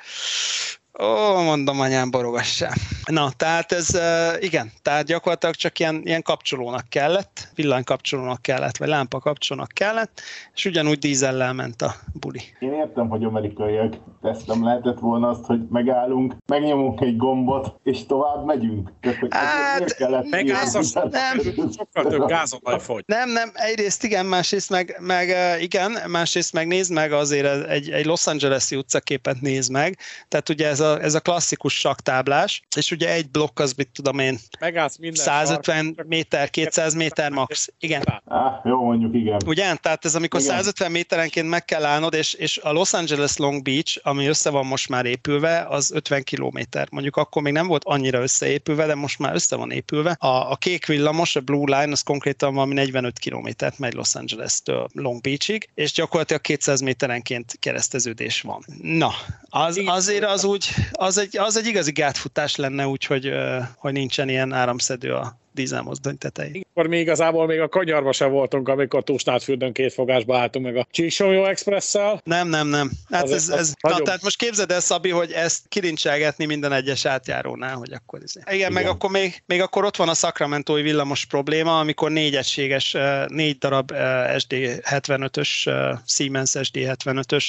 Ó, 1.03 1.43
mondom, 1.43 1.81
anyám, 1.81 2.11
borogassá. 2.11 2.71
Na, 3.05 3.31
tehát 3.37 3.73
ez, 3.73 3.89
igen, 4.41 4.73
tehát 4.83 5.05
gyakorlatilag 5.05 5.55
csak 5.55 5.79
ilyen, 5.79 6.01
ilyen 6.05 6.23
kapcsolónak 6.23 6.89
kellett, 6.89 7.49
villanykapcsolónak 7.55 8.43
kellett, 8.43 8.77
vagy 8.77 8.89
lámpa 8.89 9.19
kapcsolónak 9.19 9.69
kellett, 9.69 10.21
és 10.55 10.65
ugyanúgy 10.65 10.99
dízellel 10.99 11.53
ment 11.53 11.83
a 11.83 11.95
buli. 12.13 12.41
Én 12.59 12.73
értem, 12.73 13.09
hogy 13.09 13.25
amerikaiak, 13.25 13.95
ezt 14.23 14.47
nem 14.47 14.65
lehetett 14.65 14.99
volna 14.99 15.29
azt, 15.29 15.45
hogy 15.45 15.61
megállunk, 15.71 16.37
megnyomunk 16.47 17.01
egy 17.01 17.17
gombot, 17.17 17.75
és 17.83 18.07
tovább 18.07 18.45
megyünk. 18.45 18.93
Hát, 19.29 20.31
megázas, 20.31 20.93
nem. 20.93 21.41
Sokkal 21.77 22.05
több 22.11 22.27
gázolaj 22.27 22.81
fogy. 22.81 23.03
Nem, 23.07 23.31
nem, 23.31 23.51
egyrészt 23.55 24.05
igen, 24.05 24.27
másrészt 24.27 24.71
meg, 24.71 24.97
meg 25.01 25.29
igen, 25.61 25.93
másrészt 26.07 26.53
meg 26.53 26.67
nézd 26.67 26.93
meg 26.93 27.13
azért 27.13 27.69
egy, 27.69 27.91
egy 27.91 28.05
Los 28.05 28.27
Angeles-i 28.27 28.77
utcaképet 28.77 29.41
néz 29.41 29.69
meg, 29.69 29.99
tehát 30.29 30.49
ugye 30.49 30.69
ez 30.69 30.83
a, 30.85 31.03
ez 31.03 31.15
a 31.15 31.21
klasszikus 31.21 31.75
saktáblás, 31.75 32.63
és 32.77 32.91
ugye 32.91 33.13
egy 33.13 33.31
blokk 33.31 33.61
az, 33.61 33.73
mit 33.73 33.89
tudom 33.93 34.19
én, 34.19 34.39
Megállsz 34.61 34.97
minden 34.97 35.23
150 35.23 35.85
sark, 35.85 36.09
méter, 36.09 36.51
200 36.51 36.95
méter 36.95 37.31
max. 37.31 37.69
Igen. 37.79 38.03
Ah, 38.25 38.53
jó, 38.65 38.85
mondjuk 38.85 39.15
igen. 39.15 39.41
Ugye? 39.47 39.75
Tehát 39.75 40.05
ez 40.05 40.15
amikor 40.15 40.41
igen. 40.41 40.53
150 40.53 40.91
méterenként 40.91 41.49
meg 41.49 41.65
kell 41.65 41.85
állnod, 41.85 42.15
és, 42.15 42.35
és 42.35 42.59
a 42.63 42.73
Los 42.73 42.93
Angeles 42.93 43.37
Long 43.37 43.63
Beach, 43.63 44.01
ami 44.03 44.27
össze 44.27 44.51
van 44.51 44.67
most 44.67 44.89
már 44.89 45.05
épülve, 45.05 45.67
az 45.69 45.93
50 45.93 46.23
kilométer. 46.23 46.89
Mondjuk 46.91 47.17
akkor 47.17 47.43
még 47.43 47.53
nem 47.53 47.67
volt 47.67 47.85
annyira 47.85 48.23
összeépülve, 48.23 48.87
de 48.87 48.95
most 48.95 49.19
már 49.19 49.35
össze 49.35 49.57
van 49.57 49.71
épülve. 49.71 50.17
A, 50.19 50.51
a 50.51 50.57
kék 50.57 50.87
villamos, 50.87 51.37
a 51.37 51.41
Blue 51.41 51.81
Line, 51.81 51.93
az 51.93 52.03
konkrétan 52.03 52.55
valami 52.55 52.75
45 52.75 53.19
kilométert 53.19 53.79
megy 53.79 53.95
Los 53.95 54.15
Angeles-től 54.15 54.89
Long 54.93 55.21
Beachig, 55.21 55.69
és 55.75 55.93
gyakorlatilag 55.93 56.43
200 56.43 56.81
méterenként 56.81 57.57
kereszteződés 57.61 58.41
van. 58.41 58.65
Na, 58.83 59.11
az, 59.49 59.81
azért 59.85 60.25
az 60.25 60.45
úgy, 60.45 60.69
az 60.93 61.19
egy, 61.19 61.37
az 61.39 61.57
egy 61.57 61.67
igazi 61.67 61.93
gátfutás 61.93 62.57
lenne, 62.57 62.87
úgyhogy 62.87 63.33
hogy 63.77 63.93
nincsen 63.93 64.29
ilyen 64.29 64.53
áramszedő 64.53 65.13
a 65.15 65.39
dízelmozdony 65.55 66.19
tetején. 66.19 66.63
Akkor 66.71 66.87
mi 66.87 66.99
igazából 66.99 67.47
még 67.47 67.61
a 67.61 67.69
kanyarba 67.69 68.13
sem 68.13 68.31
voltunk, 68.31 68.69
amikor 68.69 69.05
Tusnádfürdőn 69.05 69.73
két 69.73 69.93
fogásba 69.93 70.39
álltunk 70.39 70.65
meg 70.65 70.77
a 70.77 70.87
Csíksójó 70.91 71.45
Express-szel. 71.45 72.21
Nem, 72.25 72.49
nem, 72.49 72.69
nem. 72.69 72.91
Hát 73.11 73.31
ez, 73.31 73.49
ez, 73.49 73.75
na, 73.81 73.99
tehát 73.99 74.23
most 74.23 74.37
képzeld 74.37 74.71
el, 74.71 74.81
Szabi, 74.81 75.11
hogy 75.11 75.33
ezt 75.33 75.69
kilincselgetni 75.69 76.45
minden 76.45 76.73
egyes 76.73 77.05
átjárónál, 77.05 77.75
hogy 77.75 77.93
akkor 77.93 78.21
ez. 78.23 78.33
Igen, 78.37 78.55
Igen, 78.55 78.73
meg 78.73 78.87
akkor 78.87 79.11
még, 79.11 79.43
még 79.47 79.61
akkor 79.61 79.85
ott 79.85 79.97
van 79.97 80.09
a 80.09 80.15
Sacramento-i 80.15 80.83
villamos 80.83 81.25
probléma, 81.25 81.79
amikor 81.79 82.11
négy 82.11 82.37
egységes, 82.37 82.97
négy 83.27 83.59
darab 83.59 83.93
SD75-ös, 84.37 85.49
Siemens 86.07 86.53
SD75-ös 86.55 87.45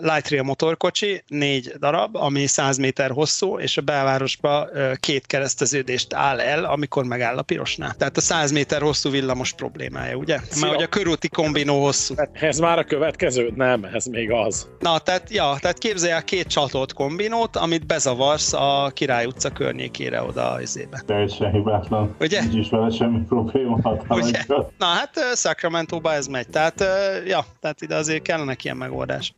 Light 0.00 0.28
Rail 0.28 0.42
motorkocsi, 0.42 1.22
négy 1.26 1.72
darab, 1.78 2.16
ami 2.16 2.46
100 2.46 2.76
méter 2.76 3.10
hosszú, 3.10 3.58
és 3.58 3.76
a 3.76 3.80
belvárosba 3.80 4.68
két 5.00 5.26
kereszteződést 5.26 6.14
áll 6.14 6.40
el, 6.40 6.64
amikor 6.64 7.04
megáll 7.04 7.38
a 7.38 7.42
pirosnál. 7.50 7.94
Tehát 7.94 8.16
a 8.16 8.20
100 8.20 8.52
méter 8.52 8.80
hosszú 8.80 9.10
villamos 9.10 9.52
problémája, 9.52 10.16
ugye? 10.16 10.38
Szia. 10.50 10.66
Már 10.66 10.74
hogy 10.74 10.84
a 10.84 10.86
körúti 10.86 11.28
kombinó 11.28 11.82
hosszú. 11.82 12.14
Ez 12.32 12.58
már 12.58 12.78
a 12.78 12.84
következő? 12.84 13.52
Nem, 13.54 13.84
ez 13.84 14.04
még 14.04 14.30
az. 14.30 14.68
Na, 14.78 14.98
tehát, 14.98 15.30
ja, 15.30 15.56
tehát 15.60 15.78
képzelj 15.78 16.12
el 16.12 16.24
két 16.24 16.46
csatolt 16.46 16.92
kombinót, 16.92 17.56
amit 17.56 17.86
bezavarsz 17.86 18.52
a 18.52 18.90
Király 18.94 19.24
utca 19.24 19.50
környékére 19.50 20.22
oda 20.22 20.50
az 20.50 20.78
ébe. 20.78 21.02
Teljesen 21.06 21.52
hibátlan. 21.52 22.14
Ugye? 22.20 22.40
Nincs 22.40 22.54
is 22.54 22.70
vele 22.70 22.90
semmi 22.90 23.20
probléma. 23.28 23.78
Ugye? 24.08 24.44
Na 24.78 24.86
hát 24.86 25.18
Sacramento-ba 25.34 26.12
ez 26.12 26.26
megy. 26.26 26.48
Tehát, 26.48 26.84
ja, 27.26 27.44
tehát 27.60 27.82
ide 27.82 27.94
azért 27.96 28.22
kellene 28.22 28.56
ilyen 28.62 28.76
megoldás. 28.76 29.34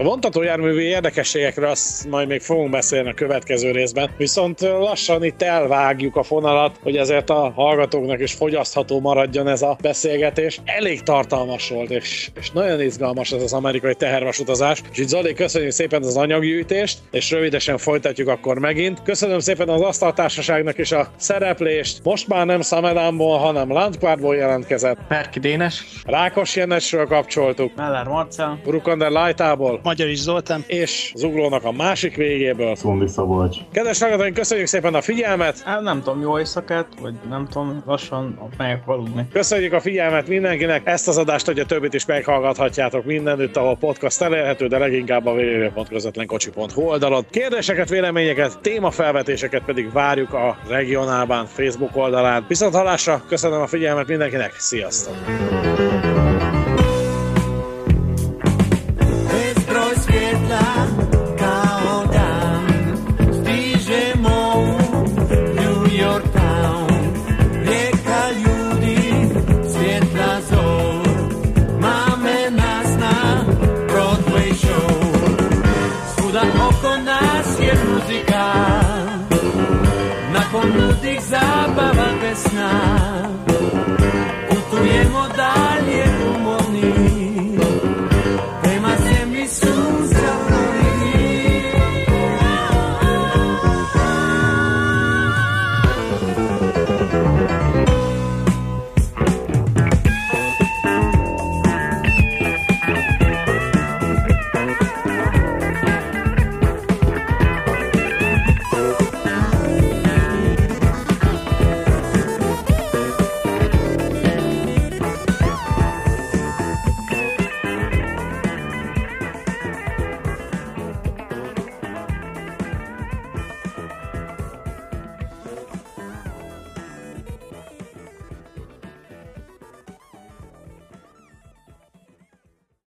A 0.00 0.02
vontató 0.02 0.42
járművi 0.42 0.82
érdekességekről 0.82 1.68
azt 1.68 2.08
majd 2.08 2.28
még 2.28 2.40
fogunk 2.40 2.70
beszélni 2.70 3.08
a 3.08 3.14
következő 3.14 3.70
részben, 3.70 4.10
viszont 4.16 4.60
lassan 4.60 5.24
itt 5.24 5.42
elvágjuk 5.42 6.16
a 6.16 6.22
fonalat, 6.22 6.76
hogy 6.82 6.96
ezért 6.96 7.30
a 7.30 7.52
hallgatóknak 7.54 8.20
is 8.20 8.32
fogyasztható 8.32 9.00
maradjon 9.00 9.48
ez 9.48 9.62
a 9.62 9.76
beszélgetés. 9.82 10.60
Elég 10.64 11.02
tartalmas 11.02 11.68
volt, 11.68 11.90
és, 11.90 12.30
és 12.34 12.50
nagyon 12.50 12.80
izgalmas 12.80 13.32
ez 13.32 13.42
az 13.42 13.52
amerikai 13.52 13.94
tehervasutazás. 13.94 14.82
Úgyhogy 14.88 15.08
Zoli, 15.08 15.34
köszönjük 15.34 15.72
szépen 15.72 16.02
az 16.02 16.16
anyaggyűjtést, 16.16 16.98
és 17.10 17.30
rövidesen 17.30 17.78
folytatjuk 17.78 18.28
akkor 18.28 18.58
megint. 18.58 19.02
Köszönöm 19.02 19.38
szépen 19.38 19.68
az 19.68 19.80
asztaltársaságnak 19.80 20.78
is 20.78 20.92
a 20.92 21.10
szereplést. 21.16 22.04
Most 22.04 22.28
már 22.28 22.46
nem 22.46 22.60
Szamedámból, 22.60 23.38
hanem 23.38 23.72
Landquartból 23.72 24.36
jelentkezett. 24.36 24.98
Perki 25.08 25.38
Dénes. 25.38 25.84
Rákos 26.04 26.56
Jenesről 26.56 27.06
kapcsoltuk. 27.06 27.74
Meller 27.76 28.06
Marcel. 28.06 28.60
Rukander 28.64 29.10
Lajtából. 29.10 29.80
Magyar 29.90 30.08
is 30.08 30.20
Zoltán. 30.20 30.64
És 30.66 31.12
zuglónak 31.16 31.64
a 31.64 31.72
másik 31.72 32.16
végéből. 32.16 32.76
Szondi 32.76 33.06
Szabolcs. 33.06 33.56
Kedves 33.72 34.00
hallgatóink, 34.00 34.34
köszönjük 34.34 34.66
szépen 34.66 34.94
a 34.94 35.00
figyelmet! 35.00 35.60
Hát 35.60 35.80
nem 35.80 36.02
tudom, 36.02 36.20
jó 36.20 36.38
éjszakát, 36.38 36.86
vagy 37.00 37.14
nem 37.28 37.46
tudom, 37.50 37.82
lassan 37.86 38.50
megyek 38.56 38.82
aludni. 38.86 39.28
Köszönjük 39.32 39.72
a 39.72 39.80
figyelmet 39.80 40.28
mindenkinek, 40.28 40.86
ezt 40.86 41.08
az 41.08 41.18
adást, 41.18 41.46
hogy 41.46 41.58
a 41.58 41.66
többit 41.66 41.94
is 41.94 42.06
meghallgathatjátok 42.06 43.04
mindenütt, 43.04 43.56
ahol 43.56 43.76
podcast 43.76 44.20
elérhető, 44.20 44.66
de 44.66 44.78
leginkább 44.78 45.26
a 45.26 45.32
www.közvetlenkocsi.hu 45.32 46.82
oldalon. 46.82 47.24
Kérdéseket, 47.30 47.88
véleményeket, 47.88 48.58
témafelvetéseket 48.60 49.62
pedig 49.64 49.92
várjuk 49.92 50.32
a 50.32 50.58
regionálban 50.68 51.46
Facebook 51.46 51.96
oldalán. 51.96 52.44
Viszont 52.48 52.74
hallásra, 52.74 53.22
köszönöm 53.28 53.60
a 53.60 53.66
figyelmet 53.66 54.06
mindenkinek, 54.08 54.54
sziasztok! 54.58 55.14